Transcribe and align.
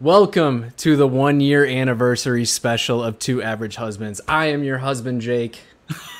Welcome 0.00 0.70
to 0.76 0.94
the 0.94 1.08
one 1.08 1.40
year 1.40 1.66
anniversary 1.66 2.44
special 2.44 3.02
of 3.02 3.18
Two 3.18 3.42
Average 3.42 3.74
Husbands. 3.74 4.20
I 4.28 4.46
am 4.46 4.62
your 4.62 4.78
husband, 4.78 5.22
Jake. 5.22 5.58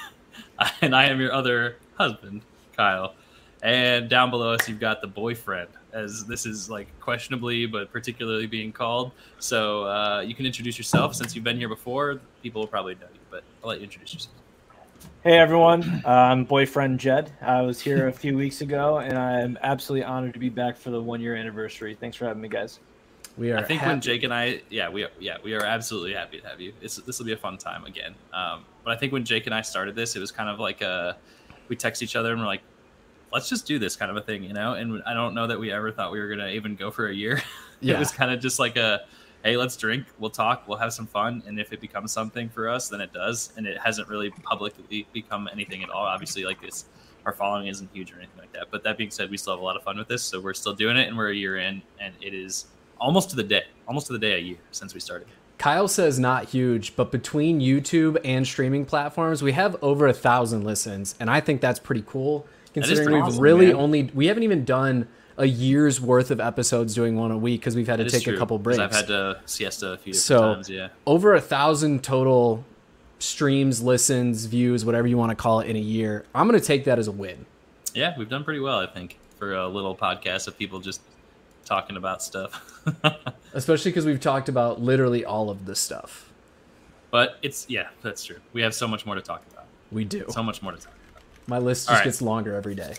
and 0.82 0.96
I 0.96 1.04
am 1.04 1.21
your 1.21 1.32
other 1.32 1.77
husband, 1.95 2.43
Kyle. 2.77 3.14
And 3.62 4.11
down 4.11 4.30
below 4.30 4.53
us, 4.54 4.69
you've 4.69 4.80
got 4.80 5.01
the 5.01 5.06
boyfriend, 5.06 5.69
as 5.93 6.25
this 6.25 6.45
is 6.45 6.69
like 6.69 6.88
questionably, 6.99 7.67
but 7.67 7.93
particularly 7.93 8.49
being 8.49 8.72
called. 8.72 9.12
So 9.38 9.85
uh, 9.85 10.24
you 10.26 10.35
can 10.35 10.45
introduce 10.45 10.76
yourself 10.76 11.15
since 11.15 11.37
you've 11.37 11.45
been 11.45 11.56
here 11.56 11.69
before. 11.69 12.19
People 12.42 12.63
will 12.63 12.69
probably 12.69 12.97
know 12.97 13.06
you, 13.15 13.21
but 13.31 13.45
I'll 13.63 13.69
let 13.69 13.79
you 13.79 13.85
introduce 13.85 14.13
yourself. 14.13 14.35
Hey 15.22 15.38
everyone, 15.38 16.02
uh, 16.05 16.09
I'm 16.10 16.42
boyfriend 16.42 16.98
Jed. 16.98 17.30
I 17.41 17.62
was 17.62 17.80
here 17.80 18.09
a 18.09 18.12
few 18.12 18.37
weeks 18.37 18.60
ago, 18.60 18.98
and 18.98 19.16
I'm 19.16 19.56
absolutely 19.62 20.05
honored 20.05 20.33
to 20.34 20.41
be 20.41 20.48
back 20.48 20.77
for 20.77 20.91
the 20.91 21.01
one 21.01 21.20
year 21.20 21.37
anniversary. 21.37 21.95
Thanks 21.95 22.16
for 22.16 22.24
having 22.24 22.42
me, 22.42 22.48
guys. 22.48 22.80
We 23.38 23.52
are. 23.52 23.59
I 23.59 23.62
think 23.62 23.80
happy- 23.80 23.92
when 23.92 24.00
Jake 24.00 24.23
and 24.24 24.34
I, 24.34 24.62
yeah, 24.69 24.88
we 24.88 25.05
are, 25.05 25.10
yeah, 25.20 25.37
we 25.42 25.55
are 25.55 25.65
absolutely 25.65 26.12
happy 26.12 26.41
to 26.41 26.48
have 26.48 26.60
you. 26.60 26.73
It's, 26.80 26.96
this 26.96 27.19
will 27.19 27.27
be 27.27 27.33
a 27.33 27.37
fun 27.37 27.56
time 27.56 27.84
again. 27.84 28.15
Um, 28.33 28.65
but 28.84 28.92
I 28.92 28.96
think 28.96 29.12
when 29.12 29.24
Jake 29.24 29.46
and 29.46 29.55
I 29.55 29.62
started 29.62 29.95
this, 29.95 30.16
it 30.16 30.20
was 30.20 30.33
kind 30.33 30.48
of 30.48 30.59
like 30.59 30.83
a, 30.83 31.16
we 31.69 31.77
text 31.77 32.02
each 32.02 32.16
other 32.16 32.32
and 32.32 32.41
we're 32.41 32.46
like, 32.46 32.62
let's 33.32 33.48
just 33.48 33.66
do 33.66 33.79
this 33.79 33.95
kind 33.95 34.10
of 34.10 34.16
a 34.16 34.20
thing, 34.20 34.43
you 34.43 34.52
know. 34.52 34.74
And 34.74 35.02
I 35.06 35.15
don't 35.15 35.34
know 35.34 35.46
that 35.46 35.59
we 35.59 35.70
ever 35.70 35.93
thought 35.93 36.10
we 36.10 36.19
were 36.19 36.29
gonna 36.29 36.48
even 36.48 36.74
go 36.74 36.91
for 36.91 37.09
a 37.09 37.15
year. 37.15 37.41
Yeah. 37.80 37.95
it 37.96 37.98
was 37.98 38.10
kind 38.10 38.30
of 38.32 38.41
just 38.41 38.59
like 38.59 38.77
a, 38.77 39.02
hey, 39.45 39.57
let's 39.57 39.77
drink, 39.77 40.07
we'll 40.18 40.30
talk, 40.30 40.66
we'll 40.66 40.79
have 40.79 40.93
some 40.93 41.07
fun, 41.07 41.43
and 41.46 41.60
if 41.60 41.73
it 41.73 41.80
becomes 41.80 42.10
something 42.10 42.48
for 42.48 42.68
us, 42.68 42.88
then 42.88 43.01
it 43.01 43.12
does. 43.12 43.52
And 43.57 43.66
it 43.66 43.79
hasn't 43.79 44.09
really 44.09 44.30
publicly 44.30 45.07
become 45.12 45.48
anything 45.52 45.84
at 45.84 45.91
all. 45.91 46.05
Obviously, 46.05 46.45
like 46.45 46.60
this, 46.60 46.87
our 47.24 47.32
following 47.32 47.68
isn't 47.68 47.88
huge 47.93 48.10
or 48.10 48.16
anything 48.16 48.38
like 48.38 48.52
that. 48.52 48.68
But 48.70 48.82
that 48.82 48.98
being 48.98 49.10
said, 49.10 49.30
we 49.30 49.37
still 49.37 49.52
have 49.52 49.60
a 49.60 49.65
lot 49.65 49.77
of 49.77 49.84
fun 49.84 49.96
with 49.96 50.09
this, 50.09 50.23
so 50.23 50.41
we're 50.41 50.55
still 50.55 50.74
doing 50.74 50.96
it, 50.96 51.07
and 51.07 51.16
we're 51.16 51.30
a 51.30 51.34
year 51.37 51.59
in, 51.59 51.82
and 52.01 52.15
it 52.20 52.34
is 52.34 52.66
almost 53.01 53.30
to 53.30 53.37
the 53.37 53.43
day, 53.43 53.65
almost 53.87 54.07
to 54.09 54.12
the 54.12 54.19
day 54.19 54.34
a 54.34 54.38
year 54.38 54.57
since 54.70 54.95
we 54.95 55.01
started. 55.01 55.29
Kyle 55.59 55.88
says 55.88 56.19
not 56.20 56.45
huge, 56.51 56.95
but 56.95 57.10
between 57.10 57.60
YouTube 57.60 58.16
and 58.24 58.46
streaming 58.46 58.85
platforms, 58.85 59.43
we 59.43 59.52
have 59.52 59.77
over 59.82 60.07
a 60.07 60.13
thousand 60.13 60.65
listens, 60.65 61.15
and 61.19 61.29
I 61.29 61.41
think 61.41 61.60
that's 61.60 61.80
pretty 61.80 62.04
cool. 62.07 62.46
Considering 62.74 63.07
pretty 63.07 63.16
we've 63.16 63.24
awesome, 63.24 63.43
really 63.43 63.66
man. 63.69 63.76
only 63.76 64.02
we 64.14 64.26
haven't 64.26 64.44
even 64.44 64.64
done 64.64 65.08
a 65.36 65.46
year's 65.46 66.00
worth 66.00 66.30
of 66.30 66.38
episodes 66.41 66.94
doing 66.94 67.16
one 67.16 67.30
a 67.30 67.38
week 67.38 67.60
because 67.60 67.74
we've 67.74 67.86
had 67.88 67.96
to 67.96 68.04
That 68.04 68.12
is 68.14 68.22
take 68.24 68.34
a 68.34 68.36
couple 68.38 68.58
breaks. 68.58 68.78
I've 68.78 68.92
had 68.92 69.06
to 69.08 69.41
siesta 69.46 69.92
a 69.92 69.96
few 69.98 70.12
So- 70.12 70.54
times. 70.54 70.69
Yeah, 70.70 70.88
over 71.06 71.34
a 71.34 71.41
thousand 71.41 72.04
total 72.04 72.64
streams, 73.19 73.82
listens, 73.82 74.44
views, 74.46 74.84
whatever 74.84 75.08
you 75.08 75.16
want 75.16 75.30
to 75.30 75.36
call 75.36 75.60
it 75.60 75.69
in 75.69 75.76
a 75.76 75.80
year. 75.80 76.24
I'm 76.34 76.46
gonna 76.46 76.60
take 76.60 76.84
that 76.84 76.98
as 76.98 77.08
a 77.08 77.12
win. 77.12 77.46
yeah, 77.94 78.14
we've 78.16 78.28
done 78.28 78.44
pretty 78.44 78.60
well, 78.60 78.78
I 78.78 78.86
think, 78.86 79.19
for 79.38 79.54
a 79.54 79.66
little 79.66 79.96
podcast 79.96 80.46
of 80.46 80.56
people 80.56 80.78
just 80.78 81.00
talking 81.69 81.97
about 81.97 82.22
stuff. 82.22 82.83
Especially 83.55 83.91
because 83.91 84.06
we've 84.06 84.20
talked 84.20 84.48
about 84.48 84.80
literally 84.80 85.24
all 85.24 85.50
of 85.50 85.66
this 85.66 85.78
stuff. 85.78 86.30
but 87.10 87.38
it's 87.42 87.66
yeah, 87.69 87.88
that's 88.02 88.25
true. 88.25 88.38
We 88.52 88.62
have 88.62 88.75
so 88.75 88.88
much 88.88 89.06
more 89.06 89.14
to 89.14 89.20
talk 89.20 89.42
about. 89.52 89.66
We 89.92 90.05
do. 90.05 90.25
So 90.30 90.42
much 90.42 90.62
more 90.62 90.72
to 90.72 90.78
talk 90.78 90.94
about. 91.12 91.22
My 91.47 91.58
list 91.58 91.83
just 91.83 91.91
All 91.91 91.97
right. 91.97 92.05
gets 92.05 92.20
longer 92.22 92.55
every 92.55 92.75
day. 92.75 92.94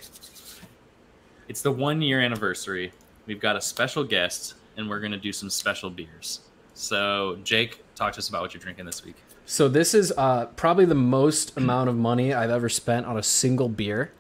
It's 1.47 1.61
the 1.61 1.71
one 1.71 2.01
year 2.01 2.19
anniversary. 2.21 2.91
We've 3.25 3.39
got 3.39 3.55
a 3.55 3.61
special 3.61 4.03
guest, 4.03 4.55
and 4.77 4.89
we're 4.89 4.99
gonna 4.99 5.17
do 5.17 5.33
some 5.33 5.49
special 5.49 5.89
beers. 5.89 6.41
So, 6.73 7.37
Jake, 7.43 7.83
talk 7.95 8.13
to 8.13 8.19
us 8.19 8.29
about 8.29 8.41
what 8.41 8.53
you're 8.53 8.61
drinking 8.61 8.85
this 8.85 9.03
week. 9.03 9.15
So 9.45 9.67
this 9.67 9.93
is 9.93 10.13
uh, 10.15 10.45
probably 10.55 10.85
the 10.85 10.95
most 10.95 11.57
amount 11.57 11.89
of 11.89 11.95
money 11.95 12.33
I've 12.33 12.51
ever 12.51 12.69
spent 12.69 13.05
on 13.05 13.17
a 13.17 13.23
single 13.23 13.67
beer. 13.67 14.11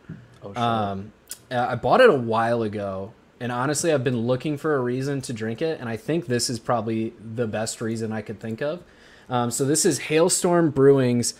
Oh, 0.43 0.53
sure. 0.53 0.63
Um, 0.63 1.13
I 1.51 1.75
bought 1.75 2.01
it 2.01 2.09
a 2.09 2.15
while 2.15 2.61
ago, 2.63 3.13
and 3.39 3.51
honestly, 3.51 3.93
I've 3.93 4.03
been 4.03 4.27
looking 4.27 4.57
for 4.57 4.75
a 4.75 4.79
reason 4.79 5.21
to 5.21 5.33
drink 5.33 5.61
it, 5.61 5.79
and 5.79 5.87
I 5.89 5.97
think 5.97 6.25
this 6.27 6.49
is 6.49 6.59
probably 6.59 7.13
the 7.35 7.47
best 7.47 7.81
reason 7.81 8.11
I 8.11 8.21
could 8.21 8.39
think 8.39 8.61
of. 8.61 8.83
Um, 9.29 9.51
so 9.51 9.63
this 9.65 9.85
is 9.85 9.99
Hailstorm 9.99 10.71
Brewing's 10.71 11.35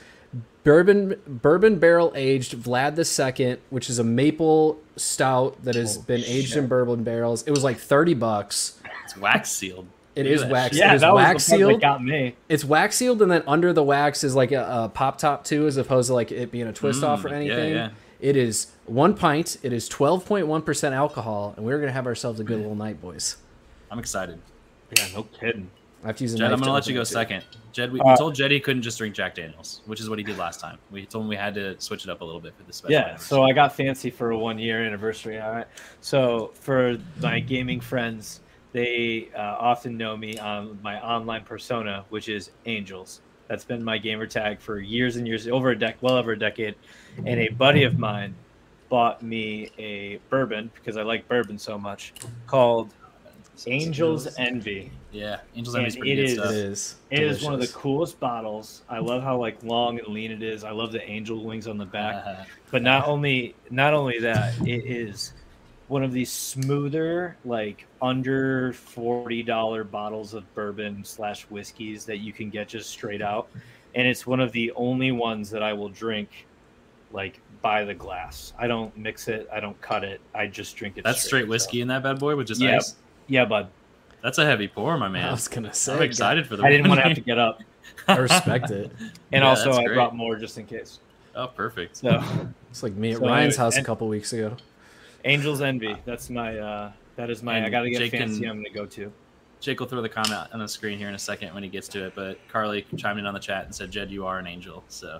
bourbon 0.64 1.16
bourbon 1.26 1.80
barrel 1.80 2.12
aged 2.16 2.54
Vlad 2.58 2.98
II, 3.40 3.58
which 3.70 3.90
is 3.90 4.00
a 4.00 4.04
maple 4.04 4.80
stout 4.96 5.64
that 5.64 5.76
has 5.76 5.98
Oh, 5.98 6.02
been 6.02 6.24
aged 6.26 6.56
in 6.56 6.68
bourbon 6.68 7.04
barrels. 7.04 7.44
It 7.44 7.52
was 7.52 7.64
like 7.64 7.78
thirty 7.78 8.14
bucks. 8.14 8.80
It's 9.06 9.18
wax 9.18 9.52
sealed. 9.52 9.88
It 10.16 10.24
Look 10.26 10.34
is 10.34 10.42
at 10.42 10.48
that 10.50 10.54
wax. 10.54 10.78
yeah, 10.78 10.94
is 10.96 11.02
that 11.02 11.14
was 11.14 11.24
wax 11.24 11.46
the 11.46 11.52
part 11.52 11.60
sealed. 11.60 11.74
that 11.76 11.82
got 11.82 12.04
me. 12.04 12.36
It's 12.50 12.66
wax 12.66 12.96
sealed, 12.98 13.22
and 13.22 13.32
then 13.32 13.44
under 13.48 13.72
the 13.74 13.84
wax 13.84 14.24
is 14.24 14.36
like 14.36 14.52
a, 14.52 14.84
a 14.86 14.90
pop 14.90 15.18
top 15.18 15.44
too, 15.46 15.66
as 15.66 15.78
opposed 15.78 16.08
to 16.08 16.14
like 16.14 16.32
it 16.32 16.52
being 16.52 16.68
a 16.68 16.74
twist 16.74 17.04
off 17.04 17.24
or 17.24 17.30
Mm, 17.30 17.32
yeah, 17.32 17.54
anything. 17.54 17.74
yeah. 17.74 17.90
It 18.20 18.36
is 18.36 18.68
one 18.86 19.14
pint. 19.16 19.58
It 19.64 19.72
is 19.72 19.88
twelve 19.88 20.26
point 20.26 20.48
one 20.48 20.62
percent 20.62 20.94
alcohol, 20.94 21.54
and 21.56 21.66
we're 21.66 21.80
gonna 21.80 21.92
have 21.92 22.06
ourselves 22.08 22.40
a 22.40 22.44
good 22.44 22.58
little 22.58 22.76
night, 22.76 23.02
boys. 23.02 23.38
I'm 23.92 24.00
excited. 24.00 24.40
Yeah, 24.98 25.08
no 25.14 25.24
kidding. 25.24 25.70
I 26.04 26.08
have 26.08 26.16
to 26.18 26.24
use 26.24 26.34
a 26.34 26.38
Jed, 26.38 26.52
I'm 26.54 26.60
gonna 26.60 26.72
let 26.74 26.88
you 26.88 26.94
go 26.94 27.02
too. 27.02 27.06
second. 27.06 27.44
Jed, 27.72 27.92
we, 27.92 28.00
Uh, 28.00 28.12
we 28.12 28.16
told 28.18 28.34
Jed 28.36 28.52
he 28.52 28.60
couldn't 28.60 28.82
just 28.82 28.98
drink 28.98 29.14
Jack 29.14 29.36
Daniels, 29.36 29.82
which 29.86 30.00
is 30.00 30.10
what 30.10 30.18
he 30.18 30.24
did 30.24 30.38
last 30.38 30.60
time. 30.60 30.78
We 30.92 31.06
told 31.06 31.26
him 31.26 31.30
we 31.30 31.36
had 31.36 31.54
to 31.56 31.80
switch 31.80 32.04
it 32.04 32.10
up 32.10 32.22
a 32.22 32.26
little 32.26 32.42
bit 32.42 32.54
for 32.58 32.64
the 32.64 32.74
special. 32.74 32.94
Yeah, 32.94 33.16
so 33.18 33.44
I 33.44 33.52
got 33.52 33.76
fancy 33.76 34.10
for 34.10 34.32
a 34.32 34.38
one 34.38 34.58
year 34.58 34.84
anniversary. 34.84 35.40
All 35.40 35.52
right. 35.52 35.68
So 36.02 36.52
for 36.56 36.98
my 37.22 37.40
gaming 37.40 37.80
friends, 37.80 38.40
they 38.72 39.30
uh, 39.36 39.40
often 39.60 39.98
know 39.98 40.16
me 40.18 40.38
on 40.40 40.80
my 40.82 41.02
online 41.02 41.44
persona, 41.44 42.06
which 42.10 42.30
is 42.30 42.52
Angels. 42.66 43.22
That's 43.48 43.66
been 43.66 43.84
my 43.84 43.98
gamer 43.98 44.28
tag 44.28 44.60
for 44.62 44.80
years 44.80 45.16
and 45.16 45.28
years, 45.28 45.48
over 45.48 45.72
a 45.72 45.76
dec, 45.76 45.96
well 46.02 46.16
over 46.16 46.34
a 46.34 46.40
decade. 46.40 46.76
And 47.18 47.40
a 47.40 47.50
buddy 47.50 47.84
of 47.84 48.00
mine 48.00 48.36
bought 48.90 49.22
me 49.22 49.70
a 49.78 50.18
bourbon 50.30 50.72
because 50.76 50.98
I 50.98 51.04
like 51.04 51.28
bourbon 51.28 51.58
so 51.60 51.78
much, 51.78 52.14
called 52.48 52.94
Angels 53.68 54.28
Envy. 54.38 54.92
Yeah, 55.12 55.40
Angels 55.56 55.76
And 55.76 55.86
Envy's 55.86 55.96
pretty 55.98 56.12
it 56.14 56.16
good 56.16 56.24
is- 56.26 56.34
stuff. 56.34 56.52
It 56.52 56.56
is. 56.56 56.96
It 57.12 57.24
is 57.24 57.44
one 57.44 57.54
of 57.54 57.60
the 57.60 57.68
coolest 57.68 58.20
bottles. 58.20 58.84
I 58.90 59.00
love 59.00 59.22
how 59.24 59.38
like 59.38 59.62
long 59.64 60.00
and 60.00 60.08
lean 60.08 60.32
it 60.32 60.44
is. 60.44 60.64
I 60.64 60.72
love 60.72 60.92
the 60.92 61.08
angel 61.08 61.44
wings 61.44 61.68
on 61.68 61.78
the 61.78 61.86
back. 61.86 62.24
Uh, 62.26 62.44
But 62.72 62.84
not 62.84 63.08
only 63.08 63.56
not 63.70 63.94
only 63.94 64.20
that, 64.20 64.56
it 64.68 64.86
is 64.86 65.34
one 65.88 66.04
of 66.04 66.12
these 66.14 66.32
smoother, 66.32 67.36
like 67.46 67.86
under 68.02 68.74
forty 68.74 69.42
dollar 69.44 69.84
bottles 69.84 70.34
of 70.36 70.52
bourbon 70.54 71.04
slash 71.04 71.44
whiskeys 71.50 72.06
that 72.06 72.18
you 72.20 72.32
can 72.32 72.50
get 72.52 72.68
just 72.70 72.90
straight 72.92 73.22
out, 73.24 73.50
and 73.96 74.08
it's 74.08 74.26
one 74.28 74.40
of 74.40 74.52
the 74.52 74.72
only 74.76 75.12
ones 75.12 75.50
that 75.50 75.64
I 75.64 75.74
will 75.74 75.90
drink, 75.90 76.46
like 77.12 77.40
by 77.62 77.84
the 77.84 77.94
glass. 77.94 78.54
I 78.58 78.68
don't 78.68 78.96
mix 78.98 79.28
it. 79.28 79.48
I 79.52 79.60
don't 79.60 79.80
cut 79.82 80.04
it. 80.04 80.22
I 80.34 80.48
just 80.48 80.76
drink 80.76 80.98
it. 80.98 81.04
that's 81.04 81.22
straight 81.24 81.48
whiskey 81.48 81.82
in 81.82 81.88
that 81.90 82.04
bad 82.04 82.20
boy 82.20 82.36
with 82.36 82.48
just 82.48 82.62
Yeah. 82.62 82.78
ice. 82.78 82.96
Yeah, 83.28 83.46
bud. 83.46 83.68
That's 84.24 84.38
a 84.38 84.46
heavy 84.46 84.68
pour, 84.68 84.98
my 84.98 85.08
man. 85.08 85.28
I 85.28 85.32
was 85.32 85.48
gonna 85.48 85.74
say. 85.74 85.94
I'm 85.96 86.02
excited 86.02 86.48
for 86.48 86.56
the. 86.58 86.64
I 86.64 86.70
didn't 86.70 86.88
want 86.90 87.00
to 87.02 87.08
have 87.08 87.16
to 87.16 87.22
get 87.22 87.38
up, 87.38 87.62
I 88.08 88.18
respect 88.18 88.70
it. 88.72 88.92
and 89.32 89.44
Yeah, 89.44 89.50
also 89.50 89.72
I 89.72 89.86
brought 89.94 90.16
more 90.16 90.36
just 90.36 90.58
in 90.58 90.66
case. 90.66 91.00
Oh, 91.36 91.48
perfect. 91.48 91.98
So, 91.98 92.22
It's 92.70 92.84
like 92.84 92.94
me 92.94 93.12
at 93.12 93.18
So 93.18 93.26
Ryan's 93.26 93.56
anyway, 93.56 93.66
house 93.66 93.78
a 93.78 93.84
couple 93.84 94.08
weeks 94.08 94.34
ago. 94.34 94.56
Angels 95.26 95.62
Envy. 95.62 95.96
That's 96.06 96.30
my. 96.30 96.58
uh 96.58 96.92
That 97.16 97.30
is 97.30 97.42
my. 97.44 97.58
And 97.58 97.66
I 97.66 97.70
gotta 97.70 97.90
get 97.90 98.00
Jake 98.00 98.12
fancy. 98.12 98.42
can- 98.42 98.50
I'm 98.50 98.58
gonna 98.58 98.70
go 98.74 98.86
to. 98.86 99.12
Jake 99.62 99.80
will 99.80 99.88
throw 99.88 100.02
the 100.02 100.08
comment 100.10 100.50
on 100.54 100.60
the 100.60 100.68
screen 100.68 100.98
here 100.98 101.10
in 101.10 101.16
a 101.16 101.20
second 101.20 101.54
when 101.54 101.64
he 101.64 101.70
gets 101.70 101.88
to 101.90 102.06
it. 102.06 102.14
But 102.16 102.40
Carly 102.50 102.86
chimed 102.98 103.20
in 103.20 103.26
on 103.26 103.34
the 103.34 103.40
chat 103.42 103.66
and 103.66 103.76
said, 103.76 103.92
"Jed, 103.92 104.10
you 104.12 104.26
are 104.26 104.40
an 104.40 104.48
angel." 104.48 104.84
So 104.88 105.20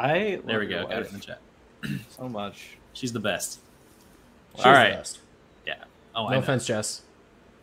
I 0.00 0.40
there 0.46 0.58
we 0.60 0.66
go. 0.66 0.80
your 0.80 0.88
Got 0.88 1.02
it 1.02 1.08
in 1.08 1.14
the 1.14 1.20
chat. 1.20 1.40
so 2.10 2.28
much. 2.28 2.78
She's 2.92 3.12
the 3.12 3.20
best. 3.20 3.60
She's 4.56 4.64
All 4.64 4.72
the 4.72 4.78
right. 4.78 4.92
best. 4.94 5.20
Oh, 6.14 6.24
No 6.24 6.30
know. 6.30 6.38
offense, 6.38 6.66
Jess. 6.66 7.02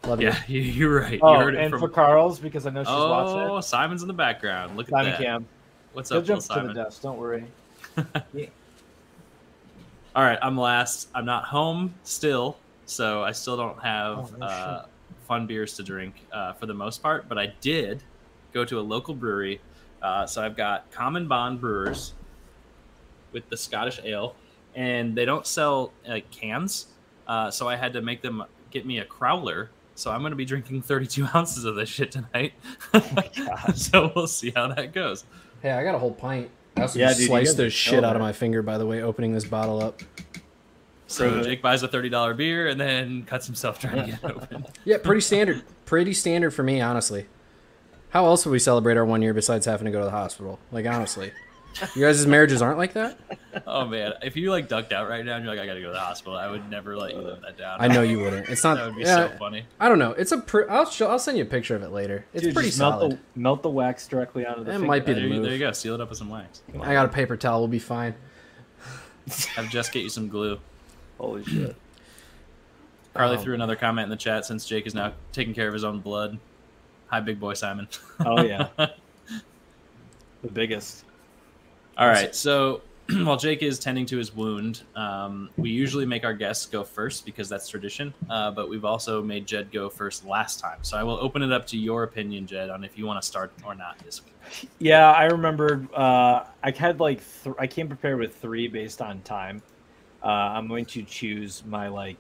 Love 0.06 0.22
you. 0.22 0.28
Yeah, 0.30 0.40
you- 0.48 0.62
you're 0.62 1.02
right. 1.02 1.20
Oh, 1.22 1.34
you 1.34 1.40
heard 1.40 1.56
it 1.56 1.62
and 1.62 1.72
from. 1.72 1.80
for 1.80 1.90
Carl's 1.90 2.40
because 2.40 2.66
I 2.66 2.70
know 2.70 2.84
she's 2.84 2.90
oh, 2.90 3.10
watching. 3.10 3.40
Oh, 3.52 3.62
Simon's 3.62 4.02
in 4.02 4.08
the 4.08 4.14
background. 4.14 4.78
Look 4.78 4.88
at 4.88 4.92
Simon 4.92 5.12
that. 5.12 5.20
Cam, 5.22 5.46
What's 5.94 6.10
he'll 6.10 6.20
up, 6.20 6.28
little 6.28 6.42
jump 6.42 6.62
to 6.62 6.68
the 6.68 6.74
desk. 6.74 7.02
Don't 7.02 7.18
worry. 7.18 7.46
yeah. 8.34 8.46
All 10.16 10.24
right, 10.24 10.40
I'm 10.42 10.58
last. 10.58 11.10
I'm 11.14 11.26
not 11.26 11.46
home 11.46 11.94
still, 12.04 12.58
so 12.86 13.24
I 13.24 13.32
still 13.32 13.58
don't 13.58 13.80
have 13.84 14.18
Oh, 14.18 14.38
no 14.40 14.46
uh, 14.46 14.86
fun 15.28 15.46
beers 15.46 15.74
to 15.76 15.84
drink 15.84 16.16
uh, 16.32 16.54
for 16.54 16.66
the 16.66 16.74
most 16.74 17.04
part. 17.04 17.28
But 17.28 17.38
I 17.38 17.54
did 17.62 18.02
go 18.54 18.64
to 18.66 18.80
a 18.80 18.82
local 18.82 19.14
brewery, 19.14 19.60
uh, 20.02 20.26
so 20.26 20.44
I've 20.44 20.56
got 20.56 20.90
Common 20.92 21.28
Bond 21.28 21.60
Brewers 21.60 22.14
with 23.32 23.50
the 23.50 23.58
Scottish 23.58 24.00
Ale, 24.04 24.36
and 24.76 25.16
they 25.16 25.26
don't 25.26 25.46
sell 25.46 25.92
like 26.08 26.30
cans, 26.32 26.88
uh, 27.28 27.52
so 27.52 27.68
I 27.68 27.76
had 27.76 27.94
to 27.94 28.02
make 28.02 28.22
them 28.22 28.44
get 28.72 28.86
me 28.86 29.00
a 29.00 29.06
crowler. 29.06 29.70
So 29.96 30.12
I'm 30.12 30.20
going 30.20 30.32
to 30.32 30.36
be 30.38 30.46
drinking 30.46 30.84
32 30.84 31.28
ounces 31.36 31.66
of 31.66 31.76
this 31.76 31.90
shit 31.90 32.12
tonight. 32.12 32.54
Oh 32.94 33.26
so 33.76 34.12
we'll 34.16 34.28
see 34.28 34.52
how 34.56 34.68
that 34.68 34.94
goes. 34.94 35.26
Hey, 35.62 35.72
I 35.72 35.84
got 35.84 35.96
a 35.96 36.00
whole 36.00 36.12
pint. 36.14 36.50
I 36.76 36.82
also 36.82 37.00
Yeah, 37.00 37.08
just 37.08 37.20
dude, 37.20 37.24
you 37.24 37.28
sliced 37.30 37.46
guys 37.52 37.56
the 37.56 37.70
shit 37.72 38.04
out 38.04 38.16
of 38.16 38.22
my 38.22 38.32
finger, 38.32 38.62
by 38.62 38.78
the 38.78 38.86
way, 38.86 39.02
opening 39.02 39.34
this 39.34 39.46
bottle 39.46 39.82
up. 39.82 40.02
So 41.08 41.42
Jake 41.42 41.62
buys 41.62 41.84
a 41.84 41.88
$30 41.88 42.36
beer 42.38 42.68
and 42.68 42.80
then 42.80 43.24
cuts 43.24 43.48
himself 43.48 43.80
trying 43.82 44.06
to 44.06 44.12
get 44.12 44.24
it 44.24 44.32
open. 44.36 44.66
Yeah, 44.86 44.98
pretty 44.98 45.22
standard. 45.22 45.64
Pretty 45.86 46.14
standard 46.14 46.52
for 46.52 46.64
me, 46.64 46.82
honestly. 46.82 47.26
How 48.10 48.26
else 48.26 48.46
would 48.46 48.52
we 48.52 48.60
celebrate 48.60 48.98
our 48.98 49.06
one 49.06 49.22
year 49.22 49.34
besides 49.34 49.66
having 49.66 49.86
to 49.86 49.92
go 49.92 50.00
to 50.00 50.06
the 50.06 50.12
hospital? 50.12 50.60
Like, 50.72 50.86
honestly. 50.86 51.32
You 51.96 52.02
guys' 52.06 52.26
marriages 52.26 52.62
aren't 52.62 52.78
like 52.78 52.94
that? 52.94 53.18
Oh 53.66 53.86
man, 53.86 54.14
if 54.22 54.36
you 54.36 54.52
like 54.52 54.68
ducked 54.68 54.94
out 54.94 55.10
right 55.10 55.24
now 55.26 55.36
and 55.36 55.46
you're 55.46 55.54
like, 55.54 55.62
I 55.62 55.66
gotta 55.68 55.82
go 55.82 55.88
to 55.88 55.94
the 55.94 56.00
hospital, 56.00 56.36
I 56.38 56.50
would 56.50 56.70
never 56.70 56.96
let 56.98 57.14
you 57.14 57.22
live 57.22 57.42
that 57.42 57.58
down. 57.58 57.78
I 57.80 57.88
know 57.88 58.02
you 58.02 58.20
wouldn't. 58.20 58.50
It's 58.50 58.64
not. 58.64 58.78
that 58.78 58.86
would 58.88 58.96
be 58.96 59.02
yeah, 59.04 59.16
so 59.30 59.38
funny. 59.38 59.66
I 59.80 59.90
don't 59.90 60.00
know. 60.00 60.12
It's 60.12 60.32
a. 60.32 60.38
Pr- 60.40 60.70
I'll 60.70 60.90
show. 60.90 61.08
I'll 61.10 61.20
send 61.20 61.38
you 61.38 61.44
a 61.44 61.48
picture 61.48 61.76
of 61.76 61.84
it 61.84 61.90
later. 61.92 62.26
It's 62.34 62.44
Dude, 62.44 62.54
pretty 62.54 62.70
just 62.70 62.80
melt 62.80 63.00
solid. 63.02 63.12
the, 63.14 63.40
melt 63.40 63.64
the 63.64 63.70
wax 63.70 64.08
directly 64.08 64.46
out 64.46 64.58
of 64.58 64.66
the 64.66 64.72
It 64.72 64.76
finger. 64.76 64.88
might 64.88 65.06
be 65.06 65.14
the 65.14 65.20
There 65.22 65.28
you, 65.30 65.34
move. 65.36 65.44
there 65.44 65.54
you 65.54 65.60
go. 65.60 65.72
Seal 65.72 65.96
it 65.96 66.02
up 66.02 66.10
with 66.10 66.18
some 66.18 66.30
wax. 66.30 66.62
I 66.82 66.94
got 66.94 67.06
a 67.06 67.10
paper 67.10 67.36
towel. 67.38 67.60
We'll 67.60 67.68
be 67.68 67.80
fine. 67.80 68.16
Have 69.56 69.70
Jess 69.70 69.90
get 69.90 70.04
you 70.04 70.10
some 70.10 70.30
glue. 70.30 70.60
Holy 71.18 71.44
shit. 71.44 71.76
Carly 73.14 73.38
Um, 73.38 73.44
threw 73.44 73.54
another 73.56 73.76
comment 73.76 74.06
in 74.06 74.10
the 74.10 74.16
chat 74.16 74.46
since 74.46 74.66
Jake 74.66 74.86
is 74.88 74.94
now 74.94 75.14
taking 75.32 75.54
care 75.54 75.68
of 75.68 75.74
his 75.74 75.84
own 75.84 76.00
blood. 76.00 76.38
Hi, 77.08 77.20
big 77.20 77.40
boy 77.40 77.54
Simon. 77.56 77.88
Oh 78.26 78.42
yeah. 78.44 78.68
the 78.78 80.50
biggest. 80.54 81.04
All 81.98 82.08
right. 82.08 82.36
So 82.36 82.82
while 83.24 83.38
Jake 83.38 83.64
is 83.64 83.80
tending 83.80 84.06
to 84.08 84.18
his 84.18 84.36
wound, 84.36 84.82
um, 84.96 85.50
we 85.58 85.70
usually 85.70 86.06
make 86.06 86.26
our 86.26 86.34
guests 86.34 86.66
go 86.66 86.84
first 86.84 87.26
because 87.26 87.48
that's 87.48 87.68
tradition. 87.70 88.14
Uh, 88.30 88.52
but 88.52 88.70
we've 88.70 88.86
also 88.86 89.24
made 89.24 89.48
Jed 89.48 89.72
go 89.72 89.90
first 89.90 90.26
last 90.26 90.60
time. 90.60 90.80
So 90.82 90.98
I 90.98 91.04
will 91.04 91.18
open 91.20 91.42
it 91.42 91.52
up 91.52 91.66
to 91.68 91.78
your 91.78 92.04
opinion, 92.04 92.46
Jed, 92.46 92.70
on 92.70 92.84
if 92.84 92.98
you 92.98 93.06
want 93.06 93.22
to 93.22 93.28
start 93.28 93.52
or 93.66 93.76
not 93.76 93.98
this 94.00 94.22
week. 94.24 94.70
Yeah, 94.80 95.12
I 95.12 95.26
remembered. 95.26 95.92
Uh, 95.94 96.46
I 96.64 96.72
had 96.72 97.00
like 97.00 97.22
th- 97.44 97.56
I 97.58 97.66
came 97.66 97.88
prepared 97.88 98.20
with 98.20 98.36
three 98.36 98.68
based 98.68 99.02
on 99.02 99.22
time. 99.22 99.62
Uh, 100.22 100.28
I'm 100.28 100.68
going 100.68 100.86
to 100.86 101.04
choose 101.04 101.64
my 101.66 101.88
like 101.88 102.20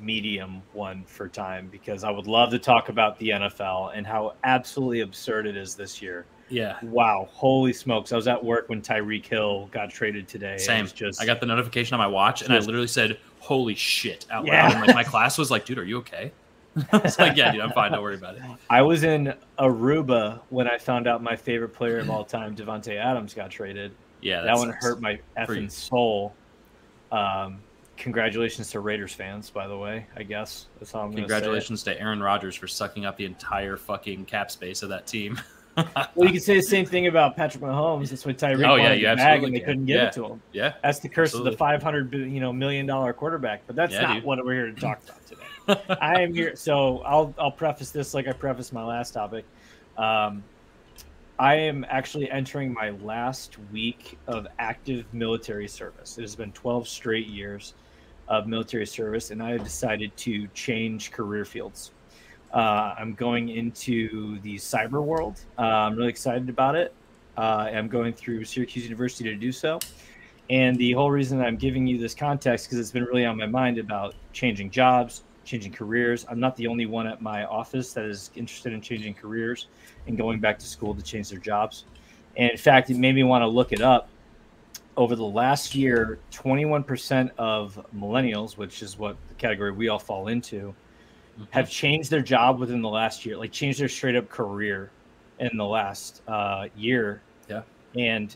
medium 0.00 0.62
one 0.72 1.04
for 1.04 1.28
time 1.28 1.68
because 1.70 2.04
I 2.04 2.10
would 2.10 2.26
love 2.26 2.50
to 2.50 2.58
talk 2.58 2.88
about 2.88 3.18
the 3.18 3.30
NFL 3.30 3.92
and 3.94 4.06
how 4.06 4.34
absolutely 4.44 5.00
absurd 5.00 5.46
it 5.46 5.56
is 5.56 5.74
this 5.74 6.00
year. 6.00 6.24
Yeah. 6.50 6.76
Wow, 6.82 7.28
holy 7.32 7.72
smokes! 7.72 8.12
I 8.12 8.16
was 8.16 8.26
at 8.28 8.42
work 8.44 8.68
when 8.68 8.82
Tyreek 8.82 9.24
Hill 9.24 9.68
got 9.72 9.90
traded 9.90 10.28
today. 10.28 10.58
Same. 10.58 10.86
Just 10.86 11.22
I 11.22 11.26
got 11.26 11.40
the 11.40 11.46
notification 11.46 11.94
on 11.94 11.98
my 12.00 12.06
watch, 12.06 12.42
and 12.42 12.52
I 12.52 12.58
literally 12.58 12.86
said, 12.88 13.18
"Holy 13.38 13.74
shit!" 13.74 14.26
out 14.30 14.44
Yeah. 14.46 14.64
loud. 14.68 14.72
And 14.76 14.86
like 14.86 14.94
my 14.96 15.04
class 15.04 15.38
was 15.38 15.50
like, 15.50 15.64
"Dude, 15.64 15.78
are 15.78 15.84
you 15.84 15.98
okay?" 15.98 16.32
I 16.92 16.98
was 16.98 17.18
like, 17.18 17.36
"Yeah, 17.36 17.52
dude, 17.52 17.60
I'm 17.60 17.72
fine. 17.72 17.92
Don't 17.92 18.02
worry 18.02 18.16
about 18.16 18.36
it." 18.36 18.42
I 18.68 18.82
was 18.82 19.04
in 19.04 19.32
Aruba 19.58 20.40
when 20.50 20.68
I 20.68 20.78
found 20.78 21.06
out 21.06 21.22
my 21.22 21.36
favorite 21.36 21.70
player 21.70 21.98
of 21.98 22.10
all 22.10 22.24
time, 22.24 22.54
Davante 22.56 22.96
Adams, 22.96 23.32
got 23.34 23.50
traded. 23.50 23.92
Yeah, 24.20 24.42
that 24.42 24.56
one 24.56 24.70
hurt 24.70 25.00
my 25.00 25.18
effing 25.38 25.70
soul. 25.70 26.34
Um, 27.12 27.58
congratulations 27.96 28.70
to 28.70 28.80
Raiders 28.80 29.12
fans, 29.12 29.50
by 29.50 29.66
the 29.66 29.76
way. 29.76 30.06
I 30.16 30.22
guess 30.22 30.66
that's 30.78 30.94
all 30.94 31.02
I'm 31.04 31.10
going 31.10 31.22
to 31.24 31.28
say. 31.28 31.34
Congratulations 31.34 31.82
to 31.84 32.00
Aaron 32.00 32.22
Rodgers 32.22 32.54
for 32.56 32.66
sucking 32.68 33.04
up 33.04 33.16
the 33.16 33.24
entire 33.24 33.76
fucking 33.76 34.24
cap 34.26 34.50
space 34.50 34.82
of 34.82 34.88
that 34.90 35.06
team. 35.06 35.40
Well, 35.76 36.26
you 36.26 36.30
can 36.32 36.40
say 36.40 36.56
the 36.56 36.62
same 36.62 36.84
thing 36.84 37.06
about 37.06 37.36
Patrick 37.36 37.62
Mahomes. 37.62 38.10
That's 38.10 38.26
why 38.26 38.32
Tyreek 38.32 38.66
Oh, 38.68 38.74
yeah, 38.74 38.88
wanted 38.90 39.16
bag 39.16 39.44
and 39.44 39.54
they 39.54 39.58
can. 39.60 39.66
couldn't 39.66 39.86
give 39.86 39.96
Yeah. 39.96 40.06
it 40.08 40.12
to 40.14 40.26
him. 40.26 40.42
yeah, 40.52 40.74
That's 40.82 40.98
the 40.98 41.08
curse 41.08 41.28
Absolutely. 41.30 41.52
of 41.52 41.54
the 41.54 41.58
500 41.58 42.10
billion, 42.10 42.32
you 42.34 42.40
know 42.40 42.52
million 42.52 42.86
dollar 42.86 43.12
quarterback. 43.12 43.62
But 43.66 43.76
that's 43.76 43.92
Yeah, 43.94 44.02
not 44.02 44.14
dude. 44.14 44.24
what 44.24 44.44
we're 44.44 44.54
here 44.54 44.70
to 44.70 44.80
talk 44.80 45.00
about 45.04 45.26
today. 45.26 45.96
I 46.00 46.20
am 46.20 46.34
here, 46.34 46.56
so 46.56 46.98
I'll 47.00 47.32
I'll 47.38 47.52
preface 47.52 47.90
this 47.90 48.14
like 48.14 48.26
I 48.26 48.32
prefaced 48.32 48.72
my 48.72 48.84
last 48.84 49.12
topic. 49.12 49.44
Um, 49.96 50.42
I 51.38 51.54
am 51.54 51.86
actually 51.88 52.30
entering 52.30 52.74
my 52.74 52.90
last 52.90 53.56
week 53.72 54.18
of 54.26 54.46
active 54.58 55.06
military 55.14 55.68
service. 55.68 56.18
It 56.18 56.22
has 56.22 56.36
been 56.36 56.52
12 56.52 56.86
straight 56.86 57.26
years 57.28 57.74
of 58.28 58.46
military 58.46 58.86
service, 58.86 59.30
and 59.30 59.42
I 59.42 59.50
have 59.52 59.64
decided 59.64 60.14
to 60.18 60.46
change 60.48 61.12
career 61.12 61.44
fields. 61.46 61.92
Uh, 62.52 62.94
I'm 62.98 63.14
going 63.14 63.48
into 63.48 64.40
the 64.40 64.56
cyber 64.56 65.02
world. 65.02 65.40
Uh, 65.58 65.62
I'm 65.62 65.96
really 65.96 66.08
excited 66.08 66.48
about 66.48 66.74
it. 66.74 66.92
Uh, 67.36 67.70
I'm 67.72 67.88
going 67.88 68.12
through 68.12 68.44
Syracuse 68.44 68.84
University 68.84 69.30
to 69.30 69.36
do 69.36 69.52
so. 69.52 69.78
And 70.50 70.76
the 70.76 70.92
whole 70.92 71.12
reason 71.12 71.40
I'm 71.40 71.56
giving 71.56 71.86
you 71.86 71.96
this 71.96 72.14
context 72.14 72.66
because 72.66 72.80
it's 72.80 72.90
been 72.90 73.04
really 73.04 73.24
on 73.24 73.36
my 73.36 73.46
mind 73.46 73.78
about 73.78 74.14
changing 74.32 74.70
jobs, 74.70 75.22
changing 75.44 75.72
careers. 75.72 76.26
I'm 76.28 76.40
not 76.40 76.56
the 76.56 76.66
only 76.66 76.86
one 76.86 77.06
at 77.06 77.22
my 77.22 77.44
office 77.44 77.92
that 77.92 78.04
is 78.04 78.32
interested 78.34 78.72
in 78.72 78.80
changing 78.80 79.14
careers 79.14 79.68
and 80.08 80.18
going 80.18 80.40
back 80.40 80.58
to 80.58 80.66
school 80.66 80.92
to 80.92 81.02
change 81.02 81.30
their 81.30 81.38
jobs. 81.38 81.84
And 82.36 82.50
in 82.50 82.56
fact, 82.56 82.90
it 82.90 82.96
made 82.96 83.14
me 83.14 83.22
want 83.22 83.42
to 83.42 83.46
look 83.46 83.72
it 83.72 83.80
up. 83.80 84.08
Over 84.96 85.14
the 85.14 85.24
last 85.24 85.74
year, 85.74 86.18
21% 86.32 87.30
of 87.38 87.86
millennials, 87.96 88.56
which 88.56 88.82
is 88.82 88.98
what 88.98 89.16
the 89.28 89.34
category 89.34 89.70
we 89.70 89.88
all 89.88 90.00
fall 90.00 90.26
into, 90.26 90.74
have 91.50 91.70
changed 91.70 92.10
their 92.10 92.22
job 92.22 92.58
within 92.58 92.82
the 92.82 92.88
last 92.88 93.24
year, 93.24 93.36
like 93.36 93.52
changed 93.52 93.80
their 93.80 93.88
straight 93.88 94.16
up 94.16 94.28
career 94.28 94.90
in 95.38 95.56
the 95.56 95.64
last 95.64 96.22
uh, 96.28 96.66
year. 96.76 97.22
Yeah. 97.48 97.62
And 97.96 98.34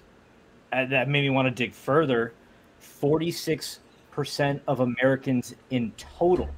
uh, 0.73 0.87
that 0.87 1.09
made 1.09 1.23
me 1.23 1.31
want 1.31 1.47
to 1.47 1.51
dig 1.51 1.73
further. 1.73 2.33
46% 2.81 4.61
of 4.67 4.81
Americans 4.81 5.55
in 5.71 5.93
total 5.97 6.49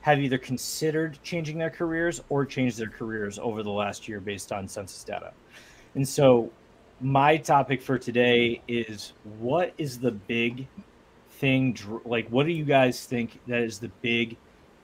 have 0.00 0.18
either 0.18 0.38
considered 0.38 1.18
changing 1.22 1.58
their 1.58 1.70
careers 1.70 2.22
or 2.28 2.44
changed 2.44 2.78
their 2.78 2.88
careers 2.88 3.38
over 3.38 3.62
the 3.62 3.70
last 3.70 4.08
year 4.08 4.20
based 4.20 4.52
on 4.52 4.66
census 4.66 5.04
data. 5.04 5.32
And 5.94 6.08
so, 6.08 6.50
my 7.00 7.36
topic 7.36 7.82
for 7.82 7.98
today 7.98 8.62
is 8.68 9.12
what 9.38 9.74
is 9.76 9.98
the 9.98 10.12
big 10.12 10.66
thing, 11.32 11.76
like, 12.04 12.28
what 12.28 12.46
do 12.46 12.52
you 12.52 12.64
guys 12.64 13.04
think 13.04 13.40
that 13.46 13.62
is 13.62 13.78
the 13.78 13.88
big 14.02 14.36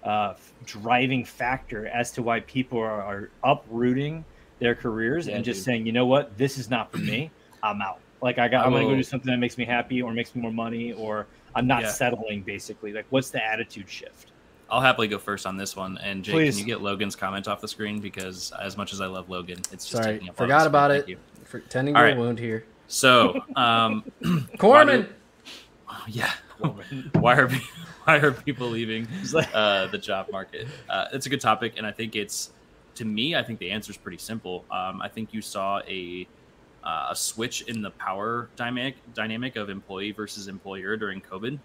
uh, 0.05 0.35
driving 0.65 1.25
factor 1.25 1.87
as 1.89 2.11
to 2.13 2.23
why 2.23 2.41
people 2.41 2.79
are, 2.79 3.03
are 3.03 3.31
uprooting 3.45 4.25
their 4.61 4.75
careers 4.75 5.27
Yeah, 5.27 5.37
and 5.37 5.45
just 5.45 5.59
dude. 5.61 5.65
saying, 5.65 5.87
you 5.87 5.93
know 5.93 6.07
what, 6.07 6.37
this 6.39 6.59
is 6.59 6.71
not 6.71 6.91
for 6.93 6.99
me. 6.99 7.31
I'm 7.63 7.81
out. 7.83 8.01
Like 8.21 8.39
I 8.39 8.49
got, 8.49 8.63
I 8.63 8.67
I'm 8.67 8.73
gonna 8.73 8.85
go 8.85 8.95
do 8.97 9.03
something 9.03 9.31
that 9.31 9.39
makes 9.39 9.57
me 9.59 9.65
happy 9.65 10.03
or 10.03 10.13
makes 10.13 10.35
me 10.35 10.43
more 10.43 10.53
money, 10.53 10.93
or 10.93 11.27
I'm 11.55 11.67
not 11.69 11.83
Yeah. 11.83 11.91
settling. 11.93 12.43
Basically, 12.43 12.93
like 12.93 13.07
what's 13.11 13.31
the 13.31 13.45
attitude 13.45 13.89
shift? 13.89 14.33
I'll 14.71 14.81
happily 14.81 15.07
go 15.09 15.19
first 15.19 15.47
on 15.47 15.57
this 15.57 15.77
one. 15.77 15.99
And 16.03 16.23
Jake, 16.25 16.35
Please. 16.35 16.51
can 16.57 16.59
you 16.59 16.65
get 16.67 16.83
Logan's 16.83 17.15
comment 17.17 17.47
off 17.49 17.61
the 17.61 17.69
screen 17.69 18.01
because 18.01 18.53
as 18.61 18.77
much 18.77 18.93
as 18.93 19.01
I 19.01 19.07
love 19.07 19.31
Logan, 19.31 19.59
it's 19.73 19.87
just 19.87 19.93
Sorry, 20.03 20.15
taking 20.15 20.29
up. 20.31 20.37
forgot 20.37 20.61
screen. 20.63 20.69
about 20.69 20.91
it. 20.91 21.19
For 21.45 21.61
tending 21.61 21.95
All 21.97 22.03
to 22.03 22.09
right. 22.09 22.17
a 22.17 22.21
wound 22.21 22.39
here. 22.39 22.65
So, 22.89 23.41
um, 23.57 24.05
Corman. 24.59 25.09
yeah, 26.09 26.33
why 27.15 27.37
are 27.37 27.49
pe- 27.49 27.61
why 28.09 28.17
are 28.17 28.33
people 28.33 28.69
leaving 28.69 29.07
uh, 29.53 29.87
the 29.89 29.99
job 29.99 30.29
market? 30.33 30.67
Uh, 30.89 31.09
it's 31.13 31.27
a 31.27 31.29
good 31.29 31.43
topic, 31.43 31.75
and 31.77 31.87
I 31.87 31.93
think 31.93 32.17
it's 32.17 32.51
to 32.95 33.05
me. 33.05 33.37
I 33.37 33.43
think 33.43 33.59
the 33.59 33.71
answer 33.71 33.91
is 33.93 33.99
pretty 33.99 34.17
simple. 34.17 34.65
Um, 34.71 35.03
I 35.03 35.09
think 35.09 35.35
you 35.35 35.43
saw 35.43 35.81
a 35.87 36.27
uh, 36.83 37.09
a 37.11 37.15
switch 37.15 37.63
in 37.63 37.83
the 37.83 37.91
power 37.91 38.49
dynamic 38.57 38.97
dynamic 39.13 39.57
of 39.57 39.69
employee 39.69 40.13
versus 40.13 40.49
employer 40.49 40.97
during 40.97 41.21
COVID, 41.21 41.59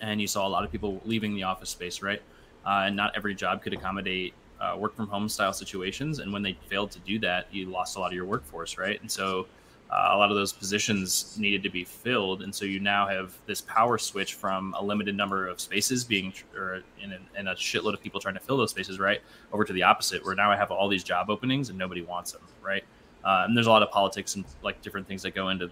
and 0.00 0.20
you 0.20 0.26
saw 0.26 0.48
a 0.48 0.50
lot 0.50 0.64
of 0.64 0.72
people 0.72 1.00
leaving 1.04 1.36
the 1.36 1.44
office 1.44 1.70
space, 1.70 2.02
right? 2.02 2.22
Uh, 2.66 2.86
and 2.86 2.96
not 2.96 3.12
every 3.14 3.34
job 3.34 3.62
could 3.62 3.72
accommodate 3.72 4.34
uh, 4.60 4.74
work 4.76 4.96
from 4.96 5.06
home 5.06 5.28
style 5.28 5.52
situations, 5.52 6.18
and 6.18 6.32
when 6.32 6.42
they 6.42 6.56
failed 6.66 6.90
to 6.90 6.98
do 7.00 7.20
that, 7.20 7.46
you 7.54 7.66
lost 7.66 7.96
a 7.96 8.00
lot 8.00 8.08
of 8.08 8.14
your 8.14 8.26
workforce, 8.26 8.78
right? 8.78 9.00
And 9.00 9.08
so 9.08 9.46
uh, 9.92 10.10
a 10.12 10.16
lot 10.16 10.30
of 10.30 10.36
those 10.36 10.54
positions 10.54 11.36
needed 11.38 11.62
to 11.62 11.68
be 11.68 11.84
filled, 11.84 12.42
and 12.42 12.54
so 12.54 12.64
you 12.64 12.80
now 12.80 13.06
have 13.06 13.34
this 13.44 13.60
power 13.60 13.98
switch 13.98 14.34
from 14.34 14.74
a 14.78 14.82
limited 14.82 15.14
number 15.14 15.46
of 15.46 15.60
spaces 15.60 16.02
being, 16.02 16.32
or 16.56 16.82
in 17.02 17.12
a, 17.12 17.18
and 17.36 17.46
a 17.46 17.54
shitload 17.54 17.92
of 17.92 18.02
people 18.02 18.18
trying 18.18 18.34
to 18.34 18.40
fill 18.40 18.56
those 18.56 18.70
spaces, 18.70 18.98
right, 18.98 19.20
over 19.52 19.64
to 19.64 19.72
the 19.72 19.82
opposite, 19.82 20.24
where 20.24 20.34
now 20.34 20.50
I 20.50 20.56
have 20.56 20.70
all 20.70 20.88
these 20.88 21.04
job 21.04 21.28
openings 21.28 21.68
and 21.68 21.76
nobody 21.76 22.00
wants 22.00 22.32
them, 22.32 22.40
right? 22.62 22.84
Uh, 23.22 23.44
and 23.46 23.54
there's 23.54 23.66
a 23.66 23.70
lot 23.70 23.82
of 23.82 23.90
politics 23.90 24.34
and 24.34 24.46
like 24.62 24.80
different 24.80 25.06
things 25.06 25.22
that 25.22 25.34
go 25.34 25.50
into 25.50 25.70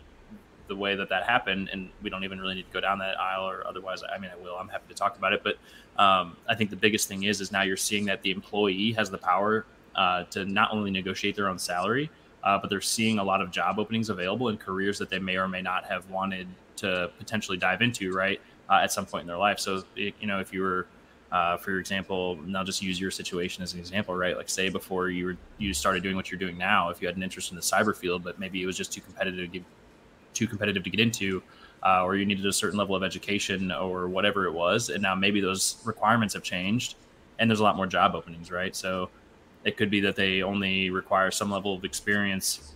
the 0.69 0.77
way 0.77 0.95
that 0.97 1.09
that 1.09 1.25
happened, 1.25 1.71
and 1.73 1.89
we 2.03 2.11
don't 2.11 2.23
even 2.23 2.39
really 2.39 2.57
need 2.57 2.67
to 2.67 2.73
go 2.73 2.81
down 2.81 2.99
that 2.99 3.19
aisle, 3.19 3.49
or 3.49 3.67
otherwise, 3.67 4.03
I 4.15 4.19
mean, 4.19 4.31
I 4.31 4.37
will. 4.37 4.55
I'm 4.55 4.69
happy 4.69 4.85
to 4.89 4.95
talk 4.95 5.17
about 5.17 5.33
it, 5.33 5.43
but 5.43 5.57
um, 5.99 6.37
I 6.47 6.55
think 6.55 6.69
the 6.69 6.77
biggest 6.77 7.09
thing 7.09 7.23
is, 7.23 7.41
is 7.41 7.51
now 7.51 7.63
you're 7.63 7.79
seeing 7.79 8.05
that 8.05 8.21
the 8.21 8.31
employee 8.33 8.93
has 8.93 9.11
the 9.11 9.19
power 9.19 9.65
uh, 9.95 10.25
to 10.25 10.45
not 10.45 10.73
only 10.73 10.91
negotiate 10.91 11.37
their 11.37 11.49
own 11.49 11.59
salary, 11.59 12.11
uh, 12.43 12.59
but 12.59 12.71
they're 12.71 12.81
seeing 12.81 13.19
a 13.19 13.25
lot 13.25 13.41
of 13.41 13.51
job 13.51 13.79
openings 13.79 14.09
available 14.09 14.49
in 14.49 14.57
careers 14.57 14.99
that 14.99 15.11
they 15.11 15.19
may 15.19 15.37
or 15.37 15.49
may 15.49 15.63
not 15.63 15.85
have 15.85 16.09
wanted 16.11 16.47
to 16.77 17.11
potentially 17.19 17.59
dive 17.59 17.83
into, 17.83 18.13
right, 18.13 18.41
uh, 18.71 18.81
at 18.83 18.93
some 18.93 19.05
point 19.05 19.23
in 19.23 19.27
their 19.27 19.37
life. 19.37 19.59
So, 19.59 19.83
you 19.97 20.13
know, 20.23 20.41
if 20.41 20.53
you 20.53 20.63
were, 20.63 20.87
uh, 21.31 21.57
for 21.59 21.79
example, 21.79 22.39
and 22.43 22.57
I'll 22.57 22.65
just 22.65 22.83
use 22.83 23.01
your 23.01 23.11
situation 23.11 23.63
as 23.63 23.75
an 23.75 23.79
example, 23.79 24.15
right? 24.15 24.37
Like, 24.37 24.49
say 24.49 24.69
before 24.69 25.11
you 25.11 25.27
were 25.27 25.37
you 25.59 25.75
started 25.75 26.03
doing 26.03 26.17
what 26.17 26.31
you're 26.31 26.41
doing 26.41 26.57
now, 26.57 26.89
if 26.89 27.01
you 27.01 27.07
had 27.07 27.17
an 27.17 27.23
interest 27.23 27.51
in 27.51 27.57
the 27.57 27.63
cyber 27.63 27.95
field, 27.95 28.25
but 28.25 28.39
maybe 28.39 28.63
it 28.63 28.67
was 28.67 28.77
just 28.77 28.93
too 28.93 29.01
competitive 29.01 29.41
to 29.41 29.59
get 29.59 29.63
too 30.33 30.47
competitive 30.47 30.83
to 30.85 30.91
get 30.91 31.01
into, 31.01 31.43
uh, 31.85 32.03
or 32.05 32.17
you 32.17 32.25
needed 32.25 32.47
a 32.47 32.53
certain 32.53 32.79
level 32.79 32.97
of 32.97 33.03
education 33.03 33.71
or 33.71 34.09
whatever 34.09 34.47
it 34.47 34.53
was, 34.53 34.89
and 34.89 35.03
now 35.03 35.15
maybe 35.15 35.41
those 35.41 35.77
requirements 35.85 36.35
have 36.35 36.43
changed, 36.43 36.95
and 37.39 37.51
there's 37.51 37.61
a 37.61 37.63
lot 37.63 37.77
more 37.77 37.87
job 37.87 38.15
openings, 38.15 38.51
right? 38.51 38.75
So 38.75 39.11
it 39.65 39.77
could 39.77 39.91
be 39.91 40.01
that 40.01 40.17
they 40.17 40.43
only 40.43 40.91
require 40.91 41.31
some 41.31 41.51
level 41.51 41.75
of 41.75 41.85
experience 41.85 42.75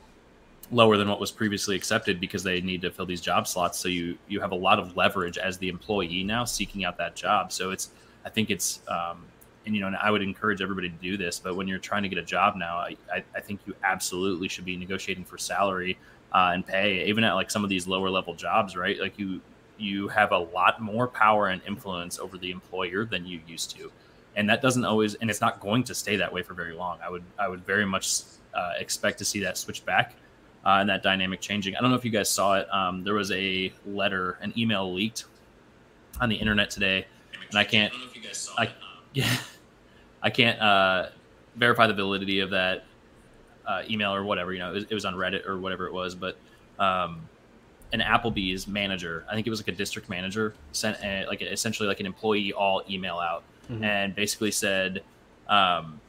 lower 0.71 0.97
than 0.97 1.09
what 1.09 1.21
was 1.21 1.31
previously 1.31 1.77
accepted 1.77 2.21
because 2.21 2.43
they 2.43 2.61
need 2.61 2.83
to 2.83 2.91
fill 2.91 3.07
these 3.07 3.21
job 3.21 3.47
slots. 3.47 3.79
So 3.79 3.89
you 3.89 4.19
you 4.29 4.41
have 4.41 4.53
a 4.53 4.57
lot 4.57 4.79
of 4.79 4.97
leverage 4.97 5.39
as 5.39 5.59
the 5.59 5.69
employee 5.69 6.25
now 6.25 6.45
seeking 6.45 6.85
out 6.85 6.97
that 6.99 7.15
job. 7.15 7.53
So 7.53 7.71
it's 7.71 7.91
I 8.25 8.31
think 8.31 8.51
it's 8.51 8.81
um, 8.89 9.25
and 9.67 9.75
you 9.75 9.81
know 9.81 9.87
and 9.89 9.97
I 9.97 10.11
would 10.11 10.23
encourage 10.23 10.61
everybody 10.63 10.89
to 10.91 10.97
do 10.97 11.17
this. 11.17 11.39
But 11.39 11.57
when 11.57 11.69
you're 11.69 11.79
trying 11.79 12.03
to 12.03 12.09
get 12.09 12.19
a 12.19 12.25
job 12.25 12.57
now, 12.57 12.77
I 12.79 12.97
I, 13.35 13.41
think 13.41 13.61
you 13.67 13.75
absolutely 13.83 14.49
should 14.49 14.65
be 14.65 14.77
negotiating 14.77 15.25
for 15.25 15.39
salary. 15.39 15.99
uh, 16.35 16.51
and 16.53 16.67
pay, 16.67 17.05
even 17.07 17.23
at 17.25 17.35
like 17.35 17.51
some 17.51 17.63
of 17.63 17.71
these 17.71 17.87
lower 17.87 18.11
level 18.11 18.35
jobs, 18.35 18.77
right? 18.77 18.99
Like 19.01 19.19
you 19.19 19.41
you 19.79 20.09
have 20.09 20.33
a 20.33 20.39
lot 20.39 20.81
more 20.81 21.07
power 21.09 21.49
and 21.49 21.63
influence 21.67 22.19
over 22.19 22.39
the 22.39 22.51
employer 22.51 23.05
than 23.05 23.25
you 23.27 23.41
used 23.47 23.71
to, 23.77 23.91
and 24.37 24.49
that 24.49 24.63
doesn't 24.63 24.85
always, 24.85 25.15
and 25.17 25.31
it's 25.31 25.41
not 25.41 25.61
going 25.61 25.85
to 25.85 25.95
stay 25.95 26.17
that 26.17 26.33
way 26.33 26.43
for 26.43 26.55
very 26.55 26.75
long. 26.75 26.99
I 27.03 27.11
would 27.11 27.25
I 27.39 27.49
would 27.49 27.65
very 27.65 27.85
much 27.85 28.23
uh, 28.55 28.73
expect 28.79 29.19
to 29.19 29.25
see 29.25 29.41
that 29.41 29.59
switch 29.59 29.85
back. 29.85 30.15
Uh, 30.67 30.79
and 30.81 30.89
that 30.89 31.03
dynamic 31.03 31.43
changing. 31.43 31.77
I 31.77 31.83
don't 31.83 31.91
know 31.91 31.97
if 31.97 32.07
you 32.07 32.11
guys 32.11 32.31
saw 32.31 32.55
it. 32.55 32.73
Um, 32.73 33.05
there 33.05 33.13
was 33.13 33.31
a 33.33 33.71
letter, 33.85 34.39
an 34.41 34.51
email 34.57 34.91
leaked 34.91 35.27
on 36.23 36.31
the 36.31 36.37
internet 36.37 36.71
today, 36.71 37.05
and 37.51 37.59
I 37.59 37.65
can't. 37.65 37.93
I, 38.57 38.71
yeah, 39.13 39.37
I 40.23 40.31
can't 40.31 40.59
uh, 40.59 41.09
verify 41.57 41.87
the 41.87 41.93
validity 41.93 42.41
of 42.41 42.49
that 42.51 42.85
uh, 43.67 43.83
email 43.91 44.15
or 44.15 44.25
whatever. 44.25 44.55
You 44.55 44.61
know, 44.61 44.71
it 44.71 44.75
was, 44.75 44.85
it 44.85 44.95
was, 44.95 45.05
on 45.05 45.15
Reddit 45.15 45.47
or 45.47 45.59
whatever 45.59 45.87
it 45.87 45.93
was, 45.93 46.15
but 46.15 46.39
um, 46.79 47.29
an 47.93 48.01
Applebee's 48.01 48.67
manager, 48.67 49.25
I 49.29 49.35
think 49.35 49.47
it 49.47 49.51
was 49.51 49.61
like 49.61 49.69
a 49.69 49.77
district 49.77 50.09
manager, 50.09 50.55
sent 50.73 50.97
a, 51.05 51.27
like 51.27 51.43
essentially 51.43 51.89
like 51.89 52.01
an 52.01 52.07
employee 52.07 52.53
all 52.53 52.83
email 52.89 53.19
out 53.19 53.45
mm-hmm. 53.71 53.85
and 53.85 54.15
basically 54.15 54.51
said, 54.51 55.03
um, 55.49 56.01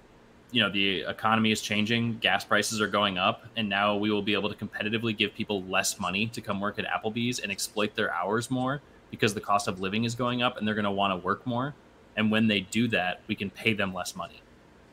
you 0.51 0.61
know, 0.61 0.69
the 0.69 1.01
economy 1.01 1.51
is 1.51 1.61
changing, 1.61 2.17
gas 2.19 2.45
prices 2.45 2.79
are 2.79 2.87
going 2.87 3.17
up, 3.17 3.45
and 3.57 3.67
now 3.67 3.95
we 3.97 4.11
will 4.11 4.21
be 4.21 4.33
able 4.33 4.53
to 4.53 4.55
competitively 4.55 5.15
give 5.15 5.33
people 5.33 5.63
less 5.63 5.99
money 5.99 6.27
to 6.27 6.41
come 6.41 6.61
work 6.61 6.79
at 6.79 6.85
Applebee's 6.85 7.39
and 7.39 7.51
exploit 7.51 7.95
their 7.95 8.13
hours 8.13 8.49
more 8.49 8.81
because 9.11 9.33
the 9.33 9.41
cost 9.41 9.67
of 9.67 9.79
living 9.79 10.03
is 10.03 10.15
going 10.15 10.41
up 10.41 10.57
and 10.57 10.67
they're 10.67 10.75
going 10.75 10.85
to 10.85 10.91
want 10.91 11.11
to 11.11 11.25
work 11.25 11.45
more. 11.45 11.73
And 12.15 12.31
when 12.31 12.47
they 12.47 12.61
do 12.61 12.87
that, 12.89 13.21
we 13.27 13.35
can 13.35 13.49
pay 13.49 13.73
them 13.73 13.93
less 13.93 14.15
money, 14.15 14.41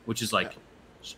which 0.05 0.21
is 0.21 0.33
like 0.33 0.53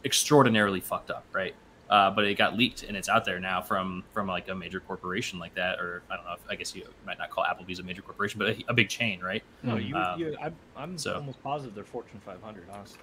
extraordinarily 0.04 0.80
fucked 0.80 1.10
up, 1.10 1.26
right? 1.34 1.56
Uh, 1.90 2.10
but 2.10 2.26
it 2.26 2.36
got 2.36 2.58
leaked 2.58 2.82
and 2.82 2.98
it's 2.98 3.08
out 3.08 3.26
there 3.26 3.40
now 3.40 3.62
from 3.62 4.04
from 4.12 4.28
like 4.28 4.48
a 4.50 4.56
major 4.56 4.80
corporation 4.80 5.38
like 5.38 5.54
that, 5.54 5.80
or 5.80 6.02
I 6.10 6.16
don't 6.16 6.26
know. 6.26 6.34
If, 6.34 6.40
I 6.50 6.56
guess 6.56 6.76
you 6.76 6.88
might 7.06 7.20
not 7.20 7.30
call 7.30 7.44
Applebee's 7.44 7.80
a 7.80 7.84
major 7.84 8.02
corporation, 8.02 8.40
but 8.40 8.50
a, 8.50 8.64
a 8.70 8.74
big 8.74 8.90
chain, 8.90 9.22
right? 9.22 9.44
No, 9.62 9.78
you. 9.78 9.96
Um, 9.96 10.20
you 10.20 10.36
I'm, 10.42 10.56
I'm 10.76 10.98
so. 10.98 11.16
almost 11.16 11.42
positive 11.44 11.76
they're 11.76 11.84
Fortune 11.84 12.20
500, 12.26 12.64
honestly. 12.74 13.00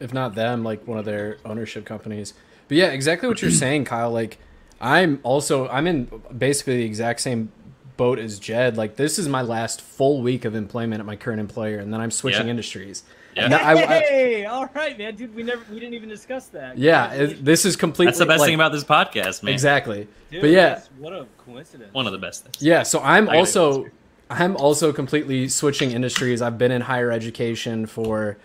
If 0.00 0.14
not 0.14 0.34
them, 0.34 0.64
like 0.64 0.86
one 0.86 0.98
of 0.98 1.04
their 1.04 1.36
ownership 1.44 1.84
companies. 1.84 2.32
But 2.68 2.78
yeah, 2.78 2.86
exactly 2.86 3.28
what 3.28 3.42
you're 3.42 3.50
saying, 3.50 3.84
Kyle. 3.84 4.10
Like, 4.10 4.38
I'm 4.80 5.20
also 5.22 5.68
I'm 5.68 5.86
in 5.86 6.10
basically 6.36 6.78
the 6.78 6.84
exact 6.84 7.20
same 7.20 7.52
boat 7.98 8.18
as 8.18 8.38
Jed. 8.38 8.78
Like, 8.78 8.96
this 8.96 9.18
is 9.18 9.28
my 9.28 9.42
last 9.42 9.82
full 9.82 10.22
week 10.22 10.46
of 10.46 10.54
employment 10.54 11.00
at 11.00 11.06
my 11.06 11.16
current 11.16 11.40
employer, 11.40 11.78
and 11.78 11.92
then 11.92 12.00
I'm 12.00 12.10
switching 12.10 12.46
yeah. 12.46 12.50
industries. 12.50 13.02
Yeah. 13.34 13.48
Hey, 13.48 14.44
I, 14.44 14.48
I, 14.48 14.52
all 14.52 14.68
right, 14.74 14.96
man, 14.98 15.14
dude. 15.16 15.34
We 15.34 15.42
never, 15.42 15.62
we 15.70 15.80
didn't 15.80 15.94
even 15.94 16.08
discuss 16.08 16.46
that. 16.48 16.76
Yeah, 16.76 17.12
it, 17.12 17.44
this 17.44 17.64
is 17.64 17.76
completely. 17.76 18.06
That's 18.06 18.18
the 18.18 18.26
best 18.26 18.40
like, 18.40 18.48
thing 18.48 18.54
about 18.54 18.72
this 18.72 18.84
podcast, 18.84 19.42
man. 19.42 19.52
Exactly. 19.52 20.06
Dude, 20.30 20.42
but 20.42 20.50
yeah, 20.50 20.82
what 20.98 21.12
a 21.12 21.26
coincidence. 21.38 21.92
One 21.94 22.06
of 22.06 22.12
the 22.12 22.18
best 22.18 22.44
things. 22.44 22.56
Yeah, 22.60 22.82
so 22.82 23.00
I'm 23.00 23.28
also, 23.28 23.86
I'm 24.28 24.56
also 24.56 24.92
completely 24.92 25.48
switching 25.48 25.92
industries. 25.92 26.42
I've 26.42 26.58
been 26.58 26.72
in 26.72 26.82
higher 26.82 27.10
education 27.10 27.86
for 27.86 28.36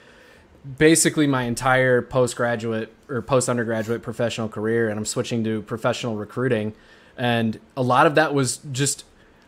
basically 0.77 1.27
my 1.27 1.43
entire 1.43 2.01
postgraduate 2.01 2.93
or 3.09 3.21
post 3.21 3.49
undergraduate 3.49 4.01
professional 4.01 4.49
career, 4.49 4.89
and 4.89 4.97
I'm 4.97 5.05
switching 5.05 5.43
to 5.43 5.61
professional 5.63 6.15
recruiting, 6.15 6.73
and 7.17 7.59
a 7.75 7.81
lot 7.81 8.07
of 8.07 8.15
that 8.15 8.33
was 8.33 8.57
just 8.71 9.03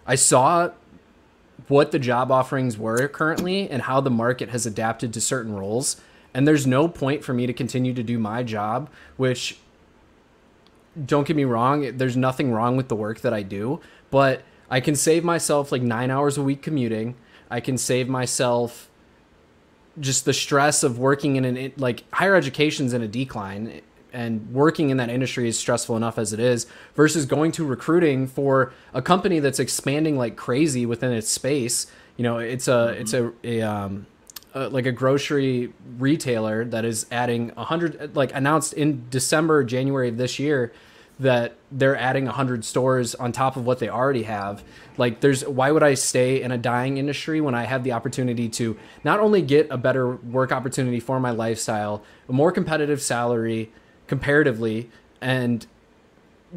I 0.05 0.15
saw 0.15 0.71
what 1.67 1.91
the 1.91 1.99
job 1.99 2.31
offerings 2.31 2.77
were 2.77 3.07
currently 3.07 3.69
and 3.69 3.83
how 3.83 4.01
the 4.01 4.09
market 4.09 4.49
has 4.49 4.65
adapted 4.65 5.13
to 5.13 5.21
certain 5.21 5.53
roles. 5.53 6.01
And 6.33 6.47
there's 6.47 6.67
no 6.67 6.87
point 6.87 7.23
for 7.23 7.33
me 7.33 7.47
to 7.47 7.53
continue 7.53 7.93
to 7.93 8.03
do 8.03 8.19
my 8.19 8.43
job, 8.43 8.89
which 9.17 9.57
don't 11.05 11.27
get 11.27 11.35
me 11.35 11.43
wrong, 11.43 11.97
there's 11.97 12.17
nothing 12.17 12.51
wrong 12.51 12.77
with 12.77 12.87
the 12.87 12.95
work 12.95 13.21
that 13.21 13.33
I 13.33 13.43
do, 13.43 13.79
but 14.11 14.43
I 14.69 14.79
can 14.79 14.95
save 14.95 15.23
myself 15.23 15.71
like 15.71 15.81
nine 15.81 16.11
hours 16.11 16.37
a 16.37 16.43
week 16.43 16.61
commuting. 16.61 17.15
I 17.49 17.59
can 17.59 17.77
save 17.77 18.07
myself 18.07 18.89
just 19.99 20.25
the 20.25 20.33
stress 20.33 20.83
of 20.83 20.99
working 20.99 21.35
in 21.35 21.45
an 21.45 21.73
like 21.77 22.03
higher 22.13 22.35
education's 22.35 22.93
in 22.93 23.01
a 23.01 23.07
decline 23.07 23.81
and 24.13 24.51
working 24.51 24.89
in 24.89 24.97
that 24.97 25.09
industry 25.09 25.47
is 25.47 25.57
stressful 25.57 25.95
enough 25.95 26.17
as 26.17 26.33
it 26.33 26.39
is 26.39 26.67
versus 26.95 27.25
going 27.25 27.51
to 27.51 27.65
recruiting 27.65 28.27
for 28.27 28.71
a 28.93 29.01
company 29.01 29.39
that's 29.39 29.59
expanding 29.59 30.17
like 30.17 30.35
crazy 30.35 30.85
within 30.85 31.11
its 31.11 31.29
space 31.29 31.87
you 32.17 32.23
know 32.23 32.37
it's 32.37 32.67
a 32.67 32.71
mm-hmm. 32.71 33.01
it's 33.01 33.13
a, 33.13 33.31
a 33.43 33.61
um 33.61 34.05
like 34.55 34.85
a 34.85 34.91
grocery 34.91 35.71
retailer 35.97 36.65
that 36.65 36.83
is 36.83 37.05
adding 37.11 37.49
100 37.49 38.15
like 38.15 38.33
announced 38.33 38.73
in 38.73 39.07
December 39.09 39.63
January 39.63 40.09
of 40.09 40.17
this 40.17 40.39
year 40.39 40.73
that 41.19 41.55
they're 41.71 41.97
adding 41.97 42.25
100 42.25 42.63
stores 42.63 43.13
on 43.15 43.31
top 43.31 43.57
of 43.57 43.65
what 43.65 43.79
they 43.79 43.89
already 43.89 44.23
have 44.23 44.63
like 44.97 45.19
there's 45.19 45.45
why 45.45 45.69
would 45.69 45.83
i 45.83 45.93
stay 45.93 46.41
in 46.41 46.51
a 46.51 46.57
dying 46.57 46.97
industry 46.97 47.41
when 47.41 47.53
i 47.53 47.65
have 47.65 47.83
the 47.83 47.91
opportunity 47.91 48.47
to 48.47 48.77
not 49.03 49.19
only 49.19 49.41
get 49.41 49.67
a 49.69 49.77
better 49.77 50.15
work 50.15 50.53
opportunity 50.53 50.99
for 50.99 51.19
my 51.19 51.31
lifestyle 51.31 52.01
a 52.29 52.33
more 52.33 52.53
competitive 52.53 53.01
salary 53.01 53.69
comparatively 54.09 54.89
and 55.21 55.65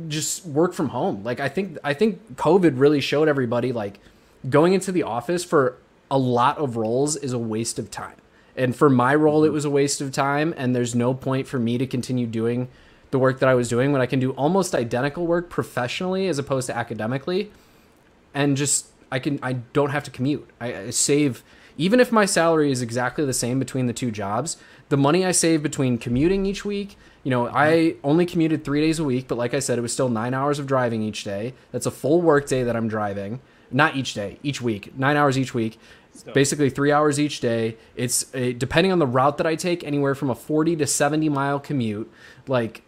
just 0.09 0.45
work 0.47 0.73
from 0.73 0.89
home. 0.89 1.23
Like 1.23 1.39
I 1.39 1.49
think 1.49 1.79
I 1.85 1.95
think 1.95 2.37
COVID 2.37 2.73
really 2.81 3.01
showed 3.01 3.29
everybody 3.29 3.73
like 3.73 4.01
going 4.49 4.73
into 4.73 4.91
the 4.91 5.05
office 5.05 5.45
for 5.45 5.77
a 6.11 6.19
lot 6.19 6.59
of 6.59 6.77
roles 6.77 7.15
is 7.15 7.33
a 7.33 7.39
waste 7.39 7.79
of 7.79 7.91
time. 7.91 8.17
And 8.57 8.75
for 8.75 8.91
my 8.91 9.15
role 9.15 9.45
it 9.45 9.49
mm-hmm. 9.49 9.55
was 9.55 9.65
a 9.65 9.71
waste 9.71 10.01
of 10.01 10.11
time 10.13 10.53
and 10.57 10.75
there's 10.75 10.95
no 10.95 11.15
point 11.15 11.47
for 11.47 11.59
me 11.59 11.79
to 11.79 11.87
continue 11.87 12.27
doing 12.27 12.69
the 13.11 13.19
work 13.19 13.39
that 13.41 13.49
I 13.49 13.55
was 13.55 13.69
doing 13.69 13.93
when 13.93 14.01
I 14.01 14.07
can 14.07 14.19
do 14.19 14.33
almost 14.33 14.75
identical 14.75 15.27
work 15.27 15.51
professionally 15.51 16.27
as 16.29 16.39
opposed 16.39 16.67
to 16.69 16.77
academically 16.77 17.53
and 18.33 18.57
just 18.57 18.87
I 19.13 19.19
can 19.19 19.39
I 19.43 19.53
don't 19.53 19.91
have 19.91 20.05
to 20.05 20.11
commute. 20.11 20.49
I, 20.59 20.75
I 20.75 20.91
save 20.91 21.45
even 21.77 22.01
if 22.01 22.11
my 22.11 22.25
salary 22.25 22.73
is 22.73 22.81
exactly 22.81 23.27
the 23.27 23.35
same 23.35 23.59
between 23.59 23.87
the 23.87 23.93
two 23.93 24.11
jobs, 24.11 24.57
the 24.89 24.97
money 24.97 25.25
I 25.25 25.33
save 25.33 25.63
between 25.63 25.99
commuting 25.99 26.47
each 26.47 26.65
week 26.65 26.97
you 27.25 27.31
know, 27.31 27.49
I 27.49 27.97
only 28.03 28.27
commuted 28.27 28.65
three 28.65 28.81
days 28.81 28.99
a 28.99 29.05
week, 29.05 29.29
but 29.29 29.39
like 29.39 29.55
I 29.55 29.61
said, 29.61 29.79
it 29.79 29.83
was 29.83 29.93
still 29.93 30.09
nine 30.09 30.35
hours 30.35 30.59
of 30.59 30.67
driving 30.67 31.03
each 31.03 31.23
day. 31.25 31.55
That's 31.71 31.87
a 31.87 31.91
full 31.91 32.21
work 32.21 32.49
day 32.49 32.65
that 32.65 32.75
I'm 32.75 32.89
driving. 32.89 33.41
Not 33.71 33.97
each 33.97 34.15
day, 34.15 34.39
each 34.43 34.61
week, 34.61 34.97
nine 34.99 35.17
hours 35.17 35.39
each 35.39 35.55
week. 35.55 35.79
Basically, 36.35 36.69
three 36.69 36.93
hours 36.93 37.19
each 37.19 37.41
day. 37.41 37.77
It's 37.97 38.27
a, 38.35 38.53
depending 38.53 38.93
on 38.93 38.99
the 38.99 39.07
route 39.07 39.39
that 39.39 39.47
I 39.47 39.55
take, 39.55 39.83
anywhere 39.83 40.15
from 40.15 40.29
a 40.29 40.35
40 40.35 40.77
to 40.77 40.87
70 40.87 41.29
mile 41.31 41.59
commute. 41.59 42.11
Like, 42.47 42.83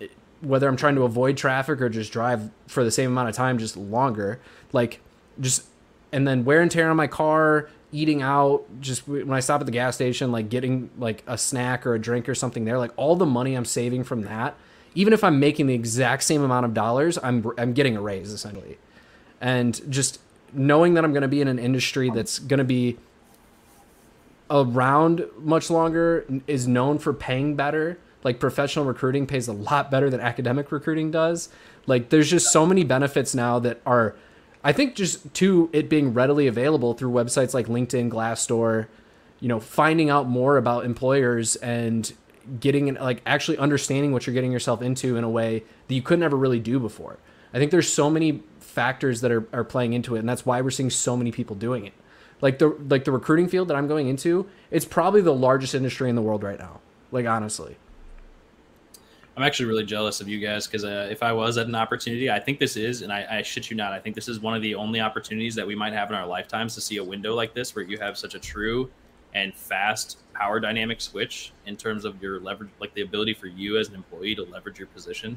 eh, 0.00 0.08
whether 0.40 0.66
I'm 0.66 0.76
trying 0.76 0.96
to 0.96 1.02
avoid 1.02 1.36
traffic 1.36 1.80
or 1.80 1.88
just 1.88 2.10
drive 2.10 2.50
for 2.66 2.82
the 2.82 2.90
same 2.90 3.12
amount 3.12 3.28
of 3.28 3.36
time, 3.36 3.58
just 3.58 3.76
longer. 3.76 4.40
Like, 4.72 5.00
just, 5.40 5.66
and 6.10 6.26
then 6.26 6.44
wear 6.44 6.62
and 6.62 6.70
tear 6.70 6.90
on 6.90 6.96
my 6.96 7.06
car, 7.06 7.68
eating 7.94 8.22
out 8.22 8.64
just 8.80 9.06
when 9.06 9.32
i 9.32 9.40
stop 9.40 9.60
at 9.60 9.66
the 9.66 9.72
gas 9.72 9.94
station 9.94 10.32
like 10.32 10.48
getting 10.48 10.90
like 10.98 11.22
a 11.26 11.38
snack 11.38 11.86
or 11.86 11.94
a 11.94 11.98
drink 11.98 12.28
or 12.28 12.34
something 12.34 12.64
there 12.64 12.78
like 12.78 12.90
all 12.96 13.14
the 13.14 13.26
money 13.26 13.54
i'm 13.54 13.64
saving 13.64 14.02
from 14.02 14.22
that 14.22 14.54
even 14.94 15.12
if 15.12 15.22
i'm 15.22 15.38
making 15.38 15.66
the 15.66 15.74
exact 15.74 16.22
same 16.22 16.42
amount 16.42 16.66
of 16.66 16.74
dollars 16.74 17.18
i'm 17.22 17.44
i'm 17.56 17.72
getting 17.72 17.96
a 17.96 18.00
raise 18.00 18.32
essentially. 18.32 18.78
And 19.40 19.80
just 19.90 20.20
knowing 20.52 20.94
that 20.94 21.04
i'm 21.04 21.12
going 21.12 21.22
to 21.22 21.28
be 21.28 21.40
in 21.40 21.48
an 21.48 21.58
industry 21.58 22.10
that's 22.10 22.38
going 22.38 22.58
to 22.58 22.64
be 22.64 22.96
around 24.50 25.24
much 25.38 25.70
longer 25.70 26.24
is 26.46 26.68
known 26.68 26.98
for 26.98 27.12
paying 27.12 27.56
better. 27.56 27.98
Like 28.22 28.40
professional 28.40 28.84
recruiting 28.84 29.26
pays 29.26 29.48
a 29.48 29.52
lot 29.52 29.90
better 29.90 30.08
than 30.08 30.20
academic 30.20 30.72
recruiting 30.72 31.10
does. 31.10 31.48
Like 31.86 32.08
there's 32.08 32.30
just 32.30 32.52
so 32.52 32.64
many 32.64 32.84
benefits 32.84 33.34
now 33.34 33.58
that 33.60 33.80
are 33.84 34.14
I 34.64 34.72
think 34.72 34.94
just 34.94 35.34
to 35.34 35.68
it 35.74 35.90
being 35.90 36.14
readily 36.14 36.46
available 36.46 36.94
through 36.94 37.10
websites 37.12 37.52
like 37.52 37.66
LinkedIn, 37.66 38.10
Glassdoor, 38.10 38.86
you 39.38 39.48
know, 39.48 39.60
finding 39.60 40.08
out 40.08 40.26
more 40.26 40.56
about 40.56 40.86
employers 40.86 41.56
and 41.56 42.10
getting 42.60 42.92
like 42.94 43.20
actually 43.26 43.58
understanding 43.58 44.12
what 44.12 44.26
you're 44.26 44.34
getting 44.34 44.52
yourself 44.52 44.80
into 44.80 45.16
in 45.16 45.24
a 45.24 45.28
way 45.28 45.62
that 45.88 45.94
you 45.94 46.00
couldn't 46.00 46.22
ever 46.22 46.36
really 46.36 46.60
do 46.60 46.80
before. 46.80 47.18
I 47.52 47.58
think 47.58 47.70
there's 47.70 47.92
so 47.92 48.08
many 48.08 48.42
factors 48.58 49.20
that 49.20 49.30
are, 49.30 49.46
are 49.52 49.64
playing 49.64 49.92
into 49.92 50.16
it, 50.16 50.20
and 50.20 50.28
that's 50.28 50.46
why 50.46 50.60
we're 50.62 50.70
seeing 50.70 50.90
so 50.90 51.16
many 51.16 51.30
people 51.30 51.54
doing 51.54 51.84
it. 51.84 51.92
Like 52.40 52.58
the 52.58 52.68
like 52.88 53.04
the 53.04 53.12
recruiting 53.12 53.48
field 53.48 53.68
that 53.68 53.76
I'm 53.76 53.86
going 53.86 54.08
into, 54.08 54.46
it's 54.70 54.86
probably 54.86 55.20
the 55.20 55.34
largest 55.34 55.74
industry 55.74 56.08
in 56.08 56.16
the 56.16 56.22
world 56.22 56.42
right 56.42 56.58
now. 56.58 56.80
Like 57.12 57.26
honestly. 57.26 57.76
I'm 59.36 59.42
actually 59.42 59.66
really 59.66 59.84
jealous 59.84 60.20
of 60.20 60.28
you 60.28 60.38
guys 60.38 60.66
because 60.66 60.84
uh, 60.84 61.08
if 61.10 61.22
I 61.22 61.32
was 61.32 61.58
at 61.58 61.66
an 61.66 61.74
opportunity, 61.74 62.30
I 62.30 62.38
think 62.38 62.60
this 62.60 62.76
is, 62.76 63.02
and 63.02 63.12
I, 63.12 63.26
I 63.38 63.42
shit 63.42 63.68
you 63.68 63.76
not, 63.76 63.92
I 63.92 63.98
think 63.98 64.14
this 64.14 64.28
is 64.28 64.38
one 64.38 64.54
of 64.54 64.62
the 64.62 64.76
only 64.76 65.00
opportunities 65.00 65.56
that 65.56 65.66
we 65.66 65.74
might 65.74 65.92
have 65.92 66.08
in 66.10 66.14
our 66.14 66.26
lifetimes 66.26 66.74
to 66.76 66.80
see 66.80 66.98
a 66.98 67.04
window 67.04 67.34
like 67.34 67.52
this 67.52 67.74
where 67.74 67.84
you 67.84 67.98
have 67.98 68.16
such 68.16 68.36
a 68.36 68.38
true 68.38 68.90
and 69.34 69.52
fast 69.52 70.18
power 70.34 70.60
dynamic 70.60 71.00
switch 71.00 71.52
in 71.66 71.76
terms 71.76 72.04
of 72.04 72.22
your 72.22 72.38
leverage, 72.38 72.70
like 72.78 72.94
the 72.94 73.02
ability 73.02 73.34
for 73.34 73.48
you 73.48 73.76
as 73.76 73.88
an 73.88 73.96
employee 73.96 74.36
to 74.36 74.44
leverage 74.44 74.78
your 74.78 74.86
position. 74.88 75.36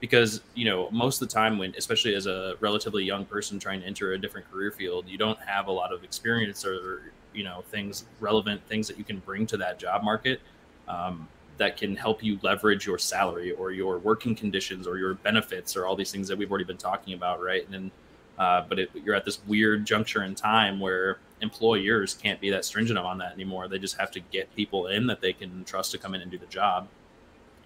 Because 0.00 0.40
you 0.54 0.64
know, 0.64 0.90
most 0.90 1.20
of 1.20 1.28
the 1.28 1.34
time, 1.34 1.58
when 1.58 1.74
especially 1.76 2.14
as 2.14 2.26
a 2.26 2.54
relatively 2.60 3.04
young 3.04 3.26
person 3.26 3.58
trying 3.58 3.82
to 3.82 3.86
enter 3.86 4.14
a 4.14 4.18
different 4.18 4.50
career 4.50 4.70
field, 4.70 5.06
you 5.06 5.18
don't 5.18 5.38
have 5.40 5.66
a 5.66 5.72
lot 5.72 5.92
of 5.92 6.02
experience 6.04 6.64
or 6.64 7.12
you 7.34 7.44
know 7.44 7.62
things 7.70 8.06
relevant 8.18 8.62
things 8.66 8.88
that 8.88 8.96
you 8.96 9.04
can 9.04 9.18
bring 9.18 9.46
to 9.48 9.58
that 9.58 9.78
job 9.78 10.02
market. 10.02 10.40
Um, 10.88 11.28
that 11.60 11.76
can 11.76 11.94
help 11.94 12.24
you 12.24 12.38
leverage 12.42 12.86
your 12.86 12.98
salary 12.98 13.52
or 13.52 13.70
your 13.70 13.98
working 13.98 14.34
conditions 14.34 14.86
or 14.86 14.96
your 14.96 15.14
benefits 15.14 15.76
or 15.76 15.84
all 15.84 15.94
these 15.94 16.10
things 16.10 16.26
that 16.26 16.36
we've 16.38 16.50
already 16.50 16.64
been 16.64 16.78
talking 16.78 17.12
about, 17.12 17.42
right? 17.42 17.64
And 17.66 17.74
then, 17.74 17.90
uh, 18.38 18.64
but 18.66 18.78
it, 18.78 18.90
you're 19.04 19.14
at 19.14 19.26
this 19.26 19.40
weird 19.46 19.84
juncture 19.84 20.22
in 20.22 20.34
time 20.34 20.80
where 20.80 21.18
employers 21.42 22.14
can't 22.14 22.40
be 22.40 22.48
that 22.48 22.64
stringent 22.64 22.98
on 22.98 23.18
that 23.18 23.32
anymore. 23.34 23.68
They 23.68 23.78
just 23.78 23.98
have 23.98 24.10
to 24.12 24.20
get 24.20 24.54
people 24.56 24.86
in 24.86 25.06
that 25.08 25.20
they 25.20 25.34
can 25.34 25.64
trust 25.64 25.92
to 25.92 25.98
come 25.98 26.14
in 26.14 26.22
and 26.22 26.30
do 26.30 26.38
the 26.38 26.46
job, 26.46 26.88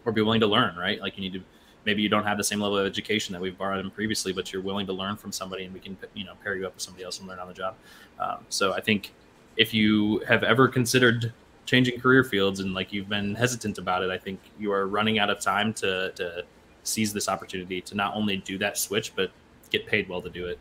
or 0.05 0.13
be 0.13 0.23
willing 0.23 0.41
to 0.41 0.49
learn, 0.49 0.77
right? 0.77 1.01
Like 1.01 1.17
you 1.17 1.23
need 1.23 1.35
to. 1.35 1.43
Maybe 1.87 2.01
you 2.01 2.09
don't 2.09 2.25
have 2.25 2.39
the 2.39 2.45
same 2.45 2.61
level 2.61 2.79
of 2.79 2.87
education 2.87 3.35
that 3.35 3.43
we've 3.43 3.59
brought 3.59 3.79
in 3.79 3.91
previously, 3.91 4.33
but 4.33 4.51
you're 4.53 4.63
willing 4.63 4.87
to 4.87 4.95
learn 4.95 5.17
from 5.17 5.33
somebody, 5.33 5.65
and 5.67 5.75
we 5.75 5.81
can, 5.81 5.99
you 6.15 6.25
know, 6.25 6.33
pair 6.43 6.57
you 6.57 6.67
up 6.67 6.75
with 6.75 6.83
somebody 6.83 7.05
else 7.05 7.19
and 7.21 7.29
learn 7.29 7.39
on 7.39 7.47
the 7.47 7.53
job. 7.53 7.75
Um, 8.19 8.39
so 8.49 8.73
I 8.73 8.81
think 8.81 9.13
if 9.57 9.75
you 9.75 10.21
have 10.27 10.43
ever 10.43 10.67
considered 10.67 11.33
changing 11.67 12.01
career 12.01 12.25
fields 12.25 12.61
and 12.61 12.75
like 12.75 12.93
you've 12.93 13.09
been 13.09 13.35
hesitant 13.35 13.79
about 13.79 14.03
it, 14.03 14.11
I 14.11 14.19
think 14.19 14.41
you 14.59 14.73
are 14.73 14.87
running 14.87 15.19
out 15.19 15.31
of 15.31 15.41
time 15.41 15.73
to 15.75 16.13
to 16.17 16.45
seize 16.83 17.13
this 17.13 17.29
opportunity 17.29 17.81
to 17.81 17.95
not 17.95 18.15
only 18.15 18.37
do 18.37 18.59
that 18.59 18.77
switch 18.77 19.15
but 19.17 19.31
get 19.71 19.87
paid 19.87 20.09
well 20.09 20.21
to 20.21 20.29
do 20.29 20.47
it 20.47 20.59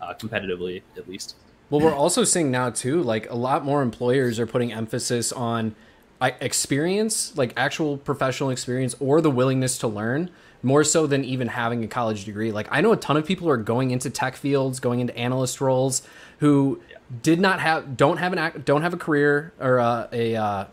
uh, 0.00 0.14
competitively 0.14 0.82
at 0.96 1.08
least. 1.08 1.36
Well, 1.68 1.80
we're 1.80 1.94
also 1.94 2.22
seeing 2.22 2.50
now 2.50 2.70
too, 2.70 3.02
like 3.02 3.28
a 3.28 3.34
lot 3.34 3.64
more 3.64 3.82
employers 3.82 4.38
are 4.38 4.46
putting 4.46 4.72
emphasis 4.72 5.32
on 5.32 5.74
experience, 6.20 7.36
like 7.36 7.52
actual 7.56 7.98
professional 7.98 8.50
experience, 8.50 8.94
or 9.00 9.20
the 9.20 9.30
willingness 9.30 9.76
to 9.78 9.88
learn 9.88 10.30
more 10.62 10.84
so 10.84 11.06
than 11.06 11.24
even 11.24 11.48
having 11.48 11.84
a 11.84 11.88
college 11.88 12.24
degree. 12.24 12.52
Like 12.52 12.68
I 12.70 12.80
know 12.80 12.92
a 12.92 12.96
ton 12.96 13.16
of 13.16 13.26
people 13.26 13.48
are 13.48 13.56
going 13.56 13.90
into 13.90 14.10
tech 14.10 14.36
fields, 14.36 14.80
going 14.80 15.00
into 15.00 15.16
analyst 15.16 15.60
roles, 15.60 16.02
who 16.38 16.80
yeah. 16.88 16.95
Did 17.22 17.40
not 17.40 17.60
have, 17.60 17.96
don't 17.96 18.18
have 18.18 18.32
an, 18.32 18.62
don't 18.64 18.82
have 18.82 18.94
a 18.94 18.96
career 18.96 19.52
or 19.60 19.78
uh, 19.78 20.08
a 20.12 20.36
uh, 20.36 20.64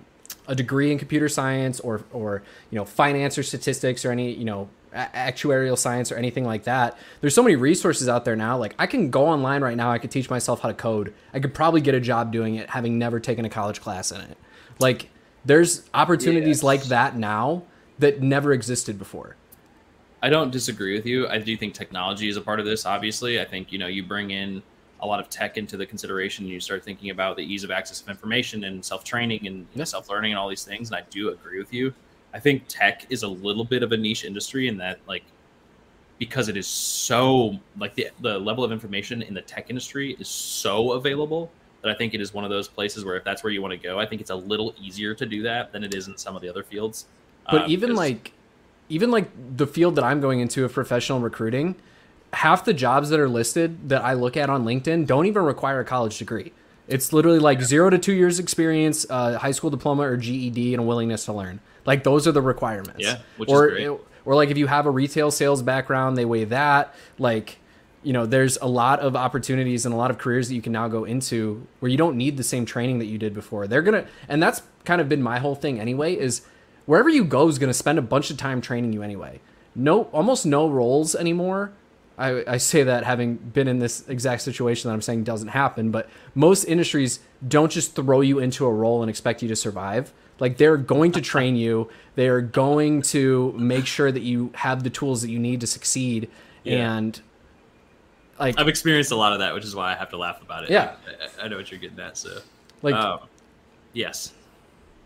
a 0.47 0.55
degree 0.55 0.91
in 0.91 0.97
computer 0.97 1.29
science 1.29 1.79
or 1.79 2.03
or 2.11 2.43
you 2.69 2.77
know 2.77 2.85
finance 2.85 3.37
or 3.37 3.43
statistics 3.43 4.03
or 4.05 4.11
any 4.11 4.33
you 4.33 4.45
know 4.45 4.69
actuarial 4.93 5.77
science 5.77 6.11
or 6.11 6.15
anything 6.15 6.45
like 6.45 6.63
that. 6.63 6.97
There's 7.21 7.33
so 7.33 7.41
many 7.41 7.55
resources 7.55 8.07
out 8.07 8.25
there 8.25 8.35
now. 8.35 8.57
Like 8.57 8.75
I 8.77 8.85
can 8.85 9.09
go 9.09 9.27
online 9.27 9.63
right 9.63 9.77
now. 9.77 9.91
I 9.91 9.97
could 9.97 10.11
teach 10.11 10.29
myself 10.29 10.61
how 10.61 10.67
to 10.67 10.73
code. 10.73 11.13
I 11.33 11.39
could 11.39 11.53
probably 11.53 11.81
get 11.81 11.95
a 11.95 11.99
job 11.99 12.31
doing 12.31 12.55
it, 12.55 12.69
having 12.69 12.99
never 12.99 13.19
taken 13.19 13.45
a 13.45 13.49
college 13.49 13.81
class 13.81 14.11
in 14.11 14.21
it. 14.21 14.37
Like 14.79 15.09
there's 15.45 15.89
opportunities 15.93 16.57
yes. 16.57 16.63
like 16.63 16.83
that 16.85 17.17
now 17.17 17.63
that 17.99 18.21
never 18.21 18.53
existed 18.53 18.97
before. 18.97 19.35
I 20.21 20.29
don't 20.29 20.51
disagree 20.51 20.95
with 20.95 21.05
you. 21.05 21.27
I 21.27 21.37
do 21.37 21.57
think 21.57 21.73
technology 21.73 22.29
is 22.29 22.37
a 22.37 22.41
part 22.41 22.59
of 22.59 22.65
this. 22.65 22.85
Obviously, 22.85 23.41
I 23.41 23.45
think 23.45 23.71
you 23.71 23.79
know 23.79 23.87
you 23.87 24.03
bring 24.03 24.31
in 24.31 24.63
a 25.03 25.05
lot 25.05 25.19
of 25.19 25.29
tech 25.29 25.57
into 25.57 25.77
the 25.77 25.85
consideration. 25.85 26.45
And 26.45 26.53
you 26.53 26.59
start 26.59 26.83
thinking 26.83 27.11
about 27.11 27.35
the 27.35 27.43
ease 27.43 27.63
of 27.63 27.71
access 27.71 28.01
of 28.01 28.09
information 28.09 28.63
and 28.63 28.83
self 28.83 29.03
training 29.03 29.45
and 29.45 29.67
yeah. 29.75 29.83
self 29.83 30.09
learning 30.09 30.31
and 30.31 30.39
all 30.39 30.49
these 30.49 30.63
things. 30.63 30.89
And 30.89 30.95
I 30.95 31.03
do 31.09 31.29
agree 31.29 31.59
with 31.59 31.73
you. 31.73 31.93
I 32.33 32.39
think 32.39 32.63
tech 32.67 33.05
is 33.09 33.21
a 33.21 33.27
little 33.27 33.65
bit 33.65 33.83
of 33.83 33.91
a 33.91 33.97
niche 33.97 34.23
industry 34.23 34.67
in 34.67 34.77
that 34.77 34.99
like 35.07 35.23
because 36.17 36.47
it 36.47 36.57
is 36.57 36.65
so 36.65 37.59
like 37.77 37.93
the 37.95 38.07
the 38.21 38.39
level 38.39 38.63
of 38.63 38.71
information 38.71 39.21
in 39.21 39.33
the 39.33 39.41
tech 39.41 39.69
industry 39.69 40.15
is 40.19 40.27
so 40.27 40.93
available 40.93 41.51
that 41.81 41.91
I 41.91 41.95
think 41.95 42.13
it 42.13 42.21
is 42.21 42.33
one 42.33 42.45
of 42.45 42.49
those 42.49 42.69
places 42.69 43.03
where 43.03 43.17
if 43.17 43.25
that's 43.25 43.43
where 43.43 43.51
you 43.51 43.61
want 43.61 43.73
to 43.73 43.77
go, 43.77 43.99
I 43.99 44.05
think 44.05 44.21
it's 44.21 44.29
a 44.29 44.35
little 44.35 44.73
easier 44.81 45.13
to 45.13 45.25
do 45.25 45.43
that 45.43 45.73
than 45.73 45.83
it 45.83 45.93
is 45.93 46.07
in 46.07 46.17
some 46.17 46.33
of 46.33 46.41
the 46.41 46.47
other 46.47 46.63
fields. 46.63 47.07
But 47.51 47.63
um, 47.63 47.71
even 47.71 47.93
like 47.93 48.31
even 48.87 49.11
like 49.11 49.29
the 49.57 49.67
field 49.67 49.95
that 49.95 50.05
I'm 50.05 50.21
going 50.21 50.39
into 50.39 50.63
of 50.63 50.71
professional 50.71 51.19
recruiting, 51.19 51.75
half 52.33 52.65
the 52.65 52.73
jobs 52.73 53.09
that 53.09 53.19
are 53.19 53.29
listed 53.29 53.89
that 53.89 54.03
I 54.03 54.13
look 54.13 54.35
at 54.35 54.49
on 54.49 54.65
LinkedIn 54.65 55.05
don't 55.05 55.25
even 55.25 55.43
require 55.43 55.79
a 55.79 55.85
college 55.85 56.17
degree. 56.17 56.51
It's 56.87 57.13
literally 57.13 57.39
like 57.39 57.61
zero 57.61 57.89
to 57.89 57.97
two 57.97 58.13
years 58.13 58.39
experience, 58.39 59.05
uh, 59.09 59.37
high 59.37 59.51
school 59.51 59.69
diploma 59.69 60.03
or 60.03 60.17
GED, 60.17 60.73
and 60.73 60.83
a 60.83 60.85
willingness 60.85 61.25
to 61.25 61.33
learn. 61.33 61.61
Like 61.85 62.03
those 62.03 62.27
are 62.27 62.31
the 62.31 62.41
requirements. 62.41 62.99
Yeah, 62.99 63.19
which 63.37 63.49
or, 63.49 63.69
is 63.69 63.73
great. 63.73 63.99
Or 64.25 64.35
like 64.35 64.49
if 64.49 64.57
you 64.57 64.67
have 64.67 64.85
a 64.85 64.91
retail 64.91 65.31
sales 65.31 65.61
background, 65.61 66.17
they 66.17 66.25
weigh 66.25 66.45
that. 66.45 66.93
Like 67.17 67.59
you 68.03 68.11
know, 68.11 68.25
there's 68.25 68.57
a 68.57 68.67
lot 68.67 68.99
of 68.99 69.15
opportunities 69.15 69.85
and 69.85 69.93
a 69.93 69.97
lot 69.97 70.11
of 70.11 70.17
careers 70.17 70.49
that 70.49 70.55
you 70.55 70.61
can 70.61 70.73
now 70.73 70.89
go 70.89 71.05
into 71.05 71.65
where 71.79 71.89
you 71.89 71.97
don't 71.97 72.17
need 72.17 72.35
the 72.35 72.43
same 72.43 72.65
training 72.65 72.99
that 72.99 73.05
you 73.05 73.17
did 73.17 73.33
before. 73.33 73.65
They're 73.65 73.81
gonna, 73.81 74.05
and 74.27 74.43
that's 74.43 74.61
kind 74.83 74.99
of 74.99 75.07
been 75.07 75.21
my 75.21 75.39
whole 75.39 75.55
thing 75.55 75.79
anyway. 75.79 76.17
Is 76.17 76.41
wherever 76.85 77.09
you 77.09 77.23
go 77.23 77.47
is 77.47 77.59
gonna 77.59 77.73
spend 77.73 77.97
a 77.97 78.01
bunch 78.01 78.29
of 78.29 78.37
time 78.37 78.59
training 78.59 78.91
you 78.91 79.01
anyway. 79.01 79.39
No, 79.73 80.03
almost 80.05 80.45
no 80.45 80.69
roles 80.69 81.15
anymore. 81.15 81.71
I, 82.17 82.43
I 82.47 82.57
say 82.57 82.83
that 82.83 83.03
having 83.03 83.35
been 83.35 83.67
in 83.67 83.79
this 83.79 84.07
exact 84.07 84.43
situation 84.43 84.89
that 84.89 84.93
I'm 84.93 85.01
saying 85.01 85.23
doesn't 85.23 85.47
happen, 85.47 85.91
but 85.91 86.09
most 86.35 86.65
industries 86.65 87.19
don't 87.47 87.71
just 87.71 87.95
throw 87.95 88.21
you 88.21 88.39
into 88.39 88.65
a 88.65 88.71
role 88.71 89.01
and 89.01 89.09
expect 89.09 89.41
you 89.41 89.47
to 89.47 89.55
survive. 89.55 90.13
Like 90.39 90.57
they're 90.57 90.77
going 90.77 91.11
to 91.13 91.21
train 91.21 91.55
you. 91.55 91.89
They 92.15 92.27
are 92.27 92.41
going 92.41 93.01
to 93.03 93.53
make 93.57 93.85
sure 93.85 94.11
that 94.11 94.21
you 94.21 94.51
have 94.55 94.83
the 94.83 94.89
tools 94.89 95.21
that 95.21 95.29
you 95.29 95.39
need 95.39 95.61
to 95.61 95.67
succeed. 95.67 96.29
Yeah. 96.63 96.97
And 96.97 97.21
like 98.39 98.59
I've 98.59 98.67
experienced 98.67 99.11
a 99.11 99.15
lot 99.15 99.33
of 99.33 99.39
that, 99.39 99.53
which 99.53 99.63
is 99.63 99.75
why 99.75 99.91
I 99.91 99.95
have 99.95 100.09
to 100.09 100.17
laugh 100.17 100.41
about 100.41 100.63
it. 100.63 100.69
Yeah, 100.69 100.95
I, 101.39 101.45
I 101.45 101.47
know 101.47 101.57
what 101.57 101.71
you're 101.71 101.79
getting 101.79 101.99
at. 101.99 102.17
So, 102.17 102.39
like, 102.81 102.95
um, 102.95 103.19
yes, 103.93 104.33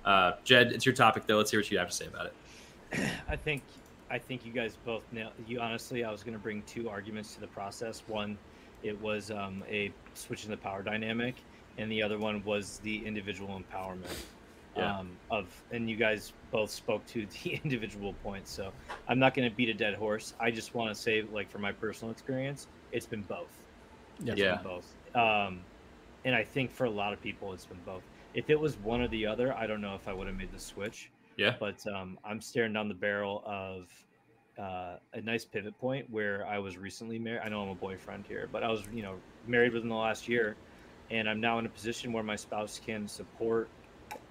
uh, 0.06 0.34
Jed, 0.44 0.72
it's 0.72 0.86
your 0.86 0.96
topic 0.96 1.26
though. 1.28 1.38
Let's 1.38 1.52
hear 1.52 1.60
what 1.60 1.70
you 1.70 1.78
have 1.78 1.90
to 1.90 1.96
say 1.96 2.08
about 2.08 2.28
it. 2.28 3.10
I 3.28 3.36
think, 3.36 3.64
I 4.10 4.18
think 4.18 4.46
you 4.46 4.52
guys 4.52 4.78
both 4.86 5.04
nailed. 5.12 5.34
You 5.48 5.60
honestly, 5.60 6.04
I 6.04 6.12
was 6.12 6.24
going 6.24 6.34
to 6.34 6.40
bring 6.40 6.64
two 6.64 6.90
arguments 6.90 7.34
to 7.36 7.42
the 7.42 7.48
process. 7.48 8.04
One, 8.08 8.38
it 8.84 9.00
was 9.02 9.32
um, 9.32 9.64
a 9.70 9.92
switch 10.14 10.46
in 10.46 10.52
the 10.52 10.58
power 10.58 10.82
dynamic, 10.82 11.36
and 11.78 11.92
the 11.92 12.02
other 12.02 12.18
one 12.18 12.44
was 12.44 12.80
the 12.84 13.06
individual 13.06 13.60
empowerment. 13.60 14.16
Yeah. 14.76 15.00
Um, 15.00 15.18
of 15.32 15.48
and 15.72 15.90
you 15.90 15.96
guys 15.96 16.34
both 16.52 16.70
spoke 16.70 17.04
to 17.08 17.26
the 17.26 17.60
individual 17.64 18.14
points 18.22 18.52
so 18.52 18.72
i'm 19.08 19.18
not 19.18 19.34
going 19.34 19.50
to 19.50 19.56
beat 19.56 19.70
a 19.70 19.74
dead 19.74 19.96
horse 19.96 20.36
i 20.40 20.52
just 20.52 20.76
want 20.76 20.96
to 20.96 21.02
say 21.02 21.24
like 21.34 21.50
from 21.50 21.64
my 21.64 21.72
personal 21.72 22.12
experience 22.12 22.68
it's 22.92 23.06
been 23.06 23.22
both. 23.24 23.52
It's 24.26 24.40
yeah, 24.40 24.56
been 24.56 24.64
both. 24.64 25.16
Um, 25.16 25.62
and 26.26 26.36
I 26.36 26.44
think 26.44 26.72
for 26.72 26.86
a 26.86 26.90
lot 26.90 27.14
of 27.14 27.22
people, 27.22 27.54
it's 27.54 27.66
been 27.66 27.80
both. 27.86 28.04
If 28.34 28.50
it 28.50 28.60
was 28.60 28.78
one 28.78 29.02
or 29.02 29.08
the 29.08 29.26
other, 29.26 29.54
I 29.56 29.68
don't 29.68 29.82
know 29.82 29.96
if 29.96 30.08
I 30.08 30.14
would 30.14 30.28
have 30.28 30.38
made 30.38 30.52
the 30.52 30.60
switch. 30.60 31.10
Yeah. 31.38 31.56
But 31.60 31.86
um, 31.88 32.18
I'm 32.26 32.42
staring 32.42 32.74
down 32.74 32.88
the 32.88 32.94
barrel 32.94 33.44
of 33.46 33.88
uh, 34.60 34.98
a 35.14 35.22
nice 35.22 35.46
pivot 35.46 35.78
point 35.80 36.10
where 36.10 36.46
I 36.46 36.58
was 36.58 36.78
recently 36.78 37.20
married. 37.20 37.42
I 37.44 37.50
know 37.50 37.62
I'm 37.62 37.70
a 37.70 37.76
boyfriend 37.76 38.26
here, 38.28 38.50
but 38.52 38.64
I 38.64 38.70
was, 38.70 38.84
you 38.92 39.04
know, 39.04 39.16
married 39.46 39.74
within 39.74 39.90
the 39.90 39.96
last 39.96 40.28
year, 40.28 40.56
and 41.12 41.30
I'm 41.30 41.40
now 41.40 41.60
in 41.60 41.66
a 41.66 41.70
position 41.70 42.12
where 42.12 42.24
my 42.24 42.36
spouse 42.36 42.82
can 42.84 43.08
support 43.08 43.70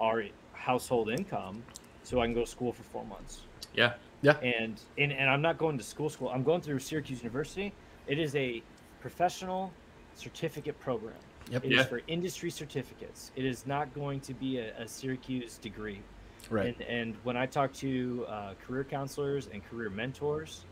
our 0.00 0.24
household 0.52 1.10
income, 1.10 1.62
so 2.02 2.20
I 2.20 2.26
can 2.26 2.34
go 2.34 2.40
to 2.40 2.50
school 2.50 2.72
for 2.72 2.82
four 2.82 3.04
months. 3.04 3.42
Yeah. 3.74 3.94
Yeah. 4.22 4.38
And 4.38 4.80
and, 4.98 5.12
and 5.12 5.30
I'm 5.30 5.42
not 5.42 5.58
going 5.58 5.78
to 5.78 5.84
school 5.84 6.10
school. 6.10 6.28
I'm 6.30 6.42
going 6.42 6.60
through 6.60 6.80
Syracuse 6.80 7.20
University, 7.20 7.72
it 8.06 8.18
is 8.18 8.34
a 8.36 8.62
professional 9.00 9.72
certificate 10.14 10.78
program. 10.80 11.14
Yep. 11.50 11.64
It 11.64 11.72
yeah. 11.72 11.80
is 11.80 11.86
for 11.86 12.00
industry 12.08 12.50
certificates. 12.50 13.30
It 13.36 13.44
is 13.44 13.66
not 13.66 13.92
going 13.94 14.20
to 14.20 14.34
be 14.34 14.58
a, 14.58 14.76
a 14.80 14.88
Syracuse 14.88 15.58
degree. 15.58 16.02
Right. 16.50 16.76
And, 16.78 16.82
and 16.82 17.14
when 17.24 17.36
I 17.36 17.46
talk 17.46 17.72
to 17.74 18.26
uh, 18.28 18.54
career 18.66 18.84
counselors 18.84 19.48
and 19.52 19.64
career 19.68 19.90
mentors, 19.90 20.64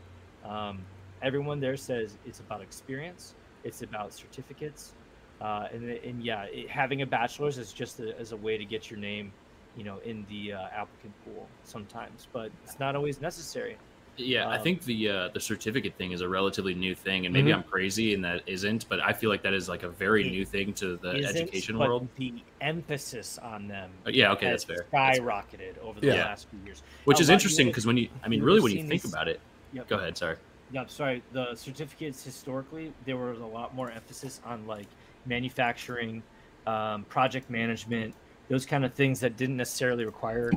um, 0.43 0.79
everyone 1.21 1.59
there 1.59 1.77
says 1.77 2.17
it's 2.25 2.39
about 2.39 2.61
experience, 2.61 3.33
it's 3.63 3.81
about 3.81 4.13
certificates, 4.13 4.93
uh, 5.41 5.67
and, 5.73 5.89
and 5.89 6.23
yeah, 6.23 6.43
it, 6.43 6.69
having 6.69 7.01
a 7.01 7.05
bachelor's 7.05 7.57
is 7.57 7.73
just 7.73 7.99
a, 7.99 8.17
as 8.19 8.31
a 8.31 8.37
way 8.37 8.57
to 8.57 8.65
get 8.65 8.89
your 8.89 8.99
name, 8.99 9.31
you 9.75 9.83
know, 9.83 9.97
in 10.05 10.25
the 10.29 10.53
uh, 10.53 10.67
applicant 10.67 11.13
pool 11.25 11.47
sometimes, 11.63 12.27
but 12.31 12.51
it's 12.63 12.79
not 12.79 12.95
always 12.95 13.19
necessary. 13.19 13.77
Yeah, 14.17 14.45
um, 14.45 14.51
I 14.51 14.57
think 14.57 14.83
the 14.83 15.09
uh, 15.09 15.29
the 15.33 15.39
certificate 15.39 15.95
thing 15.95 16.11
is 16.11 16.21
a 16.21 16.29
relatively 16.29 16.73
new 16.73 16.95
thing, 16.95 17.25
and 17.25 17.33
maybe 17.33 17.49
mm-hmm. 17.49 17.59
I'm 17.59 17.63
crazy 17.63 18.13
and 18.13 18.23
that 18.23 18.43
isn't, 18.47 18.87
but 18.87 18.99
I 19.01 19.11
feel 19.11 19.29
like 19.29 19.41
that 19.43 19.53
is 19.53 19.67
like 19.67 19.83
a 19.83 19.89
very 19.89 20.23
new 20.29 20.45
thing 20.45 20.73
to 20.75 20.97
the 20.97 21.09
education 21.09 21.77
world. 21.77 22.07
The 22.15 22.33
emphasis 22.61 23.37
on 23.39 23.67
them, 23.67 23.91
uh, 24.05 24.11
yeah, 24.11 24.31
okay, 24.31 24.49
that's 24.49 24.63
fair. 24.63 24.85
Skyrocketed 24.91 25.75
that's 25.75 25.79
over 25.81 25.99
the 25.99 26.07
yeah. 26.07 26.25
last 26.25 26.47
few 26.49 26.59
years, 26.65 26.81
which 27.03 27.19
is 27.19 27.29
interesting 27.29 27.67
because 27.67 27.85
when 27.85 27.97
you, 27.97 28.09
I 28.23 28.29
mean, 28.29 28.41
really, 28.41 28.61
when 28.61 28.71
you 28.71 28.87
think 28.87 29.03
about 29.03 29.27
it, 29.27 29.39
yep. 29.73 29.87
go 29.87 29.97
ahead. 29.97 30.17
Sorry. 30.17 30.37
Yeah, 30.71 30.85
sorry. 30.87 31.21
The 31.33 31.53
certificates 31.55 32.23
historically 32.23 32.93
there 33.05 33.17
was 33.17 33.39
a 33.39 33.45
lot 33.45 33.75
more 33.75 33.91
emphasis 33.91 34.39
on 34.45 34.65
like 34.65 34.87
manufacturing, 35.25 36.23
um, 36.67 37.03
project 37.05 37.49
management, 37.49 38.15
those 38.47 38.65
kind 38.65 38.85
of 38.85 38.93
things 38.93 39.19
that 39.19 39.35
didn't 39.35 39.57
necessarily 39.57 40.05
require 40.05 40.51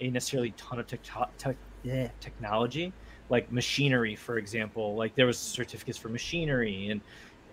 a 0.00 0.10
necessarily 0.10 0.50
ton 0.56 0.80
of 0.80 0.86
te- 0.88 0.98
te- 1.38 1.56
yeah, 1.84 2.08
technology 2.20 2.92
like 3.30 3.50
machinery 3.50 4.14
for 4.14 4.38
example 4.38 4.94
like 4.96 5.14
there 5.14 5.26
was 5.26 5.38
certificates 5.38 5.96
for 5.96 6.08
machinery 6.08 6.88
and 6.88 7.00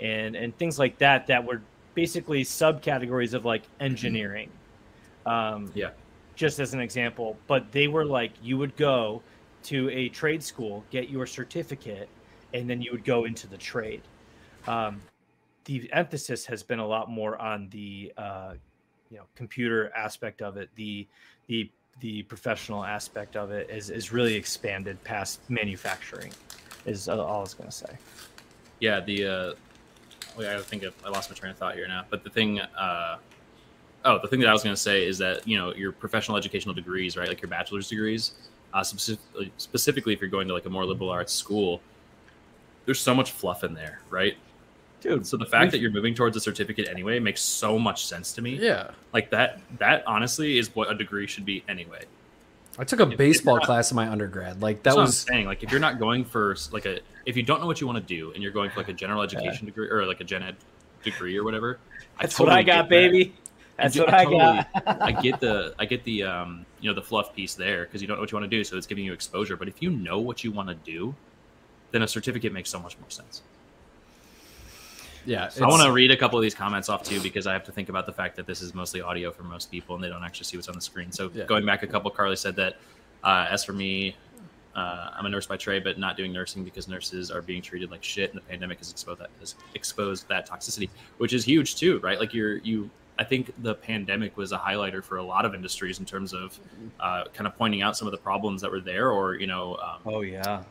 and 0.02 0.36
and 0.36 0.58
things 0.58 0.78
like 0.78 0.98
that 0.98 1.28
that 1.28 1.44
were 1.44 1.62
basically 1.94 2.44
subcategories 2.44 3.34
of 3.34 3.46
like 3.46 3.64
engineering 3.80 4.50
um 5.26 5.72
yeah. 5.74 5.92
just 6.36 6.60
as 6.60 6.74
an 6.74 6.80
example. 6.80 7.38
But 7.48 7.72
they 7.72 7.88
were 7.88 8.06
like 8.06 8.32
you 8.42 8.58
would 8.58 8.76
go 8.76 9.22
to 9.64 9.90
a 9.90 10.10
trade 10.10 10.44
school 10.44 10.84
get 10.90 11.10
your 11.10 11.26
certificate 11.26 12.10
and 12.54 12.70
then 12.70 12.82
you 12.82 12.92
would 12.92 13.06
go 13.06 13.26
into 13.26 13.48
the 13.48 13.58
trade. 13.58 14.02
Um, 14.68 15.02
the 15.66 15.90
emphasis 15.94 16.46
has 16.48 16.64
been 16.64 16.80
a 16.80 16.88
lot 16.88 17.10
more 17.10 17.38
on 17.38 17.70
the 17.70 18.12
uh, 18.18 18.54
you 19.10 19.18
know 19.18 19.24
computer 19.36 19.92
aspect 19.96 20.42
of 20.42 20.58
it 20.58 20.70
the 20.76 21.08
the 21.48 21.70
the 22.02 22.24
professional 22.24 22.84
aspect 22.84 23.36
of 23.36 23.52
it 23.52 23.70
is 23.70 23.90
is 23.90 24.12
really 24.12 24.36
expanded 24.36 25.02
past 25.04 25.40
manufacturing. 25.50 26.34
Is 26.86 27.08
all 27.08 27.22
I 27.22 27.40
was 27.40 27.54
gonna 27.54 27.72
say. 27.72 27.98
Yeah, 28.80 29.00
the 29.00 29.28
uh, 29.28 29.54
I 30.40 30.60
think 30.62 30.84
I 30.84 31.10
lost 31.10 31.30
my 31.30 31.36
train 31.36 31.52
of 31.52 31.58
thought 31.58 31.76
here 31.76 31.88
now. 31.88 32.04
But 32.10 32.24
the 32.24 32.30
thing, 32.30 32.60
uh, 32.60 33.18
oh, 34.06 34.20
the 34.22 34.28
thing 34.28 34.40
that 34.40 34.50
I 34.50 34.54
was 34.54 34.64
going 34.64 34.76
to 34.76 34.82
say 34.82 35.06
is 35.06 35.18
that 35.20 35.48
you 35.48 35.58
know 35.58 35.74
your 35.74 35.92
professional 35.92 36.38
educational 36.38 36.74
degrees, 36.74 37.18
right? 37.18 37.28
Like 37.28 37.42
your 37.42 37.50
bachelor's 37.50 37.90
degrees, 37.90 38.34
uh, 38.74 38.84
specifically 38.84 40.14
if 40.14 40.22
you're 40.22 40.30
going 40.30 40.48
to 40.48 40.54
like 40.54 40.66
a 40.66 40.70
more 40.70 40.86
liberal 40.86 41.10
arts 41.10 41.34
school, 41.34 41.82
there's 42.86 43.00
so 43.00 43.14
much 43.14 43.32
fluff 43.32 43.64
in 43.64 43.74
there, 43.74 44.02
right? 44.10 44.36
Dude, 45.02 45.26
So 45.26 45.36
the 45.36 45.46
fact 45.46 45.72
that 45.72 45.80
you're 45.80 45.92
moving 45.92 46.14
towards 46.14 46.38
a 46.38 46.40
certificate 46.40 46.88
anyway 46.88 47.20
makes 47.20 47.42
so 47.42 47.78
much 47.80 48.06
sense 48.06 48.32
to 48.34 48.42
me. 48.42 48.56
Yeah. 48.56 48.92
Like 49.14 49.32
that, 49.32 49.60
that 49.80 50.04
honestly 50.08 50.58
is 50.60 50.74
what 50.76 50.92
a 50.92 50.96
degree 50.96 51.26
should 51.28 51.44
be 51.46 51.64
anyway. 51.68 52.04
I 52.80 52.84
took 52.86 53.00
a 53.02 53.10
if 53.10 53.18
baseball 53.18 53.56
you're 53.56 53.60
not- 53.62 53.66
class 53.66 53.92
in 53.92 53.96
my 53.96 54.08
undergrad. 54.08 54.62
Like 54.62 54.78
that 54.78 54.84
That's 54.84 54.96
what 54.96 55.02
I'm 55.02 55.08
was 55.08 55.18
saying. 55.18 55.46
Like 55.48 55.64
if 55.64 55.72
you're 55.72 55.80
not 55.82 56.00
going 56.00 56.24
for 56.24 56.56
like 56.72 56.86
a, 56.86 57.00
if 57.26 57.36
you 57.36 57.44
don't 57.44 57.60
know 57.60 57.68
what 57.68 57.82
you 57.82 57.88
want 57.88 57.98
to 57.98 58.04
do 58.16 58.32
and 58.34 58.42
you're 58.44 58.52
going 58.52 58.70
for 58.70 58.80
like 58.80 58.90
a 58.90 58.94
general 58.94 59.22
education 59.24 59.66
degree 59.66 59.90
or 59.90 60.06
like 60.06 60.22
a 60.22 60.24
gen 60.24 60.44
ed 60.44 60.56
degree 61.04 61.36
or 61.38 61.44
whatever, 61.44 61.80
that's 62.20 62.36
totally 62.38 62.52
what 62.54 62.60
I 62.60 62.64
get 62.64 62.72
got, 62.76 62.82
that. 62.84 62.90
baby. 62.90 63.34
That's 63.78 63.96
do- 63.96 64.02
what 64.02 64.14
I 64.14 64.22
I 64.22 64.26
got. 64.26 64.68
I 65.02 65.12
get 65.14 65.40
the 65.40 65.74
I 65.80 65.86
get 65.86 66.04
the 66.04 66.24
um 66.24 66.66
you 66.80 66.90
know 66.90 66.96
the 66.96 67.02
fluff 67.02 67.36
piece 67.36 67.56
there 67.56 67.86
because 67.86 68.02
you 68.02 68.08
don't 68.08 68.18
know 68.18 68.22
what 68.22 68.32
you 68.32 68.38
want 68.38 68.50
to 68.50 68.56
do, 68.58 68.64
so 68.64 68.78
it's 68.78 68.86
giving 68.88 69.04
you 69.04 69.14
exposure. 69.14 69.58
But 69.58 69.68
if 69.68 69.82
you 69.82 69.90
know 69.90 70.20
what 70.20 70.44
you 70.44 70.52
want 70.52 70.70
to 70.70 70.76
do, 70.76 71.16
then 71.90 72.04
a 72.04 72.08
certificate 72.08 72.54
makes 72.54 72.70
so 72.70 72.80
much 72.80 72.98
more 73.00 73.10
sense. 73.10 73.42
Yeah. 75.26 75.50
So 75.50 75.66
I 75.66 75.68
want 75.68 75.84
to 75.84 75.92
read 75.92 76.12
a 76.12 76.18
couple 76.18 76.38
of 76.38 76.44
these 76.44 76.56
comments 76.56 76.90
off 76.90 77.04
too 77.04 77.22
because 77.22 77.48
I 77.48 77.54
have 77.54 77.64
to 77.66 77.72
think 77.72 77.90
about 77.90 78.06
the 78.06 78.14
fact 78.14 78.36
that 78.38 78.46
this 78.48 78.62
is 78.62 78.74
mostly 78.74 79.02
audio 79.02 79.32
for 79.32 79.44
most 79.44 79.70
people 79.72 79.96
and 79.96 80.04
they 80.04 80.10
don't 80.10 80.24
actually 80.24 80.46
see 80.46 80.58
what's 80.58 80.68
on 80.68 80.76
the 80.76 80.82
screen. 80.82 81.12
So 81.12 81.32
Yeah. 81.34 81.46
going 81.46 81.66
back 81.66 81.84
a 81.84 81.88
couple, 81.88 82.10
Carly 82.12 82.36
said 82.36 82.56
that 82.58 82.78
uh, 83.24 83.48
as 83.50 83.64
for 83.64 83.74
me, 83.74 84.16
uh, 84.76 85.10
I'm 85.14 85.26
a 85.26 85.30
nurse 85.30 85.46
by 85.46 85.58
trade, 85.58 85.84
but 85.84 86.00
not 86.00 86.16
doing 86.18 86.32
nursing 86.32 86.64
because 86.64 86.88
nurses 86.88 87.30
are 87.30 87.42
being 87.42 87.62
treated 87.62 87.92
like 87.92 88.04
shit, 88.04 88.32
and 88.32 88.38
the 88.38 88.46
pandemic 88.46 88.78
has 88.80 88.90
exposed 88.90 89.20
that 89.20 89.30
has 89.40 89.56
exposed 89.76 90.28
that 90.30 90.48
toxicity, 90.50 90.90
which 91.18 91.34
is 91.34 91.44
huge 91.44 91.76
too, 91.76 92.00
right? 92.00 92.20
Like 92.20 92.34
you're 92.34 92.58
you. 92.58 92.90
I 93.20 93.24
think 93.24 93.52
the 93.62 93.76
pandemic 93.76 94.38
was 94.38 94.52
a 94.54 94.58
highlighter 94.58 95.04
for 95.04 95.18
a 95.18 95.24
lot 95.24 95.46
of 95.46 95.54
industries 95.54 96.00
in 96.00 96.06
terms 96.06 96.34
of 96.34 96.58
uh, 97.00 97.26
kind 97.34 97.46
of 97.46 97.56
pointing 97.56 97.82
out 97.84 97.96
some 97.98 98.08
of 98.08 98.12
the 98.14 98.18
problems 98.18 98.62
that 98.62 98.72
were 98.72 98.80
there, 98.80 99.12
or 99.12 99.36
you 99.36 99.46
know, 99.46 99.76
um, 99.76 100.00
Oh 100.06 100.22
yeah. 100.22 100.64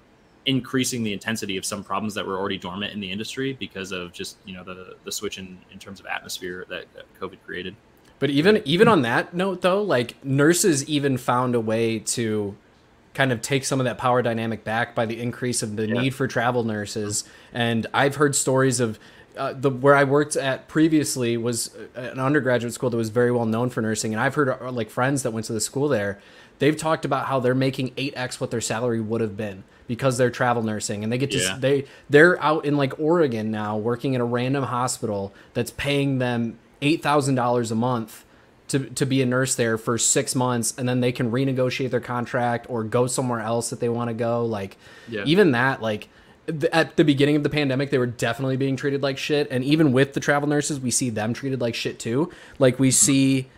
Increasing 0.47 1.03
the 1.03 1.13
intensity 1.13 1.57
of 1.57 1.65
some 1.65 1.85
problems 1.85 2.15
that 2.15 2.27
were 2.27 2.39
already 2.39 2.59
dormant 2.59 2.93
in 2.93 3.01
the 3.01 3.11
industry 3.11 3.53
because 3.53 3.93
of 3.93 4.13
just 4.13 4.37
you 4.45 4.55
know 4.55 4.65
the 4.65 4.97
the 5.05 5.13
switch 5.13 5.39
in 5.39 5.59
in 5.73 5.79
terms 5.79 6.01
of 6.01 6.07
atmosphere 6.07 6.65
that, 6.69 6.87
that 6.95 7.05
COVID 7.21 7.39
created. 7.45 7.77
But 8.19 8.31
even 8.31 8.63
even 8.65 8.89
on 8.89 9.03
that 9.03 9.35
note 9.35 9.63
though, 9.63 9.83
like 9.83 10.23
nurses 10.25 10.87
even 10.89 11.17
found 11.17 11.55
a 11.55 11.61
way 11.61 11.99
to 12.01 12.57
kind 13.13 13.33
of 13.33 13.43
take 13.43 13.65
some 13.65 13.81
of 13.81 13.85
that 13.85 13.99
power 13.99 14.23
dynamic 14.23 14.63
back 14.63 14.95
by 14.95 15.05
the 15.05 15.21
increase 15.21 15.63
of 15.63 15.77
the 15.77 15.87
Yeah. 15.87 16.01
need 16.01 16.15
for 16.15 16.29
travel 16.29 16.63
nurses. 16.63 17.25
And 17.53 17.87
I've 17.93 18.15
heard 18.17 18.37
stories 18.37 18.79
of 18.79 18.99
uh, 19.37 19.53
the 19.53 19.71
where 19.71 19.95
I 19.95 20.05
worked 20.05 20.37
at 20.37 20.69
previously 20.69 21.37
was 21.37 21.75
uh, 21.97 22.01
an 22.01 22.21
undergraduate 22.21 22.73
school 22.73 22.91
that 22.91 22.97
was 22.97 23.11
very 23.11 23.31
well 23.31 23.47
known 23.47 23.71
for 23.71 23.81
nursing, 23.81 24.13
and 24.13 24.21
I've 24.21 24.35
heard 24.35 24.49
uh, 24.49 24.73
like 24.73 24.91
friends 24.91 25.23
that 25.23 25.33
went 25.33 25.47
to 25.47 25.53
the 25.53 25.61
school 25.61 25.89
there. 25.89 26.19
They've 26.59 26.77
talked 26.77 27.05
about 27.05 27.27
how 27.27 27.41
they're 27.41 27.55
making 27.55 27.93
eight 27.97 28.13
x 28.17 28.41
what 28.41 28.51
their 28.51 28.61
salary 28.61 29.01
would 29.01 29.21
have 29.21 29.37
been 29.37 29.65
because 29.91 30.17
they're 30.19 30.31
travel 30.31 30.63
nursing, 30.63 31.03
and 31.03 31.13
they 31.13 31.19
get 31.19 31.33
to 31.33 31.39
Yeah. 31.39 31.57
they 31.59 31.85
they're 32.09 32.41
out 32.41 32.65
in 32.65 32.77
like 32.77 32.99
Oregon 33.01 33.51
now 33.51 33.77
working 33.77 34.15
in 34.15 34.21
a 34.21 34.25
random 34.25 34.63
hospital 34.65 35.35
that's 35.53 35.73
paying 35.73 36.19
them 36.19 36.59
eight 36.81 37.03
thousand 37.03 37.35
dollars 37.35 37.73
a 37.73 37.75
month 37.75 38.25
to, 38.69 38.79
to 38.91 39.05
be 39.05 39.21
a 39.21 39.27
nurse 39.27 39.57
there 39.57 39.77
for 39.77 39.99
six 39.99 40.37
months 40.37 40.73
and 40.79 40.89
then 40.89 41.01
they 41.01 41.11
can 41.11 41.33
renegotiate 41.33 41.91
their 41.91 41.99
contract 41.99 42.67
or 42.71 42.85
go 42.85 43.09
somewhere 43.09 43.41
else 43.41 43.71
that 43.71 43.81
they 43.81 43.89
want 43.89 44.07
to 44.09 44.15
go 44.15 44.45
like 44.47 44.77
Yeah. 45.09 45.25
even 45.27 45.51
that 45.51 45.83
like 45.83 46.09
th- 46.47 46.71
at 46.73 46.95
the 46.97 47.03
beginning 47.03 47.35
of 47.35 47.43
the 47.43 47.51
pandemic 47.51 47.91
they 47.91 47.99
were 47.99 48.07
definitely 48.07 48.57
being 48.57 48.77
treated 48.77 49.03
like 49.03 49.19
shit 49.19 49.49
and 49.51 49.65
even 49.65 49.91
with 49.93 50.13
the 50.13 50.21
travel 50.21 50.49
nurses 50.49 50.79
we 50.79 50.93
see 50.93 51.11
them 51.11 51.35
treated 51.35 51.61
like 51.61 51.75
shit 51.75 51.99
too 51.99 52.31
like 52.61 52.79
we 52.79 52.93
see 52.93 53.49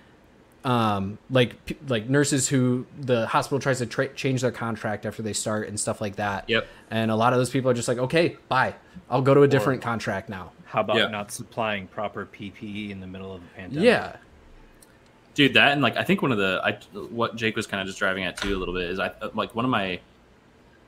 um 0.64 1.18
like 1.30 1.76
like 1.88 2.08
nurses 2.08 2.48
who 2.48 2.86
the 3.00 3.26
hospital 3.26 3.58
tries 3.58 3.78
to 3.78 3.86
tra- 3.86 4.12
change 4.14 4.42
their 4.42 4.52
contract 4.52 5.04
after 5.04 5.20
they 5.22 5.32
start 5.32 5.66
and 5.68 5.78
stuff 5.80 6.00
like 6.00 6.16
that 6.16 6.48
Yep. 6.48 6.66
and 6.90 7.10
a 7.10 7.16
lot 7.16 7.32
of 7.32 7.38
those 7.40 7.50
people 7.50 7.68
are 7.70 7.74
just 7.74 7.88
like 7.88 7.98
okay 7.98 8.36
bye 8.48 8.74
i'll 9.10 9.22
go 9.22 9.34
to 9.34 9.42
a 9.42 9.48
different 9.48 9.82
contract 9.82 10.28
now 10.28 10.52
How 10.64 10.80
about 10.82 10.96
Yeah. 10.98 11.08
not 11.08 11.32
supplying 11.32 11.88
proper 11.88 12.26
PPE 12.26 12.90
in 12.90 13.00
the 13.00 13.06
middle 13.08 13.34
of 13.34 13.42
a 13.42 13.56
pandemic? 13.56 13.84
yeah 13.84 14.16
dude 15.34 15.54
that 15.54 15.72
and 15.72 15.82
like 15.82 15.96
i 15.96 16.04
think 16.04 16.22
one 16.22 16.30
of 16.30 16.38
the 16.38 16.60
i 16.62 16.72
what 17.10 17.34
jake 17.36 17.56
was 17.56 17.66
kind 17.66 17.80
of 17.80 17.86
just 17.86 17.98
driving 17.98 18.22
at 18.24 18.36
too 18.36 18.54
a 18.54 18.58
little 18.58 18.74
bit 18.74 18.88
is 18.90 18.98
i 19.00 19.10
like 19.34 19.54
one 19.54 19.64
of 19.64 19.70
my 19.70 19.98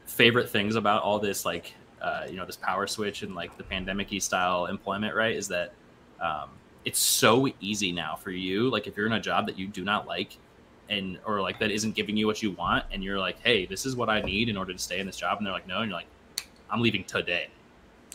favorite 0.07 0.51
things 0.51 0.77
about 0.77 1.03
all 1.03 1.19
this 1.19 1.45
like 1.45 1.75
uh, 2.03 2.27
you 2.29 2.37
know 2.37 2.45
this 2.45 2.57
power 2.57 2.87
switch 2.87 3.23
and 3.23 3.35
like 3.35 3.57
the 3.57 3.65
pandemic 3.65 4.11
style 4.23 4.67
employment 4.67 5.15
right 5.15 5.35
is 5.35 5.49
that 5.49 5.73
um, 6.21 6.51
it's 6.85 6.99
so 6.99 7.49
easy 7.61 7.93
now 7.93 8.15
for 8.17 8.31
you 8.31 8.69
like 8.71 8.87
if 8.87 8.97
you're 8.97 9.07
in 9.07 9.13
a 9.13 9.21
job 9.21 9.47
that 9.47 9.59
you 9.59 9.67
do 9.67 9.85
not 9.85 10.07
like 10.07 10.37
and 10.91 11.19
or 11.25 11.41
like 11.41 11.59
that 11.59 11.71
isn't 11.71 11.95
giving 11.95 12.17
you 12.17 12.27
what 12.27 12.43
you 12.43 12.51
want 12.53 12.85
and 12.93 13.03
you're 13.03 13.19
like 13.19 13.39
hey 13.43 13.65
this 13.67 13.87
is 13.87 13.97
what 13.97 14.09
i 14.11 14.21
need 14.21 14.49
in 14.49 14.57
order 14.57 14.73
to 14.73 14.79
stay 14.79 14.99
in 15.01 15.07
this 15.07 15.17
job 15.17 15.39
and 15.39 15.47
they're 15.47 15.53
like 15.55 15.67
no 15.67 15.81
and 15.81 15.91
you're 15.91 15.99
like 15.99 16.07
i'm 16.71 16.81
leaving 16.81 17.05
today. 17.05 17.49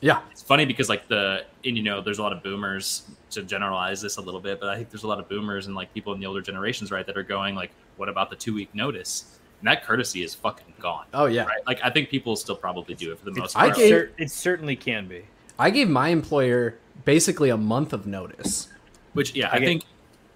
Yeah. 0.02 0.22
It's 0.32 0.42
funny 0.42 0.64
because 0.66 0.88
like 0.88 1.10
the 1.10 1.44
and 1.66 1.76
you 1.76 1.84
know 1.84 2.00
there's 2.00 2.20
a 2.20 2.22
lot 2.22 2.32
of 2.32 2.42
boomers 2.42 3.04
to 3.32 3.44
generalize 3.44 4.02
this 4.02 4.16
a 4.16 4.22
little 4.22 4.40
bit 4.40 4.60
but 4.60 4.70
i 4.70 4.76
think 4.78 4.90
there's 4.90 5.04
a 5.04 5.08
lot 5.08 5.20
of 5.20 5.28
boomers 5.28 5.68
and 5.68 5.76
like 5.76 5.94
people 5.94 6.14
in 6.14 6.20
the 6.22 6.26
older 6.26 6.42
generations 6.42 6.90
right 6.90 7.06
that 7.06 7.18
are 7.18 7.24
going 7.24 7.54
like 7.54 7.72
what 7.98 8.08
about 8.08 8.30
the 8.30 8.36
two 8.38 8.54
week 8.54 8.74
notice? 8.74 9.40
And 9.60 9.68
that 9.68 9.84
courtesy 9.84 10.24
is 10.24 10.34
fucking 10.34 10.74
gone. 10.80 11.06
Oh 11.14 11.26
yeah. 11.26 11.44
Right? 11.44 11.60
Like 11.68 11.80
i 11.84 11.90
think 11.90 12.08
people 12.10 12.36
still 12.38 12.56
probably 12.56 12.96
do 12.96 13.12
it 13.12 13.20
for 13.20 13.26
the 13.26 13.32
most 13.34 13.58
I 13.58 13.66
part. 13.66 13.76
gave- 13.78 13.90
Cer- 13.90 14.12
it 14.18 14.32
certainly 14.32 14.76
can 14.78 15.08
be. 15.08 15.24
I 15.60 15.70
gave 15.70 15.90
my 15.90 16.10
employer 16.10 16.78
basically 17.06 17.50
a 17.50 17.58
month 17.58 17.94
of 17.94 18.08
notice. 18.08 18.68
which 19.14 19.36
yeah 19.36 19.50
I 19.52 19.56
i, 19.56 19.60
get- 19.60 19.66
think 19.66 19.84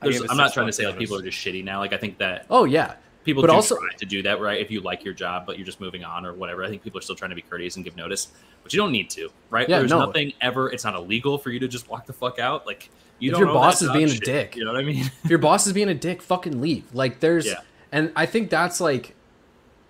I 0.01 0.05
there's, 0.05 0.19
gave 0.21 0.29
a 0.29 0.31
i'm 0.31 0.37
not 0.37 0.53
trying 0.53 0.63
to 0.63 0.67
month 0.67 0.75
say 0.75 0.85
like 0.87 0.97
people 0.97 1.17
are 1.17 1.21
just 1.21 1.37
shitty 1.37 1.63
now 1.63 1.79
like 1.79 1.93
i 1.93 1.97
think 1.97 2.17
that 2.17 2.45
Oh 2.49 2.63
yeah, 2.65 2.95
people 3.23 3.41
But 3.43 3.47
do 3.49 3.53
also- 3.53 3.77
try 3.77 3.93
to 3.97 4.05
do 4.05 4.21
that 4.23 4.39
right 4.41 4.59
if 4.59 4.69
you 4.71 4.81
like 4.81 5.03
your 5.05 5.13
job 5.13 5.45
but 5.45 5.57
you're 5.57 5.65
just 5.65 5.79
moving 5.79 6.03
on 6.03 6.25
or 6.25 6.33
whatever 6.33 6.63
i 6.63 6.69
think 6.69 6.83
people 6.83 6.97
are 6.97 7.01
still 7.01 7.15
trying 7.15 7.29
to 7.29 7.35
be 7.35 7.41
courteous 7.41 7.75
and 7.75 7.85
give 7.85 7.95
notice 7.95 8.29
but 8.63 8.73
you 8.73 8.77
don't 8.79 8.91
need 8.91 9.09
to 9.11 9.29
right 9.49 9.69
Yeah, 9.69 9.79
there's 9.79 9.91
no. 9.91 10.05
nothing 10.05 10.33
ever 10.41 10.71
it's 10.71 10.83
not 10.83 10.95
illegal 10.95 11.37
for 11.37 11.49
you 11.51 11.59
to 11.59 11.67
just 11.67 11.89
walk 11.89 12.05
the 12.05 12.13
fuck 12.13 12.39
out 12.39 12.65
like 12.65 12.89
you 13.19 13.29
If 13.31 13.33
don't. 13.37 13.43
If 13.43 13.45
your 13.47 13.53
boss 13.53 13.81
is 13.81 13.87
job 13.89 13.95
being 13.97 14.09
a 14.09 14.17
dick. 14.17 14.55
you 14.55 14.65
know 14.65 14.71
what 14.73 14.81
i 14.81 14.83
mean 14.83 15.09
if 15.23 15.29
your 15.29 15.39
boss 15.39 15.67
is 15.67 15.73
being 15.73 15.89
a 15.89 15.93
dick, 15.93 16.21
fucking 16.21 16.59
leave. 16.61 16.83
Like 16.93 17.19
there's, 17.19 17.45
Yeah. 17.45 17.61
and 17.91 18.11
I 18.15 18.25
think 18.25 18.49
that's 18.49 18.81
like 18.81 19.15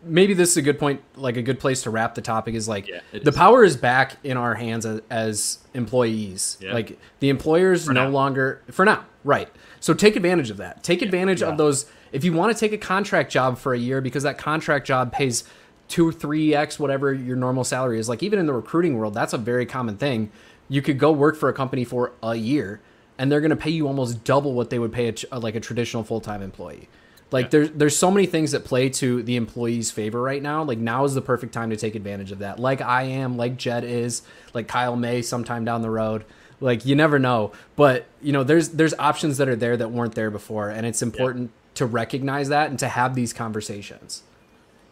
maybe 0.05 0.33
this 0.33 0.49
is 0.51 0.57
a 0.57 0.61
good 0.61 0.79
point, 0.79 1.01
like 1.15 1.37
a 1.37 1.41
good 1.41 1.59
place 1.59 1.83
to 1.83 1.89
wrap 1.89 2.15
the 2.15 2.21
topic 2.21 2.55
is 2.55 2.67
like 2.67 2.87
Yeah, 2.87 2.99
the 3.11 3.29
is. 3.29 3.35
power 3.35 3.63
is 3.63 3.77
back 3.77 4.17
in 4.23 4.37
our 4.37 4.55
hands 4.55 4.85
as, 4.85 5.01
as 5.09 5.59
employees. 5.73 6.57
Yeah. 6.61 6.73
Like 6.73 6.97
the 7.19 7.29
employers 7.29 7.85
For 7.85 7.93
no 7.93 8.05
now. 8.05 8.09
longer 8.09 8.61
for 8.71 8.85
now, 8.85 9.05
right? 9.23 9.49
So 9.79 9.93
take 9.93 10.15
advantage 10.15 10.49
of 10.49 10.57
that. 10.57 10.83
Take 10.83 11.01
advantage 11.01 11.41
Yeah. 11.41 11.49
of 11.49 11.57
those. 11.57 11.85
If 12.11 12.23
you 12.23 12.33
want 12.33 12.55
to 12.55 12.59
take 12.59 12.71
a 12.73 12.77
contract 12.77 13.31
job 13.31 13.57
for 13.57 13.73
a 13.73 13.77
year 13.79 14.01
because 14.01 14.23
that 14.23 14.37
contract 14.37 14.85
job 14.87 15.11
pays 15.11 15.43
two, 15.87 16.11
three 16.11 16.55
x 16.55 16.79
whatever 16.79 17.13
your 17.13 17.35
normal 17.35 17.63
salary 17.63 17.99
is. 17.99 18.07
Like 18.09 18.23
even 18.23 18.39
in 18.39 18.45
the 18.45 18.53
recruiting 18.53 18.97
world, 18.97 19.13
that's 19.13 19.33
a 19.33 19.37
very 19.37 19.65
common 19.65 19.97
thing. 19.97 20.31
You 20.69 20.81
could 20.81 20.97
go 20.97 21.11
work 21.11 21.35
for 21.35 21.49
a 21.49 21.53
company 21.53 21.83
for 21.83 22.13
a 22.23 22.35
year, 22.35 22.79
and 23.17 23.31
they're 23.31 23.41
going 23.41 23.49
to 23.51 23.55
pay 23.55 23.69
you 23.69 23.85
almost 23.87 24.23
double 24.23 24.53
what 24.53 24.69
they 24.69 24.79
would 24.79 24.93
pay 24.93 25.13
a, 25.31 25.39
like 25.39 25.55
a 25.55 25.59
traditional 25.59 26.03
full 26.03 26.21
time 26.21 26.41
employee. 26.41 26.87
Like 27.33 27.45
Yeah. 27.45 27.49
there's 27.49 27.69
there's 27.71 27.97
so 27.97 28.11
many 28.11 28.27
things 28.27 28.51
that 28.51 28.63
play 28.63 28.89
to 28.89 29.23
the 29.23 29.35
employee's 29.35 29.89
favor 29.89 30.21
right 30.21 30.41
now. 30.41 30.63
Like 30.63 30.77
now 30.77 31.03
is 31.03 31.15
the 31.15 31.21
perfect 31.21 31.51
time 31.51 31.71
to 31.71 31.75
take 31.75 31.95
advantage 31.95 32.31
of 32.31 32.39
that. 32.39 32.59
Like 32.59 32.79
I 32.79 33.03
am, 33.03 33.35
like 33.37 33.57
Jed 33.57 33.83
is, 33.83 34.21
like 34.53 34.67
Kyle 34.67 34.95
may 34.95 35.21
sometime 35.23 35.65
down 35.65 35.81
the 35.81 35.89
road. 35.89 36.25
Like 36.61 36.85
you 36.85 36.95
never 36.95 37.17
know, 37.19 37.51
but 37.75 38.05
you 38.21 38.31
know 38.31 38.43
there's 38.43 38.69
there's 38.69 38.93
options 38.99 39.37
that 39.39 39.49
are 39.49 39.55
there 39.55 39.75
that 39.75 39.91
weren't 39.91 40.13
there 40.15 40.29
before, 40.29 40.69
and 40.69 40.85
it's 40.85 41.01
important 41.01 41.49
to 41.73 41.85
recognize 41.87 42.49
that 42.49 42.69
and 42.69 42.77
to 42.79 42.87
have 42.87 43.15
these 43.15 43.33
conversations. 43.33 44.21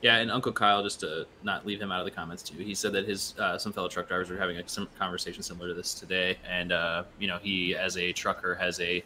Yeah, 0.01 0.15
and 0.17 0.31
Uncle 0.31 0.51
Kyle, 0.51 0.81
just 0.81 1.01
to 1.01 1.27
not 1.43 1.63
leave 1.63 1.79
him 1.79 1.91
out 1.91 1.99
of 1.99 2.05
the 2.05 2.11
comments 2.11 2.41
too, 2.41 2.57
he 2.57 2.73
said 2.73 2.91
that 2.93 3.07
his 3.07 3.35
uh, 3.37 3.57
some 3.59 3.71
fellow 3.71 3.87
truck 3.87 4.07
drivers 4.07 4.31
were 4.31 4.37
having 4.37 4.57
a 4.57 4.67
some 4.67 4.89
conversation 4.97 5.43
similar 5.43 5.67
to 5.69 5.75
this 5.75 5.93
today, 5.93 6.37
and 6.49 6.71
uh, 6.71 7.03
you 7.19 7.27
know 7.27 7.37
he 7.37 7.75
as 7.75 7.95
a 7.97 8.11
trucker 8.11 8.55
has 8.55 8.79
a 8.79 9.03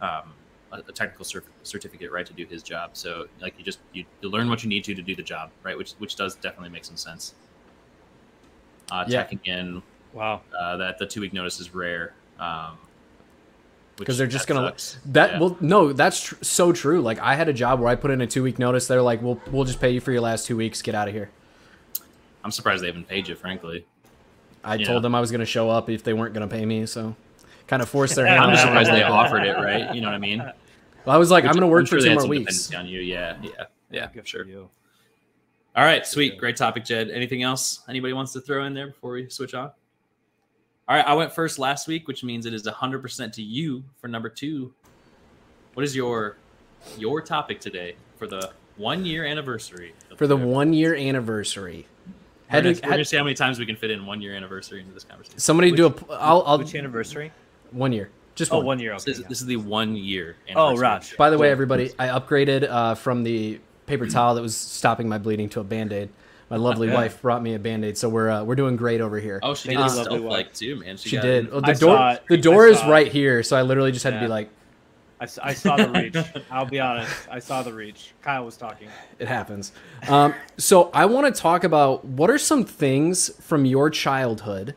um, 0.00 0.32
a, 0.72 0.92
technical 0.92 1.24
cer- 1.24 1.44
certificate 1.62 2.10
right 2.12 2.26
to 2.26 2.32
do 2.32 2.44
his 2.46 2.62
job. 2.62 2.90
So 2.94 3.26
like 3.40 3.54
you 3.58 3.64
just 3.64 3.78
you, 3.92 4.04
you 4.20 4.28
learn 4.28 4.48
what 4.50 4.62
you 4.62 4.68
need 4.68 4.84
to 4.84 4.94
to 4.94 5.02
do 5.02 5.14
the 5.14 5.22
job, 5.22 5.50
right? 5.62 5.76
Which 5.76 5.92
which 5.92 6.16
does 6.16 6.34
definitely 6.36 6.70
make 6.70 6.84
some 6.84 6.96
sense. 6.96 7.34
Uh, 8.90 9.04
Yeah. 9.08 9.22
Checking 9.22 9.40
in 9.44 9.82
Wow. 10.12 10.40
uh, 10.58 10.76
that 10.78 10.98
the 10.98 11.06
two 11.06 11.20
week 11.20 11.32
notice 11.32 11.60
is 11.60 11.74
rare. 11.74 12.14
Um, 12.40 12.78
because 13.96 14.16
they're 14.16 14.26
just 14.28 14.46
gonna 14.46 14.68
sucks. 14.68 14.98
that 15.06 15.32
Yeah. 15.32 15.40
well 15.40 15.56
no 15.60 15.92
that's 15.92 16.22
tr- 16.22 16.36
so 16.40 16.70
true 16.72 17.00
like 17.02 17.18
i 17.18 17.34
had 17.34 17.48
a 17.48 17.52
job 17.52 17.80
where 17.80 17.88
i 17.88 17.96
put 17.96 18.12
in 18.12 18.20
a 18.20 18.28
two 18.28 18.44
week 18.44 18.56
notice 18.60 18.86
they're 18.86 19.02
like 19.02 19.20
we'll 19.20 19.40
we'll 19.50 19.64
just 19.64 19.80
pay 19.80 19.90
you 19.90 20.00
for 20.00 20.12
your 20.12 20.20
last 20.20 20.46
two 20.46 20.56
weeks 20.56 20.80
get 20.82 20.94
out 20.94 21.08
of 21.08 21.14
here 21.14 21.30
I'm 22.44 22.52
surprised 22.52 22.80
they 22.84 22.86
haven't 22.86 23.08
paid 23.08 23.26
you, 23.26 23.34
frankly. 23.34 23.86
i 24.62 24.76
Yeah. 24.76 24.86
told 24.86 25.02
them 25.02 25.16
i 25.16 25.20
was 25.20 25.32
going 25.32 25.40
to 25.40 25.44
show 25.46 25.68
up 25.68 25.90
if 25.90 26.04
they 26.04 26.12
weren't 26.12 26.32
going 26.32 26.48
to 26.48 26.54
pay 26.56 26.64
me 26.64 26.86
so 26.86 27.16
kind 27.68 27.80
of 27.82 27.88
forced 27.88 28.16
their 28.16 28.26
hand 28.26 28.40
I'm 28.40 28.50
just 28.50 28.62
surprised 28.62 28.90
they 28.90 29.02
offered 29.04 29.44
it, 29.44 29.52
right? 29.56 29.94
You 29.94 30.00
know 30.00 30.08
what 30.08 30.14
I 30.14 30.18
mean? 30.18 30.42
Well, 31.04 31.14
i 31.14 31.18
was 31.18 31.30
like 31.30 31.44
i'm 31.44 31.52
going 31.52 31.62
to 31.62 31.68
work 31.68 31.86
sure 31.86 31.98
for 31.98 32.02
they 32.02 32.08
two 32.08 32.14
more 32.16 32.20
some 32.22 32.28
weeks 32.28 32.66
dependency 32.66 32.76
on 32.76 32.86
you. 32.86 33.00
Yeah, 33.00 33.38
yeah. 33.40 33.50
Yeah, 33.90 34.10
Good 34.12 34.28
sure. 34.28 34.44
you. 34.44 34.68
All 35.74 35.84
right, 35.84 36.06
sweet, 36.06 36.36
great 36.36 36.56
topic, 36.56 36.84
Jed. 36.84 37.08
Anything 37.10 37.42
else 37.44 37.80
anybody 37.88 38.12
wants 38.12 38.34
to 38.34 38.42
throw 38.42 38.64
in 38.66 38.74
there 38.74 38.88
before 38.88 39.12
we 39.12 39.30
switch 39.30 39.54
on? 39.54 39.70
All 40.86 40.96
right, 40.96 41.06
I 41.06 41.14
went 41.14 41.32
first 41.32 41.58
last 41.58 41.88
week, 41.88 42.08
which 42.08 42.22
means 42.24 42.44
it 42.44 42.52
is 42.52 42.64
100% 42.66 43.32
to 43.32 43.42
you 43.42 43.84
for 44.02 44.08
number 44.08 44.28
two. 44.28 44.74
What 45.74 45.84
is 45.84 45.96
your 45.96 46.36
your 46.98 47.22
topic 47.22 47.58
today 47.60 47.96
for 48.18 48.26
the 48.26 48.50
one 48.76 49.06
year 49.06 49.24
anniversary? 49.24 49.94
For 50.16 50.26
the 50.26 50.36
Fair? 50.36 50.46
one 50.46 50.74
year 50.74 50.94
anniversary. 50.94 51.86
We're 52.06 52.12
Had 52.48 52.64
gonna, 52.64 52.74
to- 52.74 52.80
we're 52.82 52.88
had- 52.90 52.96
gonna 52.96 53.04
see 53.06 53.16
how 53.16 53.24
many 53.24 53.34
times 53.34 53.58
we 53.58 53.64
can 53.64 53.76
fit 53.76 53.90
in 53.90 54.04
one 54.04 54.20
year 54.20 54.34
anniversary 54.34 54.80
into 54.80 54.92
this 54.92 55.04
conversation. 55.04 55.38
somebody 55.38 55.70
do 55.72 55.86
a. 55.86 55.90
Which- 55.90 56.04
I'll. 56.10 56.42
I'll 56.44 56.58
Which 56.58 56.74
anniversary? 56.74 57.32
One 57.72 57.92
year. 57.92 58.10
Just 58.34 58.52
Oh, 58.52 58.58
one. 58.58 58.66
one 58.66 58.78
year. 58.78 58.92
This 58.94 59.02
Okay. 59.08 59.12
is, 59.12 59.24
this 59.24 59.40
is 59.40 59.46
the 59.46 59.56
one 59.56 59.96
year. 59.96 60.36
Oh, 60.54 60.68
anniversary. 60.68 60.82
Raj. 60.82 61.16
By 61.16 61.30
the 61.30 61.38
way, 61.38 61.50
everybody, 61.50 61.92
I 61.98 62.06
upgraded 62.08 62.68
uh, 62.70 62.94
from 62.94 63.24
the 63.24 63.58
paper 63.86 64.06
towel 64.08 64.34
that 64.36 64.42
was 64.42 64.56
stopping 64.56 65.08
my 65.08 65.18
bleeding 65.18 65.48
to 65.50 65.60
a 65.60 65.64
band 65.64 65.92
aid. 65.92 66.08
My 66.50 66.56
lovely 66.56 66.88
Yeah. 66.88 66.94
wife 66.94 67.20
brought 67.20 67.42
me 67.42 67.54
a 67.54 67.58
band 67.58 67.84
aid, 67.84 67.98
so 67.98 68.08
we're 68.08 68.30
uh, 68.30 68.42
we're 68.44 68.54
doing 68.54 68.76
great 68.76 69.00
over 69.02 69.18
here. 69.20 69.38
Oh, 69.42 69.54
she 69.54 69.68
did 69.68 69.74
you, 69.74 69.80
a 69.80 69.82
lovely 69.84 70.04
stealth 70.04 70.20
wife. 70.22 70.30
like 70.30 70.54
too, 70.54 70.76
man. 70.76 70.96
She, 70.96 71.10
she 71.10 71.16
got 71.16 71.22
did. 71.22 71.46
in- 71.48 71.52
Oh, 71.52 71.60
the 71.60 71.66
I 71.70 71.74
door. 71.74 72.18
The 72.28 72.36
door 72.38 72.66
is 72.68 72.78
saw 72.78 72.86
it. 72.86 72.90
right 72.90 73.08
here, 73.12 73.42
so 73.42 73.56
I 73.56 73.62
literally 73.62 73.92
just 73.92 74.04
had 74.04 74.14
to 74.14 74.18
be 74.20 74.24
Yeah. 74.26 74.30
like, 74.30 74.50
I 75.20 75.26
saw 75.26 75.76
the 75.76 75.90
reach. 76.00 76.16
I'll 76.50 76.64
be 76.64 76.78
honest. 76.80 77.12
I 77.30 77.40
saw 77.40 77.62
the 77.62 77.72
reach. 77.74 78.14
Kyle 78.22 78.44
was 78.46 78.56
talking. 78.56 78.88
it 79.18 79.26
happens. 79.28 79.72
Um, 80.08 80.32
so 80.56 80.90
I 80.94 81.04
want 81.06 81.34
to 81.34 81.38
talk 81.38 81.64
about 81.64 82.04
what 82.04 82.30
are 82.30 82.38
some 82.38 82.64
things 82.64 83.30
from 83.42 83.64
your 83.66 83.90
childhood 83.90 84.74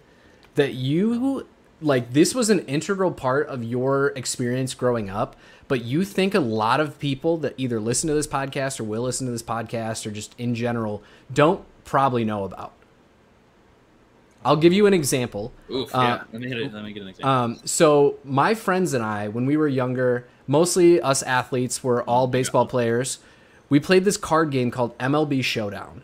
that 0.56 0.74
you 0.74 1.46
like. 1.82 2.14
This 2.14 2.34
was 2.36 2.50
an 2.50 2.60
integral 2.62 3.12
part 3.12 3.48
of 3.48 3.64
your 3.64 4.08
experience 4.16 4.74
growing 4.74 5.10
up, 5.10 5.36
but 5.68 5.84
you 5.84 6.04
think 6.06 6.34
a 6.36 6.40
lot 6.40 6.80
of 6.80 7.00
people 7.00 7.38
that 7.38 7.54
either 7.58 7.80
listen 7.80 8.08
to 8.08 8.14
this 8.14 8.28
podcast 8.28 8.80
or 8.80 8.84
will 8.84 9.04
listen 9.04 9.26
to 9.28 9.32
this 9.32 9.44
podcast 9.44 10.06
or 10.06 10.12
just 10.12 10.34
in 10.38 10.56
general 10.56 11.02
don't 11.34 11.64
probably 11.86 12.24
know 12.24 12.44
about. 12.44 12.74
I'll 14.44 14.56
give 14.58 14.74
you 14.74 14.88
an 14.88 14.94
example. 14.94 15.52
Oof, 15.70 15.94
Uh, 15.94 16.00
yeah. 16.02 16.24
Let 16.34 16.42
me 16.42 16.48
hit 16.48 16.58
it. 16.58 16.74
Let 16.74 16.84
me 16.84 16.94
get 16.94 17.04
an 17.04 17.10
example. 17.10 17.30
Um, 17.30 17.60
so 17.64 18.16
my 18.24 18.56
friends 18.56 18.94
and 18.94 19.04
I, 19.04 19.28
when 19.28 19.46
we 19.46 19.56
were 19.56 19.68
younger, 19.68 20.26
mostly 20.48 21.00
us 21.00 21.22
athletes 21.24 21.84
were 21.84 22.02
all 22.04 22.26
baseball 22.28 22.66
players. 22.66 23.20
We 23.70 23.80
played 23.80 24.04
this 24.04 24.18
card 24.18 24.50
game 24.50 24.72
called 24.72 24.98
MLB 24.98 25.44
Showdown. 25.44 26.04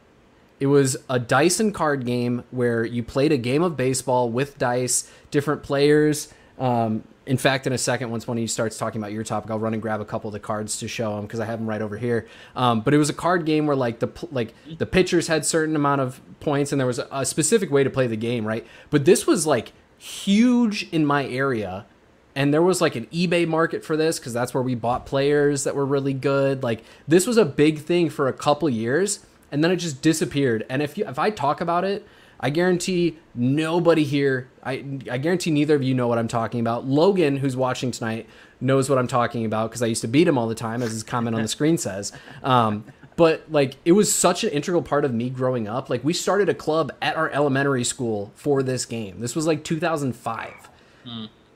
It 0.59 0.67
was 0.67 0.97
a 1.09 1.19
dice 1.19 1.59
and 1.59 1.73
card 1.73 2.05
game 2.05 2.43
where 2.51 2.83
you 2.83 3.03
played 3.03 3.31
a 3.31 3.37
game 3.37 3.63
of 3.63 3.77
baseball 3.77 4.29
with 4.29 4.57
dice, 4.57 5.09
different 5.29 5.63
players. 5.63 6.33
Um, 6.57 7.03
in 7.27 7.37
fact, 7.37 7.67
in 7.67 7.73
a 7.73 7.77
second, 7.77 8.09
once 8.09 8.27
one 8.27 8.37
of 8.37 8.41
you 8.41 8.47
starts 8.47 8.77
talking 8.77 9.01
about 9.01 9.11
your 9.11 9.23
topic, 9.23 9.51
I'll 9.51 9.59
run 9.59 9.73
and 9.73 9.81
grab 9.81 9.99
a 9.99 10.05
couple 10.05 10.29
of 10.29 10.33
the 10.33 10.39
cards 10.39 10.77
to 10.79 10.87
show 10.87 11.15
them 11.15 11.23
because 11.23 11.39
I 11.39 11.45
have 11.45 11.59
them 11.59 11.67
right 11.67 11.81
over 11.81 11.97
here. 11.97 12.27
Um, 12.55 12.81
but 12.81 12.93
it 12.93 12.97
was 12.97 13.09
a 13.09 13.13
card 13.13 13.45
game 13.45 13.67
where 13.67 13.75
like 13.75 13.99
the 13.99 14.09
like 14.31 14.53
the 14.77 14.85
pitchers 14.85 15.27
had 15.27 15.45
certain 15.45 15.75
amount 15.75 16.01
of 16.01 16.21
points, 16.39 16.71
and 16.71 16.79
there 16.79 16.87
was 16.87 16.99
a, 16.99 17.07
a 17.11 17.25
specific 17.25 17.69
way 17.69 17.83
to 17.83 17.89
play 17.89 18.07
the 18.07 18.17
game, 18.17 18.47
right? 18.47 18.65
But 18.89 19.05
this 19.05 19.27
was 19.27 19.45
like 19.45 19.73
huge 19.97 20.87
in 20.91 21.05
my 21.05 21.27
area 21.27 21.85
and 22.37 22.53
there 22.53 22.61
was 22.61 22.81
like 22.81 22.95
an 22.95 23.07
eBay 23.07 23.47
market 23.47 23.83
for 23.83 23.97
this 23.97 24.19
because 24.19 24.31
that's 24.31 24.53
where 24.53 24.61
we 24.61 24.75
bought 24.75 25.07
players 25.07 25.63
that 25.63 25.75
were 25.75 25.87
really 25.87 26.13
good. 26.13 26.61
Like 26.61 26.83
this 27.07 27.25
was 27.25 27.35
a 27.35 27.43
big 27.43 27.79
thing 27.79 28.11
for 28.11 28.27
a 28.27 28.33
couple 28.33 28.69
years, 28.69 29.25
and 29.51 29.63
then 29.63 29.71
it 29.71 29.77
just 29.77 30.01
disappeared. 30.01 30.65
And 30.69 30.81
if 30.81 30.97
you 30.97 31.05
if 31.07 31.19
I 31.19 31.29
talk 31.29 31.61
about 31.61 31.83
it, 31.83 32.07
I 32.39 32.49
guarantee 32.49 33.17
nobody 33.33 34.03
here. 34.03 34.49
I 34.63 34.83
I 35.09 35.17
guarantee 35.17 35.51
neither 35.51 35.75
of 35.75 35.83
you 35.83 35.93
know 35.93 36.07
what 36.07 36.17
I'm 36.17 36.27
talking 36.27 36.59
about. 36.59 36.85
Logan, 36.85 37.37
who's 37.37 37.55
watching 37.55 37.91
tonight, 37.91 38.27
knows 38.59 38.89
what 38.89 38.97
I'm 38.97 39.07
talking 39.07 39.45
about 39.45 39.69
because 39.69 39.81
I 39.81 39.87
used 39.87 40.01
to 40.01 40.07
beat 40.07 40.27
him 40.27 40.37
all 40.37 40.47
the 40.47 40.55
time, 40.55 40.81
as 40.81 40.91
his 40.91 41.03
comment 41.03 41.35
on 41.35 41.41
the 41.41 41.47
screen 41.47 41.77
says. 41.87 42.11
Um, 42.43 42.85
but 43.15 43.51
like 43.51 43.77
it 43.83 43.93
was 43.93 44.13
such 44.13 44.43
an 44.43 44.51
integral 44.51 44.83
part 44.83 45.03
of 45.03 45.13
me 45.13 45.29
growing 45.29 45.67
up. 45.67 45.89
Like 45.89 46.03
we 46.03 46.13
started 46.13 46.49
a 46.49 46.53
club 46.53 46.91
at 47.01 47.15
our 47.15 47.29
elementary 47.31 47.83
school 47.83 48.31
for 48.35 48.61
this 48.61 48.85
game. 48.85 49.19
This 49.19 49.35
was 49.35 49.47
like 49.47 49.63
2005 49.63 50.69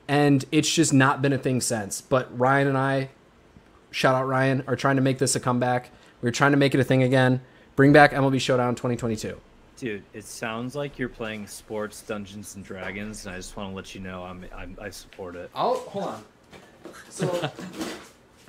and 0.08 0.44
it's 0.50 0.72
just 0.72 0.92
not 0.92 1.22
been 1.22 1.32
a 1.32 1.38
thing 1.38 1.60
since. 1.60 2.00
But 2.00 2.36
Ryan 2.38 2.68
and 2.68 2.78
I, 2.78 3.10
shout 3.90 4.14
out 4.14 4.26
Ryan, 4.26 4.64
are 4.66 4.76
trying 4.76 4.96
to 4.96 5.02
make 5.02 5.18
this 5.18 5.36
a 5.36 5.40
comeback. 5.40 5.90
We're 6.20 6.30
trying 6.30 6.50
to 6.52 6.56
make 6.58 6.74
it 6.74 6.80
a 6.80 6.84
thing 6.84 7.02
again. 7.02 7.40
Bring 7.76 7.92
back 7.92 8.12
MLB 8.12 8.40
Showdown 8.40 8.74
2022. 8.74 9.38
Dude, 9.78 10.02
it 10.12 10.24
sounds 10.24 10.74
like 10.74 10.98
you're 10.98 11.08
playing 11.08 11.46
sports 11.46 12.02
Dungeons 12.02 12.54
and 12.54 12.64
Dragons, 12.64 13.26
and 13.26 13.34
I 13.34 13.38
just 13.38 13.56
want 13.56 13.70
to 13.70 13.74
let 13.74 13.94
you 13.94 14.00
know 14.00 14.22
I'm, 14.22 14.44
I'm 14.54 14.76
I 14.80 14.90
support 14.90 15.34
it. 15.34 15.50
I'll 15.54 15.74
hold 15.74 16.04
on. 16.04 16.24
So 17.08 17.26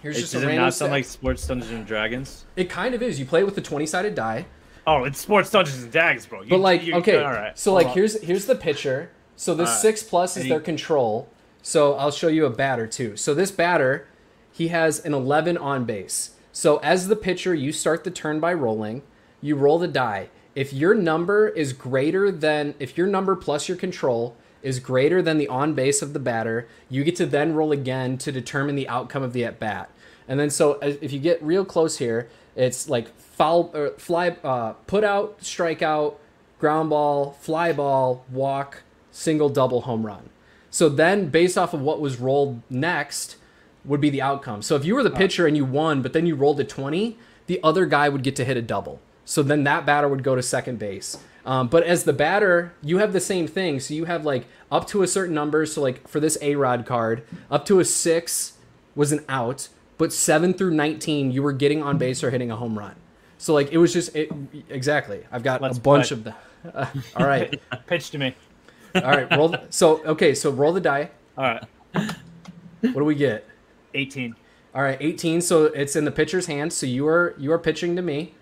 here's 0.02 0.18
It, 0.18 0.22
just 0.22 0.34
does 0.34 0.44
a 0.44 0.46
it 0.46 0.48
random. 0.48 0.66
not 0.66 0.74
sound 0.74 0.90
stat. 0.90 0.92
like 0.92 1.06
sports 1.06 1.48
Dungeons 1.48 1.72
and 1.72 1.86
Dragons? 1.88 2.46
it 2.56 2.70
kind 2.70 2.94
of 2.94 3.02
is. 3.02 3.20
You 3.20 3.26
play 3.26 3.44
with 3.44 3.56
the 3.56 3.62
20 3.62 3.86
sided 3.86 4.16
die, 4.16 4.46
Oh, 4.86 5.06
it's 5.06 5.20
sports 5.20 5.50
Dungeons 5.50 5.84
and 5.84 5.92
Dragons, 5.92 6.26
bro. 6.26 6.42
You- 6.42 6.50
but 6.50 6.60
like 6.60 6.84
you- 6.84 6.96
okay. 6.96 7.24
all 7.24 7.32
right. 7.32 7.58
So 7.58 7.72
hold 7.72 7.82
like 7.84 7.88
on. 7.92 7.94
here's 7.94 8.22
here's 8.22 8.46
the 8.46 8.56
pitcher. 8.56 9.10
So 9.36 9.56
this 9.56 9.70
Alright. 9.70 9.82
six 9.82 10.04
plus 10.04 10.36
is 10.38 10.44
And 10.44 10.52
their 10.52 10.60
control. 10.60 11.30
So 11.64 11.94
I'll 11.96 12.12
show 12.12 12.28
you 12.28 12.46
a 12.46 12.50
batter 12.52 12.86
too. 12.86 13.16
So 13.16 13.34
this 13.34 13.50
batter, 13.50 14.08
he 14.52 14.68
has 14.68 15.00
an 15.00 15.14
11 15.14 15.58
on 15.58 15.86
base. 15.86 16.32
So 16.52 16.78
as 16.80 17.08
the 17.08 17.16
pitcher, 17.16 17.56
you 17.56 17.72
start 17.72 18.04
the 18.04 18.12
turn 18.12 18.40
by 18.42 18.54
rolling. 18.54 19.02
You 19.44 19.58
roll 19.58 19.78
the 19.78 19.90
die. 19.90 20.30
If 20.56 20.72
your 20.72 20.96
number 20.96 21.50
is 21.50 21.74
greater 21.74 22.32
than 22.32 22.76
if 22.80 22.98
your 22.98 23.08
number 23.08 23.36
plus 23.36 23.68
your 23.68 23.78
control 23.78 24.38
is 24.62 24.80
greater 24.80 25.22
than 25.22 25.38
the 25.38 25.50
on 25.50 25.74
base 25.74 26.02
of 26.02 26.14
the 26.14 26.20
batter, 26.20 26.66
you 26.90 27.04
get 27.04 27.18
to 27.18 27.26
then 27.26 27.54
roll 27.54 27.74
again 27.74 28.18
to 28.20 28.32
determine 28.32 28.76
the 28.76 28.88
outcome 28.88 29.22
of 29.22 29.34
the 29.34 29.44
at 29.44 29.60
bat. 29.60 29.90
And 30.30 30.40
then 30.40 30.50
so 30.50 30.80
if 30.82 31.12
you 31.12 31.20
get 31.20 31.44
real 31.44 31.66
close 31.66 31.98
here, 31.98 32.30
it's 32.56 32.88
like 32.88 33.14
foul 33.20 33.70
or 33.74 33.90
fly 33.98 34.30
uh, 34.46 34.74
put 34.88 35.04
out, 35.04 35.42
strikeout, 35.42 36.16
ground 36.58 36.92
ball, 36.92 37.34
fly 37.42 37.74
ball, 37.74 38.24
walk, 38.32 38.84
single, 39.12 39.50
double, 39.50 39.82
home 39.82 40.06
run. 40.06 40.30
So 40.70 40.88
then, 40.88 41.28
based 41.28 41.58
off 41.58 41.74
of 41.74 41.82
what 41.82 42.00
was 42.00 42.18
rolled 42.18 42.62
next, 42.70 43.36
would 43.84 44.00
be 44.00 44.10
the 44.10 44.22
outcome. 44.22 44.62
So 44.62 44.78
if 44.78 44.86
you 44.86 44.96
were 44.96 45.04
the 45.04 45.12
pitcher 45.12 45.46
and 45.46 45.58
you 45.58 45.66
won, 45.66 46.02
but 46.02 46.14
then 46.14 46.26
you 46.26 46.36
rolled 46.36 46.60
a 46.62 46.64
20, 46.64 47.18
the 47.48 47.60
other 47.62 47.86
guy 47.86 48.08
would 48.08 48.24
get 48.24 48.36
to 48.38 48.46
hit 48.46 48.56
a 48.56 48.62
double. 48.62 49.02
So 49.26 49.42
then 49.44 49.64
that 49.64 49.86
batter 49.86 50.08
would 50.08 50.24
go 50.24 50.36
to 50.36 50.42
second 50.44 50.80
base. 50.80 51.18
Um, 51.46 51.68
but 51.68 51.84
as 51.84 52.04
the 52.06 52.14
batter, 52.14 52.74
you 52.82 53.00
have 53.00 53.12
the 53.14 53.20
same 53.20 53.48
thing. 53.48 53.80
So 53.80 53.94
you 53.94 54.06
have 54.06 54.26
like 54.26 54.46
up 54.72 54.88
to 54.88 55.04
a 55.04 55.08
certain 55.08 55.36
number. 55.36 55.66
So 55.66 55.82
like 55.82 56.08
for 56.08 56.20
this 56.20 56.38
A 56.42 56.56
Rod 56.56 56.86
card, 56.86 57.24
up 57.52 57.66
to 57.66 57.80
a 57.80 57.86
six 57.86 58.54
was 58.96 59.12
an 59.12 59.26
out, 59.28 59.68
but 59.98 60.14
seven 60.14 60.54
through 60.54 60.72
19, 60.72 61.32
you 61.32 61.44
were 61.44 61.52
getting 61.54 61.84
on 61.84 61.98
base 61.98 62.24
or 62.24 62.30
hitting 62.32 62.52
a 62.52 62.56
home 62.56 62.78
run. 62.80 62.96
So 63.38 63.54
like 63.54 63.72
it 63.72 63.78
was 63.78 63.92
just 63.92 64.16
it, 64.16 64.30
exactly. 64.70 65.24
I've 65.32 65.44
got 65.44 65.62
Let's 65.62 65.78
a 65.78 65.82
bunch 65.82 66.08
play. 66.10 66.18
of 66.18 66.24
them. 66.24 66.34
Uh, 66.74 66.86
all 67.18 67.28
right, 67.28 67.60
pitch 67.88 68.12
to 68.12 68.18
me. 68.18 68.36
all 68.96 69.02
right. 69.02 69.30
Roll. 69.36 69.50
The, 69.50 69.64
so 69.70 70.02
okay, 70.06 70.34
so 70.34 70.50
roll 70.50 70.72
the 70.72 70.80
die. 70.80 71.12
All 71.38 71.44
right, 71.44 71.64
What 71.94 72.94
do 72.94 73.04
we 73.04 73.16
get? 73.16 73.46
18. 73.96 74.36
All 74.74 74.82
right, 74.82 74.98
18. 75.00 75.42
So 75.42 75.66
it's 75.66 75.96
in 75.96 76.06
the 76.06 76.12
pitcher's 76.12 76.46
hand. 76.46 76.72
So 76.72 76.86
you 76.86 77.06
are 77.08 77.36
you 77.38 77.52
are 77.52 77.60
pitching 77.60 77.96
to 77.98 78.02
me, 78.02 78.34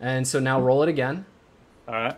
and 0.00 0.26
so 0.26 0.40
now 0.40 0.60
roll 0.60 0.82
it 0.82 0.88
again. 0.88 1.24
All 1.86 1.94
right, 1.94 2.16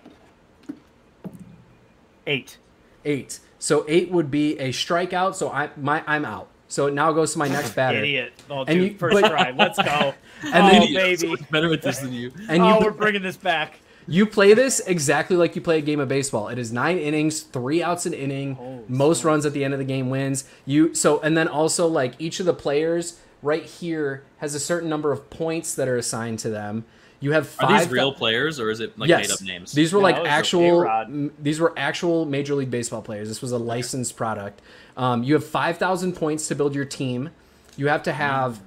eight. 2.27 2.59
Eight. 3.05 3.41
So 3.59 3.85
eight 3.89 4.11
would 4.11 4.31
be 4.31 4.59
a 4.59 4.69
strikeout. 4.71 5.35
So 5.35 5.51
I 5.51 5.71
my 5.77 6.03
I'm 6.07 6.25
out. 6.25 6.49
So 6.69 6.87
it 6.87 6.95
now 6.95 7.13
goes 7.13 7.33
to 7.33 7.39
my 7.39 7.49
next 7.49 7.71
batter. 7.77 7.99
Idiot. 7.99 8.33
Oh, 8.49 8.61
And 8.61 8.69
dude, 8.81 8.93
you- 8.93 8.99
first 8.99 9.21
but- 9.21 9.29
try. 9.31 9.51
Let's 9.51 9.79
go. 9.81 10.15
And 10.45 10.55
oh, 10.67 10.71
then- 10.71 10.83
Idiot. 10.83 11.03
I'm 11.05 11.17
so 11.17 11.27
baby. 11.29 11.41
much 11.41 11.51
better 11.51 11.73
at 11.73 11.83
this 11.83 11.99
than 12.01 12.13
you. 12.13 12.33
And 12.49 12.63
oh, 12.63 12.79
you 12.81 12.85
we're 12.85 12.91
bringing 12.91 13.23
this 13.23 13.37
back. 13.37 13.79
you 14.09 14.27
play 14.27 14.55
this 14.55 14.81
exactly 14.81 15.37
like 15.37 15.55
you 15.55 15.63
play 15.63 15.79
a 15.79 15.81
game 15.81 16.01
of 16.01 16.09
baseball. 16.09 16.49
It 16.49 16.59
is 16.59 16.73
nine 16.73 16.99
innings, 16.99 17.43
three 17.43 17.81
outs 17.83 18.07
an 18.07 18.13
inning. 18.15 18.57
Holy 18.57 18.83
most 18.89 19.23
runs 19.23 19.47
at 19.47 19.53
the 19.53 19.65
end 19.65 19.73
of 19.75 19.79
the 19.79 19.85
game 19.85 20.11
wins. 20.11 20.45
You 20.67 20.95
so 20.95 21.21
and 21.21 21.37
then 21.37 21.47
also 21.47 21.87
like 21.87 22.15
each 22.19 22.41
of 22.41 22.47
the 22.47 22.55
players 22.55 23.21
right 23.43 23.65
here 23.65 24.25
has 24.39 24.55
a 24.57 24.61
certain 24.61 24.89
number 24.89 25.13
of 25.13 25.31
points 25.31 25.75
that 25.77 25.87
are 25.89 25.97
assigned 25.97 26.39
to 26.41 26.51
them. 26.51 26.85
You 27.23 27.33
have 27.33 27.45
Are 27.61 27.69
five. 27.69 27.81
these 27.85 27.89
real 27.91 28.13
players 28.13 28.61
or 28.61 28.71
is 28.71 28.81
it 28.81 28.99
like 28.99 29.09
yes. 29.09 29.29
made 29.29 29.33
up 29.33 29.41
names? 29.43 29.73
These 29.73 29.93
were 29.93 30.01
No, 30.01 30.03
like 30.03 30.17
it 30.17 30.23
was 30.23 30.29
a 30.29 30.33
actual. 30.33 30.85
M- 30.89 31.33
These 31.41 31.61
were 31.61 31.73
actual 31.77 32.25
Major 32.27 32.55
League 32.55 32.71
Baseball 32.71 33.01
players. 33.01 33.29
This 33.29 33.41
was 33.41 33.53
a 33.53 33.59
licensed 33.59 34.17
product. 34.17 34.61
Um, 34.97 35.23
you 35.23 35.33
have 35.35 35.47
five 35.47 35.79
thousand 35.79 36.13
points 36.15 36.49
to 36.49 36.55
build 36.55 36.75
your 36.75 36.85
team. 36.85 37.31
You 37.77 37.87
have 37.89 38.03
to 38.03 38.13
have 38.13 38.61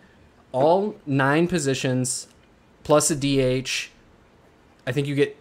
all 0.52 0.96
nine 1.06 1.48
positions 1.48 2.28
plus 2.84 3.12
a 3.12 3.16
DH. 3.16 3.90
I 4.88 4.92
think 4.92 5.06
you 5.08 5.16
get 5.16 5.36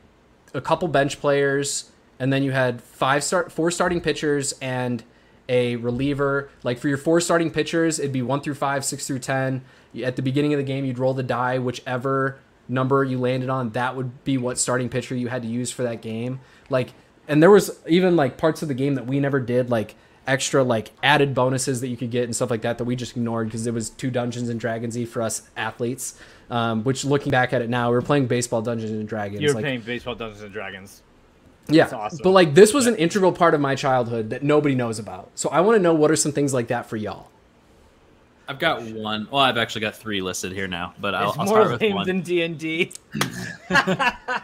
a 0.53 0.61
couple 0.61 0.89
bench 0.89 1.21
players, 1.21 1.91
and 2.19 2.33
then 2.33 2.43
you 2.43 2.51
had 2.53 2.81
five 2.83 3.23
start, 3.23 3.53
four 3.53 3.71
starting 3.71 4.01
pitchers, 4.01 4.55
and 4.61 5.05
a 5.49 5.77
reliever. 5.77 6.51
Like 6.63 6.79
for 6.79 6.89
your 6.89 6.99
four 6.99 7.21
starting 7.21 7.51
pitchers, 7.51 7.99
it'd 7.99 8.13
be 8.13 8.23
one 8.23 8.41
through 8.41 8.55
five, 8.55 8.85
six 8.85 9.07
through 9.07 9.21
ten. 9.21 9.63
At 10.03 10.17
the 10.17 10.23
beginning 10.23 10.53
of 10.53 10.59
the 10.59 10.65
game, 10.65 10.85
you'd 10.85 10.99
roll 10.99 11.15
the 11.15 11.23
die, 11.23 11.59
whichever 11.59 12.39
number 12.69 13.05
you 13.05 13.19
landed 13.19 13.49
on, 13.49 13.71
that 13.71 13.97
would 13.97 14.25
be 14.25 14.39
what 14.39 14.59
starting 14.59 14.89
pitcher 14.89 15.15
you 15.15 15.29
had 15.29 15.43
to 15.43 15.49
use 15.49 15.71
for 15.71 15.83
that 15.83 16.03
game. 16.03 16.41
Like, 16.71 16.91
and 17.29 17.43
there 17.43 17.51
was 17.51 17.79
even 17.87 18.17
like 18.17 18.37
parts 18.37 18.63
of 18.63 18.69
the 18.69 18.75
game 18.75 18.95
that 18.95 19.07
we 19.07 19.21
never 19.21 19.41
did, 19.41 19.71
like 19.71 19.95
extra 20.27 20.65
like 20.65 20.91
added 21.03 21.35
bonuses 21.35 21.81
that 21.81 21.89
you 21.89 21.97
could 21.97 22.11
get 22.11 22.25
and 22.25 22.35
stuff 22.35 22.51
like 22.51 22.63
that 22.63 22.79
that 22.79 22.85
we 22.85 22.97
just 22.97 23.17
ignored 23.17 23.47
because 23.49 23.67
it 23.67 23.75
was 23.75 23.91
too 23.91 24.11
Dungeons 24.11 24.49
and 24.49 24.61
Dragonsy 24.61 25.07
for 25.07 25.23
us 25.23 25.43
athletes. 25.57 26.19
Um, 26.51 26.85
which 26.85 27.07
looking 27.07 27.31
back 27.31 27.55
at 27.55 27.63
it 27.63 27.71
now, 27.71 27.91
we 27.91 27.97
are 27.97 28.03
playing 28.03 28.27
baseball 28.27 28.61
Dungeons 28.61 28.91
and 28.91 29.09
Dragons. 29.09 29.41
You're 29.41 29.55
like, 29.55 29.65
playing 29.65 29.81
baseball 29.81 30.15
Dungeons 30.15 30.43
and 30.43 30.53
Dragons. 30.53 31.03
yeah, 31.69 31.89
awesome. 31.91 32.21
but 32.23 32.31
like 32.31 32.55
this 32.55 32.75
was 32.75 32.87
an 32.87 32.97
integral 32.97 33.33
part 33.33 33.55
of 33.55 33.61
my 33.61 33.75
childhood 33.75 34.31
that 34.31 34.43
nobody 34.43 34.75
knows 34.75 34.99
about. 34.99 35.31
So 35.35 35.49
I 35.49 35.61
want 35.61 35.77
to 35.77 35.83
know 35.83 35.95
what 35.95 36.11
are 36.11 36.17
some 36.17 36.33
things 36.33 36.53
like 36.53 36.69
that 36.69 36.87
for 36.87 36.97
y'all. 36.99 37.29
I've 38.47 38.59
got 38.59 38.83
one. 38.83 39.27
Well, 39.31 39.41
I've 39.43 39.57
actually 39.57 39.81
got 39.83 39.97
three 39.97 40.21
listed 40.21 40.53
here 40.53 40.69
now, 40.69 40.95
but 41.01 41.15
I'll, 41.15 41.31
It's 41.31 41.39
I'll 41.39 41.47
more 41.47 41.55
start 41.61 41.71
with 41.73 41.81
lame 41.81 41.95
one. 41.95 42.07
than 42.07 42.21
D 42.21 42.43
and 42.43 42.59
D. 42.59 42.93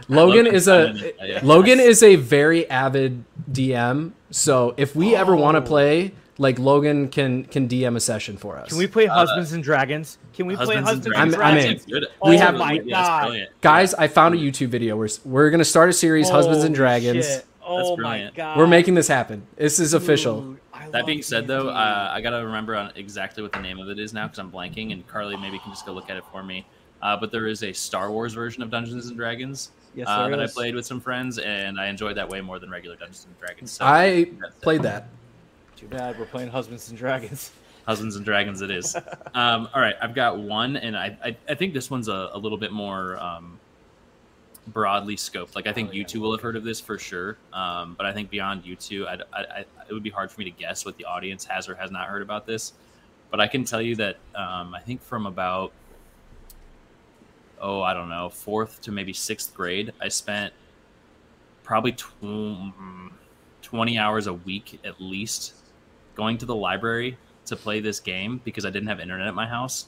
Logan 0.09 0.47
is 0.47 0.69
a 0.69 0.87
Logan, 0.87 1.13
yeah. 1.23 1.41
Logan 1.43 1.81
is 1.81 2.03
a 2.03 2.17
very 2.17 2.69
avid 2.71 3.25
DM. 3.51 4.13
So 4.31 4.75
if 4.77 4.95
we 4.97 5.15
ever 5.15 5.35
want 5.37 5.57
to 5.57 5.63
Oh. 5.63 5.67
play, 5.67 6.13
like 6.39 6.59
Logan 6.59 7.09
can 7.09 7.45
can 7.45 7.69
DM 7.69 7.97
a 7.97 8.01
session 8.01 8.37
for 8.37 8.57
us. 8.59 8.69
Can 8.71 8.79
we 8.79 8.87
play 8.87 9.07
Husbands 9.07 9.53
and 9.53 9.63
Dragons? 9.63 10.19
Can 10.33 10.47
we 10.47 10.57
play 10.57 10.77
Uh, 10.77 10.83
Husbands 10.83 11.07
and 11.07 11.15
Husbands 11.15 11.35
and 11.35 11.43
I'm- 11.43 11.55
I'm 11.55 11.61
Dragons? 11.61 11.85
in. 11.85 11.91
Good. 11.91 12.07
We 12.25 12.37
have- 12.39 12.55
really 12.55 12.63
Oh 12.63 12.67
my 12.67 12.77
good. 12.79 12.87
Yeah, 12.87 12.97
that's 12.97 13.09
God. 13.09 13.23
brilliant. 13.27 13.61
Guys, 13.61 13.95
I 13.95 14.09
found 14.09 14.35
a 14.35 14.39
YouTube 14.39 14.69
video. 14.69 14.97
We're 14.97 15.09
we're 15.25 15.51
gonna 15.51 15.65
start 15.65 15.91
a 15.91 15.93
series, 15.93 16.31
Husbands 16.31 16.65
and 16.65 16.75
Dragons. 16.75 17.27
shit. 17.27 17.45
Oh 17.63 17.91
my 17.97 18.03
brilliant. 18.03 18.35
god. 18.35 18.57
We're 18.59 18.67
making 18.67 18.95
this 18.95 19.09
happen. 19.09 19.43
This 19.57 19.79
is 19.79 19.93
official. 19.95 20.41
Dude, 20.41 20.57
I 20.70 20.70
That 20.93 21.07
being 21.07 21.23
said, 21.23 21.47
though, 21.47 21.69
uh, 21.69 22.11
I 22.13 22.21
gotta 22.21 22.45
remember 22.45 22.77
on 22.77 22.93
exactly 22.97 23.43
what 23.43 23.53
the 23.53 23.61
name 23.61 23.79
of 23.79 23.89
it 23.89 23.99
is 23.99 24.13
now 24.13 24.27
because 24.27 24.39
I'm 24.39 24.51
blanking, 24.51 24.93
and 24.93 25.07
Carly 25.07 25.37
maybe 25.37 25.59
can 25.59 25.71
just 25.71 25.87
go 25.87 25.93
look 25.93 26.11
at 26.11 26.17
it 26.17 26.25
for 26.33 26.43
me. 26.43 26.67
Uh, 27.03 27.17
but 27.17 27.33
there 27.33 27.47
is 27.47 27.63
a 27.63 27.73
Star 27.73 28.11
Wars 28.11 28.35
version 28.35 28.63
of 28.63 28.71
Dungeons 28.71 29.07
and 29.07 29.17
Dragons 29.17 29.71
yes, 29.95 30.07
uh, 30.09 30.27
there 30.27 30.37
that 30.37 30.43
I 30.43 30.47
played 30.47 30.75
with 30.75 30.87
some 30.87 31.01
friends, 31.01 31.39
and 31.39 31.81
I 31.81 31.87
enjoyed 31.87 32.17
that 32.17 32.29
way 32.29 32.41
more 32.41 32.59
than 32.59 32.71
regular 32.71 32.97
Dungeons 32.97 33.27
and 33.27 33.39
Dragons. 33.39 33.71
So 33.73 33.85
I 33.85 34.25
that's 34.41 34.57
it. 34.57 34.63
played 34.63 34.83
that. 34.83 35.09
Too 35.77 35.89
bad 35.89 36.19
we're 36.19 36.27
playing 36.27 36.51
Husbands 36.51 36.89
and 36.89 36.99
Dragons. 36.99 37.53
Husbands 37.87 38.17
and 38.17 38.25
Dragons. 38.25 38.61
It 38.61 38.71
is. 38.71 38.95
um, 39.35 39.69
all 39.75 39.81
right, 39.81 39.95
I've 40.01 40.15
got 40.15 40.39
one, 40.39 40.77
and 40.77 40.97
I 40.97 41.17
I, 41.25 41.37
I 41.49 41.55
think 41.55 41.75
this 41.75 41.91
one's 41.91 42.09
a, 42.09 42.31
a 42.33 42.39
little 42.39 42.59
bit 42.59 42.73
more 42.73 43.17
um, 43.19 43.60
broadly 44.73 45.17
scoped. 45.17 45.55
Like 45.55 45.67
I 45.67 45.73
think 45.73 45.91
Oh, 45.91 45.93
you 45.93 46.01
yeah. 46.03 46.07
two 46.07 46.21
will 46.21 46.33
have 46.33 46.41
heard 46.41 46.57
of 46.57 46.65
this 46.65 46.81
for 46.81 46.99
sure, 46.99 47.39
um, 47.53 47.95
but 47.97 48.07
I 48.07 48.13
think 48.13 48.31
beyond 48.31 48.65
you 48.65 48.77
two, 48.77 49.07
I, 49.07 49.15
I, 49.33 49.41
I, 49.41 49.65
it 49.89 49.93
would 49.93 50.03
be 50.03 50.11
hard 50.11 50.31
for 50.31 50.41
me 50.41 50.45
to 50.45 50.51
guess 50.51 50.85
what 50.85 50.97
the 50.97 51.05
audience 51.05 51.45
has 51.47 51.69
or 51.69 51.75
has 51.75 51.91
not 51.91 52.09
heard 52.09 52.23
about 52.23 52.47
this. 52.47 52.73
But 53.31 53.41
I 53.41 53.47
can 53.47 53.65
tell 53.65 53.81
you 53.83 53.97
that 53.97 54.17
um, 54.35 54.75
I 54.75 54.81
think 54.81 55.03
from 55.03 55.27
about 55.27 55.73
oh 57.61 57.83
I 57.83 57.95
don't 57.95 58.09
know 58.09 58.29
fourth 58.29 58.81
to 58.83 58.93
maybe 58.93 59.13
sixth 59.13 59.55
grade, 59.55 59.93
I 60.01 60.09
spent 60.09 60.53
probably 61.63 61.93
tw- 61.93 62.21
mm, 62.23 63.13
twenty 63.63 63.99
hours 63.99 64.27
a 64.27 64.33
week 64.35 64.81
at 64.85 65.01
least 65.01 65.55
going 66.15 66.39
to 66.39 66.47
the 66.47 66.55
library 66.55 67.17
to 67.47 67.57
play 67.57 67.81
this 67.81 68.01
game 68.01 68.41
because 68.45 68.65
I 68.65 68.71
didn't 68.71 68.89
have 68.89 69.01
internet 69.01 69.27
at 69.29 69.35
my 69.35 69.47
house. 69.47 69.87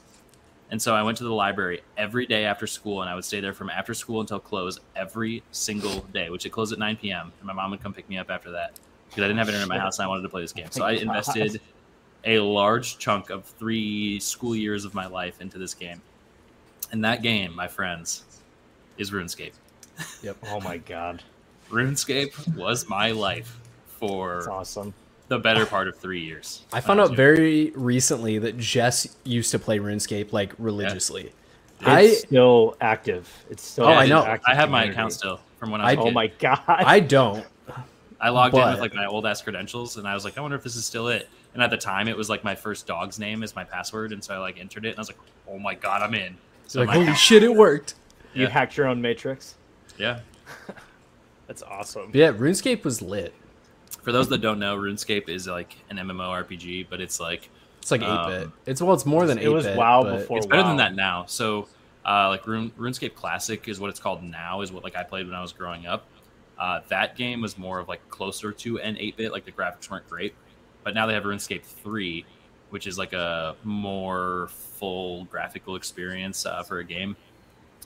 And 0.71 0.81
so 0.81 0.95
I 0.95 1.03
went 1.03 1.17
to 1.19 1.23
the 1.23 1.33
library 1.33 1.81
every 1.97 2.25
day 2.25 2.45
after 2.45 2.65
school, 2.65 3.01
and 3.01 3.09
I 3.09 3.15
would 3.15 3.25
stay 3.25 3.39
there 3.39 3.53
from 3.53 3.69
after 3.69 3.93
school 3.93 4.21
until 4.21 4.39
close 4.39 4.79
every 4.95 5.43
single 5.51 5.99
day, 6.13 6.29
which 6.29 6.45
it 6.45 6.49
closed 6.49 6.73
at 6.73 6.79
9 6.79 6.97
p.m. 6.97 7.31
And 7.39 7.47
my 7.47 7.53
mom 7.53 7.71
would 7.71 7.81
come 7.81 7.93
pick 7.93 8.09
me 8.09 8.17
up 8.17 8.31
after 8.31 8.51
that 8.51 8.73
because 9.09 9.23
I 9.23 9.27
didn't 9.27 9.37
have 9.37 9.49
internet 9.49 9.67
at 9.67 9.69
my 9.69 9.77
house 9.77 9.99
and 9.99 10.05
I 10.05 10.07
wanted 10.07 10.23
to 10.23 10.29
play 10.29 10.41
this 10.41 10.53
game. 10.53 10.67
So 10.71 10.83
I 10.83 10.93
invested 10.93 11.61
a 12.25 12.39
large 12.39 12.97
chunk 12.97 13.29
of 13.29 13.45
three 13.45 14.19
school 14.19 14.55
years 14.55 14.85
of 14.85 14.93
my 14.93 15.05
life 15.05 15.41
into 15.41 15.57
this 15.57 15.73
game. 15.73 16.01
And 16.91 17.03
that 17.05 17.21
game, 17.21 17.55
my 17.55 17.67
friends, 17.67 18.23
is 18.97 19.11
RuneScape. 19.11 19.53
Yep. 20.23 20.37
Oh 20.47 20.59
my 20.61 20.77
god, 20.77 21.21
RuneScape 21.69 22.55
was 22.55 22.87
my 22.87 23.11
life 23.11 23.59
for 23.85 24.35
that's 24.35 24.47
awesome. 24.47 24.93
The 25.33 25.39
better 25.39 25.65
part 25.65 25.87
of 25.87 25.97
three 25.97 26.21
years. 26.21 26.61
I 26.71 26.79
found 26.79 26.99
out 26.99 27.09
so- 27.09 27.15
very 27.15 27.71
recently 27.75 28.37
that 28.39 28.57
Jess 28.57 29.07
used 29.23 29.51
to 29.51 29.59
play 29.59 29.79
RuneScape 29.79 30.31
like 30.31 30.53
religiously. 30.59 31.31
It's 31.79 31.87
I 31.89 32.07
still 32.09 32.77
active. 32.79 33.27
It's 33.49 33.63
still. 33.63 33.85
Oh, 33.85 33.91
I 33.91 34.05
know. 34.05 34.23
active 34.23 34.45
I 34.47 34.55
have 34.55 34.69
my 34.69 34.85
account 34.85 35.11
still 35.13 35.39
from 35.57 35.71
when 35.71 35.81
I 35.81 35.95
was 35.95 36.05
I- 36.05 36.07
a 36.07 36.11
Oh 36.11 36.11
my 36.11 36.27
god. 36.27 36.61
I 36.67 36.99
don't. 36.99 37.45
I 38.21 38.29
logged 38.29 38.55
in 38.55 38.63
with 38.65 38.79
like 38.79 38.93
my 38.93 39.05
old 39.05 39.25
ass 39.25 39.41
credentials, 39.41 39.97
and 39.97 40.07
I 40.07 40.13
was 40.13 40.23
like, 40.23 40.37
I 40.37 40.41
wonder 40.41 40.55
if 40.55 40.63
this 40.63 40.77
is 40.77 40.85
still 40.85 41.09
it. 41.09 41.27
And 41.53 41.61
at 41.61 41.69
the 41.71 41.77
time, 41.77 42.07
it 42.07 42.15
was 42.15 42.29
like 42.29 42.43
my 42.43 42.55
first 42.55 42.87
dog's 42.87 43.19
name 43.19 43.43
as 43.43 43.53
my 43.55 43.65
password, 43.65 44.13
and 44.13 44.23
so 44.23 44.33
I 44.33 44.37
like 44.37 44.59
entered 44.59 44.85
it, 44.85 44.89
and 44.89 44.97
I 44.97 45.01
was 45.01 45.09
like, 45.09 45.19
Oh 45.49 45.59
my 45.59 45.75
god, 45.75 46.01
I'm 46.01 46.13
in. 46.13 46.37
So 46.67 46.79
like 46.79 46.87
my 46.87 46.93
holy 46.93 47.13
shit, 47.15 47.43
it 47.43 47.53
worked. 47.53 47.95
you 48.33 48.47
hacked 48.47 48.77
your 48.77 48.87
own 48.87 49.01
matrix. 49.01 49.55
yeah. 49.97 50.19
That's 51.47 51.63
awesome. 51.63 52.07
But 52.11 52.15
yeah, 52.15 52.31
RuneScape 52.31 52.83
was 52.85 53.01
lit. 53.01 53.33
For 54.03 54.11
those 54.11 54.27
that 54.29 54.39
don't 54.39 54.59
know, 54.59 54.77
RuneScape 54.77 55.29
is 55.29 55.47
like 55.47 55.75
an 55.89 55.97
MMORPG, 55.97 56.87
but 56.89 57.01
it's 57.01 57.19
like 57.19 57.49
It's 57.81 57.89
like 57.91 58.01
eight 58.01 58.07
Um, 58.07 58.29
bit. 58.31 58.49
It's 58.65 58.81
well, 58.81 58.93
it's 58.93 59.05
more 59.05 59.25
than 59.25 59.39
eight 59.39 59.45
It 59.45 59.49
was 59.49 59.65
bit. 59.65 59.75
WoW 59.77 60.03
but- 60.03 60.19
before 60.19 60.37
it's 60.37 60.45
better 60.45 60.63
than 60.63 60.77
that 60.77 60.93
now. 60.95 61.25
So, 61.25 61.67
uh, 62.05 62.29
like 62.29 62.45
Rune, 62.47 62.71
RuneScape 62.77 63.15
Classic 63.15 63.67
is 63.67 63.79
what 63.79 63.89
it's 63.89 63.99
called 63.99 64.23
now. 64.23 64.61
Is 64.61 64.71
what 64.71 64.83
like 64.83 64.95
I 64.95 65.03
played 65.03 65.25
when 65.25 65.35
I 65.35 65.41
was 65.41 65.51
growing 65.53 65.85
up. 65.87 66.05
Uh, 66.59 66.81
that 66.89 67.15
game 67.17 67.41
was 67.41 67.57
more 67.57 67.79
of 67.79 67.87
like 67.89 68.07
closer 68.09 68.51
to 68.51 68.79
an 68.79 68.95
8-bit. 68.95 69.31
Like 69.31 69.43
the 69.45 69.51
graphics 69.51 69.89
weren't 69.89 70.07
great, 70.09 70.33
but 70.83 70.93
now 70.93 71.05
they 71.07 71.13
have 71.13 71.23
RuneScape 71.23 71.63
3, 71.63 72.25
which 72.69 72.87
is 72.87 72.97
like 72.97 73.11
a 73.13 73.55
more 73.63 74.49
full 74.77 75.25
graphical 75.25 75.75
experience 75.75 76.45
uh, 76.45 76.61
for 76.63 76.79
a 76.79 76.83
game. 76.83 77.15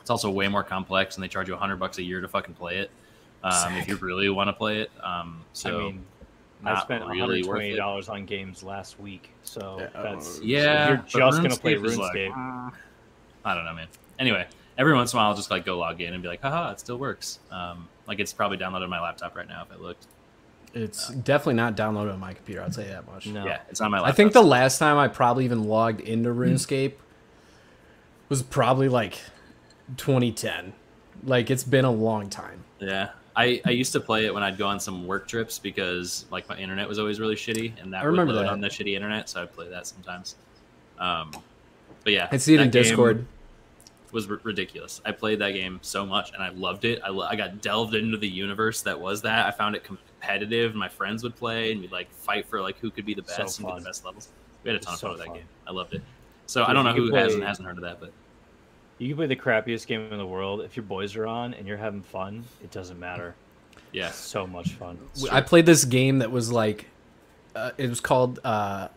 It's 0.02 0.10
also 0.10 0.30
way 0.30 0.48
more 0.48 0.64
complex, 0.64 1.16
and 1.16 1.24
they 1.24 1.28
charge 1.28 1.48
you 1.48 1.54
100 1.54 1.78
bucks 1.78 1.98
a 1.98 2.04
year 2.04 2.22
to 2.22 2.28
fucking 2.28 2.56
play 2.56 2.78
it. 2.78 2.92
Um, 3.54 3.76
if 3.76 3.88
you 3.88 3.96
really 3.98 4.30
want 4.30 4.48
to 4.50 4.54
play 4.54 4.82
it, 4.82 4.92
um, 5.02 5.42
so 5.54 5.78
I 5.78 5.84
mean, 5.84 6.06
I 6.66 6.82
spent 6.82 7.06
really 7.06 7.44
worth 7.44 7.62
$120 7.62 8.10
on 8.10 8.26
games 8.26 8.64
last 8.64 9.00
week, 9.00 9.30
so 9.44 9.78
Yeah, 9.80 10.02
that's 10.02 10.40
uh, 10.40 10.42
Yeah, 10.44 10.84
If 11.06 11.14
you're 11.14 11.22
just 11.30 11.42
gonna 11.42 11.56
play 11.56 11.76
RuneScape 11.76 12.30
like, 12.30 12.38
uh, 12.38 12.70
I 13.46 13.54
don't 13.56 13.66
know, 13.66 13.74
man. 13.74 13.88
Anyway, 14.20 14.48
every 14.78 14.94
once 14.94 15.14
in 15.14 15.18
a 15.18 15.22
while, 15.22 15.30
I'll 15.30 15.36
just 15.36 15.52
like 15.52 15.66
go 15.66 15.78
log 15.78 16.02
in 16.02 16.14
and 16.14 16.22
be 16.24 16.28
like, 16.28 16.42
haha, 16.42 16.72
it 16.72 16.80
still 16.80 16.98
works. 16.98 17.40
Um, 17.52 17.88
like 18.08 18.20
it's 18.20 18.34
probably 18.34 18.58
downloaded 18.58 18.84
on 18.84 18.90
my 18.90 19.02
laptop 19.02 19.36
right 19.36 19.48
now 19.48 19.66
if 19.70 19.78
I 19.78 19.82
looked. 19.82 20.08
It's 20.74 21.10
definitely 21.10 21.56
not 21.56 21.78
downloaded 21.78 22.14
on 22.14 22.20
my 22.20 22.34
computer. 22.34 22.62
I'll 22.62 22.70
tell 22.70 22.84
you 22.84 22.90
that 22.92 23.08
much. 23.08 23.28
No. 23.28 23.46
Yeah, 23.46 23.60
it's 23.70 23.80
on 23.82 23.90
my 23.92 24.02
I 24.04 24.12
think 24.12 24.34
the 24.34 24.42
last 24.44 24.80
time 24.80 24.98
I 24.98 25.08
probably 25.08 25.46
even 25.46 25.64
logged 25.64 26.02
into 26.02 26.32
Hmm. 26.34 26.42
RuneScape 26.42 26.94
was 28.30 28.44
probably 28.44 28.90
like 28.90 29.20
2010. 29.98 30.74
Like 31.24 31.50
it's 31.50 31.64
been 31.64 31.86
a 31.86 31.92
long 31.92 32.30
time. 32.30 32.64
yeah. 32.80 33.10
I, 33.38 33.62
I 33.66 33.70
used 33.70 33.94
to 33.94 34.00
play 34.00 34.26
it 34.26 34.34
when 34.34 34.42
I'd 34.42 34.58
go 34.58 34.66
on 34.68 34.80
some 34.80 35.06
work 35.06 35.28
trips 35.28 35.60
because 35.60 36.26
like 36.32 36.50
my 36.50 36.58
internet 36.58 36.90
was 36.90 36.98
always 36.98 37.20
really 37.20 37.36
shitty 37.36 37.72
and 37.82 37.94
that 37.94 38.02
I 38.02 38.06
remember 38.06 38.34
would 38.34 38.38
load 38.40 38.46
that. 38.48 38.52
on 38.54 38.60
the 38.62 38.68
shitty 38.68 38.96
internet, 38.96 39.30
so 39.30 39.44
I'd 39.44 39.54
play 39.54 39.70
that 39.70 39.86
sometimes. 39.86 40.36
Um, 40.98 41.32
but 42.04 42.14
yeah, 42.14 42.28
I 42.32 42.38
see 42.38 42.56
it 42.56 42.62
in 42.62 42.72
Discord. 42.72 43.26
Was 44.12 44.28
r- 44.30 44.40
ridiculous. 44.44 45.02
I 45.06 45.12
played 45.12 45.40
that 45.40 45.52
game 45.52 45.80
so 45.84 46.06
much 46.06 46.32
and 46.34 46.42
I 46.42 46.50
loved 46.50 46.86
it. 46.86 47.00
I, 47.04 47.10
lo- 47.10 47.28
I 47.30 47.36
got 47.36 47.62
delved 47.62 47.94
into 47.94 48.18
the 48.18 48.28
universe 48.28 48.82
that 48.84 49.00
was 49.00 49.22
that. 49.24 49.46
I 49.46 49.52
found 49.52 49.76
it 49.76 49.84
competitive. 49.84 50.74
My 50.76 50.88
friends 50.90 51.22
would 51.24 51.36
play 51.36 51.72
and 51.74 51.82
we'd 51.82 51.92
like 51.92 52.10
fight 52.12 52.48
for 52.48 52.62
like 52.62 52.80
who 52.80 52.90
could 52.90 53.06
be 53.06 53.14
the 53.14 53.24
So 53.26 53.44
best 53.44 53.60
and 53.60 53.68
get 53.68 53.78
the 53.80 53.84
best 53.84 54.06
levels. 54.06 54.30
We 54.64 54.70
had 54.72 54.78
a 54.78 54.84
ton 54.84 54.94
It's 54.94 55.04
of 55.04 55.10
fun 55.10 55.12
with 55.12 55.20
that 55.20 55.28
fun. 55.28 55.36
game. 55.36 55.46
I 55.68 55.72
loved 55.72 55.94
it. 55.94 56.02
So 56.48 56.62
Dude, 56.62 56.70
I 56.70 56.74
don't 56.74 56.86
know 56.86 56.94
who 56.94 57.10
could 57.12 57.20
has 57.20 57.34
and 57.36 57.44
hasn't 57.44 57.68
heard 57.68 57.78
of 57.78 57.84
that, 57.84 58.00
but 58.00 58.12
You 58.98 59.10
can 59.10 59.18
play 59.18 59.28
the 59.28 59.36
crappiest 59.36 59.88
game 59.88 60.12
in 60.12 60.18
the 60.18 60.26
world. 60.26 60.62
If 60.62 60.76
your 60.76 60.84
boys 60.84 61.16
are 61.16 61.28
on 61.28 61.54
and 61.54 61.68
you're 61.68 61.78
having 61.78 62.02
fun, 62.02 62.44
it 62.64 62.72
doesn't 62.72 63.00
matter. 63.00 63.36
yeah. 63.94 64.08
It's 64.10 64.18
so 64.18 64.48
much 64.48 64.74
fun. 64.74 64.98
I 65.32 65.42
played 65.42 65.66
this 65.66 65.86
game 65.86 66.20
that 66.20 66.32
was 66.32 66.52
like, 66.52 66.88
uh, 67.56 67.72
it 67.78 67.90
was 67.90 68.00
called 68.00 68.40
uh, 68.44 68.88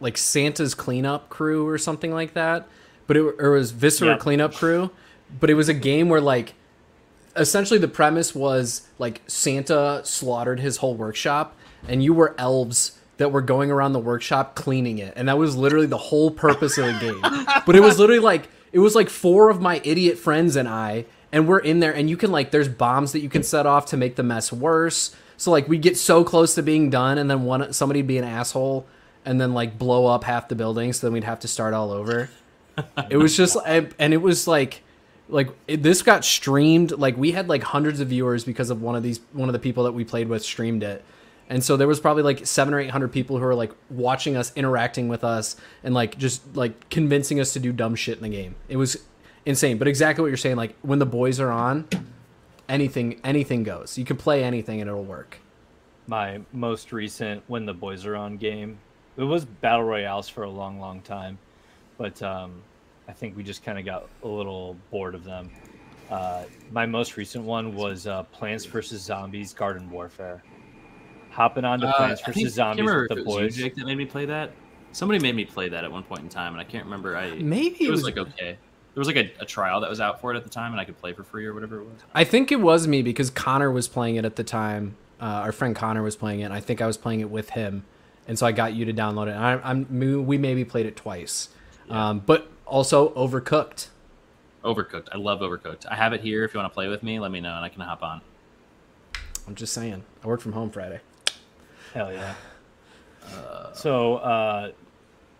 like 0.00 0.16
Santa's 0.16 0.74
Cleanup 0.74 1.28
Crew 1.28 1.66
or 1.68 1.76
something 1.78 2.12
like 2.12 2.34
that. 2.34 2.66
But 3.06 3.16
it, 3.16 3.20
or 3.20 3.54
it 3.54 3.58
was 3.58 3.70
Viscera 3.70 4.08
Yep. 4.12 4.20
Cleanup 4.20 4.54
Crew. 4.54 4.90
But 5.40 5.50
it 5.50 5.54
was 5.54 5.68
a 5.68 5.74
game 5.74 6.08
where 6.08 6.20
like, 6.20 6.54
essentially 7.36 7.78
the 7.78 7.88
premise 7.88 8.34
was 8.34 8.88
like 8.98 9.20
Santa 9.26 10.00
slaughtered 10.04 10.58
his 10.60 10.78
whole 10.78 10.94
workshop, 10.94 11.54
and 11.86 12.02
you 12.02 12.12
were 12.14 12.34
elves 12.38 12.98
that 13.18 13.30
were 13.30 13.42
going 13.42 13.70
around 13.70 13.92
the 13.92 13.98
workshop 13.98 14.54
cleaning 14.54 14.98
it, 14.98 15.12
and 15.16 15.28
that 15.28 15.36
was 15.38 15.54
literally 15.56 15.86
the 15.86 15.98
whole 15.98 16.30
purpose 16.30 16.78
of 16.78 16.86
the 16.86 16.98
game. 16.98 17.20
but 17.66 17.76
it 17.76 17.80
was 17.80 17.98
literally 17.98 18.20
like 18.20 18.48
it 18.72 18.78
was 18.78 18.94
like 18.94 19.08
four 19.08 19.50
of 19.50 19.60
my 19.60 19.80
idiot 19.84 20.18
friends 20.18 20.56
and 20.56 20.68
I, 20.68 21.06
and 21.32 21.46
we're 21.46 21.58
in 21.58 21.80
there, 21.80 21.94
and 21.94 22.08
you 22.08 22.16
can 22.16 22.32
like 22.32 22.50
there's 22.50 22.68
bombs 22.68 23.12
that 23.12 23.20
you 23.20 23.28
can 23.28 23.42
set 23.42 23.66
off 23.66 23.86
to 23.86 23.96
make 23.96 24.16
the 24.16 24.22
mess 24.22 24.52
worse. 24.52 25.14
So 25.36 25.50
like 25.50 25.68
we 25.68 25.78
get 25.78 25.96
so 25.96 26.24
close 26.24 26.54
to 26.54 26.62
being 26.62 26.90
done, 26.90 27.18
and 27.18 27.30
then 27.30 27.44
one 27.44 27.72
somebody'd 27.72 28.06
be 28.06 28.18
an 28.18 28.24
asshole, 28.24 28.86
and 29.24 29.40
then 29.40 29.54
like 29.54 29.78
blow 29.78 30.06
up 30.06 30.24
half 30.24 30.48
the 30.48 30.54
building, 30.54 30.92
so 30.92 31.06
then 31.06 31.14
we'd 31.14 31.24
have 31.24 31.40
to 31.40 31.48
start 31.48 31.74
all 31.74 31.90
over. 31.90 32.30
it 33.10 33.16
was 33.16 33.36
just 33.36 33.56
and 33.66 34.14
it 34.14 34.22
was 34.22 34.46
like 34.46 34.82
like 35.28 35.48
it, 35.66 35.82
this 35.82 36.02
got 36.02 36.24
streamed 36.24 36.92
like 36.92 37.16
we 37.16 37.32
had 37.32 37.48
like 37.48 37.62
hundreds 37.62 38.00
of 38.00 38.08
viewers 38.08 38.44
because 38.44 38.70
of 38.70 38.80
one 38.82 38.96
of 38.96 39.02
these 39.02 39.20
one 39.32 39.48
of 39.48 39.52
the 39.52 39.58
people 39.58 39.84
that 39.84 39.92
we 39.92 40.04
played 40.04 40.28
with 40.28 40.42
streamed 40.42 40.82
it 40.82 41.04
and 41.48 41.64
so 41.64 41.76
there 41.76 41.88
was 41.88 41.98
probably 42.00 42.22
like 42.22 42.46
seven 42.46 42.74
or 42.74 42.80
eight 42.80 42.90
hundred 42.90 43.12
people 43.12 43.38
who 43.38 43.44
were 43.44 43.54
like 43.54 43.72
watching 43.90 44.36
us 44.36 44.52
interacting 44.54 45.08
with 45.08 45.24
us 45.24 45.56
and 45.82 45.94
like 45.94 46.16
just 46.18 46.56
like 46.56 46.88
convincing 46.90 47.40
us 47.40 47.52
to 47.52 47.60
do 47.60 47.72
dumb 47.72 47.94
shit 47.94 48.16
in 48.16 48.22
the 48.22 48.28
game 48.28 48.54
it 48.68 48.76
was 48.76 48.96
insane 49.46 49.78
but 49.78 49.88
exactly 49.88 50.22
what 50.22 50.28
you're 50.28 50.36
saying 50.36 50.56
like 50.56 50.74
when 50.82 50.98
the 50.98 51.06
boys 51.06 51.40
are 51.40 51.50
on 51.50 51.88
anything 52.68 53.20
anything 53.24 53.62
goes 53.62 53.96
you 53.96 54.04
can 54.04 54.16
play 54.16 54.44
anything 54.44 54.80
and 54.80 54.88
it'll 54.88 55.04
work 55.04 55.38
my 56.08 56.40
most 56.52 56.90
recent 56.90 57.42
when 57.46 57.66
the 57.66 57.74
boys 57.74 58.06
are 58.06 58.16
on 58.16 58.38
game. 58.38 58.78
It 59.16 59.22
was 59.22 59.44
battle 59.44 59.84
royales 59.84 60.28
for 60.28 60.44
a 60.44 60.50
long, 60.50 60.80
long 60.80 61.02
time, 61.02 61.38
but 61.98 62.20
um, 62.22 62.62
I 63.06 63.12
think 63.12 63.36
we 63.36 63.42
just 63.42 63.62
kind 63.62 63.78
of 63.78 63.84
got 63.84 64.08
a 64.22 64.28
little 64.28 64.76
bored 64.90 65.14
of 65.14 65.22
them. 65.22 65.50
Uh, 66.10 66.44
my 66.72 66.86
most 66.86 67.18
recent 67.18 67.44
one 67.44 67.74
was 67.74 68.06
uh, 68.06 68.22
Plants 68.24 68.64
vs 68.64 69.02
Zombies 69.02 69.52
Garden 69.52 69.90
Warfare. 69.90 70.42
Hopping 71.38 71.64
onto 71.64 71.86
Uh, 71.86 71.92
Plants 71.96 72.20
I 72.26 72.32
vs 72.32 72.34
think- 72.34 72.36
I 72.36 72.40
can't 72.42 72.52
Zombies 72.52 72.80
remember 72.80 73.02
with 73.02 73.10
if 73.12 73.16
the 73.16 73.22
it 73.22 73.26
was 73.26 73.34
you, 73.36 73.40
boys. 73.42 73.56
Jake, 73.56 73.74
that 73.76 73.86
made 73.86 73.96
me 73.98 74.06
play 74.06 74.26
that. 74.26 74.50
Somebody 74.90 75.20
made 75.20 75.36
me 75.36 75.44
play 75.44 75.68
that 75.68 75.84
at 75.84 75.92
one 75.92 76.02
point 76.02 76.22
in 76.22 76.28
time, 76.28 76.52
and 76.52 76.60
I 76.60 76.64
can't 76.64 76.84
remember. 76.84 77.16
I 77.16 77.30
Maybe 77.36 77.84
it 77.84 77.90
was 77.90 78.02
like 78.02 78.18
okay. 78.18 78.56
There 78.94 79.00
was 79.00 79.06
like 79.06 79.16
a, 79.16 79.30
a 79.40 79.44
trial 79.46 79.80
that 79.82 79.88
was 79.90 80.00
out 80.00 80.20
for 80.20 80.34
it 80.34 80.36
at 80.36 80.42
the 80.42 80.50
time, 80.50 80.72
and 80.72 80.80
I 80.80 80.84
could 80.84 80.98
play 80.98 81.12
for 81.12 81.22
free 81.22 81.46
or 81.46 81.54
whatever 81.54 81.78
it 81.78 81.84
was. 81.84 82.00
I 82.12 82.24
think 82.24 82.50
it 82.50 82.60
was 82.60 82.88
me 82.88 83.02
because 83.02 83.30
Connor 83.30 83.70
was 83.70 83.86
playing 83.86 84.16
it 84.16 84.24
at 84.24 84.34
the 84.34 84.42
time. 84.42 84.96
Uh, 85.20 85.24
our 85.44 85.52
friend 85.52 85.76
Connor 85.76 86.02
was 86.02 86.16
playing 86.16 86.40
it. 86.40 86.44
And 86.44 86.52
I 86.54 86.58
think 86.60 86.80
I 86.82 86.86
was 86.86 86.96
playing 86.96 87.20
it 87.20 87.30
with 87.30 87.50
him, 87.50 87.84
and 88.26 88.36
so 88.36 88.44
I 88.46 88.50
got 88.52 88.74
you 88.74 88.84
to 88.86 88.92
download 88.92 89.28
it. 89.28 89.36
And 89.36 89.44
I, 89.44 89.60
I'm 89.62 89.86
we 90.26 90.38
maybe 90.38 90.64
played 90.64 90.86
it 90.86 90.96
twice, 90.96 91.50
um, 91.88 92.20
but 92.26 92.50
also 92.66 93.10
Overcooked. 93.10 93.88
Overcooked. 94.64 95.06
I 95.12 95.18
love 95.18 95.38
Overcooked. 95.40 95.86
I 95.88 95.94
have 95.94 96.12
it 96.12 96.20
here. 96.22 96.42
If 96.44 96.52
you 96.52 96.58
want 96.58 96.72
to 96.72 96.74
play 96.74 96.88
with 96.88 97.04
me, 97.04 97.20
let 97.20 97.30
me 97.30 97.40
know, 97.40 97.54
and 97.54 97.64
I 97.64 97.68
can 97.68 97.82
hop 97.82 98.02
on. 98.02 98.22
I'm 99.46 99.54
just 99.54 99.72
saying. 99.72 100.02
I 100.24 100.26
work 100.26 100.40
from 100.40 100.52
home 100.52 100.70
Friday. 100.70 101.00
Hell 101.94 102.12
yeah. 102.12 102.34
so 103.74 104.16
uh, 104.16 104.70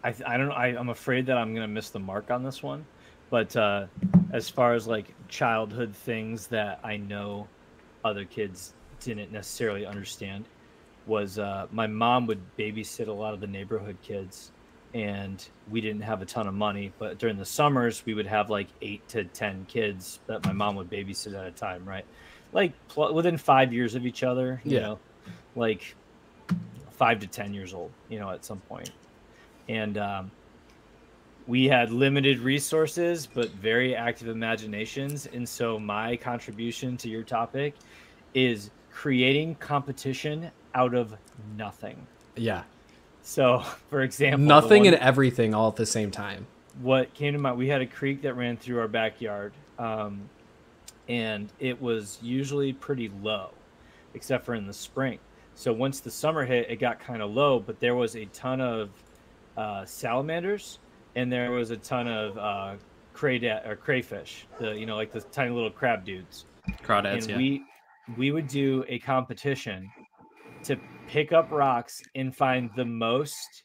I 0.04 0.14
I 0.26 0.36
don't 0.36 0.52
I, 0.52 0.68
I'm 0.68 0.88
afraid 0.88 1.26
that 1.26 1.36
I'm 1.38 1.54
gonna 1.54 1.68
miss 1.68 1.90
the 1.90 1.98
mark 1.98 2.30
on 2.30 2.42
this 2.42 2.62
one, 2.62 2.84
but 3.30 3.54
uh, 3.56 3.86
as 4.32 4.48
far 4.48 4.74
as 4.74 4.86
like 4.86 5.14
childhood 5.28 5.94
things 5.94 6.46
that 6.48 6.80
I 6.84 6.96
know 6.96 7.48
other 8.04 8.24
kids 8.24 8.74
didn't 9.00 9.32
necessarily 9.32 9.86
understand 9.86 10.44
was 11.06 11.38
uh, 11.38 11.66
my 11.72 11.86
mom 11.86 12.26
would 12.26 12.40
babysit 12.58 13.08
a 13.08 13.12
lot 13.12 13.32
of 13.34 13.40
the 13.40 13.46
neighborhood 13.46 13.96
kids 14.02 14.50
and 14.94 15.46
we 15.70 15.80
didn't 15.80 16.00
have 16.02 16.22
a 16.22 16.26
ton 16.26 16.46
of 16.46 16.54
money 16.54 16.92
but 16.98 17.18
during 17.18 17.36
the 17.36 17.44
summers 17.44 18.04
we 18.06 18.14
would 18.14 18.26
have 18.26 18.48
like 18.50 18.68
eight 18.82 19.06
to 19.08 19.24
ten 19.24 19.64
kids 19.68 20.18
that 20.26 20.44
my 20.46 20.52
mom 20.52 20.76
would 20.76 20.88
babysit 20.90 21.34
at 21.38 21.46
a 21.46 21.50
time 21.50 21.84
right 21.84 22.04
like 22.52 22.72
pl- 22.88 23.12
within 23.14 23.36
five 23.36 23.72
years 23.72 23.94
of 23.94 24.06
each 24.06 24.22
other 24.22 24.60
you 24.64 24.74
Yeah. 24.76 24.80
know 24.80 24.98
like 25.54 25.94
five 26.92 27.20
to 27.20 27.26
ten 27.26 27.54
years 27.54 27.72
old 27.74 27.90
you 28.08 28.18
know 28.18 28.30
at 28.30 28.44
some 28.44 28.60
point. 28.60 28.90
And 29.68 29.98
um, 29.98 30.30
we 31.46 31.66
had 31.66 31.90
limited 31.90 32.38
resources 32.40 33.26
but 33.26 33.50
very 33.50 33.94
active 33.94 34.28
imaginations. 34.28 35.26
And 35.26 35.48
so 35.48 35.78
my 35.78 36.16
contribution 36.16 36.96
to 36.98 37.08
your 37.08 37.22
topic 37.22 37.74
is 38.34 38.70
creating 38.90 39.54
competition 39.56 40.50
out 40.74 40.94
of 40.94 41.14
nothing. 41.56 42.06
Yeah, 42.36 42.62
so 43.22 43.60
for 43.90 44.02
example 44.02 44.46
nothing 44.46 44.84
one- 44.84 44.94
and 44.94 45.02
everything 45.02 45.54
all 45.54 45.68
at 45.68 45.76
the 45.76 45.86
same 45.86 46.10
time. 46.10 46.46
what 46.80 47.12
came 47.14 47.32
to 47.34 47.38
mind 47.38 47.58
we 47.58 47.68
had 47.68 47.80
a 47.82 47.86
creek 47.86 48.22
that 48.22 48.34
ran 48.34 48.56
through 48.56 48.80
our 48.80 48.88
backyard 48.88 49.52
um, 49.78 50.28
and 51.08 51.50
it 51.58 51.80
was 51.80 52.18
usually 52.22 52.72
pretty 52.72 53.10
low 53.22 53.50
except 54.14 54.44
for 54.44 54.54
in 54.54 54.66
the 54.66 54.72
spring 54.72 55.18
so 55.58 55.72
once 55.72 56.00
the 56.00 56.10
summer 56.10 56.44
hit 56.44 56.70
it 56.70 56.76
got 56.76 57.00
kind 57.00 57.22
of 57.22 57.30
low 57.30 57.58
but 57.58 57.80
there 57.80 57.94
was 57.94 58.16
a 58.16 58.24
ton 58.26 58.60
of 58.60 58.90
uh, 59.56 59.84
salamanders 59.84 60.78
and 61.16 61.32
there 61.32 61.50
was 61.50 61.70
a 61.70 61.76
ton 61.76 62.06
of 62.06 62.38
uh, 62.38 62.74
crayda- 63.14 63.66
or 63.66 63.74
crayfish 63.74 64.46
the 64.60 64.72
you 64.72 64.86
know 64.86 64.96
like 64.96 65.12
the 65.12 65.20
tiny 65.20 65.50
little 65.50 65.70
crab 65.70 66.04
dudes 66.04 66.46
Crawdads, 66.82 67.22
and 67.22 67.30
yeah. 67.30 67.36
we 67.36 67.64
we 68.16 68.30
would 68.30 68.48
do 68.48 68.84
a 68.88 68.98
competition 68.98 69.90
to 70.64 70.76
pick 71.06 71.32
up 71.32 71.50
rocks 71.50 72.00
and 72.14 72.34
find 72.34 72.70
the 72.76 72.84
most 72.84 73.64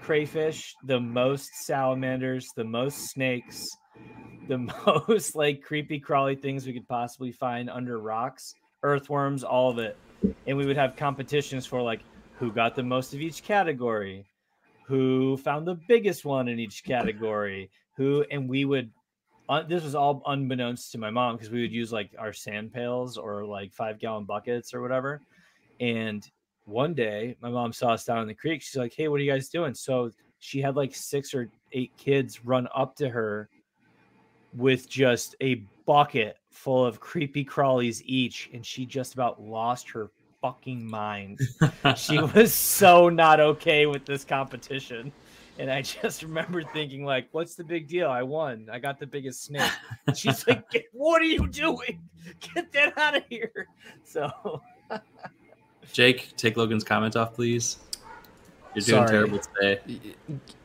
crayfish, 0.00 0.74
the 0.84 1.00
most 1.00 1.50
salamanders, 1.64 2.48
the 2.56 2.64
most 2.64 3.10
snakes, 3.10 3.68
the 4.48 4.58
most 5.06 5.34
like 5.34 5.62
creepy 5.62 5.98
crawly 5.98 6.36
things 6.36 6.66
we 6.66 6.72
could 6.72 6.88
possibly 6.88 7.32
find 7.32 7.70
under 7.70 7.98
rocks, 7.98 8.54
earthworms, 8.82 9.44
all 9.44 9.70
of 9.70 9.78
it. 9.78 9.96
And 10.46 10.56
we 10.56 10.66
would 10.66 10.76
have 10.76 10.96
competitions 10.96 11.66
for 11.66 11.82
like 11.82 12.00
who 12.38 12.52
got 12.52 12.74
the 12.74 12.82
most 12.82 13.14
of 13.14 13.20
each 13.20 13.42
category, 13.42 14.24
who 14.86 15.36
found 15.36 15.66
the 15.66 15.78
biggest 15.88 16.24
one 16.24 16.48
in 16.48 16.58
each 16.58 16.84
category, 16.84 17.70
who 17.96 18.24
and 18.30 18.48
we 18.48 18.64
would 18.64 18.90
un, 19.48 19.66
this 19.68 19.84
was 19.84 19.94
all 19.94 20.22
unbeknownst 20.26 20.92
to 20.92 20.98
my 20.98 21.10
mom 21.10 21.36
because 21.36 21.50
we 21.50 21.62
would 21.62 21.72
use 21.72 21.92
like 21.92 22.10
our 22.18 22.32
sand 22.32 22.72
pails 22.72 23.16
or 23.16 23.44
like 23.44 23.72
five 23.72 23.98
gallon 23.98 24.24
buckets 24.24 24.74
or 24.74 24.80
whatever. 24.80 25.20
And 25.80 26.28
one 26.64 26.94
day 26.94 27.36
my 27.40 27.50
mom 27.50 27.72
saw 27.72 27.92
us 27.92 28.04
down 28.04 28.22
in 28.22 28.28
the 28.28 28.34
creek. 28.34 28.62
She's 28.62 28.76
like, 28.76 28.94
Hey, 28.94 29.08
what 29.08 29.20
are 29.20 29.24
you 29.24 29.30
guys 29.30 29.48
doing? 29.48 29.74
So 29.74 30.10
she 30.38 30.60
had 30.60 30.76
like 30.76 30.94
six 30.94 31.34
or 31.34 31.48
eight 31.72 31.92
kids 31.96 32.44
run 32.44 32.68
up 32.74 32.96
to 32.96 33.08
her 33.08 33.48
with 34.54 34.88
just 34.88 35.34
a 35.40 35.62
bucket 35.86 36.36
full 36.52 36.84
of 36.84 37.00
creepy 37.00 37.44
crawlies 37.44 38.02
each. 38.04 38.50
And 38.52 38.64
she 38.64 38.86
just 38.86 39.14
about 39.14 39.42
lost 39.42 39.90
her 39.90 40.10
fucking 40.40 40.86
mind. 40.86 41.40
she 41.96 42.20
was 42.34 42.54
so 42.54 43.08
not 43.08 43.40
okay 43.40 43.86
with 43.86 44.04
this 44.04 44.24
competition. 44.24 45.12
And 45.58 45.70
I 45.70 45.82
just 46.02 46.22
remember 46.22 46.62
thinking, 46.62 47.04
like, 47.04 47.28
what's 47.32 47.54
the 47.54 47.64
big 47.64 47.88
deal? 47.88 48.08
I 48.08 48.22
won. 48.22 48.68
I 48.70 48.78
got 48.78 48.98
the 48.98 49.06
biggest 49.06 49.44
snake. 49.44 49.70
And 50.06 50.16
she's 50.16 50.46
like, 50.46 50.64
what 50.92 51.20
are 51.22 51.26
you 51.26 51.46
doing? 51.48 52.00
Get 52.54 52.72
that 52.72 52.96
out 52.98 53.16
of 53.16 53.24
here. 53.28 53.66
So 54.04 54.60
Jake, 55.92 56.34
take 56.36 56.56
Logan's 56.56 56.84
comment 56.84 57.16
off, 57.16 57.34
please. 57.34 57.78
You're 58.74 58.82
doing 58.84 59.06
Sorry. 59.06 59.08
terrible 59.08 59.38
today. 59.38 59.80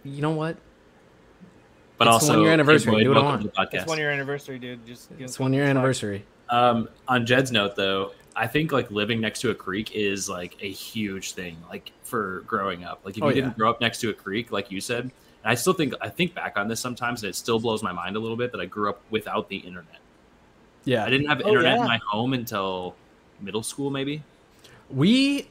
You 0.04 0.22
know 0.22 0.32
what? 0.32 0.58
But 1.98 2.08
It's 2.08 2.14
also, 2.14 2.34
one 2.34 2.42
year 2.44 2.52
anniversary. 2.54 2.92
Boyd, 2.92 3.04
Do 3.04 3.10
what 3.10 3.18
I 3.18 3.22
welcome 3.22 3.50
to 3.50 3.54
the 3.72 3.78
it's 3.78 3.88
one 3.88 3.98
year 3.98 4.12
anniversary, 4.12 4.60
dude. 4.60 4.86
Just 4.86 5.10
It's 5.20 5.40
one 5.40 5.52
year 5.54 5.64
a- 5.64 5.68
anniversary. 5.68 6.24
Um, 6.50 6.90
on 7.08 7.26
Jed's 7.26 7.52
note, 7.52 7.76
though, 7.76 8.12
I 8.36 8.46
think 8.48 8.72
like 8.72 8.92
living 8.92 9.20
next 9.20 9.42
to 9.42 9.50
a 9.50 9.56
creek 9.56 9.96
is 9.96 10.30
like 10.30 10.56
a 10.62 10.70
huge 10.70 11.32
thing, 11.34 11.58
like 11.70 11.92
for 12.04 12.42
growing 12.48 12.84
up. 12.84 13.02
Like 13.04 13.18
if 13.18 13.24
Oh, 13.24 13.30
you 13.30 13.36
yeah. 13.36 13.42
didn't 13.42 13.58
grow 13.58 13.70
up 13.70 13.82
next 13.82 14.00
to 14.02 14.10
a 14.12 14.14
creek, 14.14 14.52
like 14.52 14.72
you 14.72 14.80
said, 14.80 15.06
and 15.06 15.12
I 15.44 15.56
still 15.56 15.74
think 15.74 15.94
I 16.00 16.10
think 16.10 16.36
back 16.36 16.56
on 16.58 16.68
this 16.68 16.80
sometimes, 16.80 17.24
and 17.24 17.30
it 17.32 17.36
still 17.36 17.60
blows 17.60 17.82
my 17.82 17.92
mind 17.92 18.16
a 18.16 18.20
little 18.20 18.38
bit 18.38 18.52
that 18.52 18.62
I 18.62 18.66
grew 18.66 18.90
up 18.90 19.02
without 19.10 19.50
the 19.50 19.58
internet. 19.58 19.98
Yeah, 20.86 21.04
I 21.04 21.10
didn't 21.10 21.28
have 21.28 21.42
Oh, 21.44 21.48
internet 21.50 21.76
yeah. 21.78 21.82
in 21.82 21.88
my 21.88 22.00
home 22.08 22.34
until 22.34 22.96
middle 23.42 23.64
school, 23.64 23.90
maybe. 23.90 24.22
we 24.90 25.48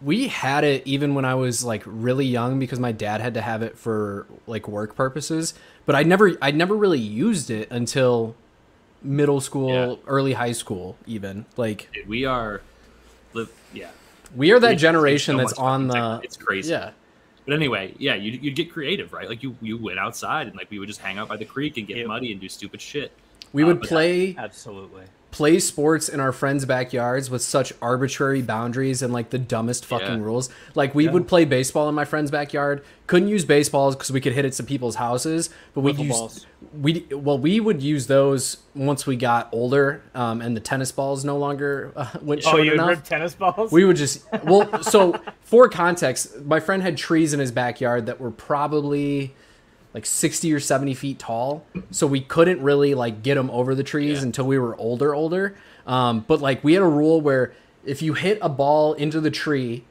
we 0.00 0.28
had 0.28 0.62
it 0.64 0.86
even 0.86 1.14
when 1.14 1.24
I 1.24 1.34
was 1.34 1.64
like 1.64 1.82
really 1.86 2.26
young 2.26 2.58
because 2.58 2.78
my 2.78 2.92
dad 2.92 3.20
had 3.20 3.34
to 3.34 3.40
have 3.40 3.62
it 3.62 3.76
for 3.76 4.26
like 4.46 4.68
work 4.68 4.94
purposes. 4.94 5.54
But 5.86 5.96
I 5.96 6.02
never 6.04 6.36
I 6.40 6.50
never 6.52 6.76
really 6.76 7.00
used 7.00 7.50
it 7.50 7.70
until 7.70 8.34
middle 9.02 9.40
school, 9.40 9.72
Yeah. 9.72 9.94
early 10.06 10.32
high 10.34 10.52
school, 10.52 10.96
even 11.06 11.46
like 11.56 11.88
Dude, 11.92 12.08
we 12.08 12.24
are, 12.24 12.60
yeah. 13.72 13.88
we 14.36 14.50
are 14.52 14.58
that 14.60 14.66
It's- 14.68 14.80
generation 14.80 15.36
so 15.36 15.38
that's 15.38 15.52
on 15.54 15.88
the 15.88 16.20
It's 16.22 16.36
crazy. 16.36 16.70
yeah. 16.72 16.90
But 17.46 17.54
anyway, 17.54 17.94
yeah, 17.98 18.14
you 18.14 18.32
you'd 18.32 18.56
get 18.56 18.70
creative, 18.70 19.12
right? 19.12 19.28
Like 19.28 19.42
you 19.42 19.56
you 19.62 19.78
went 19.78 19.98
outside 19.98 20.46
and 20.48 20.56
like 20.56 20.70
we 20.70 20.78
would 20.78 20.88
just 20.88 21.00
hang 21.00 21.18
out 21.18 21.28
by 21.28 21.36
the 21.36 21.44
creek 21.46 21.76
and 21.78 21.86
get 21.86 21.96
Yep. 21.98 22.06
muddy 22.06 22.30
and 22.32 22.40
do 22.40 22.48
stupid 22.48 22.80
shit. 22.80 23.10
We 23.52 23.62
Uh, 23.62 23.68
would 23.68 23.80
but- 23.80 23.88
play 23.88 24.36
Absolutely. 24.36 25.04
Play 25.30 25.58
sports 25.58 26.08
in 26.08 26.20
our 26.20 26.32
friends' 26.32 26.64
backyards 26.64 27.28
with 27.30 27.42
such 27.42 27.70
arbitrary 27.82 28.40
boundaries 28.40 29.02
and 29.02 29.12
like 29.12 29.28
the 29.28 29.38
dumbest 29.38 29.84
fucking 29.84 30.06
Yeah. 30.20 30.24
rules. 30.24 30.48
Like 30.74 30.94
we 30.94 31.04
Yeah. 31.04 31.12
would 31.12 31.28
play 31.28 31.44
baseball 31.44 31.86
in 31.88 31.94
my 31.94 32.06
friend's 32.06 32.30
backyard. 32.30 32.82
Couldn't 33.06 33.28
use 33.28 33.44
baseballs 33.44 33.94
because 33.94 34.10
we 34.10 34.22
could 34.22 34.32
hit 34.32 34.46
it 34.46 34.52
to 34.54 34.62
people's 34.62 34.94
houses, 34.96 35.50
but 35.74 35.82
we 35.82 35.92
Wiffle 35.92 35.98
used 36.04 36.10
balls. 36.18 36.46
we 36.80 37.06
well 37.10 37.38
we 37.38 37.60
would 37.60 37.82
use 37.82 38.06
those 38.06 38.58
once 38.74 39.06
we 39.06 39.16
got 39.16 39.48
older, 39.52 40.00
um, 40.14 40.40
and 40.40 40.56
the 40.56 40.60
tennis 40.60 40.92
balls 40.92 41.24
no 41.26 41.36
longer 41.36 41.92
uh, 41.94 42.06
went 42.22 42.40
Oh, 42.46 42.50
short 42.52 42.64
you 42.64 42.70
would 42.70 42.74
enough. 42.74 42.88
rip 42.88 43.04
tennis 43.04 43.34
balls? 43.34 43.70
We 43.70 43.84
would 43.84 43.96
just 43.96 44.22
well, 44.44 44.82
so 44.82 45.20
for 45.42 45.68
context, 45.68 46.40
my 46.46 46.58
friend 46.58 46.82
had 46.82 46.96
trees 46.96 47.34
in 47.34 47.40
his 47.40 47.52
backyard 47.52 48.06
that 48.06 48.18
were 48.18 48.30
probably 48.30 49.34
like 49.94 50.04
60 50.06 50.52
or 50.52 50.60
70 50.60 50.94
feet 50.94 51.18
tall. 51.18 51.64
So 51.90 52.06
we 52.06 52.20
couldn't 52.20 52.62
really 52.62 52.94
like 52.94 53.22
get 53.22 53.34
them 53.36 53.50
over 53.50 53.74
the 53.74 53.82
trees 53.82 54.18
Yeah. 54.18 54.24
until 54.24 54.46
we 54.46 54.58
were 54.58 54.76
older, 54.76 55.14
older. 55.14 55.56
Um, 55.86 56.24
but 56.28 56.40
like 56.40 56.62
we 56.62 56.74
had 56.74 56.82
a 56.82 56.86
rule 56.88 57.20
where 57.20 57.52
if 57.84 58.02
you 58.02 58.14
hit 58.14 58.38
a 58.42 58.48
ball 58.48 58.92
into 58.94 59.20
the 59.20 59.30
tree, 59.30 59.84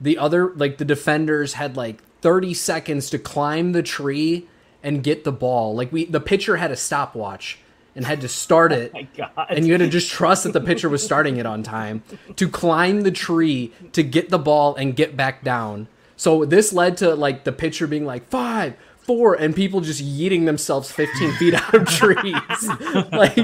the 0.00 0.18
other 0.18 0.52
like 0.56 0.78
the 0.78 0.84
defenders 0.84 1.54
had 1.54 1.76
like 1.76 2.02
30 2.22 2.54
seconds 2.54 3.08
to 3.10 3.18
climb 3.18 3.72
the 3.72 3.82
tree 3.82 4.48
and 4.82 5.02
get 5.02 5.24
the 5.24 5.32
ball. 5.32 5.74
Like 5.74 5.92
we 5.92 6.04
the 6.06 6.20
pitcher 6.20 6.56
had 6.56 6.70
a 6.72 6.76
stopwatch 6.76 7.58
and 7.94 8.04
had 8.04 8.20
to 8.22 8.28
start 8.28 8.72
it 8.82 8.92
my 8.92 9.06
God. 9.16 9.30
and 9.48 9.64
you 9.66 9.72
had 9.72 9.78
to 9.80 9.88
just 9.88 10.10
trust 10.10 10.42
that 10.44 10.52
the 10.52 10.60
pitcher 10.60 10.88
was 10.88 11.02
starting 11.04 11.36
it 11.36 11.46
on 11.46 11.62
time 11.62 12.02
to 12.34 12.48
climb 12.48 13.02
the 13.02 13.10
tree 13.12 13.72
to 13.92 14.02
get 14.02 14.28
the 14.28 14.38
ball 14.38 14.74
and 14.74 14.96
get 14.96 15.16
back 15.16 15.44
down. 15.44 15.86
So 16.16 16.44
this 16.44 16.72
led 16.72 16.96
to 16.98 17.14
like 17.14 17.44
the 17.44 17.52
pitcher 17.52 17.86
being 17.86 18.04
like 18.04 18.28
five, 18.28 18.74
four, 19.06 19.34
and 19.34 19.54
people 19.54 19.80
just 19.80 20.02
yeeting 20.04 20.46
themselves 20.46 20.90
15 20.90 21.32
feet 21.34 21.54
out 21.54 21.74
of 21.74 21.88
trees, 21.88 22.34
like 23.12 23.36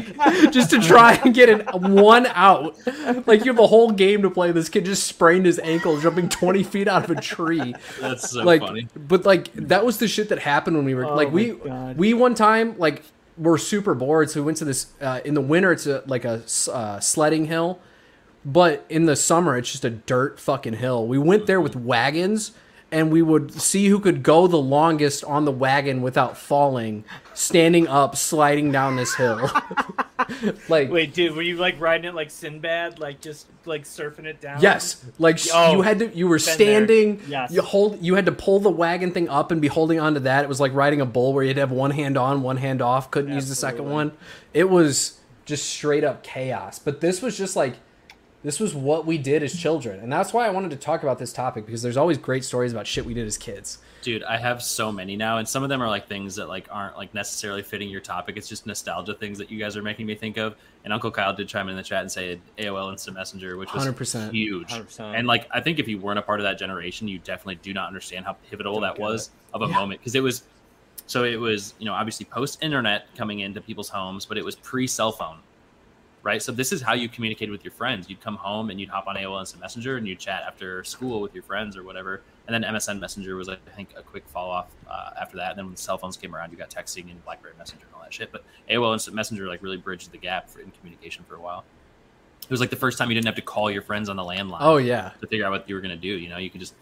just 0.51 0.71
to 0.71 0.81
try 0.81 1.15
and 1.25 1.33
get 1.35 1.49
an 1.49 1.61
one 1.95 2.27
out. 2.27 2.77
Like 3.27 3.45
you 3.45 3.53
have 3.53 3.61
a 3.61 3.67
whole 3.67 3.93
game 3.93 4.23
to 4.23 4.31
play. 4.31 4.51
This 4.53 4.69
kid 4.69 4.85
just 4.85 5.07
sprained 5.07 5.47
his 5.47 5.59
ankle 5.61 6.01
jumping 6.01 6.29
20 6.29 6.63
feet 6.65 6.89
out 6.89 7.05
of 7.05 7.11
a 7.17 7.21
tree. 7.21 7.75
That's 8.01 8.31
so 8.31 8.43
like, 8.43 8.61
funny. 8.61 8.89
but 8.97 9.25
like 9.25 9.53
that 9.55 9.85
was 9.85 9.99
the 9.99 10.09
shit 10.09 10.29
that 10.31 10.41
happened 10.41 10.77
when 10.77 10.85
we 10.85 10.95
were 10.95 11.05
Oh 11.07 11.15
like 11.15 11.31
we 11.31 11.53
God. 11.53 11.97
we 11.97 12.13
one 12.15 12.35
time 12.35 12.77
like 12.79 13.03
were 13.39 13.59
super 13.59 13.95
bored, 13.95 14.31
so 14.31 14.41
we 14.41 14.47
went 14.47 14.59
to 14.59 14.65
this 14.65 14.87
uh, 15.01 15.21
in 15.25 15.35
the 15.35 15.41
winter. 15.41 15.73
It's 15.73 15.87
a, 15.87 16.03
like 16.07 16.25
a 16.25 16.43
uh, 16.73 17.01
sledding 17.01 17.47
hill, 17.47 17.79
but 18.45 18.85
in 18.89 19.07
the 19.07 19.17
summer 19.17 19.57
it's 19.57 19.71
just 19.71 19.85
a 19.85 19.91
dirt 19.91 20.41
fucking 20.41 20.75
hill. 20.75 21.07
We 21.07 21.19
went 21.19 21.47
there 21.47 21.61
with 21.61 21.77
wagons. 21.77 22.53
And 22.93 23.11
we 23.11 23.23
would 23.23 23.53
see 23.61 23.89
who 23.89 23.99
could 23.99 24.23
go 24.23 24.47
the 24.47 24.59
longest 24.59 25.25
on 25.25 25.47
the 25.47 25.51
wagon 25.51 26.03
without 26.03 26.37
falling, 26.37 27.05
standing 27.33 27.89
up, 27.89 28.17
sliding 28.17 28.71
down 28.71 28.97
this 28.97 29.15
hill. 29.15 29.51
like 30.69 30.91
Wait, 30.91 31.15
dude, 31.15 31.35
were 31.35 31.43
you 31.43 31.57
like 31.57 31.81
riding 31.81 32.05
it 32.05 32.15
like 32.15 32.31
Sinbad, 32.31 32.99
like 32.99 33.21
just 33.21 33.47
like 33.65 33.85
surfing 33.85 34.27
it 34.27 34.41
down? 34.41 34.61
Yes, 34.61 35.05
like 35.19 35.39
Oh, 35.55 35.73
you 35.73 35.83
had 35.83 35.99
to. 36.01 36.15
You 36.15 36.29
were 36.29 36.39
there. 36.39 36.55
standing. 36.55 37.23
Yes. 37.27 37.51
You 37.51 37.63
hold. 37.63 38.03
You 38.03 38.15
had 38.15 38.27
to 38.27 38.33
pull 38.33 38.61
the 38.61 38.71
wagon 38.71 39.11
thing 39.13 39.29
up 39.29 39.51
and 39.51 39.61
be 39.61 39.69
holding 39.69 39.99
onto 39.99 40.21
that. 40.21 40.45
It 40.45 40.49
was 40.49 40.61
like 40.61 40.75
riding 40.75 41.01
a 41.01 41.07
bull 41.07 41.33
where 41.33 41.43
you 41.43 41.49
had 41.49 41.57
to 41.57 41.61
have 41.63 41.73
one 41.73 41.93
hand 41.93 42.17
on, 42.19 42.43
one 42.43 42.59
hand 42.59 42.83
off. 42.83 43.11
Couldn't 43.11 43.33
use 43.33 43.49
the 43.49 43.55
second 43.55 43.89
one. 43.91 44.13
It 44.53 44.69
was 44.69 45.19
just 45.45 45.69
straight 45.69 46.05
up 46.05 46.23
chaos. 46.23 46.79
But 46.79 47.01
this 47.01 47.23
was 47.23 47.37
just 47.37 47.57
like, 47.57 47.77
this 48.43 48.59
was 48.59 48.75
what 48.75 49.07
we 49.07 49.19
did 49.19 49.43
as 49.43 49.59
children, 49.59 50.01
and 50.01 50.13
that's 50.13 50.33
why 50.33 50.47
I 50.47 50.51
wanted 50.51 50.71
to 50.73 50.77
talk 50.77 51.03
about 51.03 51.19
this 51.19 51.33
topic 51.33 51.65
because 51.67 51.83
there's 51.83 51.97
always 51.97 52.19
great 52.19 52.45
stories 52.45 52.73
about 52.73 52.87
shit 52.87 53.05
we 53.07 53.15
did 53.15 53.27
as 53.27 53.37
kids. 53.39 53.79
Dude, 54.03 54.25
I 54.25 54.37
have 54.37 54.63
so 54.63 54.91
many 54.91 55.17
now, 55.17 55.39
and 55.39 55.49
some 55.49 55.63
of 55.63 55.69
them 55.69 55.81
are 55.81 55.89
like 55.89 56.09
things 56.09 56.35
that 56.37 56.49
like 56.49 56.67
aren't 56.71 56.97
like 56.97 57.15
necessarily 57.15 57.63
fitting 57.63 57.89
your 57.89 58.01
topic. 58.01 58.37
It's 58.37 58.49
just 58.49 58.67
nostalgia 58.67 59.15
things 59.15 59.39
that 59.39 59.51
you 59.51 59.59
guys 59.61 59.77
are 59.77 59.83
making 59.83 60.07
me 60.07 60.17
think 60.17 60.37
of. 60.39 60.57
And 60.85 60.93
Uncle 60.93 61.13
Kyle 61.13 61.33
did 61.33 61.47
chime 61.49 61.69
in 61.69 61.77
the 61.77 61.83
chat 61.85 62.01
and 62.01 62.11
say 62.11 62.41
AOL 62.59 62.91
Instant 62.91 63.17
Messenger, 63.17 63.57
which 63.57 63.73
was 63.73 63.87
100%. 63.87 64.33
huge. 64.33 64.67
100%. 64.69 65.17
And 65.17 65.29
like, 65.29 65.47
I 65.53 65.61
think 65.61 65.79
if 65.79 65.87
you 65.87 65.99
weren't 65.99 66.19
a 66.19 66.23
part 66.23 66.41
of 66.41 66.45
that 66.45 66.59
generation, 66.59 67.07
you 67.07 67.21
definitely 67.21 67.57
do 67.63 67.73
not 67.73 67.87
understand 67.87 68.25
how 68.25 68.33
pivotal 68.51 68.73
Don't 68.75 68.83
that 68.83 68.97
get 68.97 69.03
was 69.03 69.31
of 69.55 69.63
a 69.63 69.67
Yeah. 69.67 69.75
moment 69.75 70.01
because 70.01 70.17
it 70.17 70.23
was. 70.23 70.43
So 71.07 71.25
it 71.25 71.37
was, 71.39 71.75
you 71.79 71.85
know, 71.85 71.93
obviously 71.95 72.27
post 72.27 72.59
internet 72.63 73.07
coming 73.17 73.41
into 73.41 73.61
people's 73.61 73.89
homes, 73.89 74.25
but 74.27 74.37
it 74.39 74.45
was 74.45 74.57
pre 74.57 74.87
cell 74.89 75.13
phone, 75.13 75.39
right? 76.23 76.43
So 76.43 76.53
this 76.53 76.73
is 76.73 76.81
how 76.83 76.95
you 76.95 77.09
communicated 77.09 77.51
with 77.51 77.65
your 77.65 77.73
friends. 77.73 78.09
You'd 78.09 78.21
come 78.21 78.37
home 78.37 78.71
and 78.71 78.81
you'd 78.81 78.89
hop 78.89 79.07
on 79.07 79.17
AOL 79.17 79.41
Instant 79.41 79.61
Messenger 79.61 79.97
and 79.97 80.07
you'd 80.07 80.19
chat 80.19 80.43
after 80.47 80.85
school 80.85 81.21
with 81.21 81.35
your 81.35 81.43
friends 81.43 81.77
or 81.77 81.83
whatever. 81.83 82.23
And 82.47 82.55
then 82.55 82.63
MSN 82.75 82.99
Messenger 83.01 83.37
was, 83.37 83.49
I 83.49 83.57
think, 83.77 83.91
a 83.97 84.03
quick 84.03 84.27
fall 84.29 84.51
off 84.51 84.67
uh, 84.89 85.11
after 85.21 85.37
that. 85.37 85.51
And 85.51 85.59
then 85.59 85.67
when 85.67 85.77
cell 85.77 85.99
phones 85.99 86.17
came 86.17 86.35
around, 86.35 86.51
you 86.53 86.57
got 86.59 86.71
texting 86.71 87.11
and 87.11 87.25
BlackBerry 87.25 87.55
Messenger 87.59 87.87
and 87.87 87.95
all 87.95 88.03
that 88.03 88.13
shit. 88.15 88.31
But 88.33 88.45
AOL 88.71 88.93
Instant 88.93 89.17
Messenger 89.17 89.47
like 89.49 89.63
really 89.63 89.77
bridged 89.77 90.11
the 90.13 90.19
gap 90.19 90.49
for, 90.49 90.61
in 90.61 90.71
communication 90.71 91.25
for 91.29 91.35
a 91.37 91.41
while. 91.41 91.65
It 92.43 92.51
was 92.51 92.61
like 92.61 92.71
the 92.71 92.77
first 92.77 92.99
time 92.99 93.09
you 93.09 93.15
didn't 93.15 93.27
have 93.27 93.37
to 93.37 93.43
call 93.43 93.71
your 93.71 93.83
friends 93.83 94.09
on 94.09 94.17
the 94.17 94.23
landline 94.25 94.59
Oh 94.61 94.77
yeah, 94.77 95.13
to 95.21 95.27
figure 95.29 95.45
out 95.47 95.53
what 95.53 95.69
you 95.69 95.77
were 95.77 95.81
gonna 95.81 95.97
do. 95.97 96.09
You 96.09 96.29
know, 96.29 96.39
you 96.39 96.51
could 96.51 96.61
just 96.61 96.75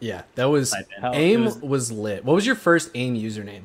yeah. 0.00 0.22
That 0.34 0.44
was 0.44 0.70
type 0.70 0.86
in. 0.96 1.02
Hell, 1.02 1.12
it 1.12 1.16
AIM 1.18 1.44
was- 1.44 1.58
was, 1.58 1.92
lit. 1.92 2.24
What 2.24 2.34
was 2.34 2.46
your 2.46 2.54
first 2.54 2.90
AIM 2.94 3.16
username? 3.16 3.62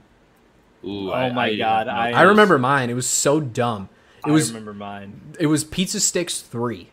Ooh, 0.84 1.12
Oh 1.12 1.14
I- 1.14 1.32
my 1.32 1.46
I 1.48 1.56
God. 1.58 1.88
I- 1.88 2.12
I 2.12 2.22
remember 2.24 2.58
mine. 2.58 2.90
It 2.90 2.94
was 2.96 3.08
so 3.08 3.40
dumb. 3.40 3.90
It 4.26 4.32
was 4.32 4.44
I 4.52 4.54
was 4.54 4.54
remember 4.54 4.74
mine. 4.74 5.20
it 5.40 5.48
was 5.48 5.64
Pizza 5.64 6.00
Sticks 6.00 6.40
three. 6.42 6.90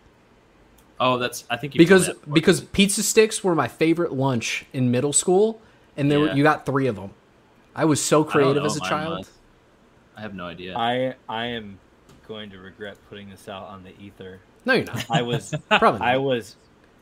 Oh, 1.01 1.19
that's. 1.19 1.45
I 1.49 1.57
think 1.57 1.75
you 1.75 1.79
because 1.79 2.07
that 2.07 2.33
because 2.33 2.61
pizza 2.61 3.03
sticks 3.05 3.45
were 3.45 3.55
my 3.55 3.69
favorite 3.69 4.13
lunch 4.13 4.65
in 4.73 4.91
middle 4.91 5.13
school, 5.13 5.61
and 5.97 6.11
there 6.11 6.19
were, 6.21 6.27
Yeah. 6.29 6.35
you 6.35 6.43
got 6.43 6.67
three 6.67 6.89
of 6.89 6.97
them. 6.97 7.11
I 7.75 7.85
was 7.85 8.03
so 8.03 8.25
creative 8.25 8.65
as 8.65 8.77
a 8.77 8.81
child. 8.81 9.19
was. 9.19 9.31
I 10.17 10.23
have 10.23 10.35
no 10.35 10.47
idea. 10.47 10.77
I 10.77 11.15
I 11.29 11.47
am 11.47 11.79
going 12.27 12.51
to 12.51 12.59
regret 12.59 12.97
putting 13.09 13.31
this 13.31 13.49
out 13.49 13.69
on 13.69 13.85
the 13.85 13.93
ether. 14.01 14.41
No, 14.65 14.75
you're 14.75 14.87
not. 14.87 15.07
I 15.09 15.23
was 15.23 15.55
Probably. 15.71 16.01
I 16.01 16.17
was 16.17 16.57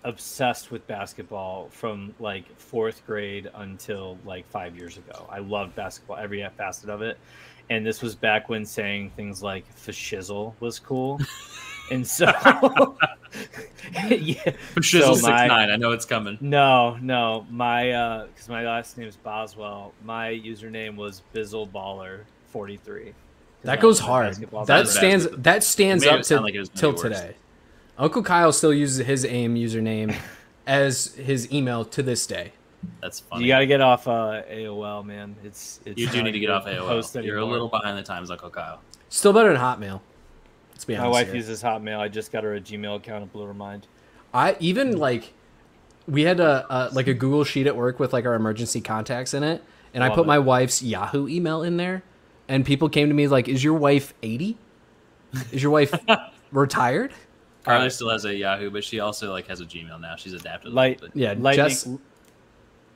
obsessed 0.05 0.71
with 0.71 0.87
basketball 0.87 1.69
from 1.71 2.15
like 2.21 2.45
fourth 2.61 3.05
grade 3.07 3.51
until 3.55 4.19
like 4.27 4.47
five 4.51 4.77
years 4.77 4.99
ago. 4.99 5.27
I 5.31 5.39
loved 5.39 5.75
basketball, 5.75 6.17
every 6.19 6.47
facet 6.57 6.91
of 6.91 7.01
it. 7.01 7.17
And 7.69 7.85
this 7.85 8.01
was 8.03 8.15
back 8.15 8.49
when 8.49 8.65
saying 8.65 9.11
things 9.17 9.43
like 9.43 9.65
fashizzle 9.75 10.55
was 10.61 10.79
cool. 10.79 11.21
and 11.91 12.07
so 12.07 12.27
yeah. 14.09 14.53
Shizzle 14.77 15.01
so 15.03 15.15
six 15.15 15.27
nine. 15.27 15.71
I 15.71 15.77
know 15.77 15.93
it's 15.93 16.05
coming. 16.05 16.39
No, 16.41 16.97
no. 17.01 17.47
My 17.51 17.91
uh 17.91 18.27
because 18.27 18.49
my 18.49 18.65
last 18.65 18.97
name 18.99 19.09
is 19.09 19.17
Boswell. 19.17 19.93
My 20.05 20.29
username 20.31 20.97
was 20.97 21.23
Bizzle 21.35 21.69
Baller 21.71 22.21
forty 22.53 22.77
three. 22.77 23.15
that 23.63 23.81
goes 23.81 23.99
hard. 23.99 24.35
That 24.37 24.67
That's 24.67 24.93
stands 24.97 25.27
bad. 25.27 25.45
that 25.45 25.65
stands 25.65 26.07
up 26.07 26.23
to 26.23 26.41
like 26.41 26.55
till 26.75 26.95
today. 26.95 27.35
Uncle 27.99 28.23
Kyle 28.23 28.53
still 28.53 28.75
uses 28.75 29.07
his 29.07 29.25
AIM 29.25 29.55
username 29.55 30.15
as 30.67 31.15
his 31.15 31.51
email 31.53 31.85
to 31.85 32.03
this 32.03 32.27
day. 32.27 32.53
That's 33.01 33.21
funny. 33.21 33.45
You 33.45 33.49
got 33.49 33.61
to 33.61 33.67
get 33.67 33.81
off 33.81 34.07
uh, 34.09 34.43
AOL, 34.51 35.05
man. 35.05 35.37
It's, 35.45 35.81
it's 35.85 35.99
You 35.99 36.09
do 36.09 36.23
need 36.23 36.33
to 36.33 36.41
get 36.41 36.47
good 36.47 36.53
off 36.53 36.65
post 36.65 37.15
AOL. 37.15 37.25
You're 37.25 37.39
a 37.39 37.45
little 37.45 37.69
behind 37.69 37.99
the 37.99 38.03
times, 38.03 38.31
Uncle 38.31 38.51
Kyle. 38.51 38.81
Still 39.09 39.33
better 39.33 39.53
than 39.53 39.61
Hotmail. 39.61 40.01
Let's 40.73 40.85
be 40.85 40.95
honest. 40.95 41.05
My 41.05 41.11
wife 41.11 41.27
here. 41.29 41.37
uses 41.37 41.63
Hotmail. 41.63 41.99
I 41.99 42.09
just 42.09 42.33
got 42.33 42.45
her 42.45 42.55
a 42.55 42.61
Gmail 42.61 42.97
account. 42.97 43.25
It 43.25 43.33
blew 43.33 43.47
her 43.47 43.55
mind. 43.55 43.87
I 44.35 44.57
even 44.61 44.99
like 44.99 45.33
we 46.07 46.23
had 46.23 46.41
a, 46.41 46.67
a 46.69 46.91
like 46.93 47.07
a 47.07 47.15
Google 47.15 47.45
sheet 47.45 47.67
at 47.67 47.77
work 47.77 47.99
with 47.99 48.13
like 48.13 48.27
our 48.27 48.35
emergency 48.35 48.81
contacts 48.81 49.33
in 49.33 49.43
it, 49.43 49.63
and 49.95 50.05
I 50.05 50.11
put 50.11 50.23
it. 50.23 50.27
my 50.27 50.39
wife's 50.39 50.83
Yahoo 50.83 51.29
email 51.29 51.63
in 51.63 51.79
there, 51.79 52.03
and 52.49 52.65
people 52.65 52.89
came 52.89 53.09
to 53.09 53.15
me 53.15 53.29
like, 53.29 53.49
"Is 53.49 53.65
your 53.65 53.75
wife 53.75 54.13
eighty? 54.23 54.59
Is 55.51 55.63
your 55.63 55.73
wife 55.73 55.95
retired?" 56.53 57.13
Carly 57.65 57.91
still 57.91 58.11
has 58.11 58.25
a 58.25 58.35
Yahoo, 58.35 58.71
but 58.71 58.85
she 58.85 59.01
also 59.01 59.31
like 59.33 59.49
has 59.49 59.61
a 59.61 59.65
Gmail 59.65 60.01
now. 60.01 60.15
She's 60.17 60.35
adapted. 60.35 60.73
Light, 60.73 61.01
little 61.01 61.15
bit. 61.15 61.21
Yeah, 61.21 61.35
lightning. 61.39 61.69
Jess- 61.69 61.89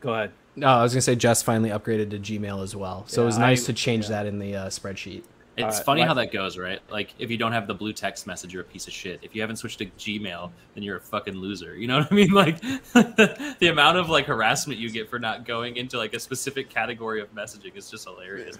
Go 0.00 0.14
ahead. 0.14 0.32
No, 0.56 0.66
I 0.68 0.82
was 0.82 0.92
gonna 0.92 1.02
say 1.02 1.14
Jess 1.14 1.42
finally 1.42 1.70
upgraded 1.70 2.10
to 2.10 2.18
Gmail 2.18 2.62
as 2.62 2.74
well, 2.74 3.04
so 3.06 3.22
it 3.22 3.26
was 3.26 3.38
nice 3.38 3.64
I- 3.64 3.66
to 3.66 3.72
change 3.72 4.04
yeah. 4.04 4.10
that 4.10 4.26
in 4.26 4.38
the 4.38 4.56
uh, 4.56 4.66
spreadsheet. 4.68 5.22
It's 5.56 5.64
Alright, 5.64 5.84
funny 5.84 6.00
like- 6.00 6.08
how 6.08 6.14
that 6.14 6.32
goes, 6.32 6.56
right? 6.56 6.80
Like 6.90 7.14
if 7.18 7.30
you 7.30 7.36
don't 7.36 7.52
have 7.52 7.66
the 7.66 7.74
blue 7.74 7.92
text 7.92 8.26
message, 8.26 8.52
you're 8.52 8.62
a 8.62 8.64
piece 8.66 8.86
of 8.86 8.92
shit. 8.94 9.20
If 9.22 9.34
you 9.34 9.40
haven't 9.42 9.56
switched 9.56 9.78
to 9.80 9.86
Gmail, 9.86 10.50
then 10.74 10.82
you're 10.82 10.96
a 10.96 11.00
fucking 11.00 11.34
loser. 11.34 11.76
You 11.76 11.86
know 11.86 11.98
what 11.98 12.10
I 12.10 12.14
mean? 12.14 12.30
Like 12.32 12.60
the 12.92 13.68
amount 13.70 13.98
of 13.98 14.08
like 14.08 14.26
harassment 14.26 14.80
you 14.80 14.90
get 14.90 15.10
for 15.10 15.18
not 15.18 15.44
going 15.44 15.76
into 15.76 15.98
like 15.98 16.14
a 16.14 16.20
specific 16.20 16.70
category 16.70 17.20
of 17.20 17.34
messaging 17.34 17.76
is 17.76 17.90
just 17.90 18.04
hilarious. 18.04 18.56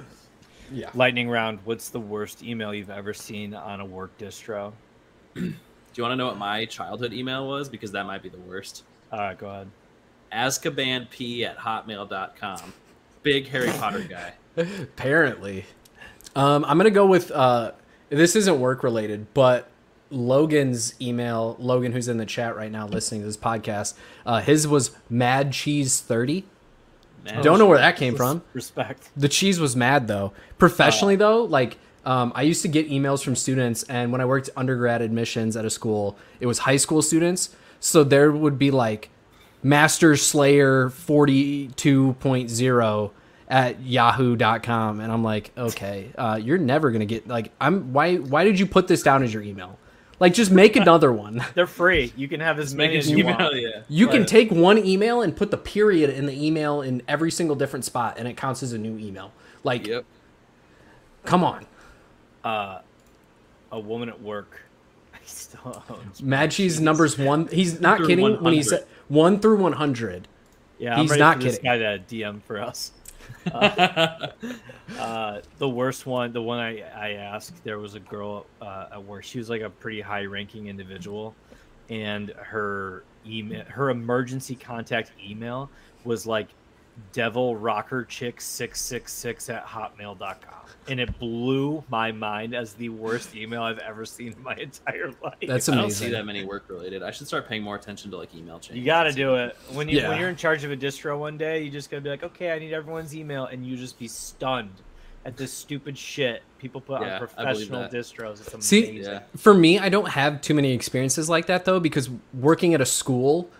Yeah. 0.72 0.90
Lightning 0.94 1.28
round. 1.28 1.60
What's 1.64 1.88
the 1.88 2.00
worst 2.00 2.42
email 2.44 2.74
you've 2.74 2.90
ever 2.90 3.14
seen 3.14 3.54
on 3.54 3.80
a 3.80 3.84
work 3.84 4.16
distro? 4.18 4.72
Do 5.34 5.42
you 5.42 6.02
want 6.02 6.12
to 6.12 6.16
know 6.16 6.26
what 6.26 6.38
my 6.38 6.64
childhood 6.66 7.12
email 7.12 7.48
was? 7.48 7.68
Because 7.68 7.90
that 7.92 8.04
might 8.06 8.22
be 8.22 8.28
the 8.28 8.38
worst. 8.38 8.84
All 9.12 9.18
right, 9.18 9.36
go 9.38 9.48
ahead. 9.48 9.68
Azkabanp 10.32 11.44
at 11.46 11.58
hotmail.com. 11.58 12.72
Big 13.22 13.48
Harry 13.48 13.70
Potter 13.72 14.00
guy. 14.00 14.34
Apparently, 14.56 15.66
um, 16.34 16.64
I'm 16.64 16.76
gonna 16.78 16.90
go 16.90 17.06
with 17.06 17.30
uh, 17.30 17.72
this 18.08 18.34
isn't 18.36 18.58
work 18.60 18.82
related, 18.82 19.32
but 19.34 19.68
Logan's 20.10 20.94
email. 21.00 21.56
Logan, 21.58 21.92
who's 21.92 22.08
in 22.08 22.16
the 22.16 22.26
chat 22.26 22.56
right 22.56 22.70
now 22.70 22.86
listening 22.86 23.20
to 23.20 23.26
this 23.26 23.36
podcast, 23.36 23.94
uh, 24.26 24.40
his 24.40 24.66
was 24.66 24.92
Mad 25.08 25.52
Cheese 25.52 26.00
Thirty. 26.00 26.44
Man, 27.24 27.42
Don't 27.42 27.58
know 27.58 27.66
where 27.66 27.78
that 27.78 27.96
came 27.96 28.16
from. 28.16 28.42
Respect. 28.54 29.10
The 29.16 29.28
cheese 29.28 29.60
was 29.60 29.76
mad 29.76 30.08
though. 30.08 30.32
Professionally 30.58 31.16
though, 31.16 31.44
like 31.44 31.76
um, 32.04 32.32
I 32.34 32.42
used 32.42 32.62
to 32.62 32.68
get 32.68 32.88
emails 32.88 33.22
from 33.22 33.36
students, 33.36 33.82
and 33.84 34.10
when 34.10 34.20
I 34.20 34.24
worked 34.24 34.48
undergrad 34.56 35.02
admissions 35.02 35.56
at 35.56 35.64
a 35.64 35.70
school, 35.70 36.16
it 36.40 36.46
was 36.46 36.60
high 36.60 36.78
school 36.78 37.02
students. 37.02 37.54
So 37.78 38.04
there 38.04 38.32
would 38.32 38.58
be 38.58 38.70
like 38.70 39.10
Master 39.62 40.16
Slayer 40.16 40.90
forty 40.90 41.68
two 41.68 42.14
point 42.20 42.50
zero 42.50 43.12
at 43.48 43.80
yahoo.com 43.82 45.00
and 45.00 45.10
i'm 45.12 45.24
like 45.24 45.50
okay 45.58 46.12
uh, 46.16 46.38
you're 46.40 46.56
never 46.56 46.92
gonna 46.92 47.04
get 47.04 47.26
like 47.26 47.50
i'm 47.60 47.92
why 47.92 48.14
why 48.14 48.44
did 48.44 48.60
you 48.60 48.64
put 48.64 48.86
this 48.86 49.02
down 49.02 49.24
as 49.24 49.34
your 49.34 49.42
email 49.42 49.76
like 50.20 50.32
just 50.34 50.52
make 50.52 50.76
another 50.84 51.12
one 51.12 51.44
They're 51.56 51.66
free. 51.66 52.12
You 52.16 52.28
can 52.28 52.38
have 52.38 52.60
as 52.60 52.76
many 52.76 52.92
an 52.94 52.98
as 53.00 53.10
you 53.10 53.18
email, 53.18 53.36
want. 53.36 53.56
yeah. 53.60 53.82
you 53.88 54.06
can 54.06 54.24
take 54.24 54.52
one 54.52 54.78
email 54.78 55.20
and 55.20 55.36
put 55.36 55.50
the 55.50 55.56
period 55.56 56.10
in 56.10 56.26
the 56.26 56.46
email 56.46 56.80
in 56.80 57.02
every 57.08 57.32
single 57.32 57.56
different 57.56 57.84
spot 57.84 58.18
and 58.18 58.28
it 58.28 58.36
counts 58.36 58.62
as 58.62 58.72
a 58.72 58.78
new 58.78 58.96
email 58.96 59.32
like 59.64 59.86
Yep. 59.88 60.04
come 61.24 61.42
on 61.42 61.66
Uh, 62.44 62.82
a 63.72 63.80
woman 63.80 64.08
at 64.08 64.22
work. 64.22 64.60
I 65.30 65.34
still 65.34 65.82
owns 65.88 66.22
Mad 66.22 66.50
Cheese 66.50 66.80
numbers 66.80 67.16
one. 67.18 67.46
He's 67.48 67.80
not 67.80 68.00
kidding 68.06 68.42
when 68.42 68.52
he 68.52 68.62
said 68.62 68.86
one 69.08 69.38
through 69.40 69.58
one 69.58 69.72
hundred. 69.72 70.28
Yeah, 70.78 71.00
He's 71.00 71.16
not 71.16 71.36
for 71.36 71.44
this 71.44 71.58
kidding. 71.58 71.80
guy 71.80 71.98
to 71.98 71.98
DM 72.08 72.42
for 72.42 72.60
us. 72.60 72.92
Uh, 73.52 74.26
uh, 74.98 75.40
the 75.58 75.68
worst 75.68 76.04
one, 76.04 76.32
the 76.32 76.42
one 76.42 76.58
I, 76.58 76.80
I 76.80 77.12
asked, 77.12 77.62
there 77.64 77.78
was 77.78 77.94
a 77.94 78.00
girl 78.00 78.44
uh, 78.60 78.86
at 78.92 79.04
work. 79.04 79.22
She 79.24 79.38
was 79.38 79.48
like 79.48 79.62
a 79.62 79.70
pretty 79.70 80.00
high 80.00 80.24
ranking 80.24 80.66
individual, 80.66 81.34
and 81.88 82.30
her 82.30 83.04
email, 83.24 83.64
her 83.66 83.90
emergency 83.90 84.56
contact 84.56 85.12
email 85.24 85.70
was 86.04 86.26
like 86.26 86.48
devil 87.12 87.56
rocker 87.56 88.04
chick 88.04 88.40
666 88.40 89.48
at 89.50 89.66
hotmail.com 89.66 90.54
and 90.88 91.00
it 91.00 91.18
blew 91.18 91.82
my 91.90 92.10
mind 92.12 92.54
as 92.54 92.72
the 92.74 92.88
worst 92.88 93.34
email 93.34 93.62
i've 93.62 93.78
ever 93.78 94.04
seen 94.04 94.32
in 94.32 94.42
my 94.42 94.54
entire 94.56 95.10
life 95.22 95.34
That's 95.46 95.68
when 95.68 95.78
I 95.78 95.82
don't 95.82 95.90
see 95.90 96.08
that 96.10 96.24
many 96.26 96.44
work 96.44 96.64
related. 96.68 97.02
I 97.02 97.10
should 97.10 97.26
start 97.26 97.48
paying 97.48 97.62
more 97.62 97.76
attention 97.76 98.10
to 98.12 98.16
like 98.16 98.34
email 98.34 98.58
chains. 98.60 98.78
you 98.78 98.84
got 98.84 99.04
to 99.04 99.12
do 99.12 99.34
it 99.36 99.56
when 99.72 99.88
you 99.88 99.98
Yeah. 99.98 100.08
when 100.08 100.18
you're 100.20 100.28
in 100.28 100.36
charge 100.36 100.64
of 100.64 100.70
a 100.72 100.76
distro 100.76 101.18
one 101.18 101.36
day 101.38 101.62
you 101.62 101.70
just 101.70 101.90
gotta 101.90 102.00
be 102.00 102.10
like 102.10 102.22
okay 102.22 102.52
i 102.52 102.58
need 102.58 102.72
everyone's 102.72 103.14
email 103.14 103.46
and 103.46 103.64
you 103.66 103.76
just 103.76 103.98
be 103.98 104.08
stunned 104.08 104.72
at 105.26 105.36
this 105.36 105.52
stupid 105.52 105.96
shit 105.98 106.42
people 106.58 106.80
put 106.80 107.02
Yeah, 107.02 107.14
on 107.14 107.18
professional 107.18 107.88
distros 107.88 108.40
it's 108.54 108.66
See- 108.66 108.88
amazing 108.90 109.12
Yeah. 109.12 109.20
For 109.36 109.52
me, 109.54 109.78
I 109.78 109.88
don't 109.90 110.08
have 110.08 110.40
too 110.40 110.54
many 110.54 110.72
experiences 110.72 111.28
like 111.28 111.46
that 111.46 111.64
though, 111.66 111.78
because 111.80 112.08
working 112.34 112.72
at 112.74 112.80
a 112.80 112.86
school, 112.86 113.50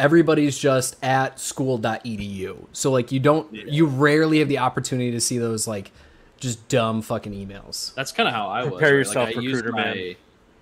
everybody's 0.00 0.58
just 0.58 0.96
at 1.04 1.38
school.edu. 1.38 2.66
So 2.72 2.90
like 2.90 3.12
you 3.12 3.20
don't, 3.20 3.52
Yeah. 3.54 3.64
you 3.66 3.86
rarely 3.86 4.38
have 4.40 4.48
the 4.48 4.58
opportunity 4.58 5.10
to 5.12 5.20
see 5.20 5.38
those 5.38 5.68
like 5.68 5.92
just 6.38 6.66
dumb 6.68 7.02
fucking 7.02 7.32
emails. 7.32 7.94
That's 7.94 8.12
kind 8.12 8.28
of 8.28 8.34
how 8.34 8.48
I 8.48 8.62
was. 8.62 8.70
Prepare 8.72 8.88
right? 8.88 8.96
yourself, 8.98 9.26
like, 9.28 9.36
I 9.36 9.40
recruiter 9.40 9.72
my, 9.72 9.84
man. 9.84 10.14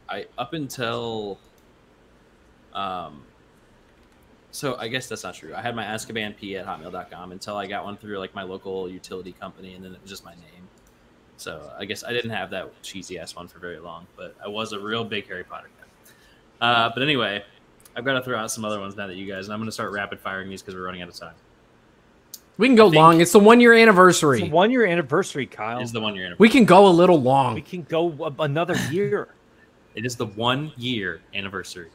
I 0.08 0.26
up 0.36 0.52
until, 0.52 1.38
um. 2.74 3.22
So 4.50 4.76
I 4.76 4.88
guess 4.88 5.06
that's 5.08 5.22
not 5.22 5.34
true. 5.34 5.54
I 5.54 5.60
had 5.60 5.76
my 5.76 5.84
Azkaban 5.84 6.36
P 6.36 6.56
at 6.56 6.66
hotmail.com 6.66 7.32
until 7.32 7.56
I 7.56 7.66
got 7.66 7.84
one 7.84 7.96
through 7.96 8.18
like 8.18 8.34
my 8.34 8.42
local 8.42 8.88
utility 8.90 9.32
company, 9.32 9.74
and 9.74 9.84
then 9.84 9.92
it 9.92 10.00
was 10.00 10.10
just 10.10 10.24
my 10.24 10.32
name. 10.32 10.68
So 11.36 11.70
I 11.78 11.84
guess 11.84 12.02
I 12.02 12.12
didn't 12.12 12.30
have 12.30 12.50
that 12.50 12.82
cheesy 12.82 13.18
ass 13.18 13.36
one 13.36 13.46
for 13.46 13.58
very 13.60 13.78
long, 13.78 14.06
but 14.16 14.34
I 14.44 14.48
was 14.48 14.72
a 14.72 14.80
real 14.80 15.04
big 15.04 15.28
Harry 15.28 15.44
Potter 15.44 15.68
guy. 15.78 16.66
Uh, 16.66 16.90
but 16.92 17.02
anyway, 17.02 17.44
I've 17.98 18.04
got 18.04 18.12
to 18.12 18.22
throw 18.22 18.38
out 18.38 18.48
some 18.52 18.64
other 18.64 18.78
ones 18.78 18.94
now 18.96 19.08
that 19.08 19.16
you 19.16 19.26
guys, 19.26 19.46
and 19.46 19.52
I'm 19.52 19.58
going 19.58 19.66
to 19.66 19.72
start 19.72 19.90
rapid 19.92 20.20
firing 20.20 20.48
these 20.48 20.62
because 20.62 20.76
we're 20.76 20.84
running 20.86 21.02
out 21.02 21.08
of 21.08 21.14
time. 21.16 21.34
We 22.56 22.68
can 22.68 22.76
go 22.76 22.84
think- 22.90 22.96
long. 22.96 23.20
It's 23.20 23.32
the 23.32 23.40
one 23.40 23.58
year 23.60 23.72
it's 23.74 23.82
anniversary. 23.82 24.42
a 24.42 24.46
one 24.46 24.70
year 24.70 24.86
anniversary 24.86 25.46
kyle 25.46 25.80
Is 25.80 25.90
the 25.90 26.00
one 26.00 26.14
year 26.14 26.26
anniversary? 26.26 26.44
we 26.44 26.48
can 26.48 26.64
go 26.64 26.86
a 26.86 26.90
little 26.90 27.20
long. 27.20 27.54
we 27.54 27.60
can 27.62 27.82
go 27.82 28.32
another 28.38 28.76
year 28.92 29.28
It 29.96 30.06
is 30.06 30.14
the 30.14 30.26
one 30.26 30.70
year 30.76 31.20
anniversary. 31.34 31.88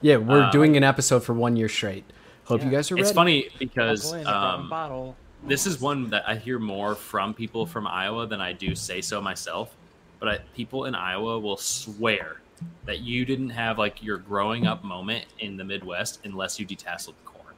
Yeah, 0.00 0.18
we're 0.18 0.42
Uh, 0.44 0.50
doing 0.52 0.76
an 0.76 0.84
episode 0.84 1.24
for 1.24 1.32
one 1.34 1.56
year 1.56 1.68
straight. 1.68 2.04
Hope 2.44 2.62
you 2.64 2.70
guys 2.70 2.90
are 2.92 2.94
ready. 2.94 3.02
It's 3.02 3.12
funny 3.12 3.48
because 3.58 4.12
Uncle 4.12 4.30
Andy 4.54 4.68
brought 4.68 4.90
a 4.90 4.94
um, 4.94 5.14
this 5.44 5.66
is 5.66 5.80
one 5.80 6.08
that 6.10 6.22
I 6.28 6.36
hear 6.36 6.60
more 6.60 6.94
from 6.94 7.34
people 7.34 7.66
from 7.66 7.86
Iowa 7.88 8.28
than 8.28 8.40
I 8.40 8.52
do 8.52 8.76
say 8.76 9.00
so 9.00 9.20
myself. 9.20 9.74
But 10.20 10.28
I, 10.28 10.38
people 10.54 10.84
in 10.84 10.94
Iowa 10.94 11.38
will 11.40 11.56
swear 11.56 12.40
that 12.86 13.00
you 13.00 13.24
didn't 13.24 13.50
have 13.50 13.78
like 13.78 14.02
your 14.02 14.18
growing 14.18 14.66
up 14.66 14.82
moment 14.84 15.24
in 15.38 15.56
the 15.56 15.64
Midwest 15.64 16.20
unless 16.24 16.58
you 16.58 16.66
detasseled 16.66 17.14
corn. 17.24 17.54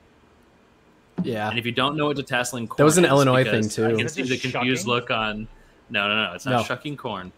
Yeah. 1.23 1.49
And 1.51 1.59
if 1.59 1.67
you 1.67 1.73
don't 1.73 1.97
know 1.97 2.07
what 2.07 2.17
detasseling 2.17 2.69
corn 2.69 2.77
That 2.79 2.85
was 2.85 2.99
an 2.99 3.05
is, 3.05 3.11
Illinois 3.11 3.45
because 3.45 3.75
thing, 3.77 3.85
I 3.87 3.91
too. 3.91 3.97
can 3.99 4.07
Is 4.07 4.13
see 4.13 4.23
the 4.23 4.39
confused 4.39 4.83
shucking? 4.83 4.93
look 4.95 5.11
on. 5.11 5.49
No, 5.91 6.09
no, 6.09 6.27
no. 6.29 6.33
It's 6.35 6.47
not 6.47 6.53
No. 6.53 6.63
shucking 6.65 6.97
corn. 6.97 7.33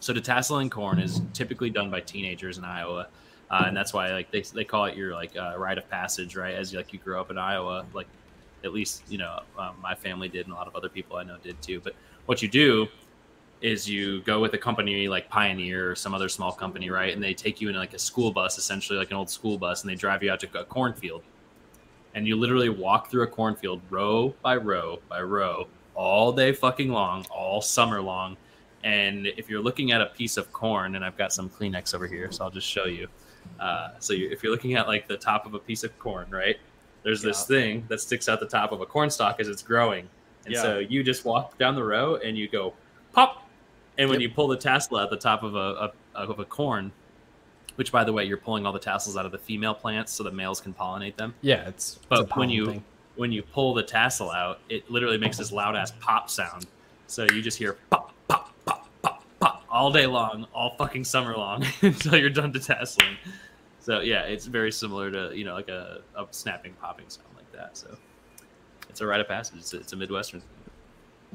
So 0.00 0.12
detasseling 0.14 0.70
corn 0.70 0.98
is 0.98 1.20
typically 1.32 1.70
done 1.70 1.90
by 1.90 2.00
teenagers 2.00 2.58
in 2.58 2.64
Iowa, 2.64 3.08
uh, 3.50 3.64
and 3.66 3.76
that's 3.76 3.92
why 3.92 4.12
like 4.12 4.30
they, 4.30 4.42
they 4.42 4.64
call 4.64 4.84
it 4.84 4.96
your 4.96 5.12
like 5.14 5.36
uh, 5.36 5.54
rite 5.56 5.78
of 5.78 5.88
passage, 5.90 6.36
right? 6.36 6.54
As 6.54 6.72
like 6.74 6.92
you 6.92 6.98
grow 6.98 7.20
up 7.20 7.30
in 7.30 7.38
Iowa, 7.38 7.84
like 7.92 8.06
at 8.62 8.72
least 8.72 9.02
you 9.08 9.18
know 9.18 9.40
um, 9.58 9.74
my 9.82 9.94
family 9.94 10.28
did, 10.28 10.46
and 10.46 10.52
a 10.52 10.56
lot 10.56 10.66
of 10.68 10.76
other 10.76 10.88
people 10.88 11.16
I 11.16 11.24
know 11.24 11.36
did 11.42 11.60
too. 11.62 11.80
But 11.82 11.94
what 12.26 12.42
you 12.42 12.48
do 12.48 12.88
is 13.62 13.88
you 13.88 14.20
go 14.22 14.40
with 14.40 14.52
a 14.54 14.58
company 14.58 15.08
like 15.08 15.28
Pioneer 15.28 15.90
or 15.90 15.94
some 15.94 16.14
other 16.14 16.28
small 16.28 16.52
company, 16.52 16.90
right? 16.90 17.12
And 17.12 17.22
they 17.22 17.34
take 17.34 17.60
you 17.60 17.68
in 17.68 17.76
like 17.76 17.94
a 17.94 17.98
school 17.98 18.30
bus, 18.30 18.58
essentially 18.58 18.98
like 18.98 19.10
an 19.10 19.16
old 19.16 19.30
school 19.30 19.56
bus, 19.58 19.82
and 19.82 19.90
they 19.90 19.94
drive 19.94 20.22
you 20.22 20.30
out 20.30 20.40
to 20.40 20.60
a 20.60 20.64
cornfield. 20.64 21.22
And 22.14 22.26
you 22.26 22.36
literally 22.36 22.68
walk 22.68 23.10
through 23.10 23.22
a 23.22 23.26
cornfield 23.26 23.80
row 23.90 24.34
by 24.42 24.56
row 24.56 25.00
by 25.08 25.20
row 25.22 25.68
all 25.94 26.32
day 26.32 26.52
fucking 26.52 26.90
long, 26.90 27.24
all 27.30 27.60
summer 27.60 28.00
long. 28.00 28.36
And 28.84 29.26
if 29.26 29.48
you're 29.50 29.62
looking 29.62 29.90
at 29.92 30.00
a 30.00 30.06
piece 30.06 30.36
of 30.36 30.52
corn, 30.52 30.94
and 30.94 31.04
I've 31.04 31.16
got 31.16 31.32
some 31.32 31.48
Kleenex 31.48 31.94
over 31.94 32.06
here, 32.06 32.30
so 32.30 32.44
I'll 32.44 32.50
just 32.50 32.68
show 32.68 32.84
you. 32.84 33.08
Uh, 33.58 33.90
so 33.98 34.12
you, 34.12 34.30
if 34.30 34.42
you're 34.42 34.52
looking 34.52 34.74
at 34.74 34.86
like 34.86 35.08
the 35.08 35.16
top 35.16 35.46
of 35.46 35.54
a 35.54 35.58
piece 35.58 35.82
of 35.82 35.98
corn, 35.98 36.26
right? 36.30 36.56
There's 37.02 37.22
this 37.22 37.44
thing 37.46 37.84
that 37.88 38.00
sticks 38.00 38.28
out 38.28 38.40
the 38.40 38.46
top 38.46 38.72
of 38.72 38.80
a 38.80 38.86
corn 38.86 39.10
stalk 39.10 39.40
as 39.40 39.48
it's 39.48 39.62
growing. 39.62 40.08
And 40.44 40.54
Yeah. 40.54 40.62
so 40.62 40.78
you 40.78 41.02
just 41.04 41.24
walk 41.24 41.56
down 41.56 41.74
the 41.74 41.84
row 41.84 42.16
and 42.16 42.36
you 42.36 42.48
go 42.48 42.74
pop. 43.12 43.45
And 43.98 44.10
when 44.10 44.20
Yep. 44.20 44.28
you 44.30 44.34
pull 44.34 44.48
the 44.48 44.56
tassel 44.56 44.98
at 44.98 45.10
the 45.10 45.16
top 45.16 45.42
of 45.42 45.54
a, 45.54 45.92
a 46.14 46.18
of 46.18 46.38
a 46.38 46.44
corn, 46.44 46.92
which 47.76 47.92
by 47.92 48.04
the 48.04 48.12
way, 48.12 48.24
you're 48.24 48.36
pulling 48.36 48.66
all 48.66 48.72
the 48.72 48.78
tassels 48.78 49.16
out 49.16 49.26
of 49.26 49.32
the 49.32 49.38
female 49.38 49.74
plants 49.74 50.12
so 50.12 50.22
the 50.22 50.30
males 50.30 50.60
can 50.60 50.72
pollinate 50.74 51.16
them. 51.16 51.34
Yeah, 51.42 51.66
it's, 51.68 51.96
it's 51.96 52.06
But 52.08 52.20
a 52.32 52.34
when 52.38 52.50
you 52.50 52.66
thing. 52.66 52.84
when 53.16 53.32
you 53.32 53.42
pull 53.42 53.74
the 53.74 53.82
tassel 53.82 54.30
out, 54.30 54.60
it 54.68 54.90
literally 54.90 55.18
makes 55.18 55.36
this 55.38 55.52
loud 55.52 55.76
ass 55.76 55.92
pop 56.00 56.28
sound. 56.30 56.66
So 57.06 57.24
you 57.32 57.40
just 57.42 57.56
hear 57.58 57.76
pop, 57.90 58.12
pop, 58.28 58.52
pop, 58.64 58.88
pop, 59.02 59.24
pop 59.40 59.64
all 59.70 59.90
day 59.92 60.06
long, 60.06 60.46
all 60.54 60.74
fucking 60.76 61.04
summer 61.04 61.36
long 61.36 61.64
until 61.82 62.16
you're 62.16 62.30
done 62.30 62.52
detasseling. 62.52 63.16
So 63.80 64.00
yeah, 64.00 64.22
it's 64.22 64.46
very 64.46 64.72
similar 64.72 65.10
to 65.10 65.36
you 65.36 65.44
know 65.44 65.54
like 65.54 65.68
a, 65.68 66.00
a 66.16 66.26
snapping, 66.32 66.72
popping 66.80 67.08
sound 67.08 67.28
like 67.36 67.50
that. 67.52 67.76
So 67.76 67.96
it's 68.88 69.00
a 69.00 69.06
rite 69.06 69.20
of 69.20 69.28
passage. 69.28 69.58
It's 69.58 69.72
a, 69.74 69.76
it's 69.78 69.92
a 69.92 69.96
Midwestern. 69.96 70.42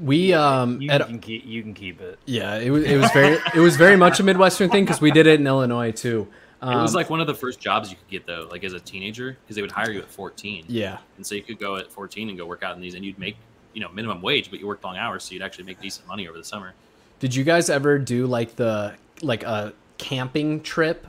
Thing. 0.02 0.06
we 0.06 0.32
um 0.32 0.80
you, 0.80 0.90
at, 0.90 1.06
can 1.06 1.18
keep 1.18 1.44
you 1.46 1.62
can 1.62 1.74
keep 1.74 2.00
it 2.00 2.18
yeah 2.26 2.56
it 2.56 2.70
was 2.70 2.84
it 2.84 2.96
was 2.96 3.10
very 3.12 3.38
it 3.54 3.60
was 3.60 3.76
very 3.76 3.96
much 3.96 4.20
a 4.20 4.22
midwestern 4.22 4.70
thing 4.70 4.84
because 4.84 5.00
we 5.00 5.10
did 5.10 5.26
it 5.26 5.40
in 5.40 5.46
illinois 5.46 5.90
too 5.90 6.28
um, 6.62 6.78
it 6.78 6.82
was 6.82 6.94
like 6.94 7.10
one 7.10 7.20
of 7.20 7.26
the 7.26 7.34
first 7.34 7.58
jobs 7.58 7.90
you 7.90 7.96
could 7.96 8.08
get 8.08 8.24
though, 8.24 8.46
like 8.48 8.62
as 8.62 8.72
a 8.72 8.78
teenager, 8.78 9.36
because 9.42 9.56
they 9.56 9.62
would 9.62 9.72
hire 9.72 9.90
you 9.90 9.98
at 9.98 10.08
14, 10.08 10.66
yeah 10.68 10.98
and 11.16 11.26
so 11.26 11.34
you 11.34 11.42
could 11.42 11.58
go 11.58 11.76
at 11.76 11.90
14 11.90 12.28
and 12.28 12.38
go 12.38 12.46
work 12.46 12.62
out 12.62 12.76
in 12.76 12.80
these, 12.80 12.94
and 12.94 13.04
you'd 13.04 13.18
make 13.18 13.36
you 13.72 13.80
know 13.80 13.88
minimum 13.88 14.22
wage, 14.22 14.48
but 14.48 14.60
you 14.60 14.66
worked 14.68 14.84
long 14.84 14.96
hours, 14.96 15.24
so 15.24 15.34
you'd 15.34 15.42
actually 15.42 15.64
make 15.64 15.80
decent 15.80 16.06
money 16.06 16.28
over 16.28 16.38
the 16.38 16.44
summer. 16.44 16.72
Did 17.18 17.34
you 17.34 17.42
guys 17.42 17.68
ever 17.68 17.98
do 17.98 18.28
like 18.28 18.54
the 18.54 18.94
like 19.22 19.42
a 19.42 19.72
camping 19.98 20.60
trip 20.60 21.06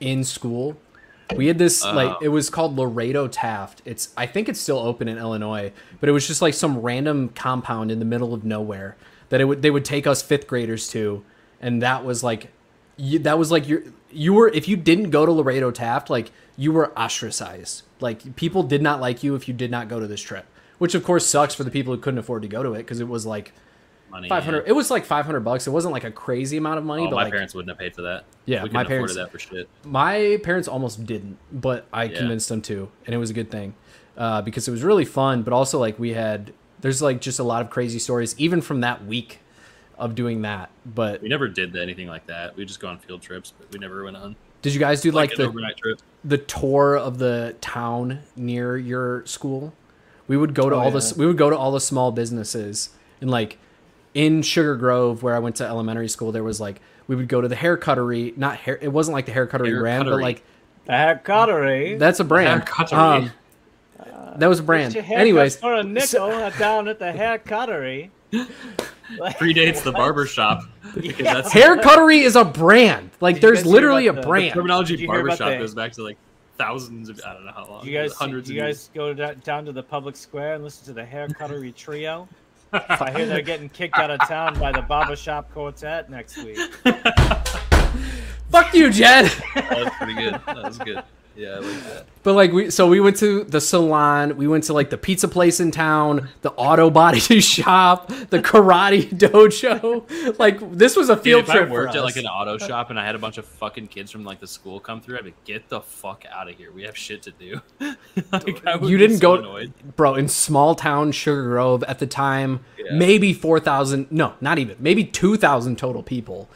in 0.00 0.24
school? 0.24 0.76
We 1.34 1.46
had 1.46 1.58
this 1.58 1.84
uh-huh. 1.84 1.94
like 1.94 2.10
Oh. 2.10 2.18
it 2.22 2.28
was 2.28 2.50
called 2.50 2.76
Lorado 2.76 3.28
Taft. 3.28 3.82
It's 3.84 4.12
I 4.16 4.26
think 4.26 4.48
it's 4.48 4.60
still 4.60 4.78
open 4.78 5.08
in 5.08 5.18
Illinois, 5.18 5.72
but 6.00 6.08
it 6.08 6.12
was 6.12 6.26
just 6.26 6.42
like 6.42 6.54
some 6.54 6.78
random 6.78 7.30
compound 7.30 7.90
in 7.90 7.98
the 7.98 8.04
middle 8.04 8.34
of 8.34 8.44
nowhere 8.44 8.96
that 9.30 9.40
it 9.40 9.44
would 9.44 9.62
they 9.62 9.70
would 9.70 9.84
take 9.84 10.06
us 10.06 10.22
fifth 10.22 10.46
graders 10.46 10.88
to, 10.88 11.24
and 11.60 11.82
that 11.82 12.04
was 12.04 12.22
like 12.22 12.48
you, 12.96 13.18
that 13.20 13.38
was 13.38 13.50
like 13.50 13.66
your 13.68 13.82
you 14.10 14.34
were 14.34 14.48
if 14.48 14.68
you 14.68 14.76
didn't 14.76 15.10
go 15.10 15.26
to 15.26 15.32
Lorado 15.32 15.70
Taft 15.70 16.10
like 16.10 16.30
you 16.56 16.72
were 16.72 16.96
ostracized. 16.98 17.82
Like 18.00 18.36
people 18.36 18.62
did 18.62 18.82
not 18.82 19.00
like 19.00 19.22
you 19.22 19.34
if 19.34 19.48
you 19.48 19.54
did 19.54 19.70
not 19.70 19.88
go 19.88 19.98
to 19.98 20.06
this 20.06 20.20
trip, 20.20 20.46
which 20.78 20.94
of 20.94 21.02
course 21.04 21.26
sucks 21.26 21.54
for 21.54 21.64
the 21.64 21.70
people 21.70 21.94
who 21.94 22.00
couldn't 22.00 22.18
afford 22.18 22.42
to 22.42 22.48
go 22.48 22.62
to 22.62 22.74
it 22.74 22.78
because 22.78 23.00
it 23.00 23.08
was 23.08 23.24
like 23.24 23.52
Money, 24.14 24.28
five 24.28 24.44
hundred. 24.44 24.62
yeah. 24.64 24.70
It 24.70 24.72
was 24.76 24.90
like 24.90 25.04
five 25.04 25.24
hundred 25.26 25.40
bucks. 25.40 25.66
It 25.66 25.70
wasn't 25.70 25.92
like 25.92 26.04
a 26.04 26.10
crazy 26.10 26.56
amount 26.56 26.78
of 26.78 26.84
money, 26.84 27.02
Oh, 27.02 27.10
but 27.10 27.16
my 27.16 27.22
like 27.24 27.32
parents 27.32 27.52
wouldn't 27.52 27.68
have 27.70 27.78
paid 27.78 27.94
for 27.96 28.02
that. 28.02 28.24
Yeah, 28.46 28.62
we 28.62 28.70
my 28.70 28.84
parents- 28.84 29.16
that 29.16 29.32
for 29.32 29.38
shit. 29.40 29.68
my 29.84 30.38
parents 30.44 30.68
almost 30.68 31.04
didn't, 31.04 31.36
but 31.52 31.86
I 31.92 32.04
Yeah. 32.04 32.18
convinced 32.18 32.48
them 32.48 32.62
to, 32.62 32.88
and 33.06 33.14
it 33.14 33.18
was 33.18 33.30
a 33.30 33.34
good 33.34 33.50
thing 33.50 33.74
uh, 34.16 34.40
because 34.42 34.68
it 34.68 34.70
was 34.70 34.82
really 34.84 35.04
fun. 35.04 35.42
But 35.42 35.52
also 35.52 35.78
like 35.80 35.98
we 35.98 36.14
had 36.14 36.52
there's 36.80 37.02
like 37.02 37.20
just 37.20 37.38
a 37.40 37.44
lot 37.44 37.60
of 37.62 37.70
crazy 37.70 37.98
stories 37.98 38.34
even 38.38 38.60
from 38.60 38.82
that 38.82 39.04
week 39.04 39.40
of 39.98 40.14
doing 40.14 40.42
that. 40.42 40.70
But 40.86 41.20
We 41.22 41.28
never 41.28 41.48
did 41.48 41.74
anything 41.76 42.06
like 42.08 42.26
that. 42.28 42.56
We 42.56 42.64
just 42.64 42.78
go 42.80 42.88
on 42.88 42.98
field 42.98 43.20
trips, 43.22 43.52
but 43.58 43.72
we 43.72 43.78
never 43.78 44.04
went 44.04 44.16
on 44.16 44.36
did 44.62 44.72
you 44.72 44.80
guys 44.80 45.02
do 45.02 45.10
like, 45.10 45.32
an 45.32 45.36
the 45.42 45.46
overnight 45.48 45.76
trip. 45.76 45.98
the 46.24 46.38
tour 46.38 46.96
of 46.96 47.18
the 47.18 47.54
town 47.60 48.20
near 48.34 48.78
your 48.78 49.26
school? 49.26 49.74
We 50.26 50.38
would 50.38 50.54
go 50.54 50.70
to 50.70 50.74
Oh, 50.76 50.80
all 50.80 50.90
the 50.90 51.14
we 51.18 51.26
would 51.26 51.36
go 51.36 51.50
to 51.50 51.56
all 51.58 51.70
the 51.70 51.80
small 51.82 52.12
businesses 52.12 52.88
and 53.20 53.28
like 53.30 53.58
in 54.14 54.42
Sugar 54.42 54.76
Grove 54.76 55.22
where 55.22 55.34
I 55.34 55.38
went 55.40 55.56
to 55.56 55.66
elementary 55.66 56.08
school. 56.08 56.32
There 56.32 56.44
was 56.44 56.60
like 56.60 56.80
we 57.06 57.16
would 57.16 57.28
go 57.28 57.40
to 57.40 57.48
the 57.48 57.56
hair 57.56 57.76
cuttery, 57.76 58.32
not 58.36 58.56
hair. 58.56 58.78
It 58.80 58.88
wasn't 58.88 59.12
like 59.14 59.26
the 59.26 59.32
hair 59.32 59.46
cuttery 59.46 59.70
Hair 59.70 59.80
brand, 59.80 60.04
but 60.06 60.20
like 60.20 60.42
the 60.86 60.92
hair 60.92 61.20
cuttery 61.24 61.98
That's 61.98 62.20
a 62.20 62.24
brand. 62.24 62.62
Hair 62.62 62.66
cuttery. 62.66 62.96
Um, 62.98 63.32
that 64.38 64.46
was 64.48 64.58
a 64.60 64.62
brand. 64.62 64.92
Get 64.94 64.98
your 65.00 65.04
haircut 65.04 65.20
Anyways, 65.20 65.56
for 65.56 65.74
a 65.74 65.82
nickel 65.84 66.28
down 66.58 66.88
at 66.88 66.98
the 66.98 67.12
hair 67.12 67.38
cuttery 67.38 68.10
Like- 69.18 69.38
Predates 69.38 69.82
the 69.82 69.92
What? 69.92 69.98
barber 69.98 70.26
shop 70.26 70.62
because 70.94 71.20
Yeah. 71.20 71.34
that's 71.34 71.52
hair 71.52 71.76
cuttery 71.76 72.20
is 72.20 72.36
a 72.36 72.44
brand. 72.44 73.10
Like 73.20 73.36
Did 73.36 73.42
there's 73.42 73.66
literally 73.66 74.06
a 74.06 74.10
about 74.10 74.16
the- 74.16 74.22
the 74.22 74.28
brand. 74.28 74.54
terminology 74.54 74.96
Did 74.96 75.02
you 75.02 75.08
barbershop 75.08 75.50
the- 75.50 75.58
goes 75.58 75.74
back 75.74 75.92
to 75.92 76.02
like 76.02 76.16
thousands 76.58 77.08
of 77.08 77.20
I 77.26 77.34
don't 77.34 77.44
know 77.44 77.52
how 77.52 77.66
long. 77.68 77.84
Do 77.84 77.90
you 77.90 77.96
guys 77.98 78.12
hundreds 78.14 78.50
you 78.50 78.60
of 78.60 78.66
guys 78.66 78.90
go 78.94 79.12
down 79.12 79.64
to 79.66 79.72
the 79.72 79.82
public 79.82 80.16
square 80.16 80.54
and 80.54 80.64
listen 80.64 80.86
to 80.86 80.92
the 80.94 81.04
hair 81.04 81.28
cuttery 81.28 81.72
trio? 81.72 82.26
I 82.74 83.12
hear 83.14 83.26
they're 83.26 83.42
getting 83.42 83.68
kicked 83.68 83.98
out 83.98 84.10
of 84.10 84.26
town 84.26 84.58
by 84.58 84.72
the 84.72 84.82
barber 84.82 85.14
shop 85.14 85.52
quartet 85.52 86.10
next 86.10 86.36
week. 86.38 86.58
Fuck 88.50 88.74
you, 88.74 88.90
Jed. 88.90 89.26
That 89.54 89.84
was 89.84 89.92
pretty 89.98 90.14
good. 90.14 90.40
That 90.46 90.62
was 90.64 90.78
good. 90.78 91.02
Yeah, 91.36 91.58
like. 91.58 92.06
But 92.22 92.34
like 92.34 92.52
we, 92.52 92.70
so 92.70 92.88
we 92.88 93.00
went 93.00 93.16
to 93.18 93.44
the 93.44 93.60
salon, 93.60 94.36
we 94.36 94.46
went 94.48 94.64
to 94.64 94.72
like 94.72 94.88
the 94.88 94.96
pizza 94.96 95.28
place 95.28 95.60
in 95.60 95.70
town, 95.70 96.28
the 96.42 96.52
auto 96.52 96.88
body 96.90 97.18
shop, 97.40 98.08
the 98.08 98.38
karate 98.40 99.10
dojo. 99.18 100.38
Like 100.38 100.58
this 100.72 100.96
was 100.96 101.10
a 101.10 101.16
Dude, 101.16 101.24
field 101.24 101.44
if 101.44 101.50
I 101.50 101.54
trip 101.54 101.68
for 101.68 101.74
worked 101.74 101.96
at 101.96 102.02
like 102.04 102.16
an 102.16 102.26
auto 102.26 102.56
shop 102.58 102.90
and 102.90 102.98
I 102.98 103.04
had 103.04 103.14
a 103.14 103.18
bunch 103.18 103.36
of 103.38 103.44
fucking 103.44 103.88
kids 103.88 104.10
from 104.10 104.24
like 104.24 104.40
the 104.40 104.46
school 104.46 104.80
come 104.80 105.00
through, 105.00 105.18
I'd 105.18 105.24
be 105.24 105.34
get 105.44 105.68
the 105.68 105.80
fuck 105.80 106.24
out 106.30 106.48
of 106.48 106.56
here. 106.56 106.72
We 106.72 106.84
have 106.84 106.96
shit 106.96 107.22
to 107.22 107.30
do. 107.32 107.60
like, 108.32 108.62
you 108.82 108.96
didn't 108.96 109.16
so 109.18 109.20
go, 109.20 109.34
annoyed. 109.34 109.72
bro, 109.96 110.14
in 110.14 110.28
small 110.28 110.74
town 110.74 111.12
Sugar 111.12 111.42
Grove 111.44 111.82
at 111.84 111.98
the 111.98 112.06
time, 112.06 112.64
Yeah. 112.78 112.94
maybe 112.96 113.32
four 113.34 113.60
thousand. 113.60 114.06
No, 114.10 114.34
not 114.40 114.58
even. 114.58 114.76
Maybe 114.78 115.04
two 115.04 115.36
thousand 115.36 115.78
total 115.78 116.02
people. 116.02 116.48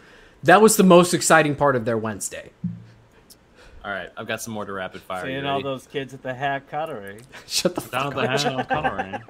That 0.42 0.62
was 0.62 0.76
the 0.76 0.84
most 0.84 1.12
exciting 1.12 1.56
part 1.56 1.74
of 1.76 1.84
their 1.84 1.98
Wednesday. 1.98 2.52
All 3.84 3.90
right, 3.92 4.10
I've 4.16 4.26
got 4.26 4.42
some 4.42 4.52
more 4.54 4.64
to 4.64 4.72
rapid 4.72 5.00
fire. 5.02 5.24
Seeing 5.24 5.46
all 5.46 5.62
those 5.62 5.86
kids 5.86 6.12
at 6.12 6.22
the 6.22 6.34
Hack 6.34 6.70
Cuttery. 6.70 7.22
Shut 7.46 7.74
the 7.74 7.80
fuck 7.80 7.94
at 7.94 8.06
up. 8.06 8.14
the 8.14 8.26
Hanover 8.28 8.64
Coloring. 8.64 9.22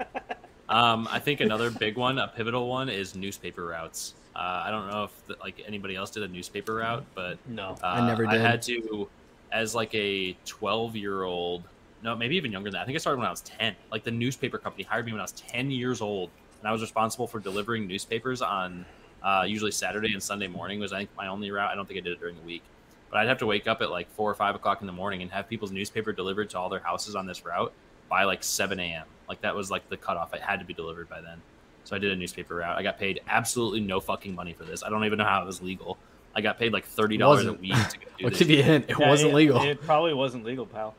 Um, 0.67 1.07
I 1.11 1.19
think 1.19 1.39
another 1.41 1.71
big 1.71 1.97
one, 1.97 2.17
a 2.19 2.27
pivotal 2.27 2.67
one, 2.67 2.89
is 2.89 3.15
newspaper 3.15 3.65
routes. 3.65 4.13
Uh, 4.35 4.63
I 4.65 4.71
don't 4.71 4.89
know 4.89 5.05
if 5.05 5.25
the, 5.27 5.35
like 5.39 5.63
anybody 5.67 5.95
else 5.95 6.11
did 6.11 6.23
a 6.23 6.27
newspaper 6.27 6.75
route, 6.75 7.05
but 7.15 7.37
No. 7.47 7.75
uh, 7.81 7.87
I 7.87 8.05
never 8.07 8.25
did. 8.25 8.35
I 8.35 8.37
had 8.37 8.61
to, 8.63 9.07
as 9.51 9.73
like 9.75 9.93
a 9.95 10.33
12 10.45 10.95
year 10.95 11.23
old, 11.23 11.63
no, 12.03 12.15
maybe 12.15 12.35
even 12.35 12.51
younger 12.51 12.69
than 12.69 12.77
that. 12.77 12.83
I 12.83 12.85
think 12.85 12.95
I 12.95 12.99
started 12.99 13.17
when 13.17 13.27
I 13.27 13.31
was 13.31 13.41
10. 13.41 13.75
Like 13.91 14.03
the 14.03 14.11
newspaper 14.11 14.57
company 14.57 14.83
hired 14.83 15.05
me 15.05 15.11
when 15.11 15.21
I 15.21 15.23
was 15.25 15.31
10 15.33 15.71
years 15.71 16.01
old, 16.01 16.29
and 16.61 16.67
I 16.67 16.71
was 16.71 16.81
responsible 16.81 17.27
for 17.27 17.39
delivering 17.39 17.87
newspapers 17.87 18.41
on 18.41 18.85
uh, 19.23 19.43
usually 19.47 19.71
Saturday 19.71 20.13
and 20.13 20.21
Sunday 20.23 20.47
morning 20.47 20.79
was 20.79 20.93
I 20.93 20.99
think 20.99 21.09
my 21.17 21.27
only 21.27 21.51
route. 21.51 21.69
I 21.71 21.75
don't 21.75 21.85
think 21.87 21.97
I 21.99 22.01
did 22.03 22.13
it 22.13 22.19
during 22.19 22.35
the 22.35 22.41
week, 22.43 22.63
but 23.09 23.17
I'd 23.17 23.27
have 23.27 23.39
to 23.39 23.45
wake 23.45 23.67
up 23.67 23.81
at 23.81 23.89
like 23.89 24.09
four 24.11 24.29
or 24.29 24.35
five 24.35 24.55
o'clock 24.55 24.81
in 24.81 24.87
the 24.87 24.93
morning 24.93 25.21
and 25.21 25.31
have 25.31 25.47
people's 25.49 25.71
newspaper 25.71 26.11
delivered 26.13 26.49
to 26.51 26.59
all 26.59 26.69
their 26.69 26.79
houses 26.79 27.15
on 27.15 27.25
this 27.25 27.43
route 27.45 27.71
by 28.09 28.23
like 28.23 28.43
7 28.43 28.79
a.m. 28.79 29.05
Like 29.27 29.41
that 29.41 29.55
was 29.55 29.69
like 29.71 29.87
the 29.89 29.97
cutoff. 29.97 30.33
It 30.33 30.41
had 30.41 30.59
to 30.59 30.65
be 30.65 30.73
delivered 30.73 31.09
by 31.09 31.21
then. 31.21 31.41
So 31.85 31.95
I 31.95 31.99
did 31.99 32.11
a 32.11 32.15
newspaper 32.15 32.55
route. 32.55 32.77
I 32.77 32.83
got 32.83 32.99
paid 32.99 33.21
absolutely 33.27 33.79
no 33.81 33.99
fucking 33.99 34.35
money 34.35 34.53
for 34.53 34.63
this. 34.63 34.83
I 34.83 34.89
don't 34.89 35.05
even 35.05 35.17
know 35.17 35.25
how 35.25 35.41
it 35.41 35.45
was 35.45 35.61
legal. 35.61 35.97
I 36.35 36.41
got 36.41 36.59
paid 36.59 36.71
like 36.73 36.85
thirty 36.85 37.17
dollars 37.17 37.45
a 37.47 37.53
week 37.53 37.73
to 37.73 37.97
go 37.97 38.05
do 38.17 38.23
I'll 38.25 38.29
this. 38.29 38.39
give 38.39 38.49
you 38.51 38.59
a 38.59 38.63
hint. 38.63 38.85
It 38.89 38.99
Yeah, 38.99 39.09
wasn't 39.09 39.31
it- 39.31 39.35
legal. 39.35 39.61
It 39.63 39.81
probably 39.81 40.13
wasn't 40.13 40.43
legal, 40.45 40.65
pal. 40.67 40.93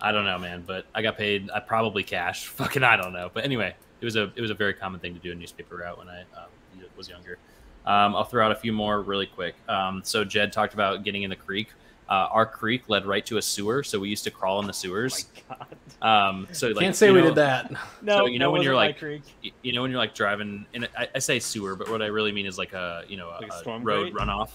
I 0.00 0.12
don't 0.12 0.24
know, 0.26 0.38
man, 0.38 0.64
but 0.66 0.84
I 0.94 1.00
got 1.00 1.16
paid. 1.16 1.48
I 1.50 1.60
probably 1.60 2.02
cash. 2.02 2.46
Fucking, 2.48 2.82
I 2.82 2.96
don't 2.96 3.12
know. 3.14 3.30
But 3.32 3.44
anyway, 3.44 3.74
it 4.00 4.04
was 4.04 4.16
a 4.16 4.30
it 4.36 4.40
was 4.42 4.50
a 4.50 4.54
very 4.54 4.74
common 4.74 5.00
thing 5.00 5.14
to 5.14 5.20
do 5.20 5.32
a 5.32 5.34
newspaper 5.34 5.76
route 5.76 5.96
when 5.96 6.08
I 6.08 6.20
um, 6.36 6.48
was 6.96 7.08
younger. 7.08 7.38
Um, 7.86 8.16
I'll 8.16 8.24
throw 8.24 8.44
out 8.44 8.52
a 8.52 8.56
few 8.56 8.72
more 8.72 9.02
really 9.02 9.26
quick. 9.26 9.54
Um, 9.68 10.02
so 10.04 10.24
Jed 10.24 10.52
talked 10.52 10.74
about 10.74 11.04
getting 11.04 11.22
in 11.22 11.30
the 11.30 11.36
creek. 11.36 11.68
Uh, 12.08 12.28
our 12.30 12.44
creek 12.46 12.88
led 12.88 13.06
right 13.06 13.24
to 13.26 13.38
a 13.38 13.42
sewer, 13.42 13.82
so 13.82 13.98
we 13.98 14.08
used 14.10 14.24
to 14.24 14.30
crawl 14.30 14.60
in 14.60 14.66
the 14.66 14.72
sewers. 14.74 15.26
Oh 15.50 15.56
God. 16.02 16.06
Um, 16.06 16.48
so 16.52 16.68
like, 16.68 16.78
Can't 16.80 16.94
say 16.96 17.06
you 17.08 17.14
we 17.14 17.20
know- 17.20 17.26
did 17.28 17.34
that. 17.36 17.72
No, 18.02 18.26
you 18.26 18.38
know 18.38 18.50
when 18.50 18.60
you're 18.62 18.74
like- 18.74 18.98
creek. 18.98 19.22
you 19.62 19.72
know 19.72 19.80
when 19.82 19.90
you're 19.90 19.98
like 19.98 20.14
driving 20.14 20.66
and 20.74 20.86
I, 20.98 21.08
I 21.14 21.18
say 21.18 21.38
sewer 21.38 21.74
but 21.76 21.88
what 21.88 22.02
i 22.02 22.06
really 22.06 22.30
mean 22.32 22.44
is 22.44 22.58
like 22.58 22.74
a 22.74 23.04
you 23.08 23.16
know 23.16 23.28
a, 23.30 23.40
Like 23.40 23.50
a 23.52 23.54
a 23.54 23.58
storm 23.58 23.82
road 23.84 24.12
drain? 24.12 24.26
runoff 24.28 24.50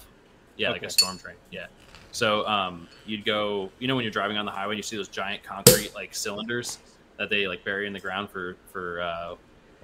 yeah 0.56 0.70
like 0.70 0.84
a 0.84 0.90
storm 0.90 1.16
drain 1.16 1.34
yeah 1.50 1.66
so 2.12 2.46
um 2.46 2.86
you'd 3.06 3.24
go 3.24 3.70
you 3.80 3.88
know 3.88 3.96
when 3.96 4.04
you're 4.04 4.12
driving 4.12 4.36
on 4.36 4.44
the 4.44 4.52
highway 4.52 4.76
you 4.76 4.82
see 4.82 4.96
those 4.96 5.08
giant 5.08 5.42
concrete 5.42 5.92
like 5.94 6.14
cylinders 6.14 6.78
that 7.16 7.30
they 7.30 7.48
like 7.48 7.64
bury 7.64 7.86
in 7.88 7.92
the 7.92 8.00
ground 8.00 8.30
for 8.30 8.56
for 8.72 9.00
uh, 9.00 9.34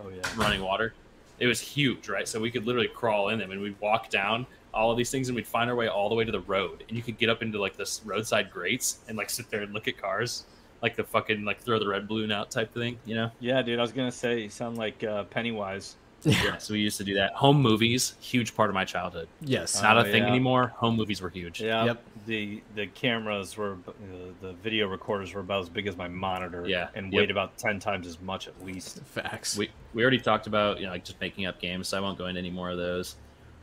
Oh 0.00 0.08
yeah. 0.10 0.22
running 0.36 0.62
water 0.62 0.92
it 1.38 1.46
was 1.46 1.60
huge 1.60 2.08
right 2.08 2.26
so 2.28 2.40
we 2.40 2.50
could 2.50 2.66
literally 2.66 2.88
crawl 2.88 3.28
in 3.30 3.38
them 3.38 3.50
and 3.50 3.60
we'd 3.60 3.78
walk 3.80 4.08
down 4.10 4.46
all 4.74 4.90
of 4.90 4.96
these 4.98 5.10
things 5.10 5.28
and 5.28 5.36
we'd 5.36 5.46
find 5.46 5.70
our 5.70 5.76
way 5.76 5.88
all 5.88 6.08
the 6.08 6.14
way 6.14 6.24
to 6.24 6.32
the 6.32 6.40
road 6.40 6.84
and 6.88 6.96
you 6.96 7.02
could 7.02 7.16
get 7.18 7.28
up 7.28 7.42
into 7.42 7.58
like 7.60 7.76
this 7.76 8.00
roadside 8.04 8.50
grates 8.50 8.98
and 9.08 9.16
like 9.16 9.30
sit 9.30 9.48
there 9.50 9.62
and 9.62 9.72
look 9.72 9.88
at 9.88 9.96
cars 9.98 10.44
like 10.82 10.94
the 10.96 11.04
fucking 11.04 11.44
like 11.44 11.60
throw 11.60 11.78
the 11.78 11.86
red 11.88 12.06
balloon 12.06 12.30
out 12.30 12.50
type 12.50 12.72
thing 12.74 12.98
you 13.06 13.14
know 13.14 13.30
Yeah, 13.40 13.62
dude. 13.62 13.78
I 13.78 13.82
was 13.82 13.92
gonna 13.92 14.12
say 14.12 14.40
you 14.42 14.48
sound 14.50 14.76
like 14.76 15.02
uh, 15.04 15.24
Pennywise. 15.24 15.96
yeah, 16.22 16.56
so 16.58 16.72
we 16.74 16.80
used 16.80 16.96
to 16.96 17.04
do 17.04 17.14
that. 17.14 17.32
Home 17.34 17.60
movies, 17.60 18.14
huge 18.20 18.54
part 18.56 18.68
of 18.70 18.74
my 18.74 18.84
childhood. 18.84 19.28
Yes. 19.42 19.80
Not 19.80 19.96
Oh, 19.96 20.00
a 20.00 20.04
thing 20.04 20.22
yeah. 20.24 20.28
anymore. 20.30 20.68
Home 20.76 20.96
movies 20.96 21.20
were 21.20 21.28
huge. 21.28 21.60
Yeah. 21.60 21.84
Yep. 21.84 22.02
The 22.26 22.62
the 22.74 22.86
cameras 22.88 23.56
were 23.56 23.74
uh, 23.86 23.92
the 24.40 24.52
video 24.62 24.88
recorders 24.88 25.32
were 25.32 25.40
about 25.40 25.62
as 25.62 25.68
big 25.68 25.86
as 25.86 25.96
my 25.96 26.08
monitor. 26.08 26.66
Yeah, 26.66 26.88
And 26.94 27.12
yep. 27.12 27.20
weighed 27.20 27.30
about 27.30 27.56
ten 27.56 27.78
times 27.78 28.06
as 28.06 28.20
much 28.20 28.48
at 28.48 28.64
least. 28.64 29.00
Facts. 29.04 29.56
We 29.56 29.70
we 29.94 30.02
already 30.02 30.18
talked 30.18 30.46
about 30.46 30.78
you 30.80 30.86
know 30.86 30.92
like 30.92 31.04
just 31.04 31.20
making 31.20 31.46
up 31.46 31.60
games, 31.60 31.88
so 31.88 31.96
I 31.96 32.00
won't 32.00 32.18
go 32.18 32.26
into 32.26 32.38
any 32.40 32.50
more 32.50 32.70
of 32.70 32.78
those. 32.78 33.16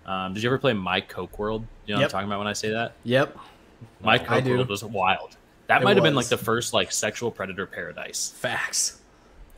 Um, 0.06 0.34
did 0.34 0.44
you 0.44 0.50
ever 0.50 0.58
play 0.58 0.74
My 0.74 1.02
Coke 1.02 1.38
World? 1.40 1.66
You 1.86 1.96
know 1.96 2.00
Yep. 2.02 2.06
what 2.08 2.16
I'm 2.16 2.20
talking 2.20 2.28
about 2.30 2.40
when 2.40 2.48
I 2.48 2.54
say 2.54 2.70
that? 2.72 2.94
Yep. 3.04 3.38
My 4.02 4.14
I 4.14 4.18
Coke. 4.20 4.46
World 4.46 4.70
was 4.70 4.84
wild. 4.84 5.36
That 5.68 5.82
It 5.82 5.86
might 5.86 5.96
have 5.98 6.04
been 6.04 6.16
like 6.16 6.28
the 6.28 6.38
first 6.38 6.74
like 6.74 6.92
sexual 6.92 7.32
predator 7.32 7.66
paradise. 7.66 8.34
Facts. 8.38 9.02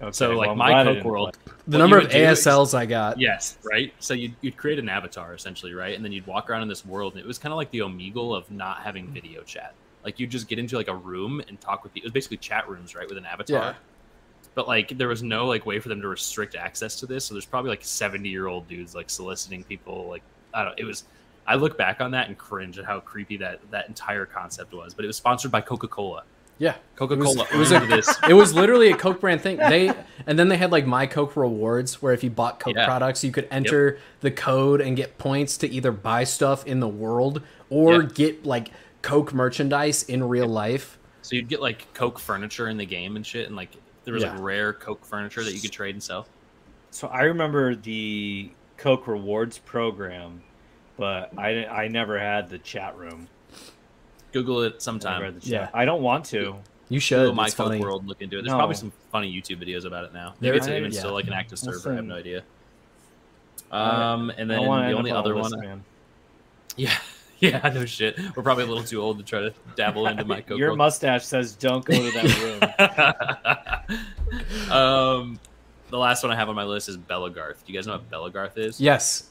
Okay, 0.01 0.11
So 0.11 0.31
like 0.31 0.49
I'm 0.49 0.57
My 0.57 0.83
Coke 0.83 1.03
World. 1.03 1.37
play. 1.45 1.53
The 1.67 1.77
number 1.77 1.97
of 1.97 2.03
would 2.03 2.11
do 2.11 2.17
is- 2.17 2.45
ASLs 2.45 2.73
I 2.73 2.85
got. 2.85 3.19
Yes, 3.19 3.57
right. 3.63 3.93
So 3.99 4.13
you'd, 4.13 4.35
you'd 4.41 4.57
create 4.57 4.77
an 4.77 4.89
avatar 4.89 5.33
essentially, 5.33 5.73
right? 5.73 5.95
And 5.95 6.03
then 6.03 6.11
you'd 6.11 6.27
walk 6.27 6.49
around 6.49 6.63
in 6.63 6.67
this 6.67 6.85
world, 6.85 7.13
and 7.13 7.21
it 7.21 7.27
was 7.27 7.37
kind 7.37 7.53
of 7.53 7.57
like 7.57 7.71
the 7.71 7.79
Omegle 7.79 8.35
of 8.35 8.49
not 8.51 8.79
having 8.79 9.07
mm. 9.07 9.13
video 9.13 9.41
chat. 9.43 9.73
Like 10.03 10.19
you 10.19 10.27
just 10.27 10.47
get 10.47 10.59
into 10.59 10.75
like 10.75 10.89
a 10.89 10.95
room 10.95 11.41
and 11.47 11.59
talk 11.59 11.83
with 11.83 11.93
people. 11.93 12.05
It 12.05 12.09
was 12.09 12.13
basically 12.13 12.37
chat 12.37 12.69
rooms, 12.69 12.93
right, 12.93 13.07
with 13.07 13.17
an 13.17 13.25
avatar. 13.25 13.57
Yeah. 13.57 13.73
But 14.53 14.67
like 14.67 14.97
there 14.97 15.07
was 15.07 15.23
no 15.23 15.47
like 15.47 15.65
way 15.65 15.79
for 15.79 15.89
them 15.89 16.01
to 16.01 16.07
restrict 16.07 16.55
access 16.55 16.99
to 16.99 17.05
this. 17.05 17.25
So 17.25 17.33
there's 17.33 17.45
probably 17.45 17.69
like 17.69 17.83
70 17.83 18.27
year 18.29 18.47
old 18.47 18.67
dudes 18.67 18.95
like 18.95 19.09
soliciting 19.09 19.63
people. 19.63 20.07
Like 20.07 20.23
I 20.53 20.63
don't. 20.63 20.79
It 20.79 20.85
was. 20.85 21.05
I 21.47 21.55
look 21.55 21.77
back 21.77 22.01
on 22.01 22.11
that 22.11 22.27
and 22.27 22.37
cringe 22.37 22.79
at 22.79 22.85
how 22.85 22.99
creepy 22.99 23.37
that 23.37 23.59
that 23.71 23.87
entire 23.87 24.25
concept 24.25 24.73
was. 24.73 24.93
But 24.93 25.05
it 25.05 25.07
was 25.07 25.17
sponsored 25.17 25.51
by 25.51 25.61
Coca 25.61 25.87
Cola. 25.87 26.23
Yeah. 26.57 26.75
Coca 26.95 27.13
It 27.15 27.19
was- 27.19 27.35
Cola 27.35 27.47
it 27.53 27.57
was 27.57 27.71
a- 27.71 27.79
this. 27.79 28.15
It 28.29 28.33
was 28.33 28.53
literally 28.53 28.91
a 28.91 28.95
Coke 28.97 29.19
brand 29.19 29.41
thing. 29.41 29.57
They 29.57 29.91
and 30.25 30.39
then 30.39 30.47
they 30.47 30.57
had 30.57 30.71
like 30.71 30.85
My 30.85 31.05
Coke 31.05 31.35
rewards, 31.35 32.01
where 32.01 32.13
if 32.13 32.23
you 32.23 32.29
bought 32.29 32.59
Coke 32.59 32.75
Yeah. 32.75 32.85
products, 32.85 33.23
you 33.23 33.31
could 33.31 33.47
enter 33.51 33.97
the 34.21 34.31
code 34.31 34.79
and 34.81 34.95
get 34.95 35.17
points 35.17 35.57
to 35.57 35.69
either 35.69 35.91
buy 35.91 36.23
stuff 36.23 36.65
in 36.65 36.79
the 36.79 36.87
world 36.87 37.41
or 37.69 38.03
Yeah. 38.03 38.09
get 38.13 38.45
like 38.45 38.71
Coke 39.01 39.33
merchandise 39.33 40.03
in 40.03 40.23
real 40.23 40.47
life. 40.47 40.97
So 41.21 41.35
you'd 41.35 41.49
get 41.49 41.59
like 41.61 41.93
Coke 41.93 42.19
furniture 42.19 42.69
in 42.69 42.77
the 42.77 42.85
game 42.85 43.15
and 43.17 43.25
shit, 43.25 43.47
and 43.47 43.55
like 43.55 43.71
there 44.05 44.13
was 44.13 44.23
Yeah. 44.23 44.31
like 44.33 44.41
rare 44.41 44.71
Coke 44.73 45.03
furniture 45.05 45.43
that 45.43 45.53
you 45.53 45.59
could 45.59 45.71
trade 45.71 45.95
and 45.95 46.01
sell. 46.03 46.25
So 46.91 47.07
I 47.09 47.23
remember 47.23 47.75
the 47.75 48.51
Coke 48.77 49.07
Rewards 49.07 49.57
program, 49.57 50.41
but 50.97 51.31
I 51.37 51.65
I 51.65 51.87
never 51.89 52.17
had 52.17 52.49
the 52.49 52.57
chat 52.59 52.95
room. 52.97 53.27
Google 54.35 54.63
it 54.63 54.81
sometime. 54.81 55.21
had. 55.21 55.43
Yeah. 55.45 55.69
I 55.73 55.85
don't 55.85 56.01
want 56.01 56.25
to. 56.25 56.55
You 56.89 56.99
should. 56.99 57.19
Google 57.19 57.35
My 57.35 57.45
it's 57.45 57.55
Coke 57.55 57.67
funny. 57.67 57.79
World. 57.79 58.05
Look 58.05 58.21
into 58.21 58.37
it. 58.37 58.41
There's 58.41 58.51
No. 58.51 58.57
probably 58.57 58.75
some 58.75 58.91
funny 59.11 59.31
YouTube 59.33 59.63
videos 59.65 59.85
about 59.85 60.03
it 60.03 60.13
now. 60.13 60.33
There- 60.41 60.51
Maybe 60.51 60.57
it's 60.57 60.67
I- 60.67 60.77
even 60.77 60.91
yeah. 60.91 60.99
still 60.99 61.13
like 61.13 61.27
an 61.27 61.33
active 61.33 61.57
server. 61.57 61.91
I 61.91 61.95
have 61.95 62.05
no 62.05 62.15
idea. 62.15 62.43
Um, 63.71 64.29
and 64.31 64.49
then 64.49 64.61
the 64.61 64.67
only 64.67 65.11
up 65.11 65.17
on 65.17 65.25
other 65.25 65.35
one, 65.35 65.51
man. 65.59 65.83
yeah, 66.77 66.93
yeah, 67.39 67.59
no 67.73 67.85
shit. 67.85 68.19
We're 68.35 68.43
probably 68.43 68.65
a 68.65 68.67
little 68.67 68.83
too 68.83 69.01
old 69.01 69.17
to 69.19 69.23
try 69.23 69.39
to 69.39 69.53
dabble 69.77 70.05
into 70.07 70.25
My 70.25 70.41
Coke 70.41 70.57
Your 70.59 70.69
World. 70.69 70.77
mustache 70.79 71.23
says 71.25 71.55
don't 71.55 71.83
go 71.85 71.93
to 71.93 72.11
that 72.11 73.87
room. 73.87 74.71
um, 74.71 75.39
the 75.89 75.97
last 75.97 76.23
one 76.23 76.31
I 76.31 76.35
have 76.35 76.49
on 76.49 76.55
my 76.55 76.63
list 76.65 76.89
is 76.89 76.97
Belegarth. 76.97 77.63
Do 77.65 77.71
you 77.73 77.77
guys 77.79 77.87
know 77.87 77.93
what 77.93 78.09
Belegarth 78.11 78.57
is? 78.57 78.79
Yes. 78.79 79.29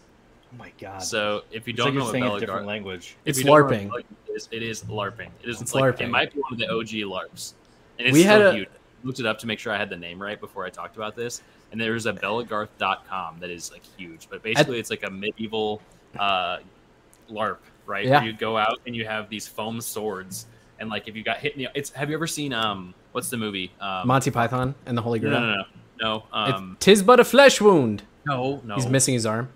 oh 0.53 0.57
my 0.59 0.73
god. 0.81 1.03
So 1.03 1.43
if 1.53 1.67
you 1.67 1.73
it's 1.73 1.79
don't 1.79 1.87
like 1.89 1.95
know 1.95 1.99
you're 2.01 2.05
what 2.05 2.13
saying 2.13 2.25
a 2.25 2.29
Belegarth 2.29 2.41
different 2.41 2.67
language. 2.67 3.17
It's 3.25 3.39
you 3.39 3.45
don't 3.45 3.57
know 3.59 3.65
what 3.65 3.73
LARPing. 3.75 3.89
LARPing 3.91 4.05
is, 4.35 4.49
it 4.51 4.63
is 4.63 4.83
LARPing. 4.85 5.29
It 5.43 5.49
is 5.49 5.61
It's 5.61 5.75
like 5.75 5.97
LARPing. 5.97 6.01
it 6.03 6.11
might 6.11 6.33
be 6.35 6.41
one 6.41 6.53
of 6.53 6.59
the 6.59 6.69
OG 6.71 6.89
LARPs. 7.11 7.55
And 7.99 8.09
it's 8.09 8.13
We 8.15 8.23
had 8.23 8.39
still 8.39 8.51
a- 8.51 8.55
huge. 8.55 8.69
Looked 9.05 9.21
it 9.21 9.27
up 9.27 9.39
to 9.41 9.47
make 9.47 9.59
sure 9.59 9.71
I 9.73 9.77
had 9.77 9.91
the 9.91 9.97
name 9.99 10.21
right 10.21 10.41
before 10.41 10.65
I 10.65 10.71
talked 10.71 10.97
about 10.97 11.15
this. 11.15 11.43
And 11.73 11.81
there's 11.81 12.07
a 12.07 12.13
Belegarth.com 12.13 13.39
that 13.41 13.51
is 13.51 13.71
like 13.71 13.83
huge. 13.99 14.29
But 14.31 14.43
basically 14.43 14.79
it's 14.79 14.89
like 14.91 15.03
a 15.05 15.11
medieval 15.11 15.83
uh, 16.19 16.59
LARP, 17.31 17.59
right? 17.87 18.07
Yeah. 18.07 18.19
Where 18.21 18.25
you 18.27 18.33
go 18.33 18.57
out 18.57 18.81
and 18.87 18.95
you 18.97 19.05
have 19.05 19.29
these 19.29 19.47
foam 19.47 19.81
swords 19.81 20.47
and 20.81 20.89
like 20.91 21.07
if 21.09 21.15
you 21.17 21.23
got 21.23 21.37
hit 21.39 21.53
in 21.55 21.59
the 21.65 21.69
it's 21.75 21.91
have 21.91 22.09
you 22.09 22.15
ever 22.17 22.27
seen 22.27 22.53
um 22.53 22.95
what's 23.13 23.29
the 23.31 23.37
movie? 23.37 23.71
Um 23.81 24.09
Monty 24.09 24.31
Python 24.31 24.75
and 24.87 24.97
the 24.99 25.03
Holy 25.03 25.19
Grail. 25.19 25.33
no, 25.33 25.41
no, 25.41 25.55
no. 25.57 25.65
No, 26.01 26.17
It's- 26.49 26.59
um 26.61 26.77
Tis 26.81 27.03
but 27.03 27.21
a 27.21 27.25
flesh 27.25 27.61
wound. 27.61 28.03
no, 28.27 28.61
no. 28.65 28.75
He's 28.75 28.87
missing 28.87 29.15
his 29.15 29.27
arm. 29.27 29.51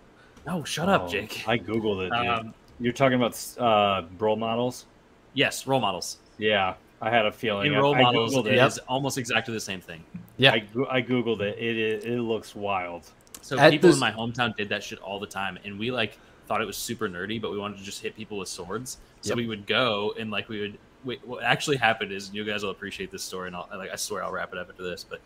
No, 0.46 0.62
shut 0.64 0.88
up, 0.88 1.04
Oh, 1.04 1.08
Jake. 1.08 1.44
I 1.46 1.58
googled 1.58 2.06
it. 2.06 2.10
Dude. 2.10 2.26
Um, 2.28 2.54
You're 2.80 2.92
talking 2.92 3.16
about 3.20 3.36
uh, 3.58 4.06
role 4.18 4.36
models. 4.36 4.86
yes, 5.34 5.66
role 5.66 5.80
models. 5.80 6.18
Yeah, 6.38 6.74
I 7.02 7.10
had 7.10 7.26
a 7.26 7.32
feeling. 7.32 7.72
In 7.72 7.78
role 7.78 7.94
I 7.94 8.02
models, 8.02 8.34
googled 8.34 8.46
it 8.46 8.54
it. 8.54 8.66
is 8.66 8.78
almost 8.88 9.18
exactly 9.18 9.52
the 9.54 9.60
same 9.60 9.80
thing. 9.80 10.04
Yeah. 10.36 10.52
I, 10.52 10.66
I 10.90 11.02
googled 11.02 11.40
it. 11.40 11.58
It, 11.58 11.76
it. 11.76 12.04
it 12.04 12.20
looks 12.20 12.54
wild. 12.54 13.10
So 13.42 13.58
At 13.58 13.70
people 13.72 13.88
this- 13.88 13.96
in 13.96 14.00
my 14.00 14.12
hometown 14.12 14.54
did 14.56 14.68
that 14.68 14.82
shit 14.84 14.98
all 15.00 15.18
the 15.18 15.26
time, 15.26 15.58
and 15.64 15.78
we 15.78 15.90
like 15.90 16.18
thought 16.46 16.60
it 16.62 16.66
was 16.66 16.76
super 16.76 17.08
nerdy, 17.08 17.40
but 17.40 17.50
we 17.50 17.58
wanted 17.58 17.78
to 17.78 17.84
just 17.84 18.00
hit 18.02 18.14
people 18.16 18.38
with 18.38 18.48
swords. 18.48 18.98
So 19.20 19.30
Yep. 19.30 19.36
we 19.36 19.46
would 19.48 19.66
go 19.66 20.14
and 20.18 20.30
like 20.30 20.48
we 20.48 20.60
would. 20.60 20.78
Wait, 21.04 21.24
what 21.26 21.42
actually 21.44 21.76
happened 21.76 22.10
is, 22.12 22.26
and 22.26 22.36
you 22.36 22.44
guys 22.44 22.62
will 22.64 22.70
appreciate 22.70 23.10
this 23.12 23.22
story, 23.22 23.46
and 23.48 23.54
I'll, 23.56 23.68
like 23.76 23.90
I 23.90 23.96
swear 23.96 24.22
I'll 24.24 24.32
wrap 24.32 24.52
it 24.52 24.58
up 24.58 24.68
after 24.68 24.82
this. 24.82 25.04
But 25.08 25.20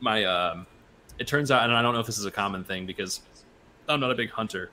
my, 0.00 0.24
um, 0.24 0.66
it 1.18 1.26
turns 1.26 1.50
out, 1.50 1.64
and 1.64 1.72
I 1.72 1.82
don't 1.82 1.94
know 1.94 2.00
if 2.00 2.06
this 2.06 2.18
is 2.18 2.26
a 2.26 2.30
common 2.30 2.62
thing 2.62 2.86
because 2.86 3.20
I'm 3.88 3.98
not 3.98 4.12
a 4.12 4.14
big 4.14 4.30
hunter, 4.30 4.70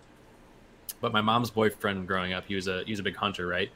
but 1.05 1.13
my 1.13 1.21
mom's 1.21 1.51
boyfriend 1.51 2.07
growing 2.07 2.33
up, 2.33 2.45
he 2.47 2.55
was 2.55 2.67
a 2.67 2.83
he 2.83 2.91
was 2.91 2.99
a 2.99 3.03
big 3.03 3.15
hunter, 3.15 3.45
right? 3.45 3.69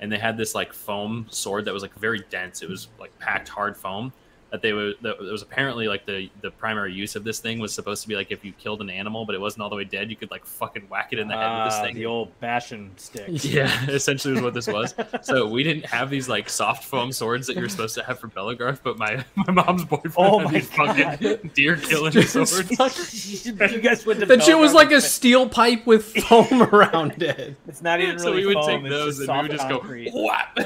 and 0.00 0.12
they 0.12 0.18
had 0.18 0.36
this 0.36 0.54
like 0.54 0.72
foam 0.72 1.26
sword 1.30 1.64
that 1.64 1.72
was 1.72 1.82
like 1.82 1.94
very 1.94 2.22
dense. 2.30 2.62
It 2.62 2.68
was 2.68 2.88
like 2.98 3.16
packed 3.18 3.48
hard 3.48 3.76
foam 3.76 4.12
that 4.54 4.62
they 4.62 4.72
were 4.72 4.92
that 5.02 5.18
was 5.18 5.42
apparently 5.42 5.88
like 5.88 6.06
the 6.06 6.30
the 6.40 6.50
primary 6.52 6.92
use 6.92 7.16
of 7.16 7.24
this 7.24 7.40
thing 7.40 7.58
was 7.58 7.74
supposed 7.74 8.02
to 8.02 8.08
be 8.08 8.14
like 8.14 8.30
if 8.30 8.44
you 8.44 8.52
killed 8.52 8.80
an 8.80 8.88
animal 8.88 9.24
but 9.26 9.34
it 9.34 9.40
wasn't 9.40 9.60
all 9.60 9.68
the 9.68 9.74
way 9.74 9.82
dead, 9.82 10.08
you 10.10 10.14
could 10.14 10.30
like 10.30 10.44
fucking 10.46 10.84
whack 10.88 11.08
it 11.12 11.18
in 11.18 11.26
the 11.26 11.34
head 11.34 11.56
with 11.64 11.72
this 11.72 11.80
Ah, 11.80 11.82
thing. 11.82 11.94
the 11.96 12.06
old 12.06 12.38
bashing 12.38 12.92
stick. 12.96 13.24
Yeah, 13.44 13.68
essentially 13.88 14.34
was 14.34 14.42
what 14.42 14.54
this 14.54 14.68
was. 14.68 14.94
So 15.22 15.48
we 15.48 15.64
didn't 15.64 15.86
have 15.86 16.08
these 16.08 16.28
like 16.28 16.48
soft 16.48 16.84
foam 16.84 17.10
swords 17.10 17.48
that 17.48 17.56
you're 17.56 17.68
supposed 17.68 17.96
to 17.96 18.04
have 18.04 18.20
for 18.20 18.28
Belegarth, 18.28 18.78
but 18.84 18.96
my 18.96 19.24
my 19.34 19.50
mom's 19.52 19.84
boyfriend 19.84 20.14
Oh 20.16 20.38
had 20.38 20.44
my 20.46 20.52
these 20.52 20.68
fucking 20.70 21.28
God. 21.42 21.50
deer 21.54 21.76
killing 21.76 22.12
Just 22.12 22.32
swords. 22.34 22.76
fuck- 22.76 23.74
you 23.74 23.80
guys 23.80 24.06
went 24.06 24.20
to 24.20 24.26
that 24.26 24.44
shit 24.44 24.56
was 24.56 24.72
like 24.72 24.92
a 24.92 24.94
with- 24.94 25.04
steel 25.04 25.48
pipe 25.48 25.84
with 25.84 26.04
foam 26.04 26.62
around 26.62 27.20
it. 27.20 27.56
It's 27.66 27.82
not 27.82 28.00
even 28.00 28.20
So 28.20 28.32
we 28.32 28.46
would 28.46 28.54
foam, 28.54 28.82
take 28.84 28.88
those 28.88 29.18
and 29.18 29.28
we 29.28 29.42
would 29.42 29.50
just 29.50 29.68
concrete. 29.68 30.12
go 30.12 30.22
whap, 30.26 30.58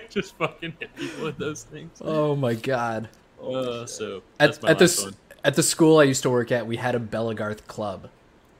just 0.10 0.36
fucking 0.36 0.74
hit 0.80 0.94
people 0.96 1.24
with 1.24 1.38
those 1.38 1.62
things. 1.64 1.98
Oh 2.00 2.34
my 2.36 2.54
god. 2.54 3.08
Uh, 3.42 3.86
so 3.86 4.22
At, 4.38 4.62
my 4.62 4.70
at 4.70 4.78
this 4.78 5.02
one. 5.02 5.14
at 5.44 5.54
the 5.56 5.62
school 5.62 5.98
I 5.98 6.04
used 6.04 6.22
to 6.22 6.30
work 6.30 6.52
at, 6.52 6.66
we 6.66 6.76
had 6.76 6.94
a 6.94 7.00
Belegarth 7.00 7.66
club. 7.66 8.08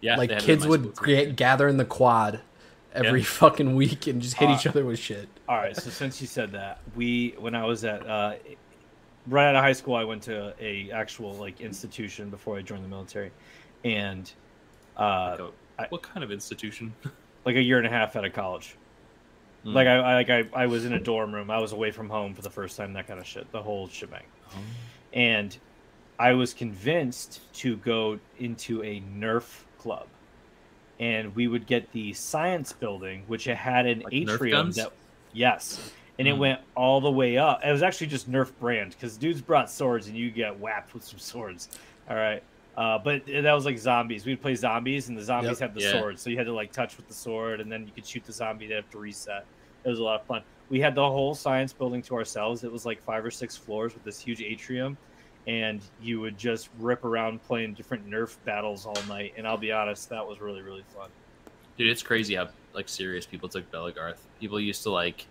Yeah, 0.01 0.17
like 0.17 0.29
they 0.31 0.35
had 0.35 0.43
it 0.43 0.45
at 0.45 0.47
kids 0.47 0.67
would 0.67 0.97
school, 0.97 1.33
gather 1.33 1.69
in 1.69 1.77
the 1.77 1.85
quad 1.85 2.41
every 2.93 3.21
Yeah. 3.21 3.27
fucking 3.27 3.77
week 3.77 4.07
and 4.09 4.21
just 4.21 4.35
hit 4.39 4.49
Uh, 4.51 4.55
each 4.55 4.67
other 4.67 4.85
with 4.85 4.99
shit. 4.99 5.29
All 5.49 5.57
right, 5.57 5.77
so 5.77 5.91
since 5.91 6.21
you 6.21 6.27
said 6.27 6.51
that, 6.53 6.81
we 6.97 7.35
when 7.39 7.55
I 7.55 7.65
was 7.65 7.85
at 7.85 8.05
uh, 8.07 8.35
right 9.29 9.49
out 9.49 9.55
of 9.57 9.63
high 9.63 9.73
school, 9.73 9.95
I 9.95 10.03
went 10.05 10.23
to 10.25 10.53
a 10.61 10.91
actual 10.91 11.33
like 11.35 11.61
institution 11.61 12.29
before 12.31 12.57
I 12.59 12.63
joined 12.63 12.85
the 12.85 12.89
military, 12.89 13.31
and 13.85 14.31
uh, 14.97 15.37
Go, 15.37 15.53
I- 15.79 15.87
what 15.91 16.03
kind 16.03 16.25
of 16.25 16.33
institution? 16.33 16.93
like 17.45 17.55
a 17.57 17.63
year 17.63 17.79
and 17.79 17.87
a 17.87 17.91
half 17.91 18.17
out 18.17 18.25
of 18.25 18.33
college. 18.33 18.77
Hmm. 19.65 19.75
Like 19.75 19.87
I, 19.87 19.97
I 19.97 20.15
like 20.15 20.31
I, 20.31 20.45
I 20.55 20.67
was 20.67 20.85
in 20.85 20.93
a 20.93 20.99
dorm 21.01 21.35
room. 21.35 21.51
I 21.51 21.59
was 21.59 21.73
away 21.73 21.91
from 21.91 22.09
home 22.09 22.35
for 22.35 22.43
the 22.43 22.51
first 22.51 22.77
time. 22.77 22.93
That 22.95 23.07
kind 23.07 23.21
of 23.21 23.27
shit. 23.27 23.51
The 23.53 23.63
whole 23.63 23.89
shebang. 23.89 24.25
Oh. 24.51 24.59
And 25.13 25.57
I 26.19 26.33
was 26.33 26.55
convinced 26.55 27.41
to 27.55 27.77
go 27.79 28.19
into 28.39 28.83
a 28.83 29.01
Nerf 29.17 29.63
club, 29.79 30.07
and 31.01 31.35
we 31.35 31.49
would 31.49 31.67
get 31.67 31.91
the 31.93 32.13
science 32.13 32.73
building, 32.73 33.25
which 33.27 33.45
had 33.45 33.87
an 33.87 34.01
Like 34.01 34.13
Nerf 34.13 34.35
atrium 34.35 34.65
guns? 34.67 34.77
that 34.77 34.93
yes, 35.33 35.93
and 36.19 36.29
it 36.29 36.35
Hmm. 36.35 36.41
went 36.41 36.61
all 36.75 37.01
the 37.01 37.11
way 37.11 37.39
up. 37.39 37.61
It 37.65 37.73
was 37.73 37.83
actually 37.83 38.09
just 38.09 38.31
Nerf 38.31 38.53
brand 38.61 38.91
because 38.93 39.17
dudes 39.17 39.41
brought 39.41 39.71
swords, 39.71 40.07
and 40.09 40.17
you 40.17 40.31
get 40.31 40.59
whapped 40.59 40.95
with 40.95 41.05
some 41.05 41.19
swords. 41.19 41.69
All 42.09 42.17
right. 42.17 42.43
Uh, 42.77 42.99
but 42.99 43.27
that 43.27 43.53
was 43.53 43.65
like 43.67 43.79
zombies. 43.79 44.25
We'd 44.25 44.41
play 44.41 44.55
zombies, 44.55 45.09
and 45.09 45.17
the 45.19 45.23
zombies 45.23 45.61
Yep. 45.61 45.71
had 45.71 45.75
the 45.75 45.83
Yeah. 45.83 45.91
swords, 45.93 46.23
so 46.23 46.31
you 46.31 46.39
had 46.39 46.47
to 46.47 46.55
like 46.55 46.73
touch 46.73 46.97
with 46.97 47.07
the 47.07 47.15
sword, 47.15 47.61
and 47.61 47.71
then 47.71 47.87
you 47.87 47.93
could 47.93 48.07
shoot 48.07 48.25
the 48.25 48.33
zombie. 48.33 48.67
They 48.67 48.75
have 48.75 48.89
to 48.91 48.99
reset. 48.99 49.47
It 49.85 49.89
was 49.91 49.99
a 49.99 50.03
lot 50.03 50.21
of 50.21 50.27
fun. 50.27 50.43
We 50.69 50.81
had 50.81 50.95
the 50.95 51.07
whole 51.07 51.35
science 51.35 51.75
building 51.75 52.03
to 52.05 52.15
ourselves. 52.15 52.65
It 52.65 52.73
was 52.73 52.87
like 52.87 53.03
five 53.03 53.25
or 53.25 53.31
six 53.31 53.57
floors 53.57 53.95
with 53.95 54.05
this 54.05 54.21
huge 54.21 54.41
atrium, 54.41 54.97
and 55.47 55.83
you 55.99 56.21
would 56.21 56.39
just 56.39 56.71
rip 56.79 57.05
around 57.05 57.43
playing 57.43 57.75
different 57.75 58.07
Nerf 58.07 58.39
battles 58.45 58.87
all 58.87 58.97
night. 59.09 59.35
And 59.37 59.47
I'll 59.47 59.59
be 59.59 59.73
honest, 59.73 60.09
that 60.09 60.27
was 60.27 60.41
really 60.41 60.63
really 60.63 60.85
fun. 60.85 61.11
Dude, 61.77 61.89
it's 61.91 62.03
crazy 62.03 62.35
how 62.37 62.49
like 62.73 62.89
serious 62.89 63.27
people 63.27 63.49
took 63.51 63.71
Belegarth. 63.71 64.21
People 64.41 64.59
used 64.61 64.83
to 64.85 64.91
like 64.91 65.27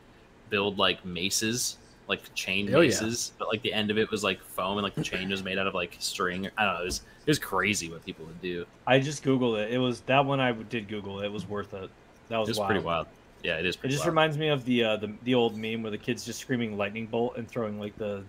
build 0.50 0.78
like 0.78 1.04
maces, 1.06 1.78
like 2.12 2.34
chain 2.36 2.74
Oh, 2.76 2.82
yeah. 2.82 3.00
but 3.40 3.48
like 3.48 3.62
the 3.64 3.74
end 3.74 3.90
of 3.90 3.98
it 3.98 4.12
was 4.12 4.24
like 4.24 4.40
foam 4.44 4.78
and 4.78 4.84
like 4.84 4.94
the 4.96 5.04
chain 5.04 5.30
was 5.30 5.44
made 5.44 5.58
out 5.58 5.66
of 5.68 5.74
like 5.74 5.96
string. 6.00 6.48
I 6.58 6.66
don't 6.66 6.74
know. 6.76 6.82
It 6.82 6.86
was 6.86 7.02
it 7.26 7.30
was 7.30 7.40
crazy 7.40 7.90
what 7.90 8.06
people 8.06 8.26
would 8.26 8.42
do. 8.42 8.66
I 8.86 9.00
just 9.00 9.24
googled 9.24 9.60
it. 9.64 9.72
It 9.74 9.78
was 9.80 10.02
that 10.02 10.24
one 10.26 10.40
I 10.40 10.52
did 10.52 10.88
Google. 10.88 11.22
It 11.22 11.32
was 11.32 11.48
worth 11.48 11.74
it. 11.74 11.90
That 12.30 12.36
It 12.36 12.40
was, 12.40 12.50
was 12.50 12.60
wild. 12.60 12.70
pretty 12.70 12.86
wild. 12.86 13.08
Yeah, 13.44 13.58
it 13.58 13.66
is. 13.66 13.76
Pretty 13.76 13.90
wild. 13.90 13.94
It 13.94 13.96
just 13.96 14.06
wild. 14.06 14.12
reminds 14.12 14.38
me 14.38 14.48
of 14.50 14.66
the 14.66 14.84
uh, 14.84 14.98
the 14.98 15.12
the 15.24 15.34
old 15.36 15.58
meme 15.58 15.82
where 15.82 15.92
the 15.92 15.98
kids 15.98 16.24
just 16.24 16.40
screaming 16.40 16.78
lightning 16.78 17.08
bolt 17.08 17.38
and 17.38 17.48
throwing 17.48 17.80
like 17.80 17.98
the 17.98 18.24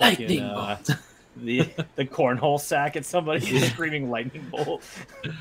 lightning 0.00 0.28
fucking, 0.28 0.42
uh, 0.42 0.76
bolt. 0.86 0.98
the 1.38 1.68
the 1.96 2.04
cornhole 2.04 2.60
sack 2.60 2.94
at 2.96 3.04
somebody 3.04 3.40
just 3.46 3.72
screaming 3.72 4.10
lightning 4.10 4.46
bolt. 4.50 4.82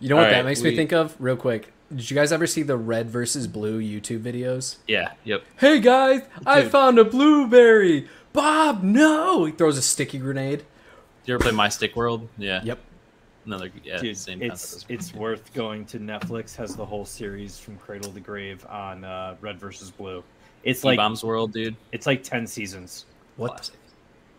You 0.00 0.08
know 0.08 0.16
what 0.16 0.24
All 0.26 0.30
that 0.30 0.36
right, 0.38 0.44
makes 0.46 0.62
we- 0.62 0.70
me 0.70 0.76
think 0.76 0.92
of? 0.92 1.14
Real 1.20 1.36
quick. 1.36 1.72
Did 1.94 2.08
you 2.08 2.14
guys 2.14 2.30
ever 2.32 2.46
see 2.46 2.62
the 2.62 2.76
red 2.76 3.10
versus 3.10 3.46
blue 3.48 3.80
YouTube 3.80 4.20
videos? 4.20 4.76
yeah. 4.86 5.12
Yep. 5.24 5.42
Hey 5.58 5.80
guys, 5.80 6.22
I 6.46 6.62
found 6.62 6.98
a 6.98 7.04
blueberry. 7.04 8.08
Bob, 8.32 8.84
no! 8.84 9.44
He 9.44 9.50
throws 9.52 9.76
a 9.76 9.82
sticky 9.82 10.18
grenade. 10.18 10.60
Do 10.60 10.64
you 11.26 11.34
ever 11.34 11.42
play 11.42 11.52
My 11.52 11.68
Stick 11.68 11.96
World? 11.96 12.28
Yeah. 12.38 12.62
Yep. 12.62 12.78
Another 13.44 13.70
yeah, 13.82 13.98
Dude, 13.98 14.16
same 14.16 14.40
it's 14.40 14.70
concept. 14.72 14.90
it's 14.92 15.12
worth 15.14 15.52
going 15.52 15.84
to 15.86 15.98
Netflix. 15.98 16.54
Has 16.54 16.76
the 16.76 16.84
whole 16.86 17.04
series 17.04 17.58
from 17.58 17.76
Cradle 17.78 18.12
to 18.12 18.20
Grave 18.20 18.64
on 18.68 19.02
uh, 19.04 19.34
Red 19.40 19.58
versus 19.58 19.90
Blue. 19.90 20.22
It's 20.62 20.84
like 20.84 20.96
Bombs 20.98 21.24
World, 21.24 21.52
dude. 21.52 21.74
it's 21.90 22.06
like 22.06 22.22
ten 22.22 22.46
seasons. 22.46 23.06
What? 23.36 23.52
Classic. 23.52 23.74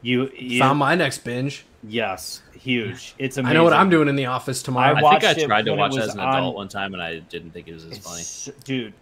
You, 0.02 0.30
you 0.36 0.60
Found 0.60 0.80
my 0.80 0.96
next 0.96 1.20
binge. 1.24 1.66
yes, 1.84 2.42
huge. 2.54 3.14
It's 3.20 3.38
amazing. 3.38 3.52
I 3.52 3.54
know 3.60 3.64
what 3.64 3.74
I'm 3.74 3.90
doing 3.90 4.08
in 4.08 4.16
the 4.16 4.26
office 4.26 4.64
tomorrow. 4.64 4.96
I 4.96 4.98
I, 5.08 5.20
think 5.20 5.24
I 5.38 5.46
tried 5.46 5.66
to 5.66 5.72
when 5.72 5.80
it 5.80 5.82
watch 5.82 5.98
as 5.98 6.14
an 6.16 6.20
on- 6.20 6.36
adult 6.38 6.56
one 6.56 6.68
time 6.70 6.94
and 6.94 7.02
I 7.04 7.20
didn't 7.20 7.52
think 7.52 7.68
it 7.68 7.74
was 7.74 7.86
as 7.86 7.92
It's 7.98 8.08
funny. 8.08 8.22
so- 8.24 8.52
dude. 8.64 8.94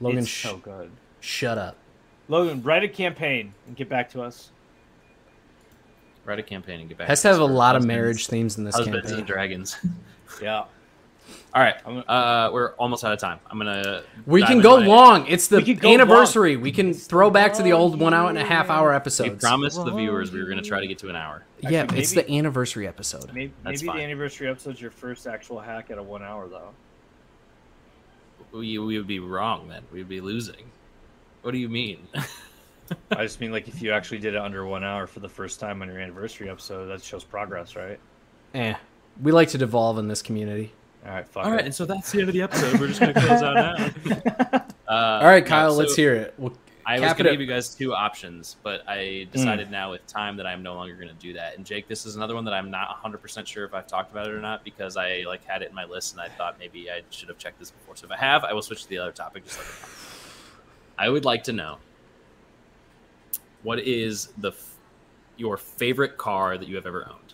Logan, 0.00 0.20
it's 0.20 0.28
sh- 0.28 0.44
so 0.44 0.56
good. 0.56 0.90
shut 1.20 1.58
up. 1.58 1.76
Logan, 2.28 2.62
write 2.62 2.84
a 2.84 2.88
campaign 2.88 3.52
and 3.66 3.76
get 3.76 3.88
back 3.90 4.08
to 4.10 4.22
us. 4.22 4.50
Write 6.24 6.38
a 6.38 6.42
campaign 6.42 6.80
and 6.80 6.88
get 6.88 6.96
back. 6.98 7.08
Has 7.08 7.20
to 7.22 7.28
to 7.28 7.32
have 7.34 7.40
a 7.40 7.44
lot 7.44 7.76
of 7.76 7.84
marriage 7.84 8.26
themes 8.28 8.56
in 8.56 8.64
this 8.64 8.74
Husbands 8.76 9.00
campaign. 9.02 9.18
and 9.18 9.26
dragons. 9.26 9.76
Yeah. 10.40 10.64
All 11.52 11.62
right, 11.62 11.74
uh, 12.08 12.50
we're 12.52 12.74
almost 12.74 13.04
out 13.04 13.12
of 13.12 13.18
time. 13.18 13.40
I'm 13.50 13.58
gonna. 13.58 14.02
We 14.26 14.42
can 14.42 14.60
go 14.60 14.78
my- 14.78 14.86
long. 14.86 15.26
It's 15.26 15.48
the 15.48 15.56
We 15.56 15.64
can 15.64 15.76
go 15.76 15.92
anniversary. 15.92 16.56
We 16.56 16.70
can 16.70 16.94
throw 16.94 17.30
back 17.30 17.54
to 17.54 17.62
the 17.62 17.72
old 17.72 17.98
one 17.98 18.14
hour 18.14 18.28
and 18.28 18.38
a 18.38 18.44
half 18.44 18.70
hour 18.70 18.92
year. 18.92 19.02
We 19.24 19.30
promised 19.38 19.84
the 19.84 19.90
viewers 19.90 20.30
we 20.30 20.40
were 20.42 20.48
gonna 20.48 20.62
try 20.62 20.80
to 20.80 20.86
get 20.86 20.98
to 20.98 21.08
an 21.08 21.16
hour. 21.16 21.44
yeah, 21.60 21.82
Actually, 21.82 22.00
it's 22.00 22.12
the 22.12 22.30
anniversary 22.30 22.86
episode. 22.86 23.32
Maybe, 23.34 23.52
That's 23.64 23.82
maybe 23.82 23.86
the 23.86 23.92
fine. 23.92 24.00
anniversary 24.02 24.48
episode's 24.48 24.80
your 24.80 24.90
first 24.90 25.26
actual 25.26 25.58
hack 25.60 25.90
at 25.90 25.98
a 25.98 26.02
one 26.02 26.22
hour 26.22 26.48
though. 26.48 26.70
We, 28.52 28.78
we 28.78 28.96
would 28.98 29.06
be 29.06 29.20
wrong 29.20 29.68
then. 29.68 29.82
We'd 29.92 30.08
be 30.08 30.20
losing. 30.20 30.70
What 31.42 31.52
do 31.52 31.58
you 31.58 31.68
mean? 31.68 32.06
I 33.10 33.22
just 33.22 33.40
mean 33.40 33.52
like 33.52 33.68
if 33.68 33.80
you 33.82 33.92
actually 33.92 34.18
did 34.18 34.34
it 34.34 34.40
under 34.40 34.64
one 34.66 34.82
hour 34.84 35.06
for 35.06 35.20
the 35.20 35.28
first 35.28 35.60
time 35.60 35.82
on 35.82 35.88
your 35.88 35.98
anniversary 35.98 36.50
episode, 36.50 36.86
that 36.86 37.02
shows 37.02 37.24
progress, 37.24 37.76
right? 37.76 37.98
Eh, 38.54 38.74
we 39.22 39.32
like 39.32 39.48
to 39.48 39.58
devolve 39.58 39.98
in 39.98 40.08
this 40.08 40.22
community. 40.22 40.72
All 41.06 41.12
right, 41.12 41.26
fuck 41.28 41.44
All 41.44 41.50
right, 41.50 41.60
it. 41.60 41.66
and 41.66 41.74
so 41.74 41.86
that's 41.86 42.12
the 42.12 42.20
end 42.20 42.28
of 42.28 42.34
the 42.34 42.42
episode. 42.42 42.78
We're 42.78 42.88
just 42.88 43.00
gonna 43.00 43.14
close 43.14 43.42
out 43.42 43.54
now. 43.54 44.64
Uh, 44.90 45.20
All 45.22 45.28
right, 45.28 45.44
no, 45.44 45.48
Kyle, 45.48 45.70
so 45.70 45.78
let's 45.78 45.94
hear 45.94 46.14
it. 46.16 46.34
We'll 46.36 46.52
I 46.84 46.98
was 46.98 47.12
gonna 47.12 47.30
give 47.30 47.40
you 47.40 47.46
guys 47.46 47.72
two 47.72 47.94
options, 47.94 48.56
but 48.64 48.82
I 48.88 49.28
decided 49.30 49.70
now 49.70 49.92
with 49.92 50.04
time 50.08 50.36
that 50.38 50.46
I'm 50.46 50.64
no 50.64 50.74
longer 50.74 50.94
gonna 50.96 51.12
do 51.12 51.32
that. 51.34 51.56
And 51.56 51.64
Jake, 51.64 51.86
this 51.86 52.04
is 52.06 52.16
another 52.16 52.34
one 52.34 52.44
that 52.46 52.54
I'm 52.54 52.72
not 52.72 52.88
100 52.88 53.18
percent 53.18 53.46
sure 53.46 53.64
if 53.64 53.72
I've 53.72 53.86
talked 53.86 54.10
about 54.10 54.26
it 54.26 54.32
or 54.32 54.40
not 54.40 54.64
because 54.64 54.96
I 54.96 55.22
like 55.28 55.44
had 55.44 55.62
it 55.62 55.68
in 55.68 55.74
my 55.76 55.84
list 55.84 56.14
and 56.14 56.20
I 56.20 56.28
thought 56.28 56.58
maybe 56.58 56.90
I 56.90 57.02
should 57.10 57.28
have 57.28 57.38
checked 57.38 57.60
this 57.60 57.70
before. 57.70 57.94
So 57.94 58.06
if 58.06 58.10
I 58.10 58.16
have, 58.16 58.42
I 58.42 58.52
will 58.52 58.62
switch 58.62 58.82
to 58.82 58.88
the 58.88 58.98
other 58.98 59.12
topic. 59.12 59.44
Just 59.44 59.58
like 59.58 59.68
I 60.98 61.08
would 61.08 61.24
like 61.24 61.44
to 61.44 61.52
know 61.52 61.78
what 63.62 63.78
is 63.78 64.32
the 64.38 64.48
f- 64.50 64.74
your 65.36 65.56
favorite 65.56 66.18
car 66.18 66.58
that 66.58 66.66
you 66.66 66.74
have 66.74 66.86
ever 66.86 67.06
owned. 67.08 67.29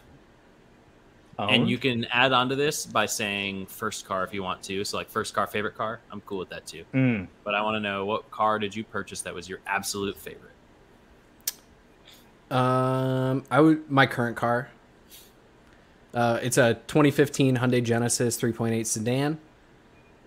And 1.39 1.69
you 1.69 1.77
can 1.77 2.07
add 2.07 2.33
on 2.33 2.49
to 2.49 2.57
this 2.57 2.87
by 2.87 3.07
saying 3.07 3.67
first 3.67 4.07
car 4.07 4.25
if 4.25 4.33
you 4.33 4.43
want 4.43 4.63
to. 4.65 4.85
So 4.85 4.97
like 4.97 5.11
first 5.11 5.35
car, 5.35 5.47
favorite 5.47 5.77
car. 5.77 6.01
I'm 6.11 6.23
cool 6.23 6.39
with 6.39 6.49
that 6.49 6.67
too. 6.67 6.85
Mm. 6.95 7.29
But 7.45 7.55
I 7.55 7.63
want 7.63 7.77
to 7.77 7.81
know 7.81 8.07
what 8.07 8.31
car 8.31 8.59
did 8.59 8.75
you 8.75 8.85
purchase 8.85 9.21
that 9.23 9.35
was 9.35 9.49
your 9.49 9.61
absolute 9.67 10.17
favorite? 10.17 10.53
Um, 12.51 13.45
I 13.51 13.61
would 13.61 13.91
my 13.91 14.07
current 14.07 14.37
car. 14.37 14.71
Uh, 16.15 16.39
it's 16.43 16.57
a 16.57 16.75
2015 16.87 17.59
Hyundai 17.59 17.83
Genesis 17.83 18.41
3.8 18.41 18.87
sedan. 18.87 19.39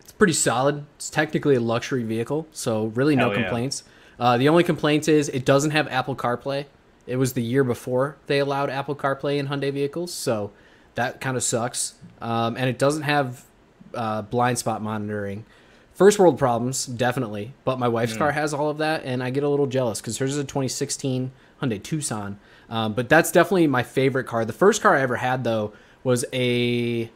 It's 0.02 0.12
pretty 0.12 0.34
solid. 0.34 0.86
It's 0.98 1.10
technically 1.10 1.56
a 1.56 1.60
luxury 1.60 2.04
vehicle, 2.04 2.48
so 2.52 2.88
really 2.88 3.16
no 3.16 3.30
Hell 3.30 3.32
yeah. 3.32 3.42
complaints. 3.42 3.84
Uh, 4.20 4.38
the 4.38 4.50
only 4.50 4.64
complaint 4.64 5.08
is 5.08 5.30
it 5.30 5.46
doesn't 5.46 5.72
have 5.72 5.88
Apple 5.88 6.16
CarPlay. 6.16 6.66
It 7.08 7.16
was 7.16 7.34
the 7.34 7.42
year 7.42 7.64
before 7.64 8.18
they 8.28 8.38
allowed 8.38 8.70
Apple 8.70 8.96
CarPlay 8.96 9.40
in 9.40 9.48
Hyundai 9.48 9.74
vehicles, 9.74 10.14
so 10.14 10.52
that 11.00 11.22
kind 11.22 11.38
of 11.38 11.44
sucks. 11.44 11.94
Um, 12.22 12.58
and 12.58 12.70
it 12.70 12.78
doesn't 12.78 13.04
have 13.04 13.46
uh, 13.94 14.24
blind 14.24 14.60
spot 14.60 14.82
monitoring. 14.82 15.46
First 15.94 16.20
world 16.20 16.38
problems, 16.38 16.86
definitely. 16.86 17.54
But 17.64 17.80
my 17.80 17.88
wife's 17.88 18.18
car 18.18 18.32
has 18.32 18.54
all 18.54 18.70
of 18.70 18.80
that, 18.80 19.06
and 19.06 19.24
I 19.24 19.30
get 19.30 19.44
a 19.44 19.50
little 19.50 19.68
jealous 19.68 20.02
because 20.02 20.18
hers 20.18 20.32
is 20.32 20.38
a 20.38 20.44
2016 20.44 21.32
Hyundai 21.62 21.82
Tucson. 21.82 22.38
Um, 22.70 22.94
but 22.94 23.08
that's 23.08 23.32
definitely 23.32 23.68
my 23.68 23.84
favorite 23.84 24.26
car. 24.26 24.44
The 24.44 24.54
first 24.54 24.82
car 24.82 24.96
I 24.96 25.02
ever 25.02 25.16
had 25.16 25.46
though 25.46 25.72
was 26.04 26.26
a, 26.34 27.10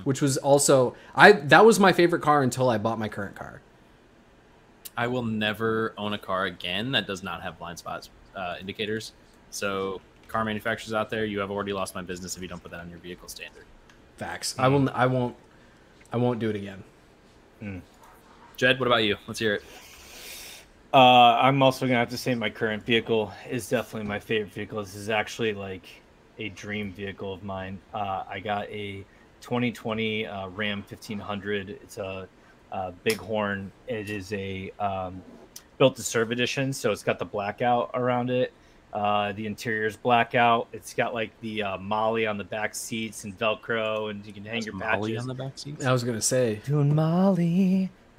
which 0.05 0.23
was 0.23 0.37
also 0.37 0.95
I 1.15 1.33
that 1.33 1.65
was 1.65 1.81
my 1.81 1.93
favorite 1.93 2.23
car 2.23 2.43
until 2.43 2.71
I 2.71 2.79
bought 2.79 2.99
my 2.99 3.09
current 3.09 3.35
car. 3.35 3.61
I 4.99 5.07
will 5.07 5.23
never 5.23 5.95
own 5.97 6.13
a 6.13 6.19
car 6.19 6.47
again 6.47 6.91
that 6.91 7.07
does 7.07 7.23
not 7.23 7.41
have 7.41 7.57
blind 7.57 7.79
spots 7.79 8.11
uh, 8.35 8.57
indicators. 8.61 9.13
So 9.51 10.01
car 10.27 10.45
manufacturers 10.45 10.93
out 10.93 11.09
there, 11.09 11.25
you 11.25 11.39
have 11.39 11.53
already 11.53 11.73
lost 11.73 11.95
my 11.95 12.03
business 12.03 12.37
if 12.37 12.43
you 12.43 12.49
don't 12.49 12.61
put 12.61 12.73
that 12.73 12.81
on 12.81 12.91
your 12.91 12.99
vehicle 12.99 13.29
standard. 13.29 13.65
Facts. 14.17 14.57
I 14.59 14.67
will. 14.67 14.91
I 14.91 15.07
won't. 15.07 15.37
I 16.13 16.17
won't 16.17 16.41
do 16.41 16.51
it 16.51 16.57
again. 16.57 16.83
Jed, 18.57 18.81
what 18.81 18.89
about 18.89 19.05
you? 19.05 19.17
Let's 19.29 19.39
hear 19.39 19.55
it. 19.55 19.65
Uh, 20.93 21.39
I'm 21.43 21.63
also 21.63 21.87
gonna 21.87 22.01
have 22.01 22.11
to 22.11 22.19
say 22.19 22.35
my 22.35 22.51
current 22.51 22.85
vehicle 22.85 23.33
is 23.49 23.69
definitely 23.69 24.09
my 24.09 24.19
favorite 24.19 24.53
vehicle. 24.53 24.83
This 24.83 24.97
is 24.97 25.11
actually 25.11 25.53
like 25.53 25.87
a 26.41 26.49
dream 26.49 26.93
vehicle 26.93 27.33
of 27.33 27.45
mine. 27.45 27.79
Uh, 27.95 28.25
I 28.29 28.41
got 28.41 28.69
a 28.69 29.05
2020 29.43 30.27
uh, 30.27 30.49
Ram 30.49 30.79
1500. 30.79 31.71
It's 31.71 31.99
a, 31.99 32.29
a 32.73 32.93
Bighorn. 33.05 33.71
It 33.87 34.11
is 34.11 34.33
a 34.33 34.71
um, 34.81 35.23
built 35.79 35.97
to 35.97 36.03
serve 36.03 36.31
edition, 36.33 36.73
so 36.73 36.93
it's 36.93 37.03
got 37.03 37.19
the 37.19 37.25
blackout 37.25 37.91
around 37.95 38.31
it. 38.31 38.53
Uh, 38.93 39.33
the 39.33 39.47
interior's 39.47 39.97
blackout. 39.97 40.67
It's 40.73 40.95
got 40.95 41.13
like 41.13 41.31
the 41.43 41.63
uh, 41.63 41.77
MOLLE 41.79 42.27
on 42.27 42.39
the 42.39 42.45
back 42.45 42.75
seats 42.75 43.25
and 43.25 43.39
Velcro, 43.39 44.11
and 44.11 44.25
you 44.25 44.33
can 44.33 44.45
hang 44.45 44.63
your 44.63 44.75
MOLLE 44.75 45.03
patches. 45.03 45.21
on 45.23 45.29
the 45.29 45.35
back 45.35 45.59
seats. 45.59 45.85
I 45.85 45.93
was 45.93 46.03
gonna 46.05 46.23
say. 46.23 46.61
Doing 46.65 46.95
MOLLE. 46.95 47.35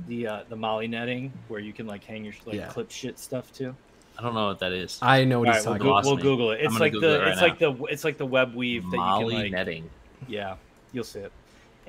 The 0.08 0.28
uh, 0.28 0.44
the 0.48 0.56
MOLLE 0.56 0.88
netting 0.88 1.34
where 1.48 1.60
you 1.60 1.74
can 1.74 1.88
like 1.88 2.04
hang 2.04 2.24
your 2.24 2.34
like 2.46 2.56
Yeah. 2.56 2.68
clip 2.68 2.92
shit 2.92 3.18
stuff 3.20 3.52
too. 3.52 3.76
I 4.18 4.22
don't 4.22 4.34
know 4.36 4.48
what 4.48 4.60
that 4.60 4.72
is. 4.74 5.00
I 5.02 5.24
know 5.24 5.40
what 5.40 5.48
All 5.50 5.54
he's 5.56 5.66
right, 5.66 5.70
we'll, 5.72 5.78
talking 5.80 5.88
go- 5.88 5.98
about. 5.98 6.06
we'll. 6.06 6.18
Google 6.18 6.52
it. 6.52 6.60
It's 6.62 6.80
like 6.80 6.92
Google 6.94 7.10
the 7.10 7.16
it 7.16 7.20
right 7.22 7.32
it's 7.32 7.42
like 7.42 7.58
the 7.60 7.74
it's 7.86 8.04
like 8.04 8.18
the 8.18 8.26
web 8.26 8.54
weave 8.54 8.84
that 8.92 8.98
MOLLE 8.98 9.24
you 9.24 9.30
can 9.32 9.42
like 9.44 9.52
netting. 9.52 9.90
yeah, 10.28 10.56
you'll 10.94 11.04
see 11.04 11.20
it. 11.22 11.32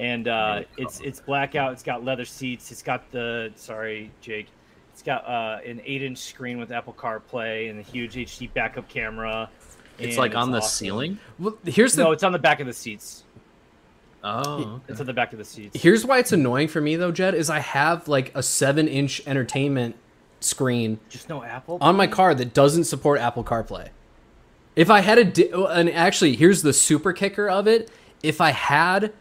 And 0.00 0.28
uh, 0.28 0.52
Really 0.54 0.66
it's 0.78 1.00
it's 1.00 1.20
blackout. 1.20 1.72
It's 1.72 1.82
got 1.82 2.04
leather 2.04 2.24
seats. 2.24 2.72
It's 2.72 2.82
got 2.82 3.10
the 3.12 3.52
sorry 3.54 4.10
Jake. 4.22 4.48
It's 4.94 5.02
got 5.02 5.26
uh, 5.26 5.58
an 5.64 5.82
eight 5.84 6.02
inch 6.02 6.18
screen 6.18 6.58
with 6.58 6.72
Apple 6.72 6.94
CarPlay 6.94 7.68
and 7.70 7.78
a 7.78 7.82
huge 7.82 8.14
HD 8.14 8.52
backup 8.52 8.88
camera. 8.88 9.50
It's 9.98 10.08
and 10.08 10.16
like 10.16 10.34
on 10.34 10.50
the 10.50 10.58
awesome. 10.58 10.70
ceiling. 10.70 11.18
Well, 11.38 11.58
here's 11.66 11.94
the 11.94 12.04
No, 12.04 12.12
it's 12.12 12.22
on 12.22 12.32
the 12.32 12.38
back 12.38 12.60
of 12.60 12.66
the 12.66 12.72
seats. 12.72 13.24
Oh, 14.22 14.80
It's 14.88 15.00
on 15.00 15.06
the 15.06 15.14
back 15.14 15.32
of 15.32 15.38
the 15.38 15.44
seats. 15.44 15.80
Here's 15.80 16.04
why 16.04 16.18
it's 16.18 16.32
annoying 16.32 16.68
for 16.68 16.80
me 16.80 16.96
though, 16.96 17.12
Jed, 17.12 17.34
is 17.34 17.48
I 17.48 17.60
have 17.60 18.08
like 18.08 18.34
a 18.34 18.42
seven 18.42 18.88
inch 18.88 19.22
entertainment 19.26 19.96
screen 20.40 20.98
Just 21.10 21.28
no 21.28 21.42
Apple 21.42 21.76
on 21.82 21.96
my 21.96 22.06
car 22.06 22.34
that 22.34 22.54
doesn't 22.54 22.84
support 22.84 23.20
Apple 23.20 23.44
CarPlay. 23.44 23.88
If 24.76 24.88
I 24.88 25.00
had 25.00 25.18
a, 25.18 25.24
di- 25.24 25.50
and 25.52 25.90
actually, 25.90 26.36
here's 26.36 26.62
the 26.62 26.72
super 26.72 27.12
kicker 27.12 27.48
of 27.48 27.66
it. 27.66 27.90
If 28.22 28.40
I 28.40 28.50
had 28.50 29.12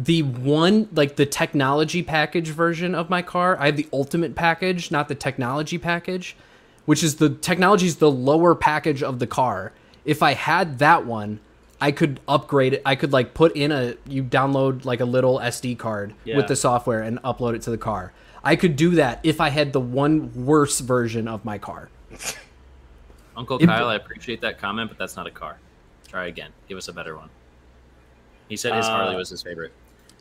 the 0.00 0.22
one, 0.22 0.88
like 0.92 1.16
the 1.16 1.26
technology 1.26 2.04
package 2.04 2.50
version 2.50 2.94
of 2.94 3.10
my 3.10 3.20
car, 3.20 3.58
I 3.58 3.66
have 3.66 3.76
the 3.76 3.88
ultimate 3.92 4.36
package, 4.36 4.92
not 4.92 5.08
the 5.08 5.16
technology 5.16 5.76
package, 5.76 6.36
which 6.86 7.02
is 7.02 7.16
the 7.16 7.30
technology 7.30 7.86
is 7.86 7.96
the 7.96 8.10
lower 8.10 8.54
package 8.54 9.02
of 9.02 9.18
the 9.18 9.26
car. 9.26 9.72
If 10.04 10.22
I 10.22 10.34
had 10.34 10.78
that 10.78 11.04
one, 11.04 11.40
I 11.80 11.90
could 11.90 12.20
upgrade 12.28 12.74
it. 12.74 12.82
I 12.86 12.94
could 12.94 13.12
like 13.12 13.34
put 13.34 13.56
in 13.56 13.72
a, 13.72 13.96
you 14.06 14.22
download 14.22 14.84
like 14.84 15.00
a 15.00 15.04
little 15.04 15.40
SD 15.40 15.76
card 15.78 16.14
Yeah. 16.24 16.36
with 16.36 16.46
the 16.46 16.54
software 16.56 17.02
and 17.02 17.20
upload 17.22 17.56
it 17.56 17.62
to 17.62 17.70
the 17.70 17.78
car. 17.78 18.12
I 18.44 18.54
could 18.54 18.76
do 18.76 18.92
that 18.92 19.18
if 19.24 19.40
I 19.40 19.48
had 19.48 19.72
the 19.72 19.80
one 19.80 20.30
worse 20.46 20.78
version 20.78 21.26
of 21.26 21.44
my 21.44 21.58
car. 21.58 21.88
Uncle 23.36 23.58
It- 23.58 23.66
Kyle, 23.66 23.88
I 23.88 23.96
appreciate 23.96 24.40
that 24.42 24.60
comment, 24.60 24.90
but 24.90 24.98
that's 24.98 25.16
not 25.16 25.26
a 25.26 25.30
car. 25.32 25.58
Try 26.06 26.26
again. 26.26 26.50
Give 26.68 26.78
us 26.78 26.86
a 26.86 26.92
better 26.92 27.16
one. 27.16 27.30
He 28.48 28.56
said 28.56 28.74
his 28.74 28.86
Uh, 28.86 28.90
Harley 28.90 29.16
was 29.16 29.28
his 29.28 29.42
favorite. 29.42 29.72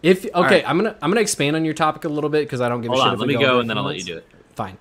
If 0.03 0.25
okay, 0.25 0.33
right. 0.35 0.69
I'm 0.69 0.77
gonna 0.77 0.95
I'm 1.01 1.09
gonna 1.09 1.21
expand 1.21 1.55
on 1.55 1.65
your 1.65 1.73
topic 1.73 2.05
a 2.05 2.09
little 2.09 2.29
bit 2.29 2.45
because 2.45 2.61
I 2.61 2.69
don't 2.69 2.81
give 2.81 2.89
Hold 2.89 2.99
a 2.99 3.03
shit. 3.03 3.07
on, 3.07 3.13
if 3.15 3.19
let 3.19 3.27
me 3.27 3.33
go 3.37 3.51
over 3.51 3.61
and 3.61 3.69
then 3.69 3.77
I'll 3.77 3.83
let 3.83 3.97
you 3.97 4.03
do 4.03 4.17
it. 4.17 4.27
Fine. 4.55 4.77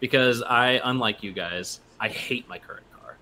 Because 0.00 0.42
I, 0.42 0.80
unlike 0.84 1.22
you 1.22 1.32
guys, 1.32 1.80
I 1.98 2.08
hate 2.08 2.48
my 2.48 2.58
current 2.58 2.84
car. 2.92 3.16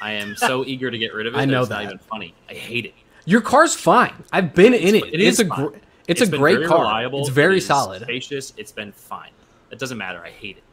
I 0.00 0.12
am 0.12 0.36
so 0.36 0.64
eager 0.64 0.90
to 0.90 0.98
get 0.98 1.14
rid 1.14 1.26
of 1.26 1.34
it. 1.34 1.38
I 1.38 1.40
that 1.46 1.46
know 1.52 1.62
it's 1.62 1.70
not 1.70 1.82
even 1.82 1.98
funny. 1.98 2.34
I 2.48 2.54
hate 2.54 2.84
it. 2.86 2.94
Your 3.24 3.40
car's 3.40 3.74
fine. 3.74 4.14
I've 4.32 4.54
been 4.54 4.74
in 4.74 4.94
it. 4.94 5.04
It 5.14 5.20
it's 5.20 5.38
a 5.38 5.44
gr- 5.44 5.74
it's, 6.06 6.20
a 6.20 6.26
been 6.26 6.40
great 6.40 6.54
very 6.56 6.66
car. 6.66 6.80
Reliable. 6.80 7.20
It's 7.20 7.28
very 7.28 7.54
It 7.54 7.58
is 7.58 7.66
solid. 7.66 8.02
Spacious. 8.02 8.52
It's 8.56 8.72
been 8.72 8.92
fine. 8.92 9.30
It 9.70 9.78
doesn't 9.78 9.98
matter. 9.98 10.20
I 10.22 10.30
hate 10.30 10.58
it. 10.58 10.64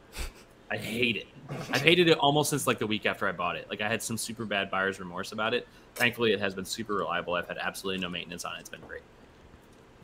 I 0.70 0.76
hate 0.76 1.16
it. 1.16 1.26
I've 1.72 1.82
hated 1.82 2.08
it 2.08 2.18
almost 2.18 2.50
since 2.50 2.66
like 2.66 2.78
the 2.78 2.86
week 2.86 3.06
after 3.06 3.26
I 3.26 3.32
bought 3.32 3.56
it. 3.56 3.68
Like 3.68 3.80
I 3.80 3.88
had 3.88 4.02
some 4.02 4.16
super 4.16 4.44
bad 4.44 4.70
buyer's 4.70 5.00
remorse 5.00 5.32
about 5.32 5.54
it. 5.54 5.66
Thankfully, 5.96 6.32
it 6.32 6.38
has 6.40 6.54
been 6.54 6.64
super 6.64 6.94
reliable. 6.94 7.34
I've 7.34 7.48
had 7.48 7.58
absolutely 7.58 8.00
no 8.00 8.08
maintenance 8.08 8.44
on 8.44 8.56
it. 8.56 8.60
It's 8.60 8.68
been 8.68 8.80
great. 8.86 9.02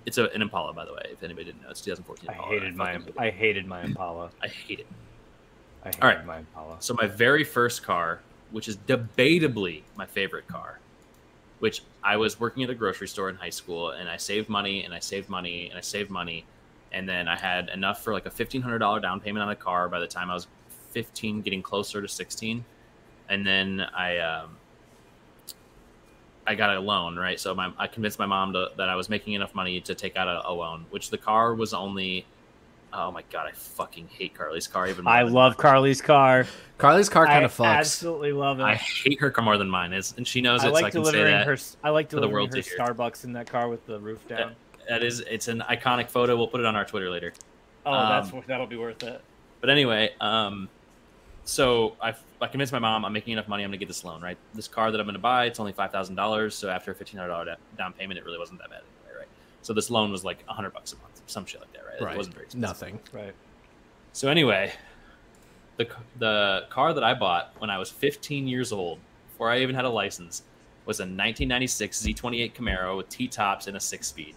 It's 0.06 0.18
a, 0.18 0.26
an 0.30 0.40
Impala, 0.40 0.72
by 0.72 0.84
the 0.84 0.92
way. 0.92 1.02
If 1.10 1.22
anybody 1.22 1.46
didn't 1.46 1.62
know, 1.62 1.70
it's 1.70 1.80
2014. 1.80 2.30
I 2.30 2.32
hated 2.48 2.76
my 2.76 2.92
fucking 2.92 3.00
hate 3.02 3.08
it. 3.08 3.18
I 3.18 3.30
hated 3.30 3.66
my 3.66 3.82
Impala. 3.82 4.30
I 4.42 4.46
hate 4.48 4.80
it. 4.80 4.86
I 5.82 5.88
hated 5.88 6.02
All 6.02 6.08
right. 6.08 6.24
my 6.24 6.38
Impala. 6.38 6.76
So 6.78 6.94
my 6.94 7.06
very 7.06 7.42
first 7.42 7.82
car, 7.82 8.20
which 8.52 8.68
is 8.68 8.76
debatably 8.76 9.82
my 9.96 10.06
favorite 10.06 10.46
car, 10.46 10.78
which 11.58 11.82
I 12.04 12.16
was 12.16 12.38
working 12.38 12.62
at 12.62 12.70
a 12.70 12.74
grocery 12.74 13.08
store 13.08 13.28
in 13.30 13.36
high 13.36 13.50
school, 13.50 13.90
and 13.90 14.08
I 14.08 14.16
saved 14.16 14.48
money, 14.48 14.84
and 14.84 14.94
I 14.94 15.00
saved 15.00 15.28
money, 15.28 15.68
and 15.68 15.76
I 15.76 15.80
saved 15.80 16.10
money, 16.10 16.44
and 16.92 17.08
then 17.08 17.26
I 17.26 17.36
had 17.36 17.68
enough 17.70 18.04
for 18.04 18.12
like 18.12 18.26
a 18.26 18.30
fifteen 18.30 18.62
hundred 18.62 18.78
dollar 18.78 19.00
down 19.00 19.20
payment 19.20 19.42
on 19.42 19.50
a 19.50 19.56
car 19.56 19.88
by 19.88 19.98
the 19.98 20.06
time 20.06 20.30
I 20.30 20.34
was 20.34 20.46
fifteen, 20.92 21.40
getting 21.40 21.62
closer 21.62 22.00
to 22.00 22.08
sixteen, 22.08 22.64
and 23.28 23.44
then 23.44 23.80
I 23.80 24.18
um, 24.18 24.56
I 26.46 26.54
got 26.54 26.76
a 26.76 26.80
loan, 26.80 27.16
right? 27.16 27.38
So 27.38 27.54
my, 27.54 27.72
I 27.78 27.86
convinced 27.86 28.18
my 28.18 28.26
mom 28.26 28.52
to, 28.52 28.70
that 28.76 28.88
I 28.88 28.94
was 28.94 29.08
making 29.08 29.34
enough 29.34 29.54
money 29.54 29.80
to 29.80 29.94
take 29.94 30.16
out 30.16 30.28
a, 30.28 30.48
a 30.48 30.52
loan, 30.52 30.86
which 30.90 31.10
the 31.10 31.18
car 31.18 31.54
was 31.54 31.74
only. 31.74 32.24
Oh 32.92 33.10
my 33.10 33.22
god, 33.30 33.46
I 33.48 33.52
fucking 33.52 34.08
hate 34.08 34.32
Carly's 34.34 34.66
car 34.66 34.86
even 34.86 35.04
more. 35.04 35.12
I 35.12 35.22
love 35.22 35.56
Carly's 35.56 36.00
car. 36.00 36.46
Carly's 36.78 37.08
car 37.08 37.26
kind 37.26 37.44
of 37.44 37.52
fucks. 37.54 37.66
I 37.66 37.74
absolutely 37.78 38.32
love 38.32 38.60
it. 38.60 38.62
I 38.62 38.72
I, 38.72 38.74
hate 38.76 39.20
her 39.20 39.30
car 39.30 39.44
more 39.44 39.58
than 39.58 39.68
mine 39.68 39.92
is, 39.92 40.14
and 40.16 40.26
she 40.26 40.40
knows 40.40 40.62
it. 40.62 40.66
so 40.66 40.68
I 40.68 40.70
like 40.70 40.92
can 40.92 41.04
say 41.04 41.10
delivering 41.10 41.34
that. 41.34 41.46
her. 41.46 41.58
I 41.82 41.90
like 41.90 42.08
the 42.08 42.16
delivering 42.16 42.34
world 42.34 42.54
her 42.54 42.62
to. 42.62 42.76
Starbucks 42.78 43.24
in 43.24 43.32
that 43.32 43.50
car 43.50 43.68
with 43.68 43.84
the 43.86 43.98
roof 43.98 44.26
down. 44.28 44.54
That 44.88 45.02
is, 45.02 45.20
it's 45.20 45.48
an 45.48 45.64
iconic 45.68 46.08
photo. 46.08 46.36
We'll 46.36 46.46
put 46.46 46.60
it 46.60 46.66
on 46.66 46.76
our 46.76 46.84
Twitter 46.84 47.10
later. 47.10 47.32
Oh, 47.84 47.92
that's 47.92 48.32
Um, 48.32 48.42
that'll 48.46 48.66
be 48.66 48.76
worth 48.76 49.02
it. 49.02 49.20
But 49.60 49.70
anyway, 49.70 50.14
um, 50.20 50.68
so 51.46 51.96
I, 52.02 52.12
I 52.40 52.48
convinced 52.48 52.72
my 52.72 52.78
mom 52.78 53.04
I'm 53.04 53.12
making 53.12 53.32
enough 53.32 53.48
money. 53.48 53.62
I'm 53.64 53.70
gonna 53.70 53.78
get 53.78 53.88
this 53.88 54.04
loan, 54.04 54.20
right? 54.20 54.36
This 54.52 54.68
car 54.68 54.90
that 54.90 55.00
I'm 55.00 55.06
gonna 55.06 55.18
buy, 55.18 55.46
it's 55.46 55.58
only 55.60 55.72
five 55.72 55.92
thousand 55.92 56.16
dollars. 56.16 56.54
So 56.54 56.68
after 56.68 56.90
a 56.90 56.94
fifteen 56.94 57.18
hundred 57.18 57.30
dollar 57.32 57.56
down 57.78 57.92
payment, 57.94 58.18
it 58.18 58.24
really 58.24 58.38
wasn't 58.38 58.58
that 58.60 58.68
bad 58.68 58.80
anyway, 59.06 59.20
right? 59.20 59.28
So 59.62 59.72
this 59.72 59.88
loan 59.90 60.10
was 60.12 60.24
like 60.24 60.44
hundred 60.46 60.74
bucks 60.74 60.92
a 60.92 60.96
month, 60.96 61.22
some 61.26 61.46
shit 61.46 61.60
like 61.60 61.72
that, 61.72 61.84
right? 61.86 62.00
Right. 62.02 62.14
It 62.14 62.18
wasn't 62.18 62.34
very 62.34 62.44
expensive. 62.46 62.68
Nothing. 62.68 63.00
Right. 63.12 63.34
So 64.12 64.28
anyway, 64.28 64.72
the 65.76 65.88
the 66.18 66.66
car 66.68 66.92
that 66.94 67.04
I 67.04 67.14
bought 67.14 67.52
when 67.58 67.70
I 67.70 67.78
was 67.78 67.90
15 67.90 68.46
years 68.48 68.72
old, 68.72 68.98
before 69.30 69.50
I 69.50 69.60
even 69.60 69.74
had 69.74 69.84
a 69.84 69.90
license, 69.90 70.42
was 70.84 70.98
a 71.00 71.02
1996 71.02 72.02
Z28 72.02 72.54
Camaro 72.54 72.96
with 72.96 73.08
T 73.08 73.28
tops 73.28 73.66
and 73.66 73.76
a 73.76 73.80
six 73.80 74.08
speed. 74.08 74.34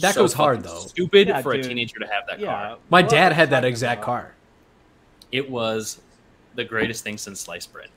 That 0.00 0.14
goes 0.16 0.32
hard, 0.32 0.62
though. 0.64 0.80
Stupid 0.80 1.28
Yeah, 1.28 1.40
for 1.42 1.52
a 1.52 1.62
teenager 1.62 1.98
to 2.00 2.06
have 2.06 2.26
that 2.28 2.40
Yeah. 2.40 2.46
car. 2.46 2.78
My 2.90 3.02
What 3.02 3.10
dad 3.10 3.32
had 3.32 3.50
that 3.50 3.64
exact 3.64 3.98
about? 3.98 4.06
car. 4.06 4.34
It 5.30 5.48
was 5.48 6.00
the 6.54 6.64
greatest 6.64 7.04
thing 7.04 7.18
since 7.18 7.40
sliced 7.40 7.72
bread. 7.72 7.88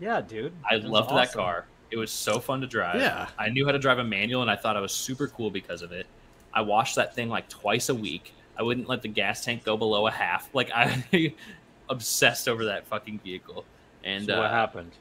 Yeah, 0.00 0.20
dude. 0.20 0.52
I 0.68 0.74
It 0.74 0.82
was 0.82 0.90
loved 0.90 1.10
that 1.10 1.32
car. 1.32 1.66
It 1.90 1.96
was 1.96 2.10
so 2.10 2.40
fun 2.40 2.60
to 2.62 2.66
drive. 2.66 3.00
Yeah. 3.00 3.28
I 3.38 3.48
knew 3.50 3.64
how 3.66 3.72
to 3.72 3.78
drive 3.78 3.98
a 3.98 4.04
manual, 4.04 4.42
and 4.42 4.50
I 4.50 4.56
thought 4.56 4.76
I 4.76 4.80
was 4.80 4.92
super 4.92 5.28
cool 5.28 5.50
because 5.50 5.82
of 5.82 5.92
it. 5.92 6.06
I 6.52 6.62
washed 6.62 6.96
that 6.96 7.14
thing 7.14 7.28
like 7.28 7.48
twice 7.48 7.88
a 7.88 7.94
week. 7.94 8.32
I 8.56 8.62
wouldn't 8.62 8.88
let 8.88 9.02
the 9.02 9.08
gas 9.08 9.44
tank 9.44 9.64
go 9.64 9.76
below 9.76 10.06
a 10.06 10.10
half. 10.10 10.48
Like 10.54 10.70
I 10.74 11.04
obsessed 11.88 12.48
over 12.48 12.66
that 12.66 12.86
fucking 12.86 13.20
vehicle. 13.20 13.64
And 14.02 14.26
So 14.26 14.36
what 14.38 14.46
uh, 14.46 14.50
happened? 14.50 14.92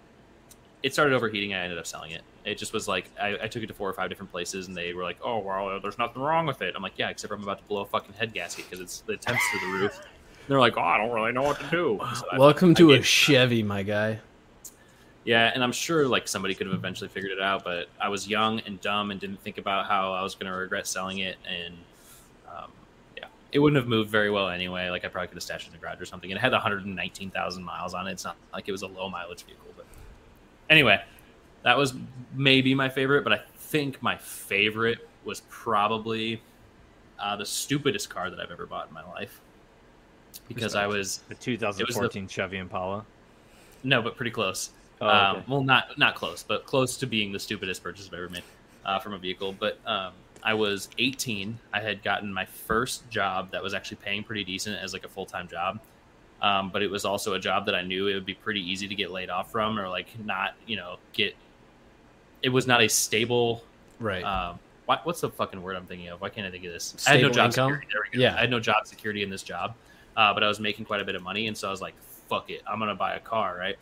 it 0.82 0.94
started 0.94 1.16
overheating. 1.16 1.54
I 1.54 1.60
ended 1.64 1.78
up 1.80 1.88
selling 1.88 2.12
it. 2.12 2.22
It 2.46 2.58
just 2.58 2.74
was 2.74 2.88
like 2.88 3.10
I, 3.20 3.38
I 3.44 3.48
took 3.48 3.64
it 3.64 3.68
to 3.68 3.74
four 3.74 3.90
or 3.90 3.94
five 3.94 4.10
different 4.10 4.32
places, 4.32 4.68
and 4.68 4.76
they 4.76 4.94
were 4.94 5.04
like, 5.04 5.18
"Oh, 5.24 5.40
well, 5.40 5.80
there's 5.80 5.98
nothing 5.98 6.22
wrong 6.22 6.46
with 6.46 6.62
it." 6.62 6.74
I'm 6.76 6.82
like, 6.84 6.98
"Yeah, 6.98 7.10
except 7.10 7.32
I'm 7.32 7.42
about 7.42 7.60
to 7.60 7.64
blow 7.66 7.82
a 7.82 7.86
fucking 7.86 8.14
head 8.16 8.34
gasket 8.34 8.66
because 8.66 8.82
it's 8.82 9.00
the 9.02 9.16
temps 9.16 9.42
through 9.50 9.60
the 9.72 9.78
roof." 9.80 10.02
They're 10.48 10.60
like, 10.60 10.78
"Oh, 10.78 10.82
I 10.82 10.98
don't 10.98 11.12
really 11.12 11.32
know 11.32 11.44
what 11.44 11.60
to 11.60 11.68
do." 11.70 12.00
So 12.16 12.26
Welcome 12.38 12.72
I 12.72 12.74
to 12.76 12.92
a 12.92 12.96
gave- 12.98 13.06
Chevy, 13.08 13.64
my 13.64 13.84
guy. 13.84 14.20
yeah, 15.24 15.52
and 15.54 15.64
I'm 15.64 15.72
sure 15.72 16.08
like 16.08 16.28
somebody 16.28 16.54
could 16.54 16.68
have 16.68 16.76
eventually 16.76 17.08
figured 17.08 17.32
it 17.32 17.42
out, 17.42 17.64
but 17.64 17.88
I 18.00 18.10
was 18.10 18.28
young 18.28 18.60
and 18.62 18.80
dumb 18.82 19.12
and 19.12 19.20
didn't 19.20 19.42
think 19.42 19.58
about 19.58 19.86
how 19.86 20.12
I 20.14 20.22
was 20.22 20.36
going 20.36 20.52
to 20.52 20.58
regret 20.58 20.86
selling 20.88 21.20
it, 21.20 21.38
and 21.48 21.76
um, 22.48 22.72
yeah, 23.18 23.26
it 23.52 23.60
wouldn't 23.60 23.78
have 23.78 23.88
moved 23.88 24.10
very 24.10 24.30
well 24.30 24.50
anyway. 24.50 24.90
Like 24.90 25.06
I 25.06 25.08
probably 25.08 25.28
could 25.30 25.36
have 25.38 25.44
stashed 25.44 25.68
it 25.68 25.68
in 25.68 25.74
the 25.74 25.80
garage 25.80 26.02
or 26.02 26.06
something. 26.06 26.30
And 26.32 26.38
it 26.38 26.42
had 26.42 26.52
119,000 26.52 27.64
miles 27.64 27.94
on 27.94 28.08
it. 28.08 28.12
It's 28.12 28.26
not 28.26 28.36
like 28.52 28.68
it 28.68 28.72
was 28.74 28.82
a 28.82 28.88
low 28.88 29.10
mileage 29.10 29.44
vehicle, 29.44 29.68
but 29.78 29.86
anyway, 30.70 31.02
that 31.64 31.78
was 31.78 31.94
maybe 32.36 32.76
my 32.76 32.90
favorite. 32.90 33.24
But 33.24 33.34
I 33.34 33.42
think 33.58 34.02
my 34.04 34.18
favorite 34.18 35.08
was 35.24 35.42
probably 35.50 36.42
uh, 37.18 37.38
the 37.38 37.46
stupidest 37.46 38.10
car 38.10 38.30
that 38.30 38.40
I've 38.42 38.52
ever 38.52 38.66
bought 38.66 38.90
in 38.90 38.94
my 38.94 39.06
life 39.06 39.40
because 40.54 40.76
I 40.76 40.88
was 40.88 41.20
The 41.30 41.36
2014 41.36 42.28
Chevy 42.28 42.58
Impala. 42.58 43.06
no, 43.84 44.02
but 44.02 44.16
pretty 44.16 44.32
close. 44.32 44.72
Oh, 45.02 45.08
um, 45.08 45.44
well, 45.48 45.64
not 45.64 45.98
not 45.98 46.16
close, 46.16 46.44
but 46.44 46.66
close 46.66 46.96
to 46.98 47.08
being 47.08 47.32
the 47.32 47.40
stupidest 47.40 47.84
purchase 47.84 48.08
I've 48.08 48.14
ever 48.14 48.30
made 48.30 48.44
uh, 48.86 49.00
from 49.00 49.14
a 49.14 49.18
vehicle. 49.18 49.54
But 49.58 49.78
um, 49.86 50.14
I 50.44 50.54
was 50.54 50.90
18. 50.98 51.58
I 51.74 51.80
had 51.82 52.04
gotten 52.04 52.32
my 52.34 52.46
first 52.46 53.10
job 53.10 53.52
that 53.52 53.62
was 53.62 53.74
actually 53.74 53.98
paying 53.98 54.24
pretty 54.24 54.44
decent 54.44 54.82
as 54.82 54.94
like 54.94 55.04
a 55.06 55.10
full 55.10 55.26
time 55.26 55.48
job. 55.48 55.80
Um, 56.42 56.70
but 56.70 56.82
it 56.82 56.92
was 56.92 57.06
also 57.06 57.34
a 57.36 57.40
job 57.40 57.66
that 57.68 57.76
I 57.76 57.82
knew 57.82 58.08
it 58.08 58.14
would 58.16 58.26
be 58.26 58.34
pretty 58.34 58.60
easy 58.62 58.88
to 58.88 58.96
get 58.96 59.12
laid 59.12 59.30
off 59.30 59.52
from, 59.52 59.80
or 59.80 59.88
like 59.90 60.08
not, 60.24 60.56
you 60.68 60.76
know, 60.76 60.98
get. 61.14 61.36
It 62.42 62.50
was 62.50 62.68
not 62.68 62.82
a 62.82 62.90
stable. 62.90 63.64
Right. 64.00 64.24
Um, 64.24 64.60
what, 64.86 65.06
what's 65.06 65.22
the 65.22 65.30
fucking 65.30 65.62
word 65.62 65.78
I'm 65.78 65.86
thinking 65.86 66.10
of? 66.10 66.20
Why 66.20 66.28
can't 66.30 66.46
I 66.46 66.52
think 66.52 66.66
of 66.66 66.74
this? 66.74 66.96
I 67.08 67.12
had 67.12 67.22
no 67.22 67.32
Stable 67.32 67.34
job 67.36 67.46
income? 67.46 67.72
security. 67.72 67.88
There 67.92 68.02
we 68.12 68.18
go. 68.18 68.22
Yeah. 68.22 68.36
I 68.36 68.42
had 68.42 68.50
no 68.50 68.60
job 68.60 68.86
security 68.88 69.24
in 69.24 69.30
this 69.30 69.44
job, 69.44 69.76
uh, 70.16 70.34
but 70.34 70.44
I 70.44 70.48
was 70.48 70.60
making 70.60 70.86
quite 70.86 71.02
a 71.02 71.06
bit 71.06 71.16
of 71.16 71.22
money, 71.22 71.48
and 71.48 71.58
so 71.58 71.68
I 71.68 71.72
was 71.72 71.82
like, 71.82 71.96
"Fuck 72.30 72.50
it, 72.50 72.62
I'm 72.68 72.80
gonna 72.80 72.96
buy 72.96 73.16
a 73.16 73.20
car." 73.20 73.58
Right. 73.58 73.78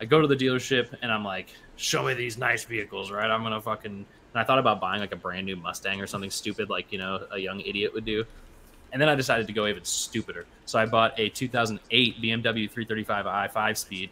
I 0.00 0.04
go 0.04 0.20
to 0.20 0.26
the 0.26 0.36
dealership 0.36 0.94
and 1.02 1.12
I'm 1.12 1.24
like, 1.24 1.48
"Show 1.76 2.02
me 2.04 2.14
these 2.14 2.38
nice 2.38 2.64
vehicles." 2.64 3.10
Right. 3.10 3.30
I'm 3.30 3.42
gonna 3.42 3.60
fucking. 3.60 3.92
And 4.34 4.40
I 4.40 4.44
thought 4.44 4.58
about 4.58 4.80
buying 4.80 5.00
like 5.00 5.12
a 5.12 5.16
brand 5.16 5.44
new 5.44 5.56
Mustang 5.56 6.00
or 6.00 6.06
something 6.06 6.30
stupid, 6.30 6.70
like 6.70 6.92
you 6.92 6.98
know 6.98 7.26
a 7.30 7.38
young 7.38 7.60
idiot 7.60 7.92
would 7.94 8.04
do. 8.04 8.24
And 8.92 9.00
then 9.00 9.08
I 9.08 9.14
decided 9.14 9.46
to 9.46 9.52
go 9.54 9.66
even 9.66 9.84
stupider. 9.84 10.46
So 10.66 10.78
I 10.78 10.84
bought 10.86 11.18
a 11.18 11.30
2008 11.30 12.20
BMW 12.20 12.70
335i 12.70 13.50
5 13.50 13.78
speed, 13.78 14.10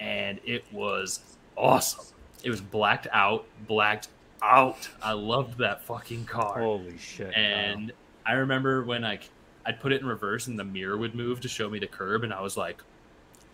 and 0.00 0.38
it 0.44 0.64
was 0.70 1.20
awesome. 1.56 2.04
It 2.44 2.50
was 2.50 2.60
blacked 2.60 3.06
out, 3.10 3.46
blacked 3.66 4.08
out. 4.42 4.88
I 5.02 5.12
loved 5.12 5.58
that 5.58 5.82
fucking 5.84 6.26
car. 6.26 6.60
Holy 6.60 6.98
shit! 6.98 7.28
wow. 7.28 7.32
and 7.32 7.92
I 8.26 8.32
remember 8.32 8.84
when 8.84 9.02
like 9.02 9.30
I'd 9.64 9.80
put 9.80 9.92
it 9.92 10.00
in 10.00 10.06
reverse 10.06 10.46
and 10.46 10.58
the 10.58 10.64
mirror 10.64 10.96
would 10.96 11.14
move 11.14 11.40
to 11.40 11.48
show 11.48 11.68
me 11.68 11.78
the 11.78 11.86
curb, 11.86 12.24
and 12.24 12.32
I 12.32 12.40
was 12.40 12.56
like, 12.56 12.82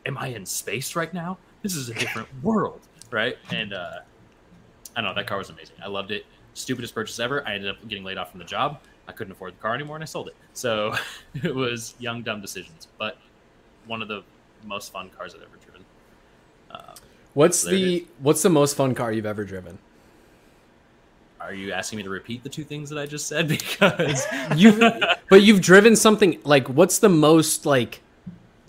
"Am 0.07 0.17
I 0.19 0.29
in 0.29 0.47
space 0.47 0.97
right 0.97 1.13
now? 1.13 1.39
This 1.63 1.77
is 1.77 1.89
a 1.89 1.95
different 1.95 2.29
world, 2.43 2.81
right?" 3.11 3.37
And 3.51 3.73
uh, 3.73 4.01
I 4.97 5.01
don't 5.01 5.11
know. 5.11 5.15
That 5.15 5.27
car 5.27 5.39
was 5.39 5.51
amazing. 5.51 5.77
I 5.83 5.89
loved 5.89 6.11
it. 6.11 6.27
Stupidest 6.55 6.95
purchase 6.95 7.21
ever. 7.21 7.47
I 7.47 7.55
ended 7.55 7.71
up 7.71 7.87
getting 7.89 8.05
laid 8.05 8.19
off 8.19 8.31
from 8.31 8.39
the 8.39 8.47
job. 8.47 8.81
I 9.07 9.13
couldn't 9.13 9.33
afford 9.33 9.55
the 9.55 9.61
car 9.61 9.75
anymore, 9.75 9.97
and 9.97 10.03
I 10.03 10.07
sold 10.07 10.29
it. 10.29 10.37
So 10.53 10.95
it 11.43 11.55
was 11.55 11.95
young, 11.99 12.23
dumb 12.23 12.41
decisions, 12.41 12.89
but 12.99 13.19
one 13.87 14.03
of 14.03 14.09
the 14.09 14.23
most 14.65 14.93
fun 14.93 15.11
cars 15.11 15.35
I've 15.35 15.43
ever 15.43 15.57
driven. 15.65 15.85
Uh, 16.71 16.95
What's 17.35 17.63
the 17.63 18.07
What's 18.19 18.43
the 18.43 18.51
most 18.51 18.77
fun 18.77 18.95
car 18.95 19.13
you've 19.13 19.27
ever 19.27 19.45
driven? 19.45 19.79
Are 21.49 21.55
you 21.55 21.73
asking 21.73 21.97
me 21.97 22.03
to 22.03 22.11
repeat 22.11 22.43
the 22.43 22.49
two 22.49 22.63
things 22.65 22.91
that 22.91 22.99
I 22.99 23.07
just 23.07 23.27
said? 23.27 23.49
Because 23.59 24.27
You've 24.57 24.79
but 25.31 25.43
you've 25.43 25.61
driven 25.61 25.97
something 25.97 26.41
like 26.45 26.69
what's 26.69 26.99
the 26.99 27.09
most 27.09 27.65
like 27.67 28.03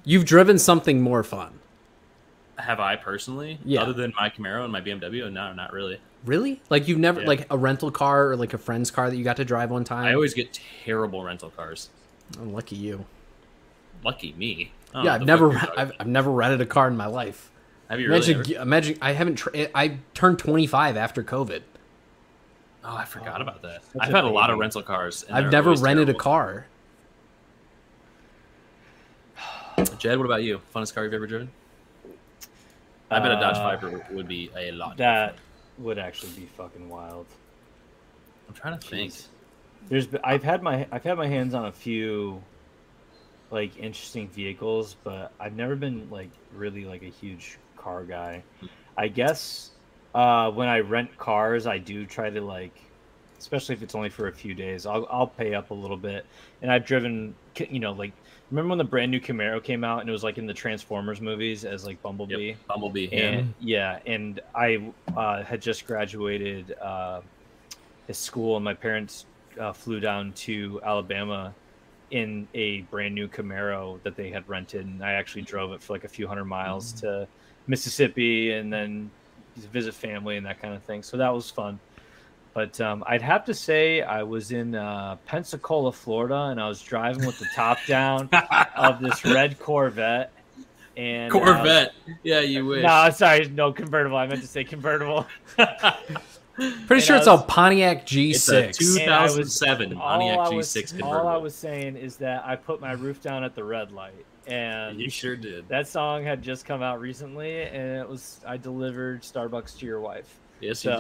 you've 0.05 0.25
driven 0.25 0.57
something 0.57 1.01
more 1.01 1.23
fun. 1.23 1.59
have 2.57 2.79
I 2.79 2.95
personally, 2.95 3.59
Yeah. 3.65 3.81
other 3.81 3.93
than 3.93 4.13
my 4.19 4.29
Camaro 4.29 4.63
and 4.63 4.71
my 4.71 4.81
BMW, 4.81 5.31
no, 5.31 5.53
not 5.53 5.71
really. 5.73 5.99
Really? 6.25 6.61
Like 6.69 6.87
you've 6.87 6.99
never 6.99 7.21
Yeah. 7.21 7.27
like 7.27 7.47
a 7.49 7.57
rental 7.57 7.91
car 7.91 8.29
or 8.29 8.35
like 8.35 8.53
a 8.53 8.57
friend's 8.57 8.91
car 8.91 9.09
that 9.09 9.15
you 9.17 9.23
got 9.23 9.37
to 9.37 9.45
drive 9.45 9.71
one 9.71 9.83
time? 9.83 10.05
I 10.05 10.13
always 10.13 10.33
get 10.33 10.59
terrible 10.85 11.23
rental 11.23 11.49
cars. 11.49 11.89
Oh, 12.39 12.43
lucky 12.43 12.75
you. 12.75 13.05
Lucky 14.03 14.33
me. 14.33 14.71
I 14.93 15.03
yeah, 15.03 15.13
I've 15.15 15.25
never 15.25 15.51
fuck 15.51 15.61
you're 15.61 15.67
talking 15.75 15.79
I've, 15.81 15.91
I've 16.01 16.07
never 16.07 16.31
rented 16.31 16.61
a 16.61 16.65
car 16.65 16.87
in 16.87 16.95
my 16.97 17.05
life. 17.07 17.51
Have 17.89 17.99
you 17.99 18.07
really? 18.09 18.31
Imagine 18.33 18.53
ever- 18.55 18.61
imagine 18.63 18.97
I 19.01 19.11
haven't 19.13 19.35
tra- 19.35 19.67
I 19.75 19.97
turned 20.13 20.39
25 20.39 20.95
after 20.97 21.23
COVID. 21.23 21.61
Oh, 22.83 22.95
I 22.95 23.05
forgot 23.05 23.41
about 23.41 23.61
that. 23.63 23.83
I've 23.99 24.11
had 24.11 24.23
a 24.23 24.29
lot 24.29 24.49
of 24.49 24.57
rental 24.59 24.81
cars. 24.81 25.23
and 25.23 25.35
I've 25.35 25.51
never 25.51 25.73
rented 25.73 26.09
a 26.09 26.13
car. 26.13 26.65
Jed, 29.97 30.17
what 30.17 30.25
about 30.25 30.43
you? 30.43 30.61
Funnest 30.73 30.93
car 30.93 31.03
you've 31.03 31.13
ever 31.13 31.27
driven? 31.27 31.49
I 33.11 33.19
bet 33.19 33.31
a 33.31 33.35
Dodge 33.35 33.57
Uh, 33.57 33.63
Viper 33.63 34.05
would 34.11 34.27
be 34.27 34.51
a 34.55 34.71
lot. 34.71 34.97
That 34.97 35.35
would 35.77 35.97
actually 35.97 36.31
be 36.33 36.45
fucking 36.57 36.89
wild. 36.89 37.25
I'm 38.47 38.53
trying 38.53 38.77
to 38.79 38.87
think. 38.87 39.13
There's 39.87 40.07
I've 40.23 40.43
had 40.43 40.61
my 40.61 40.87
I've 40.91 41.03
had 41.03 41.17
my 41.17 41.27
hands 41.27 41.53
on 41.53 41.65
a 41.65 41.71
few 41.71 42.43
like 43.49 43.77
interesting 43.77 44.27
vehicles, 44.29 44.95
but 45.03 45.31
I've 45.39 45.55
never 45.55 45.75
been 45.75 46.09
like 46.11 46.29
really 46.53 46.85
like 46.85 47.01
a 47.01 47.07
huge 47.09 47.57
car 47.77 48.03
guy. 48.03 48.43
I 48.97 49.07
guess 49.07 49.71
uh, 50.13 50.51
when 50.51 50.67
I 50.67 50.79
rent 50.79 51.17
cars, 51.17 51.67
I 51.67 51.77
do 51.77 52.05
try 52.05 52.29
to 52.29 52.41
like, 52.41 52.77
especially 53.37 53.75
if 53.75 53.83
it's 53.83 53.95
only 53.95 54.09
for 54.09 54.27
a 54.27 54.33
few 54.33 54.53
days, 54.53 54.85
I'll 54.85 55.07
I'll 55.09 55.27
pay 55.27 55.53
up 55.53 55.71
a 55.71 55.73
little 55.73 55.97
bit. 55.97 56.25
And 56.61 56.71
I've 56.71 56.85
driven, 56.85 57.35
you 57.57 57.79
know, 57.79 57.93
like 57.93 58.13
remember 58.51 58.69
when 58.69 58.77
the 58.77 58.83
brand 58.83 59.11
new 59.11 59.19
Camaro 59.19 59.63
came 59.63 59.83
out 59.83 60.01
and 60.01 60.09
it 60.09 60.11
was 60.11 60.23
like 60.23 60.37
in 60.37 60.47
the 60.47 60.53
Transformers 60.53 61.21
movies 61.21 61.65
as 61.65 61.85
like 61.85 62.01
Bumblebee. 62.01 62.47
Yep, 62.47 62.57
Bumblebee. 62.67 63.09
Yeah. 63.11 63.17
And 63.17 63.53
yeah, 63.59 63.99
and 64.05 64.41
I 64.55 64.91
uh, 65.15 65.43
had 65.43 65.61
just 65.61 65.85
graduated 65.85 66.75
uh, 66.81 67.21
his 68.07 68.17
school, 68.17 68.55
and 68.55 68.65
my 68.65 68.73
parents 68.73 69.25
uh, 69.59 69.73
flew 69.73 69.99
down 69.99 70.33
to 70.33 70.81
Alabama 70.83 71.53
in 72.11 72.47
a 72.55 72.81
brand 72.81 73.13
new 73.13 73.27
Camaro 73.27 74.01
that 74.03 74.15
they 74.15 74.31
had 74.31 74.47
rented, 74.49 74.85
and 74.85 75.03
I 75.03 75.13
actually 75.13 75.43
drove 75.43 75.71
it 75.73 75.81
for 75.81 75.93
like 75.93 76.03
a 76.03 76.07
few 76.07 76.27
hundred 76.27 76.45
miles 76.45 76.91
to 76.93 77.27
Mississippi, 77.67 78.53
and 78.53 78.73
then 78.73 79.11
visit 79.65 79.93
family 79.93 80.37
and 80.37 80.45
that 80.45 80.61
kind 80.61 80.73
of 80.73 80.83
thing. 80.83 81.03
So 81.03 81.17
that 81.17 81.33
was 81.33 81.49
fun. 81.49 81.79
But 82.53 82.81
um, 82.81 83.03
I'd 83.07 83.21
have 83.21 83.45
to 83.45 83.53
say 83.53 84.01
I 84.01 84.23
was 84.23 84.51
in 84.51 84.73
uh, 84.75 85.17
Pensacola, 85.25 85.91
Florida, 85.91 86.45
and 86.51 86.59
I 86.59 86.67
was 86.67 86.81
driving 86.81 87.25
with 87.25 87.37
the 87.39 87.47
top 87.55 87.77
down 87.87 88.29
of 88.75 88.99
this 89.01 89.23
red 89.23 89.59
Corvette. 89.59 90.31
And 90.97 91.31
uh, 91.31 91.39
Corvette. 91.39 91.93
Yeah, 92.23 92.39
you 92.41 92.65
wish. 92.65 92.83
no, 92.83 93.09
sorry, 93.11 93.47
no 93.49 93.71
convertible. 93.71 94.17
I 94.17 94.27
meant 94.27 94.41
to 94.41 94.47
say 94.47 94.63
convertible. 94.63 95.27
Pretty 96.55 96.91
And 96.91 97.01
sure 97.03 97.15
I 97.15 97.19
it's 97.19 97.27
a 97.27 97.37
Pontiac 97.37 98.11
it's 98.11 98.49
a 98.49 98.67
G6. 98.67 99.01
And 99.03 99.13
I 99.13 99.23
was- 99.23 99.33
2007 99.35 99.93
all 99.93 100.19
Pontiac 100.19 100.39
I 100.39 100.49
was, 100.49 100.67
G6 100.73 101.03
all 101.03 101.27
I 101.27 101.37
was 101.37 101.55
saying 101.55 101.95
is 101.95 102.17
that 102.17 102.43
I 102.45 102.57
put 102.57 102.81
my 102.81 102.91
roof 102.93 103.21
down 103.21 103.45
at 103.45 103.55
the 103.55 103.63
red 103.63 103.91
light, 103.93 104.25
and 104.49 104.99
You 104.99 105.09
sure 105.09 105.35
did. 105.35 105.67
that 105.69 105.87
song 105.87 106.23
had 106.23 106.41
just 106.41 106.65
come 106.65 106.81
out 106.81 106.99
recently, 106.99 107.63
and 107.63 107.97
it 107.97 108.07
was 108.07 108.41
I 108.45 108.57
delivered 108.57 109.21
Starbucks 109.21 109.77
to 109.79 109.85
your 109.85 109.99
wife. 109.99 110.39
Yes, 110.59 110.83
you 110.83 110.91
did. 110.91 110.99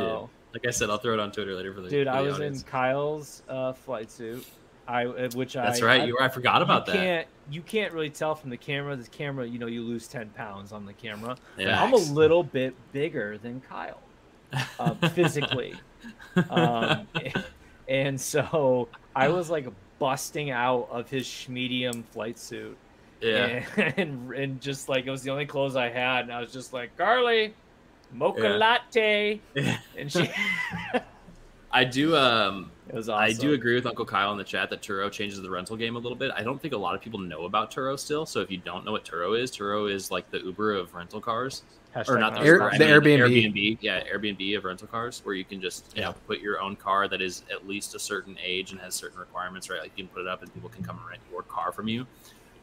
Like 0.53 0.65
I 0.67 0.71
said, 0.71 0.89
I'll 0.89 0.97
throw 0.97 1.13
it 1.13 1.19
on 1.19 1.31
Twitter 1.31 1.53
later 1.53 1.73
for 1.73 1.81
the 1.81 1.89
dude, 1.89 2.07
for 2.07 2.13
I 2.13 2.21
was 2.21 2.35
audience. 2.35 2.61
in 2.61 2.67
Kyle's 2.67 3.43
uh, 3.47 3.73
flight 3.73 4.09
suit. 4.09 4.45
I 4.87 5.05
uh, 5.05 5.29
which 5.35 5.55
I 5.55 5.65
That's 5.65 5.81
right. 5.83 6.01
I, 6.01 6.05
You 6.05 6.13
were, 6.13 6.23
I 6.23 6.29
forgot 6.29 6.63
about 6.63 6.87
you 6.87 6.93
that. 6.93 6.99
Can't 6.99 7.27
you 7.51 7.61
can't 7.61 7.93
really 7.93 8.09
tell 8.09 8.33
from 8.33 8.49
the 8.49 8.57
camera. 8.57 8.95
The 8.95 9.07
camera, 9.07 9.45
you 9.45 9.59
know, 9.59 9.67
you 9.67 9.83
lose 9.83 10.07
ten 10.07 10.29
pounds 10.29 10.71
on 10.71 10.85
the 10.85 10.93
camera. 10.93 11.37
Yeah. 11.57 11.81
I'm 11.81 11.93
a 11.93 11.97
little 11.97 12.43
bit 12.43 12.73
bigger 12.91 13.37
than 13.37 13.61
Kyle, 13.61 13.99
uh, 14.79 14.95
physically. 15.09 15.75
um, 16.49 17.07
and 17.87 18.19
so 18.19 18.87
I 19.15 19.27
was 19.27 19.51
like 19.51 19.67
busting 19.99 20.49
out 20.49 20.87
of 20.89 21.09
his 21.09 21.47
medium 21.47 22.01
flight 22.01 22.39
suit, 22.39 22.75
yeah. 23.21 23.63
and, 23.77 23.93
and 23.97 24.31
and 24.33 24.61
just 24.61 24.89
like 24.89 25.05
it 25.05 25.11
was 25.11 25.23
the 25.23 25.31
only 25.31 25.45
clothes 25.45 25.75
I 25.75 25.89
had, 25.89 26.25
and 26.25 26.33
I 26.33 26.41
was 26.41 26.51
just 26.51 26.73
like 26.73 26.95
Carly, 26.97 27.53
mocha 28.11 28.41
Yeah. 28.43 28.55
latte, 28.55 29.41
and 29.97 30.11
she. 30.11 30.29
I 31.71 31.83
do. 31.83 32.15
Um, 32.15 32.71
it 32.87 32.95
was 32.95 33.09
awesome. 33.09 33.23
I 33.23 33.31
do 33.31 33.53
agree 33.53 33.75
with 33.75 33.85
Uncle 33.85 34.03
Kyle 34.05 34.31
in 34.31 34.39
the 34.39 34.43
chat 34.43 34.71
that 34.71 34.81
Turo 34.81 35.11
changes 35.11 35.39
the 35.39 35.49
rental 35.51 35.77
game 35.77 35.95
a 35.95 35.99
little 35.99 36.17
bit. 36.17 36.31
I 36.35 36.41
don't 36.41 36.59
think 36.59 36.73
a 36.73 36.77
lot 36.77 36.95
of 36.95 37.01
people 37.01 37.19
know 37.19 37.43
about 37.45 37.71
Turo 37.71 37.97
still. 37.99 38.25
So 38.25 38.39
if 38.41 38.49
you 38.49 38.57
don't 38.57 38.83
know 38.85 38.91
what 38.91 39.05
Turo 39.05 39.39
is, 39.39 39.51
Turo 39.51 39.91
is 39.91 40.09
like 40.09 40.31
the 40.31 40.39
Uber 40.39 40.73
of 40.73 40.95
rental 40.95 41.21
cars, 41.21 41.61
or 41.95 42.01
Hashtag 42.03 42.19
not 42.19 42.33
not 42.33 42.41
the, 42.41 42.47
Air- 42.47 42.53
Uber, 42.55 42.71
I 42.73 42.77
the 42.79 42.83
Airbnb. 42.85 43.19
Airbnb, 43.53 43.77
yeah, 43.81 44.03
Airbnb 44.11 44.57
of 44.57 44.63
rental 44.63 44.87
cars, 44.87 45.21
where 45.23 45.35
you 45.35 45.45
can 45.45 45.61
just 45.61 45.95
you 45.95 46.01
Yeah. 46.01 46.07
know 46.07 46.15
put 46.25 46.39
your 46.39 46.59
own 46.59 46.75
car 46.75 47.07
that 47.07 47.21
is 47.21 47.43
at 47.51 47.67
least 47.67 47.93
a 47.93 47.99
certain 47.99 48.35
age 48.43 48.71
and 48.71 48.81
has 48.81 48.95
certain 48.95 49.19
requirements, 49.19 49.69
right? 49.69 49.79
Like 49.79 49.91
you 49.95 50.05
can 50.05 50.11
put 50.11 50.21
it 50.21 50.27
up 50.27 50.41
and 50.41 50.51
people 50.51 50.69
can 50.69 50.83
come 50.83 50.97
and 50.97 51.05
rent 51.07 51.21
your 51.29 51.43
car 51.43 51.71
from 51.71 51.87
you. 51.87 52.07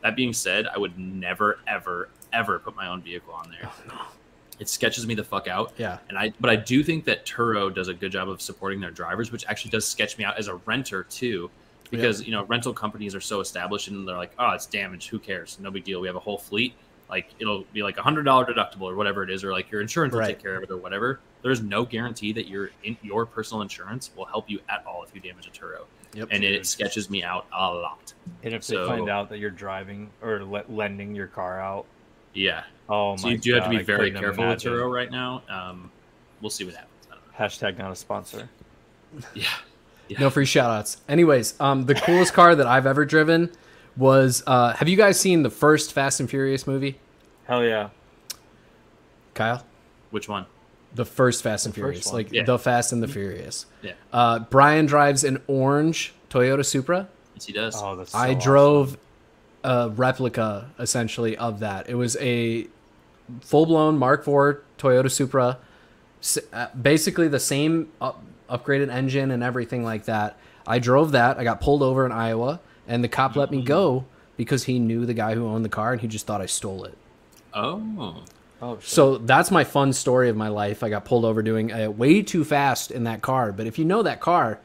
That 0.03 0.17
being 0.17 0.33
said, 0.33 0.67
I 0.73 0.79
would 0.79 0.99
never, 0.99 1.59
ever, 1.67 2.09
ever 2.33 2.59
put 2.59 2.77
my 2.77 2.89
own 2.89 3.03
vehicle 3.03 3.33
on 3.35 3.51
there. 3.51 3.71
Oh, 3.91 4.13
it 4.59 4.69
sketches 4.69 5.07
me 5.07 5.15
the 5.15 5.25
fuck 5.25 5.49
out. 5.49 5.73
Yeah. 5.77 5.99
And 6.09 6.17
I, 6.17 6.33
but 6.41 6.49
I 6.51 6.57
do 6.57 6.83
think 6.83 7.05
that 7.07 7.27
Turo 7.27 7.75
does 7.75 7.89
a 7.89 7.95
good 7.95 8.13
job 8.13 8.29
of 8.29 8.41
supporting 8.41 8.81
their 8.81 8.91
drivers, 8.91 9.31
which 9.33 9.45
actually 9.47 9.71
does 9.73 9.87
sketch 9.87 10.17
me 10.19 10.25
out 10.25 10.39
as 10.39 10.49
a 10.49 10.55
renter 10.67 11.03
too, 11.05 11.51
because 11.91 12.23
you 12.25 12.33
know 12.33 12.45
rental 12.45 12.73
companies 12.73 13.15
are 13.15 13.21
so 13.21 13.41
established 13.41 13.89
and 13.89 14.07
they're 14.09 14.17
like, 14.17 14.33
oh, 14.39 14.51
it's 14.53 14.67
damaged, 14.67 15.09
who 15.09 15.19
cares? 15.19 15.59
No 15.61 15.71
big 15.71 15.85
deal. 15.85 16.01
We 16.01 16.07
have 16.07 16.17
a 16.17 16.21
whole 16.21 16.39
fleet. 16.39 16.75
Like 17.09 17.29
it'll 17.39 17.65
be 17.73 17.83
like 17.83 17.99
a 17.99 18.03
hundred 18.03 18.25
dollar 18.25 18.45
deductible 18.47 18.83
or 18.83 18.97
whatever 18.97 19.23
it 19.23 19.31
is, 19.31 19.45
or 19.45 19.53
like 19.53 19.71
your 19.71 19.81
insurance 19.81 20.13
will 20.13 20.21
Right. 20.21 20.29
take 20.29 20.43
care 20.43 20.57
of 20.57 20.63
it 20.63 20.71
or 20.71 20.77
whatever. 20.79 21.21
There's 21.43 21.61
no 21.63 21.85
guarantee 21.85 22.33
that 22.33 22.49
your 22.49 22.71
in, 22.83 22.97
your 23.03 23.27
personal 23.27 23.63
insurance 23.63 24.11
will 24.17 24.25
help 24.25 24.49
you 24.51 24.61
at 24.69 24.85
all 24.87 25.05
if 25.05 25.15
you 25.15 25.21
damage 25.21 25.47
a 25.47 25.51
Turo, 25.51 25.85
Yep. 26.17 26.29
and 26.33 26.43
it 26.43 26.67
sketches 26.67 27.09
me 27.11 27.23
out 27.23 27.47
a 27.53 27.71
lot. 27.73 28.13
And 28.43 28.55
if 28.55 28.65
So- 28.65 28.81
they 28.83 28.87
find 28.89 29.09
out 29.11 29.29
that 29.29 29.39
you're 29.39 29.51
driving 29.51 30.11
or 30.23 30.43
le- 30.45 30.65
lending 30.69 31.15
your 31.15 31.27
car 31.29 31.61
out, 31.61 31.85
Yeah. 32.35 32.65
oh 32.89 33.11
my 33.13 33.17
So 33.17 33.29
you 33.29 33.39
do 33.39 33.55
have 33.55 33.65
to 33.65 33.71
be 33.71 33.83
very 33.83 34.11
careful 34.11 34.45
imagine. 34.45 34.73
with 34.73 34.81
Turo 34.81 34.91
right 34.93 35.11
now. 35.11 35.43
Um, 35.49 35.91
we'll 36.41 36.51
see 36.51 36.65
what 36.65 36.75
happens. 36.75 36.91
I 37.11 37.15
don't 37.15 37.21
know. 37.27 37.45
Hashtag 37.47 37.79
not 37.79 37.93
a 37.93 37.97
sponsor. 37.97 38.49
Yeah. 39.35 39.45
Yeah. 40.09 40.21
No 40.21 40.31
free 40.31 40.45
shout 40.47 40.71
outs. 40.71 40.99
Anyways, 41.09 41.59
um, 41.61 41.87
the 41.87 41.95
coolest 41.95 42.33
car 42.35 42.55
that 42.55 42.67
I've 42.67 42.87
ever 42.87 43.05
driven 43.05 43.51
was 43.97 44.43
uh, 44.47 44.73
have 44.75 44.89
you 44.89 44.97
guys 44.97 45.19
seen 45.19 45.43
the 45.43 45.51
first 45.51 45.93
Fast 45.93 46.21
and 46.21 46.29
Furious 46.31 46.67
movie? 46.67 46.99
Hell 47.47 47.65
yeah. 47.65 47.89
Kyle? 49.35 49.65
Which 50.11 50.29
one? 50.29 50.47
The 50.97 51.05
first 51.05 51.43
Fast 51.43 51.67
and 51.67 51.75
The 51.75 51.77
Furious. 51.81 52.13
Like 52.13 52.33
Yeah. 52.33 52.43
the 52.45 52.59
Fast 52.59 52.93
and 52.93 53.03
the 53.03 53.09
Furious. 53.09 53.67
Yeah. 53.83 53.93
Uh, 54.13 54.41
Brian 54.41 54.87
drives 54.87 55.23
an 55.25 55.41
orange 55.47 56.13
Toyota 56.31 56.65
Supra. 56.65 57.09
Yes, 57.35 57.45
he 57.47 57.53
does. 57.53 57.81
Oh, 57.81 57.95
that's. 57.97 58.13
So 58.13 58.19
I 58.19 58.31
awesome. 58.31 58.41
drove 58.41 58.99
a 59.63 59.91
replica 59.91 60.71
essentially 60.79 61.37
of 61.37 61.61
that. 61.61 61.89
It 61.89 61.95
was 61.95 62.17
a 62.17 62.67
full 63.43 63.67
blown 63.67 63.99
Mark 63.99 64.21
IV 64.21 64.59
Toyota 64.79 65.11
Supra, 65.11 65.59
uh, 66.53 66.67
basically 66.81 67.29
the 67.29 67.41
same 67.41 67.89
up, 68.01 68.23
upgraded 68.49 68.89
engine 68.91 69.31
and 69.31 69.43
everything 69.43 69.85
like 69.85 70.05
that. 70.07 70.39
I 70.67 70.79
drove 70.79 71.13
that. 71.13 71.39
I 71.39 71.45
got 71.45 71.61
pulled 71.61 71.83
over 71.83 72.07
in 72.07 72.13
Iowa, 72.13 72.61
and 72.89 73.05
the 73.05 73.09
cop 73.09 73.37
let 73.37 73.51
me 73.51 73.61
go 73.63 74.05
because 74.37 74.65
he 74.65 74.79
knew 74.79 75.05
the 75.07 75.15
guy 75.15 75.35
who 75.35 75.47
owned 75.47 75.65
the 75.65 75.69
car 75.69 75.93
and 75.93 76.01
he 76.01 76.09
just 76.09 76.27
thought 76.27 76.41
I 76.41 76.47
stole 76.47 76.85
it. 76.85 76.97
Oh, 77.55 78.23
Oh, 78.63 78.79
So 78.81 79.19
that's 79.19 79.51
my 79.51 79.65
fun 79.65 79.93
story 79.93 80.29
of 80.29 80.37
my 80.37 80.49
life. 80.49 80.83
I 80.83 80.89
got 80.89 81.05
pulled 81.05 81.25
over 81.25 81.43
doing 81.43 81.73
uh, 81.73 81.91
way 81.91 82.23
too 82.23 82.45
fast 82.45 82.91
in 82.91 83.05
that 83.05 83.21
car. 83.23 83.53
But 83.53 83.67
if 83.67 83.79
you 83.79 83.85
know 83.85 84.03
that 84.03 84.21
car, 84.21 84.59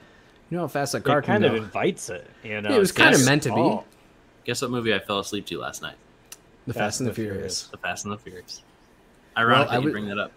you 0.49 0.57
know 0.57 0.63
how 0.63 0.67
fast 0.69 0.93
that 0.93 1.03
car 1.03 1.19
it 1.19 1.23
can 1.23 1.33
kind 1.41 1.45
of 1.45 1.51
go. 1.51 1.57
invites 1.57 2.09
it. 2.09 2.25
You 2.43 2.61
know, 2.61 2.73
it 2.73 2.79
was 2.79 2.91
kind 2.91 3.13
of 3.13 3.25
meant 3.25 3.43
to 3.43 3.53
be. 3.53 3.79
guess 4.45 4.61
what 4.61 4.71
movie 4.71 4.93
I 4.93 4.99
fell 4.99 5.19
asleep 5.19 5.45
to 5.47 5.59
last 5.59 5.81
night? 5.81 5.95
The 6.67 6.73
Fast, 6.73 6.99
and 7.01 7.09
the 7.09 7.13
Furious. 7.13 7.63
The 7.63 7.77
Fast 7.77 8.05
and 8.05 8.13
the 8.13 8.17
Furious. 8.17 8.61
Ironically, 9.37 9.75
I 9.75 9.79
you 9.79 9.91
bring 9.91 10.07
that 10.07 10.19
up. 10.19 10.31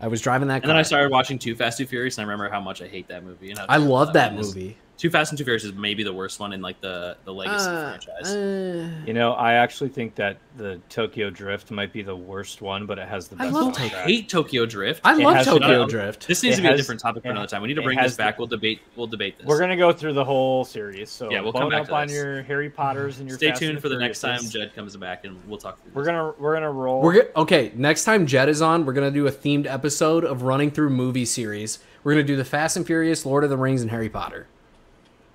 I 0.00 0.08
was 0.08 0.20
driving 0.20 0.48
that 0.48 0.54
car 0.54 0.56
And 0.56 0.62
car. 0.64 0.68
then 0.68 0.76
I 0.76 0.82
started 0.82 1.10
watching 1.10 1.38
Too 1.38 1.54
Fast, 1.56 1.78
Too 1.78 1.86
Furious, 1.86 2.18
and 2.18 2.22
I 2.22 2.30
remember 2.30 2.52
how 2.52 2.60
much 2.60 2.82
I 2.82 2.88
hate 2.88 3.08
that 3.08 3.24
movie. 3.24 3.50
And 3.50 3.58
I 3.58 3.66
terrible 3.66 3.86
love 3.88 4.12
that 4.12 4.34
movie. 4.34 4.76
Too 5.02 5.10
Fast 5.10 5.32
and 5.32 5.38
Too 5.38 5.42
Furious 5.42 5.64
is 5.64 5.72
maybe 5.72 6.04
the 6.04 6.12
worst 6.12 6.38
one 6.38 6.52
in 6.52 6.62
like 6.62 6.80
the 6.80 7.16
the 7.24 7.34
legacy 7.34 7.68
Uh, 7.68 7.88
franchise. 7.98 8.32
uh, 8.36 8.88
You 9.04 9.12
know, 9.14 9.32
I 9.32 9.54
actually 9.54 9.88
think 9.90 10.14
that 10.14 10.36
the 10.56 10.78
Tokyo 10.88 11.28
Drift 11.28 11.72
might 11.72 11.92
be 11.92 12.02
the 12.02 12.14
worst 12.14 12.62
one, 12.62 12.86
but 12.86 13.00
it 13.00 13.08
has 13.08 13.26
the 13.26 13.34
I 13.40 13.46
best 13.46 13.52
love 13.52 13.74
I 13.78 13.88
hate 13.88 14.28
Tokyo 14.28 14.64
Drift. 14.64 15.00
I 15.04 15.14
It 15.14 15.24
love 15.24 15.34
has- 15.34 15.46
Tokyo 15.46 15.88
Drift. 15.88 16.28
This 16.28 16.44
needs 16.44 16.54
It 16.54 16.56
to 16.58 16.62
be 16.62 16.68
has- 16.68 16.74
a 16.74 16.76
different 16.80 17.00
topic 17.00 17.24
for 17.24 17.30
another 17.30 17.48
time. 17.48 17.62
We 17.62 17.66
need 17.68 17.74
to 17.74 17.82
bring 17.82 17.98
this 17.98 18.16
back. 18.16 18.36
the- 18.36 18.42
we'll 18.42 18.46
debate. 18.46 18.80
We'll 18.94 19.08
debate 19.08 19.38
this. 19.38 19.46
We're 19.48 19.58
gonna 19.58 19.76
go 19.76 19.90
through 19.90 20.12
the 20.12 20.24
whole 20.24 20.64
series, 20.64 21.10
so 21.10 21.28
Yeah, 21.32 21.40
we'll 21.40 21.52
come 21.52 21.68
back 21.68 21.80
up 21.80 21.86
to 21.88 21.94
on 21.96 22.08
your 22.08 22.42
Harry 22.42 22.70
Potters 22.70 23.18
and 23.18 23.28
your. 23.28 23.38
Stay 23.38 23.48
Fast 23.48 23.60
and 23.62 23.70
tuned 23.70 23.82
for 23.82 23.88
the 23.88 23.98
next 23.98 24.20
time 24.20 24.38
Furiouses. 24.38 24.52
Jed 24.52 24.74
comes 24.76 24.96
back, 24.96 25.24
and 25.24 25.36
we'll 25.48 25.58
talk. 25.58 25.82
Through 25.82 25.90
We're 25.94 26.02
this. 26.02 26.10
gonna 26.12 26.32
we're 26.38 26.54
gonna 26.54 26.70
roll. 26.70 27.02
We're 27.02 27.14
go- 27.14 27.28
okay. 27.42 27.72
Next 27.74 28.04
time 28.04 28.24
Jed 28.24 28.48
is 28.48 28.62
on, 28.62 28.86
we're 28.86 28.92
gonna 28.92 29.10
do 29.10 29.26
a 29.26 29.32
themed 29.32 29.66
episode 29.66 30.24
of 30.24 30.42
running 30.44 30.70
through 30.70 30.90
movie 30.90 31.24
series. 31.24 31.80
We're 32.04 32.12
gonna 32.12 32.22
do 32.22 32.36
the 32.36 32.44
Fast 32.44 32.76
and 32.76 32.86
Furious, 32.86 33.26
Lord 33.26 33.42
of 33.42 33.50
the 33.50 33.56
Rings, 33.56 33.82
and 33.82 33.90
Harry 33.90 34.08
Potter. 34.08 34.46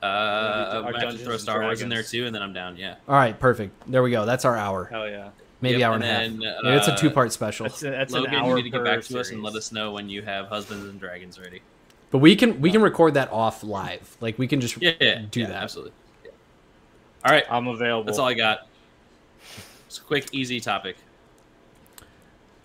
Uh, 0.01 0.05
our 0.05 0.09
I 0.09 0.81
might 0.81 0.85
have 0.85 0.93
to 0.93 1.01
Dungeons 1.01 1.23
throw 1.23 1.37
Star 1.37 1.61
Wars 1.61 1.81
in 1.81 1.89
there 1.89 2.03
too, 2.03 2.25
and 2.25 2.35
then 2.35 2.41
I'm 2.43 2.53
down. 2.53 2.77
Yeah, 2.77 2.95
All 3.07 3.15
right, 3.15 3.37
perfect. 3.39 3.89
There 3.91 4.03
we 4.03 4.11
go. 4.11 4.25
That's 4.25 4.45
our 4.45 4.55
hour, 4.55 4.85
Hell 4.85 5.09
yeah! 5.09 5.29
maybe 5.61 5.79
Yep, 5.79 5.87
hour 5.87 5.95
and, 5.95 6.03
and 6.03 6.11
a 6.43 6.47
half. 6.47 6.55
then, 6.55 6.63
Maybe 6.63 6.77
it's 6.77 6.87
a 6.87 6.93
uh, 6.93 6.97
two-part 6.97 7.33
special. 7.33 7.65
That's 7.65 7.81
a, 7.83 7.89
that's 7.89 8.13
Logan, 8.13 8.33
an 8.33 8.39
hour 8.39 8.49
you 8.49 8.55
need 8.63 8.71
to 8.71 8.77
get 8.77 8.83
back 8.83 9.01
to 9.03 9.19
us 9.19 9.31
and 9.31 9.41
let 9.41 9.55
us 9.55 9.71
know 9.71 9.91
when 9.93 10.07
you 10.09 10.21
have 10.21 10.47
Husbands 10.47 10.85
and 10.87 10.99
Dragons 10.99 11.39
ready. 11.39 11.61
But 12.11 12.19
we 12.19 12.35
can 12.35 12.61
we 12.61 12.71
can 12.71 12.81
record 12.81 13.15
that 13.15 13.31
off 13.31 13.63
live. 13.63 14.17
Like 14.21 14.37
we 14.37 14.47
can 14.47 14.61
just 14.61 14.79
Yeah, 14.81 14.91
yeah, 15.01 15.21
do 15.31 15.41
yeah, 15.41 15.47
that. 15.47 15.63
Absolutely. 15.63 15.93
Yeah. 16.23 16.31
All 17.25 17.31
right, 17.31 17.43
I'm 17.49 17.67
available. 17.67 18.05
that's 18.05 18.19
all 18.19 18.27
I 18.27 18.33
got. 18.35 18.67
It's 19.87 19.97
a 19.97 20.01
quick, 20.01 20.27
easy 20.31 20.59
topic. 20.59 20.97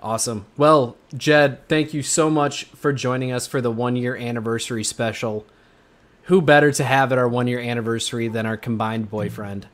Awesome. 0.02 0.46
Well, 0.56 0.96
Jed, 1.16 1.66
thank 1.68 1.94
you 1.94 2.02
so 2.02 2.28
much 2.28 2.64
for 2.64 2.92
joining 2.92 3.30
us 3.32 3.46
for 3.46 3.60
the 3.60 3.70
one 3.70 3.94
year 3.96 4.16
anniversary 4.16 4.82
special. 4.84 5.46
Who 6.24 6.40
better 6.40 6.70
to 6.72 6.84
have 6.84 7.12
at 7.12 7.18
our 7.18 7.28
one 7.28 7.46
year 7.48 7.60
anniversary 7.60 8.28
than 8.28 8.46
our 8.46 8.56
combined 8.56 9.10
boyfriend? 9.10 9.66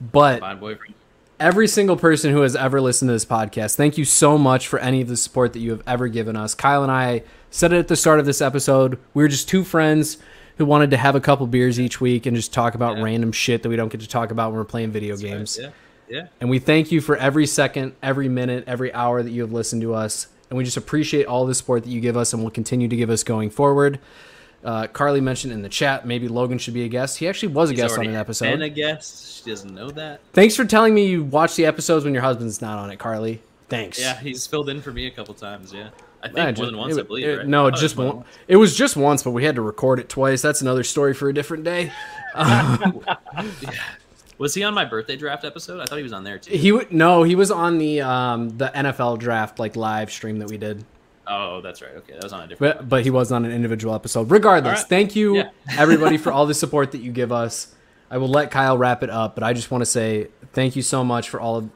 But 0.00 0.40
Fine 0.40 0.58
boyfriend. 0.58 0.94
every 1.38 1.68
single 1.68 1.96
person 1.96 2.32
who 2.32 2.40
has 2.42 2.56
ever 2.56 2.80
listened 2.80 3.08
to 3.08 3.12
this 3.12 3.24
podcast, 3.26 3.76
thank 3.76 3.98
you 3.98 4.04
so 4.04 4.38
much 4.38 4.66
for 4.68 4.78
any 4.78 5.00
of 5.02 5.08
the 5.08 5.16
support 5.16 5.52
that 5.52 5.60
you 5.60 5.70
have 5.70 5.82
ever 5.86 6.08
given 6.08 6.36
us. 6.36 6.54
Kyle 6.54 6.82
and 6.82 6.92
I 6.92 7.22
said 7.50 7.72
it 7.72 7.78
at 7.78 7.88
the 7.88 7.96
start 7.96 8.20
of 8.20 8.26
this 8.26 8.40
episode. 8.40 8.98
We 9.14 9.22
were 9.22 9.28
just 9.28 9.48
two 9.48 9.64
friends 9.64 10.18
who 10.58 10.64
wanted 10.64 10.90
to 10.90 10.96
have 10.96 11.14
a 11.14 11.20
couple 11.20 11.46
beers 11.46 11.78
each 11.78 12.00
week 12.00 12.24
and 12.24 12.34
just 12.34 12.52
talk 12.52 12.74
about 12.74 12.96
Yeah. 12.96 13.02
random 13.04 13.32
shit 13.32 13.62
that 13.62 13.68
we 13.68 13.76
don't 13.76 13.90
get 13.90 14.00
to 14.00 14.08
talk 14.08 14.30
about 14.30 14.50
when 14.50 14.58
we're 14.58 14.64
playing 14.64 14.90
video 14.90 15.16
games. 15.16 15.58
Yeah, 15.60 15.70
yeah. 16.08 16.26
And 16.40 16.48
we 16.48 16.58
thank 16.58 16.90
you 16.90 17.02
for 17.02 17.16
every 17.16 17.46
second, 17.46 17.92
every 18.02 18.28
minute, 18.30 18.64
every 18.66 18.92
hour 18.94 19.22
that 19.22 19.30
you 19.30 19.42
have 19.42 19.52
listened 19.52 19.82
to 19.82 19.94
us. 19.94 20.28
And 20.48 20.56
we 20.56 20.64
just 20.64 20.76
appreciate 20.78 21.26
all 21.26 21.44
the 21.44 21.54
support 21.54 21.82
that 21.84 21.90
you 21.90 22.00
give 22.00 22.16
us 22.16 22.32
and 22.32 22.42
will 22.42 22.50
continue 22.50 22.88
to 22.88 22.96
give 22.96 23.10
us 23.10 23.22
going 23.22 23.50
forward. 23.50 23.98
Uh, 24.66 24.86
Carly 24.88 25.20
mentioned 25.20 25.52
in 25.52 25.62
the 25.62 25.68
chat 25.68 26.04
maybe 26.06 26.26
Logan 26.28 26.58
should 26.58 26.74
be 26.74 26.82
a 26.84 26.88
guest. 26.88 27.18
He 27.18 27.28
actually 27.28 27.52
was 27.54 27.70
a 27.70 27.72
He's 27.72 27.80
guest 27.82 27.94
on 27.94 28.00
an 28.04 28.10
Been 28.12 28.16
episode. 28.20 28.60
a 28.60 28.68
guest. 28.68 29.44
She 29.44 29.50
doesn't 29.50 29.72
know 29.72 29.90
that. 29.90 30.20
Thanks 30.32 30.56
for 30.56 30.64
telling 30.64 30.92
me 30.92 31.06
you 31.06 31.22
watch 31.24 31.54
the 31.54 31.64
episodes 31.66 32.04
when 32.04 32.12
your 32.12 32.22
husband's 32.24 32.60
not 32.60 32.76
on 32.78 32.90
it, 32.90 32.98
Carly. 32.98 33.40
Thanks. 33.68 33.98
Yeah, 34.00 34.18
he's 34.18 34.46
filled 34.46 34.68
in 34.68 34.80
for 34.82 34.90
me 34.92 35.06
a 35.06 35.10
couple 35.10 35.34
times. 35.34 35.72
Yeah, 35.72 35.90
I 36.22 36.26
think 36.26 36.36
Yeah, 36.38 36.44
more 36.44 36.52
just- 36.52 36.62
than 36.66 36.76
once. 36.78 36.96
it- 36.96 37.00
I 37.00 37.02
believe. 37.04 37.26
it- 37.28 37.36
right? 37.38 37.46
No, 37.46 37.64
Oh, 37.64 37.68
it 37.68 37.72
was 37.72 37.80
just 37.80 37.96
one. 37.96 38.24
It 38.48 38.56
was 38.56 38.76
just 38.76 38.96
once, 38.96 39.22
but 39.22 39.30
we 39.30 39.44
had 39.44 39.54
to 39.54 39.62
record 39.62 40.00
it 40.00 40.08
twice. 40.08 40.42
That's 40.42 40.60
another 40.62 40.82
story 40.82 41.14
for 41.14 41.28
a 41.28 41.34
different 41.34 41.62
day. 41.64 41.92
Was 44.38 44.52
he 44.54 44.62
on 44.64 44.74
my 44.74 44.84
birthday 44.84 45.16
draft 45.16 45.44
episode? 45.46 45.80
I 45.80 45.86
thought 45.86 45.96
he 45.96 46.02
was 46.02 46.12
on 46.12 46.22
there 46.22 46.38
too. 46.38 46.54
He 46.54 46.70
would 46.70 46.92
no, 46.92 47.22
he 47.22 47.34
was 47.34 47.50
on 47.50 47.78
the 47.78 48.02
um 48.02 48.50
the 48.58 48.68
NFL 48.74 49.18
draft 49.18 49.58
like 49.58 49.76
live 49.76 50.10
stream 50.10 50.38
that 50.40 50.48
we 50.50 50.58
did. 50.58 50.84
Oh, 51.28 51.60
that's 51.60 51.82
right. 51.82 51.92
Okay, 51.96 52.12
that 52.14 52.22
was 52.22 52.32
on 52.32 52.42
a 52.44 52.46
different. 52.46 52.78
But 52.78 52.88
but 52.88 53.04
he 53.04 53.10
was 53.10 53.32
on 53.32 53.44
an 53.44 53.50
individual 53.52 53.94
episode. 53.94 54.30
Regardless, 54.30 54.80
right. 54.80 54.88
thank 54.88 55.16
you 55.16 55.36
Yeah. 55.36 55.50
everybody 55.78 56.16
for 56.18 56.30
all 56.32 56.46
the 56.46 56.54
support 56.54 56.92
that 56.92 57.00
you 57.00 57.12
give 57.12 57.32
us. 57.32 57.74
I 58.10 58.18
will 58.18 58.28
let 58.28 58.50
Kyle 58.52 58.78
wrap 58.78 59.02
it 59.02 59.10
up, 59.10 59.34
but 59.34 59.42
I 59.42 59.52
just 59.52 59.70
want 59.70 59.82
to 59.82 59.86
say 59.86 60.28
thank 60.52 60.76
you 60.76 60.82
so 60.82 61.02
much 61.04 61.28
for 61.28 61.40
all 61.40 61.56
of 61.56 61.70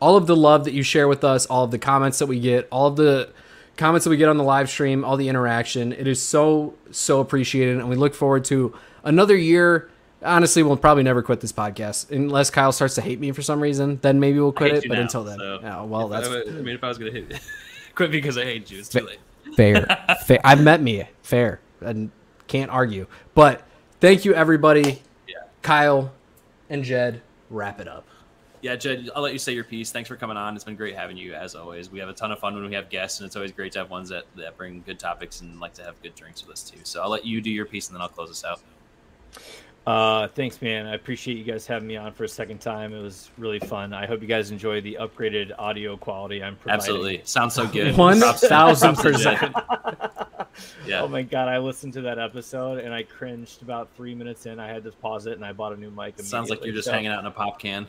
all 0.00 0.16
of 0.16 0.26
the 0.26 0.36
love 0.36 0.64
that 0.64 0.72
you 0.72 0.82
share 0.82 1.08
with 1.08 1.24
us, 1.24 1.46
all 1.46 1.64
of 1.64 1.70
the 1.70 1.78
comments 1.78 2.18
that 2.18 2.26
we 2.26 2.38
get, 2.40 2.68
all 2.70 2.86
of 2.88 2.96
the 2.96 3.30
comments 3.76 4.04
that 4.04 4.10
we 4.10 4.16
get 4.18 4.28
on 4.28 4.36
the 4.36 4.44
live 4.44 4.68
stream, 4.68 5.04
all 5.04 5.16
the 5.16 5.28
interaction. 5.28 5.92
It 5.92 6.06
is 6.06 6.22
so 6.22 6.74
so 6.90 7.20
appreciated 7.20 7.78
and 7.78 7.88
we 7.88 7.96
look 7.96 8.14
forward 8.14 8.44
to 8.46 8.74
another 9.04 9.36
year. 9.36 9.88
Honestly, 10.22 10.62
we'll 10.62 10.76
probably 10.76 11.02
never 11.02 11.22
quit 11.22 11.40
this 11.40 11.52
podcast 11.52 12.10
unless 12.10 12.50
Kyle 12.50 12.72
starts 12.72 12.94
to 12.96 13.00
hate 13.00 13.18
me 13.18 13.32
for 13.32 13.40
some 13.40 13.58
reason. 13.58 13.98
Then 14.02 14.20
maybe 14.20 14.38
we'll 14.38 14.52
quit 14.52 14.74
it. 14.74 14.84
But 14.86 14.96
now, 14.96 15.00
until 15.00 15.24
then, 15.24 15.38
so 15.38 15.58
yeah, 15.62 15.82
well, 15.82 16.12
if 16.12 16.18
I- 16.18 16.28
that's 16.28 16.48
I, 16.50 16.52
mean, 16.60 16.74
if 16.74 16.84
I 16.84 16.88
was 16.88 16.98
gonna 16.98 17.10
hit, 17.12 17.40
quit 18.00 18.10
because 18.10 18.38
I 18.38 18.44
hate 18.44 18.70
you. 18.70 18.78
It's 18.78 18.88
too 18.88 19.00
late. 19.00 19.18
fair. 19.56 19.86
fair. 20.26 20.40
I've 20.42 20.62
met 20.62 20.80
me 20.80 21.04
fair 21.22 21.60
and 21.82 22.10
can't 22.46 22.70
argue. 22.70 23.06
But 23.34 23.62
thank 24.00 24.24
you, 24.24 24.32
everybody. 24.34 25.02
Yeah. 25.28 25.42
Kyle 25.60 26.10
and 26.70 26.82
Jed, 26.82 27.20
wrap 27.50 27.78
it 27.78 27.88
up. 27.88 28.06
Yeah, 28.62 28.76
Jed, 28.76 29.10
I'll 29.14 29.22
let 29.22 29.34
you 29.34 29.38
say 29.38 29.52
your 29.52 29.64
piece. 29.64 29.90
Thanks 29.90 30.08
for 30.08 30.16
coming 30.16 30.38
on. 30.38 30.54
It's 30.54 30.64
been 30.64 30.76
great 30.76 30.94
having 30.94 31.18
you 31.18 31.34
as 31.34 31.54
always. 31.54 31.90
We 31.90 31.98
have 31.98 32.08
a 32.08 32.14
ton 32.14 32.32
of 32.32 32.38
fun 32.38 32.54
when 32.54 32.66
we 32.66 32.74
have 32.74 32.88
guests, 32.88 33.20
and 33.20 33.26
it's 33.26 33.36
always 33.36 33.52
great 33.52 33.72
to 33.72 33.80
have 33.80 33.90
ones 33.90 34.08
that, 34.10 34.24
that 34.36 34.56
bring 34.56 34.82
good 34.86 34.98
topics 34.98 35.42
and 35.42 35.60
like 35.60 35.74
to 35.74 35.82
have 35.82 36.00
good 36.02 36.14
drinks 36.14 36.42
with 36.42 36.52
us 36.52 36.62
too. 36.62 36.80
So 36.84 37.02
I'll 37.02 37.10
let 37.10 37.24
you 37.26 37.40
do 37.40 37.50
your 37.50 37.66
piece, 37.66 37.88
and 37.88 37.96
then 37.96 38.02
I'll 38.02 38.08
close 38.08 38.30
us 38.30 38.44
out. 38.44 38.60
Uh, 39.86 40.28
thanks, 40.28 40.60
man. 40.60 40.86
I 40.86 40.94
appreciate 40.94 41.38
you 41.38 41.44
guys 41.44 41.66
having 41.66 41.88
me 41.88 41.96
on 41.96 42.12
for 42.12 42.24
a 42.24 42.28
second 42.28 42.60
time. 42.60 42.92
It 42.94 43.00
was 43.00 43.30
really 43.38 43.58
fun. 43.60 43.92
I 43.92 44.06
hope 44.06 44.20
you 44.20 44.28
guys 44.28 44.50
enjoy 44.50 44.80
the 44.82 44.98
upgraded 45.00 45.52
audio 45.58 45.96
quality 45.96 46.42
I'm 46.44 46.56
providing. 46.56 46.74
Absolutely, 46.80 47.20
sounds 47.24 47.54
so 47.54 47.66
good. 47.66 47.96
One 47.96 48.20
Props 48.20 48.40
to- 48.42 48.48
thousand 48.48 48.96
props 48.96 49.18
to 49.18 49.24
Jed. 49.24 49.38
percent. 49.38 49.56
Yeah. 50.86 51.02
Oh 51.02 51.08
my 51.08 51.22
god, 51.22 51.48
I 51.48 51.58
listened 51.58 51.94
to 51.94 52.02
that 52.02 52.18
episode 52.18 52.78
and 52.80 52.92
I 52.92 53.04
cringed 53.04 53.62
about 53.62 53.88
three 53.96 54.14
minutes 54.14 54.44
in. 54.46 54.60
I 54.60 54.68
had 54.68 54.84
to 54.84 54.90
pause 54.92 55.26
it 55.26 55.32
and 55.32 55.44
I 55.44 55.52
bought 55.52 55.72
a 55.72 55.76
new 55.76 55.90
mic. 55.90 56.20
Sounds 56.20 56.50
like 56.50 56.62
you're 56.64 56.74
just 56.74 56.86
So, 56.86 56.92
hanging 56.92 57.08
out 57.10 57.20
in 57.20 57.26
a 57.26 57.30
pop 57.30 57.58
can. 57.58 57.86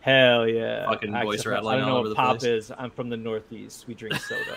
Hell 0.00 0.48
yeah! 0.48 0.86
Fucking 0.86 1.12
voice 1.12 1.40
Actually, 1.40 1.52
rattling 1.52 1.74
I 1.74 1.78
don't 1.78 1.88
all 1.88 1.94
know 1.94 1.98
over 2.00 2.08
what 2.08 2.08
the 2.10 2.14
pop 2.16 2.38
place. 2.38 2.44
is. 2.64 2.72
I'm 2.76 2.90
from 2.90 3.08
the 3.10 3.16
Northeast. 3.16 3.86
We 3.86 3.94
drink 3.94 4.14
soda. 4.16 4.56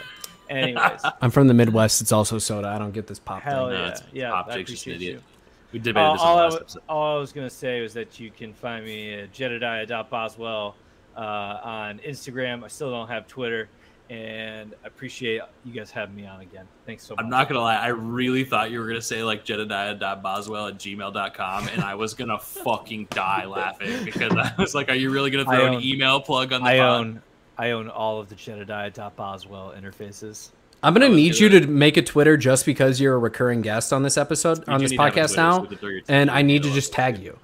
Anyways, 0.50 1.02
I'm 1.22 1.30
from 1.32 1.48
the 1.48 1.54
Midwest. 1.54 2.02
It's 2.02 2.12
also 2.12 2.38
soda. 2.40 2.68
I 2.70 2.78
don't 2.78 2.94
get 2.94 3.08
this 3.08 3.20
pop 3.20 3.42
hell 3.42 3.68
thing. 3.68 3.76
No, 3.76 3.84
yeah, 3.84 3.90
it's 3.92 4.04
yeah. 4.14 4.32
pop. 4.32 4.48
I 4.50 4.54
Jake's 4.56 4.72
just 4.72 4.84
appreciate 4.84 4.96
idiot. 5.08 5.14
you. 5.28 5.35
We 5.72 5.80
debated 5.80 6.06
Uh, 6.08 6.14
this 6.14 6.22
all, 6.22 6.38
I 6.38 6.44
last 6.44 6.52
wa- 6.54 6.58
episode. 6.60 6.82
all 6.90 7.18
I 7.18 7.20
was 7.20 7.34
gonna 7.34 7.50
say 7.50 7.82
was 7.82 7.94
that 7.96 8.20
you 8.20 8.32
can 8.32 8.54
find 8.54 8.86
me 8.86 9.14
at 9.16 9.32
Jedediah.boswell 9.34 10.76
uh, 11.16 11.20
on 11.20 12.00
Instagram. 12.00 12.64
I 12.64 12.68
still 12.68 12.92
don't 12.92 13.08
have 13.08 13.28
Twitter, 13.28 13.70
and 14.10 14.74
I 14.84 14.88
appreciate 14.88 15.42
you 15.64 15.74
guys 15.74 15.92
having 15.92 16.16
me 16.16 16.26
on 16.28 16.42
again. 16.42 16.66
Thanks 16.86 17.04
so 17.06 17.16
much. 17.16 17.24
I'm 17.24 17.30
not 17.30 17.48
gonna 17.50 17.62
lie, 17.62 17.76
I 17.78 17.88
really 17.88 18.44
thought 18.44 18.70
you 18.72 18.80
were 18.80 18.88
gonna 18.88 19.02
say 19.02 19.24
like 19.24 19.44
jedediah.boswell 19.46 20.68
at 20.68 20.78
gmail.com 20.78 21.68
and 21.70 21.82
I 21.82 21.96
was 21.96 22.14
gonna 22.14 22.40
fucking 22.64 23.08
die 23.12 23.46
laughing 23.46 24.04
because 24.06 24.34
I 24.34 24.54
was 24.58 24.76
like, 24.76 24.90
Are 24.90 24.96
you 24.96 25.10
really 25.10 25.30
gonna 25.32 25.46
throw 25.46 25.68
own- 25.68 25.76
an 25.76 25.84
email 25.84 26.20
plug 26.22 26.54
on 26.54 26.62
the 26.62 26.70
I 26.70 26.78
pod? 26.78 27.00
own 27.00 27.22
I 27.58 27.72
own 27.72 27.90
all 27.90 28.20
of 28.20 28.28
the 28.30 28.36
Jedediah.boswell 28.36 29.74
interfaces. 29.80 30.50
I'm 30.86 30.94
gonna 30.94 31.10
need 31.10 31.38
you 31.38 31.50
gonna- 31.50 31.68
make 31.68 31.98
a 31.98 32.02
Twitter 32.02 32.38
just 32.38 32.66
because 32.66 33.02
you're 33.02 33.16
a 33.16 33.18
recurring 33.18 33.62
guest 33.62 33.92
on 33.92 34.04
this 34.04 34.18
episode 34.18 34.60
We 34.68 34.74
on 34.74 34.82
this 34.82 34.92
need 34.92 34.98
to 34.98 35.04
have 35.04 35.14
a 35.14 35.16
podcast 35.20 35.28
Twitter 35.28 35.28
so 35.36 35.42
now, 35.42 35.60
we 35.62 35.68
can 35.68 35.78
throw 35.78 35.90
your 35.90 36.02
and 36.08 36.30
I 36.32 36.42
need 36.44 36.64
to 36.64 36.72
just 36.72 36.92
up. 36.94 36.96
tag 36.98 37.18
you. 37.18 37.38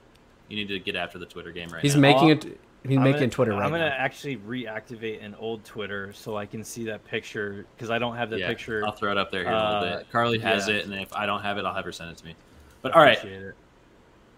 You 0.47 0.57
need 0.57 0.67
to 0.67 0.79
get 0.79 0.95
after 0.95 1.17
the 1.17 1.25
Twitter 1.25 1.51
game 1.51 1.69
right 1.69 1.81
He's 1.81 1.95
now. 1.95 2.01
making 2.01 2.23
I'll- 2.23 2.31
it. 2.37 2.59
He's 2.87 2.97
I'm 2.97 3.03
making 3.03 3.19
gonna, 3.19 3.29
Twitter 3.31 3.51
right 3.51 3.63
I'm 3.63 3.69
gonna 3.71 3.89
now. 3.89 3.95
actually 3.95 4.37
reactivate 4.37 5.23
an 5.23 5.35
old 5.35 5.63
Twitter 5.63 6.11
so 6.13 6.35
I 6.35 6.45
can 6.47 6.63
see 6.63 6.85
that 6.85 7.05
picture 7.05 7.65
because 7.75 7.91
I 7.91 7.99
don't 7.99 8.15
have 8.15 8.31
that 8.31 8.39
yeah, 8.39 8.47
picture. 8.47 8.83
I'll 8.85 8.91
throw 8.91 9.11
it 9.11 9.17
up 9.19 9.31
there 9.31 9.41
here 9.43 9.51
in 9.51 9.57
a 9.57 9.73
little 9.81 9.93
Uh, 9.93 9.97
bit. 9.99 10.11
Carly 10.11 10.39
has 10.39 10.67
yeah. 10.67 10.75
it, 10.75 10.85
and 10.85 10.93
if 10.95 11.13
I 11.13 11.25
don't 11.27 11.41
have 11.43 11.57
it, 11.59 11.65
I'll 11.65 11.75
have 11.75 11.85
her 11.85 11.91
send 11.91 12.09
it 12.11 12.17
to 12.17 12.25
me. 12.25 12.35
But 12.81 12.93
all 12.93 13.01
right, 13.03 13.23
it. 13.23 13.53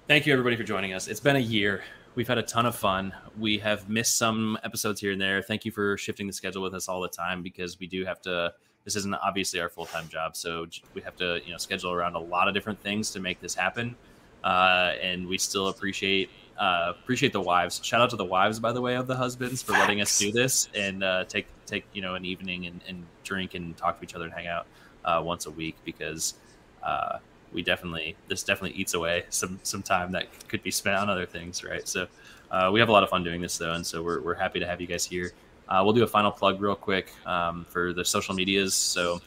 thank 0.09 0.25
you 0.25 0.33
everybody 0.33 0.55
for 0.57 0.63
joining 0.63 0.93
us. 0.93 1.07
It's 1.07 1.21
been 1.21 1.37
a 1.37 1.39
year. 1.39 1.83
We've 2.15 2.27
had 2.27 2.37
a 2.37 2.43
ton 2.43 2.65
of 2.65 2.75
fun. 2.75 3.13
We 3.39 3.57
have 3.59 3.87
missed 3.89 4.17
some 4.17 4.57
episodes 4.63 4.99
here 4.99 5.13
and 5.13 5.21
there. 5.21 5.41
Thank 5.41 5.63
you 5.65 5.71
for 5.71 5.97
shifting 5.97 6.27
the 6.27 6.33
schedule 6.33 6.61
with 6.61 6.73
us 6.73 6.87
all 6.89 7.01
the 7.01 7.07
time 7.07 7.41
because 7.43 7.79
we 7.79 7.87
do 7.87 8.05
have 8.05 8.21
to. 8.23 8.53
This 8.85 8.95
isn't 8.97 9.15
obviously 9.15 9.59
our 9.59 9.69
full 9.69 9.85
time 9.85 10.09
job, 10.09 10.35
so 10.35 10.67
we 10.93 11.01
have 11.01 11.15
to 11.17 11.39
you 11.45 11.51
know 11.51 11.57
schedule 11.57 11.91
around 11.91 12.15
a 12.15 12.19
lot 12.19 12.47
of 12.47 12.53
different 12.53 12.81
things 12.81 13.11
to 13.11 13.19
make 13.19 13.39
this 13.39 13.55
happen. 13.55 13.95
Uh, 14.43 14.93
and 15.01 15.25
we 15.25 15.37
still 15.37 15.69
appreciate 15.69 16.29
uh, 16.57 16.93
appreciate 17.01 17.33
the 17.33 17.41
wives. 17.41 17.79
Shout 17.83 18.01
out 18.01 18.09
to 18.11 18.15
the 18.15 18.25
wives, 18.25 18.59
by 18.59 18.71
the 18.71 18.81
way, 18.81 18.95
of 18.95 19.07
the 19.07 19.15
husbands 19.15 19.61
for 19.61 19.71
letting 19.71 20.01
us 20.01 20.19
do 20.19 20.31
this 20.31 20.69
and 20.75 21.03
uh, 21.03 21.23
take 21.25 21.47
take 21.65 21.85
you 21.93 22.01
know 22.01 22.15
an 22.15 22.25
evening 22.25 22.65
and, 22.65 22.81
and 22.87 23.05
drink 23.23 23.53
and 23.53 23.75
talk 23.77 23.99
to 23.99 24.03
each 24.03 24.15
other 24.15 24.25
and 24.25 24.33
hang 24.33 24.47
out 24.47 24.67
uh, 25.05 25.21
once 25.23 25.45
a 25.45 25.51
week 25.51 25.75
because 25.85 26.35
uh, 26.83 27.17
we 27.53 27.61
definitely 27.61 28.15
this 28.27 28.43
definitely 28.43 28.77
eats 28.77 28.93
away 28.93 29.23
some 29.29 29.59
some 29.63 29.81
time 29.81 30.11
that 30.11 30.27
could 30.47 30.63
be 30.63 30.71
spent 30.71 30.97
on 30.97 31.09
other 31.09 31.25
things, 31.25 31.63
right? 31.63 31.87
So 31.87 32.07
uh, 32.51 32.69
we 32.73 32.79
have 32.79 32.89
a 32.89 32.91
lot 32.91 33.03
of 33.03 33.09
fun 33.09 33.23
doing 33.23 33.41
this 33.41 33.57
though, 33.57 33.73
and 33.73 33.85
so 33.85 34.03
we're 34.03 34.21
we're 34.21 34.35
happy 34.35 34.59
to 34.59 34.67
have 34.67 34.81
you 34.81 34.87
guys 34.87 35.05
here. 35.05 35.31
Uh, 35.67 35.81
we'll 35.83 35.93
do 35.93 36.03
a 36.03 36.07
final 36.07 36.31
plug 36.31 36.61
real 36.61 36.75
quick 36.75 37.11
um, 37.25 37.65
for 37.69 37.93
the 37.93 38.03
social 38.03 38.35
medias. 38.35 38.73
So 38.73 39.21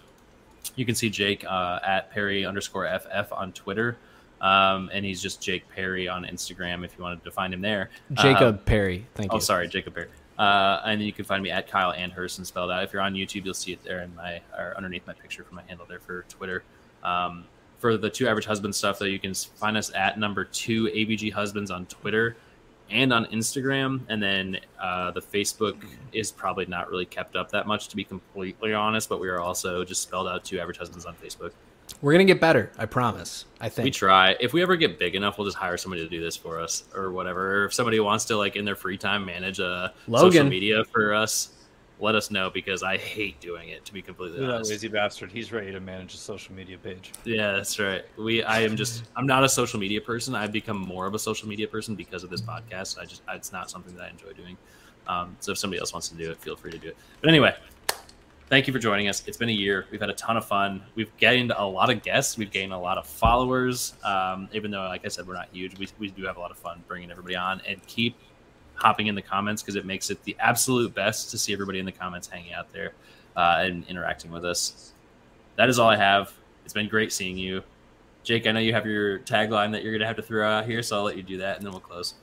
you 0.74 0.84
can 0.84 0.94
see 0.94 1.10
Jake 1.10 1.44
uh, 1.44 1.80
at 1.84 2.10
Perry 2.10 2.44
underscore 2.44 2.86
FF 2.98 3.32
on 3.32 3.52
Twitter. 3.52 3.96
Um, 4.40 4.90
and 4.92 5.04
he's 5.04 5.22
just 5.22 5.40
Jake 5.40 5.66
Perry 5.70 6.08
on 6.08 6.24
Instagram 6.24 6.84
if 6.84 6.96
you 6.96 7.02
wanted 7.02 7.24
to 7.24 7.30
find 7.30 7.54
him 7.54 7.62
there. 7.62 7.90
Jacob 8.12 8.54
Um, 8.54 8.58
Perry. 8.58 9.06
Thank 9.14 9.32
oh, 9.32 9.36
you. 9.36 9.38
Oh, 9.38 9.40
sorry, 9.40 9.66
Jacob 9.68 9.94
Perry. 9.94 10.08
Uh, 10.38 10.82
and 10.84 11.00
then 11.00 11.06
you 11.06 11.12
can 11.12 11.24
find 11.24 11.42
me 11.42 11.50
at 11.50 11.70
Kyle 11.70 11.92
and 11.92 12.12
Herson 12.12 12.44
spelled 12.44 12.70
out. 12.70 12.84
If 12.84 12.92
you're 12.92 13.00
on 13.00 13.14
YouTube, 13.14 13.46
you'll 13.46 13.54
see 13.54 13.72
it 13.72 13.82
there 13.82 14.02
in 14.02 14.14
my 14.14 14.42
or 14.56 14.74
underneath 14.76 15.06
my 15.06 15.14
picture 15.14 15.42
for 15.42 15.54
my 15.54 15.62
handle 15.66 15.86
there 15.88 16.00
for 16.00 16.26
Twitter. 16.28 16.62
Um, 17.02 17.44
for 17.78 17.96
the 17.96 18.10
two 18.10 18.28
average 18.28 18.44
husband 18.44 18.74
stuff, 18.74 18.98
though, 18.98 19.06
you 19.06 19.18
can 19.18 19.32
find 19.34 19.76
us 19.76 19.92
at 19.94 20.18
number 20.18 20.44
two 20.44 20.86
ABG 20.86 21.32
husbands 21.32 21.70
on 21.70 21.86
Twitter 21.86 22.36
and 22.90 23.12
on 23.12 23.26
Instagram. 23.26 24.00
And 24.08 24.22
then 24.22 24.58
uh, 24.80 25.10
the 25.10 25.22
Facebook 25.22 25.76
is 26.12 26.30
probably 26.30 26.66
not 26.66 26.90
really 26.90 27.06
kept 27.06 27.36
up 27.36 27.50
that 27.50 27.66
much, 27.66 27.88
to 27.88 27.96
be 27.96 28.04
completely 28.04 28.74
honest. 28.74 29.08
But 29.08 29.20
we 29.20 29.28
are 29.28 29.40
also 29.40 29.84
just 29.84 30.02
spelled 30.02 30.28
out 30.28 30.44
two 30.44 30.60
average 30.60 30.78
husbands 30.78 31.06
on 31.06 31.14
Facebook. 31.14 31.52
We're 32.02 32.12
gonna 32.12 32.24
get 32.24 32.40
better. 32.40 32.72
I 32.78 32.86
promise. 32.86 33.44
I 33.60 33.68
think 33.68 33.84
We 33.84 33.90
try. 33.90 34.36
If 34.40 34.52
we 34.52 34.60
ever 34.60 34.76
get 34.76 34.98
big 34.98 35.14
enough, 35.14 35.38
we'll 35.38 35.46
just 35.46 35.56
hire 35.56 35.76
somebody 35.76 36.02
to 36.02 36.08
do 36.08 36.20
this 36.20 36.36
for 36.36 36.60
us 36.60 36.84
or 36.94 37.12
whatever. 37.12 37.62
Or 37.62 37.64
if 37.66 37.74
somebody 37.74 38.00
wants 38.00 38.24
to, 38.26 38.36
like, 38.36 38.56
in 38.56 38.64
their 38.64 38.74
free 38.74 38.98
time, 38.98 39.24
manage 39.24 39.60
a 39.60 39.94
social 40.10 40.44
media 40.50 40.84
for 40.84 41.14
us, 41.14 41.50
let 41.98 42.14
us 42.14 42.30
know 42.30 42.50
because 42.50 42.82
I 42.82 42.96
hate 42.96 43.40
doing 43.40 43.70
it. 43.70 43.84
To 43.86 43.92
be 43.92 44.02
completely 44.02 44.38
Look 44.38 44.44
at 44.44 44.48
that 44.48 44.54
honest. 44.56 44.70
lazy 44.70 44.88
bastard. 44.88 45.32
He's 45.32 45.52
ready 45.52 45.72
to 45.72 45.80
manage 45.80 46.14
a 46.14 46.18
social 46.18 46.54
media 46.54 46.78
page. 46.78 47.12
Yeah, 47.24 47.52
that's 47.52 47.78
right. 47.78 48.04
We. 48.18 48.42
I 48.42 48.60
am 48.60 48.76
just. 48.76 49.04
I'm 49.16 49.26
not 49.26 49.44
a 49.44 49.48
social 49.48 49.80
media 49.80 50.00
person. 50.00 50.34
I've 50.34 50.52
become 50.52 50.78
more 50.78 51.06
of 51.06 51.14
a 51.14 51.18
social 51.18 51.48
media 51.48 51.68
person 51.68 51.94
because 51.94 52.24
of 52.24 52.30
this 52.30 52.42
podcast. 52.42 52.98
I 52.98 53.04
just. 53.04 53.22
It's 53.32 53.52
not 53.52 53.70
something 53.70 53.94
that 53.96 54.04
I 54.04 54.08
enjoy 54.10 54.32
doing. 54.32 54.56
Um, 55.08 55.36
so 55.40 55.52
if 55.52 55.58
somebody 55.58 55.80
else 55.80 55.92
wants 55.92 56.08
to 56.08 56.16
do 56.16 56.30
it, 56.30 56.38
feel 56.38 56.56
free 56.56 56.72
to 56.72 56.78
do 56.78 56.88
it. 56.88 56.96
But 57.20 57.30
anyway, 57.30 57.54
thank 58.48 58.66
you 58.66 58.72
for 58.72 58.78
joining 58.78 59.08
us. 59.08 59.22
It's 59.26 59.36
been 59.36 59.48
a 59.48 59.52
year. 59.52 59.86
We've 59.90 60.00
had 60.00 60.10
a 60.10 60.14
ton 60.14 60.36
of 60.36 60.44
fun. 60.44 60.82
We've 60.96 61.16
gained 61.16 61.52
a 61.56 61.64
lot 61.64 61.90
of 61.90 62.02
guests. 62.02 62.36
We've 62.36 62.50
gained 62.50 62.72
a 62.72 62.78
lot 62.78 62.98
of 62.98 63.06
followers. 63.06 63.94
Um, 64.04 64.48
even 64.52 64.70
though, 64.70 64.82
like 64.88 65.04
I 65.04 65.08
said, 65.08 65.26
we're 65.26 65.34
not 65.34 65.48
huge, 65.52 65.78
we, 65.78 65.88
we 65.98 66.08
do 66.10 66.24
have 66.24 66.36
a 66.36 66.40
lot 66.40 66.50
of 66.50 66.58
fun 66.58 66.82
bringing 66.88 67.10
everybody 67.10 67.36
on 67.36 67.62
and 67.68 67.84
keep 67.86 68.16
hopping 68.76 69.08
in 69.08 69.14
the 69.14 69.22
comments 69.22 69.62
because 69.62 69.74
it 69.74 69.84
makes 69.84 70.10
it 70.10 70.22
the 70.24 70.36
absolute 70.38 70.94
best 70.94 71.30
to 71.30 71.38
see 71.38 71.52
everybody 71.52 71.78
in 71.78 71.86
the 71.86 71.92
comments 71.92 72.28
hanging 72.28 72.52
out 72.52 72.72
there 72.72 72.92
uh, 73.36 73.58
and 73.60 73.84
interacting 73.88 74.30
with 74.30 74.44
us. 74.44 74.92
That 75.56 75.68
is 75.68 75.78
all 75.78 75.88
I 75.88 75.96
have. 75.96 76.32
It's 76.64 76.74
been 76.74 76.88
great 76.88 77.12
seeing 77.12 77.36
you. 77.36 77.62
Jake, 78.22 78.46
I 78.46 78.52
know 78.52 78.60
you 78.60 78.72
have 78.72 78.86
your 78.86 79.20
tagline 79.20 79.72
that 79.72 79.82
you're 79.82 79.92
going 79.92 80.00
to 80.00 80.06
have 80.06 80.16
to 80.16 80.22
throw 80.22 80.48
out 80.48 80.66
here, 80.66 80.82
so 80.82 80.96
I'll 80.96 81.04
let 81.04 81.16
you 81.16 81.22
do 81.22 81.38
that 81.38 81.56
and 81.56 81.64
then 81.64 81.72
we'll 81.72 81.80
close. 81.80 82.14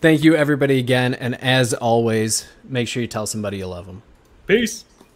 Thank 0.00 0.22
you, 0.22 0.34
everybody, 0.34 0.78
again. 0.78 1.14
And 1.14 1.34
as 1.42 1.74
always, 1.74 2.46
make 2.64 2.88
sure 2.88 3.00
you 3.02 3.06
tell 3.06 3.26
somebody 3.26 3.58
you 3.58 3.66
love 3.66 3.86
them. 3.86 4.02
Peace. 4.46 4.84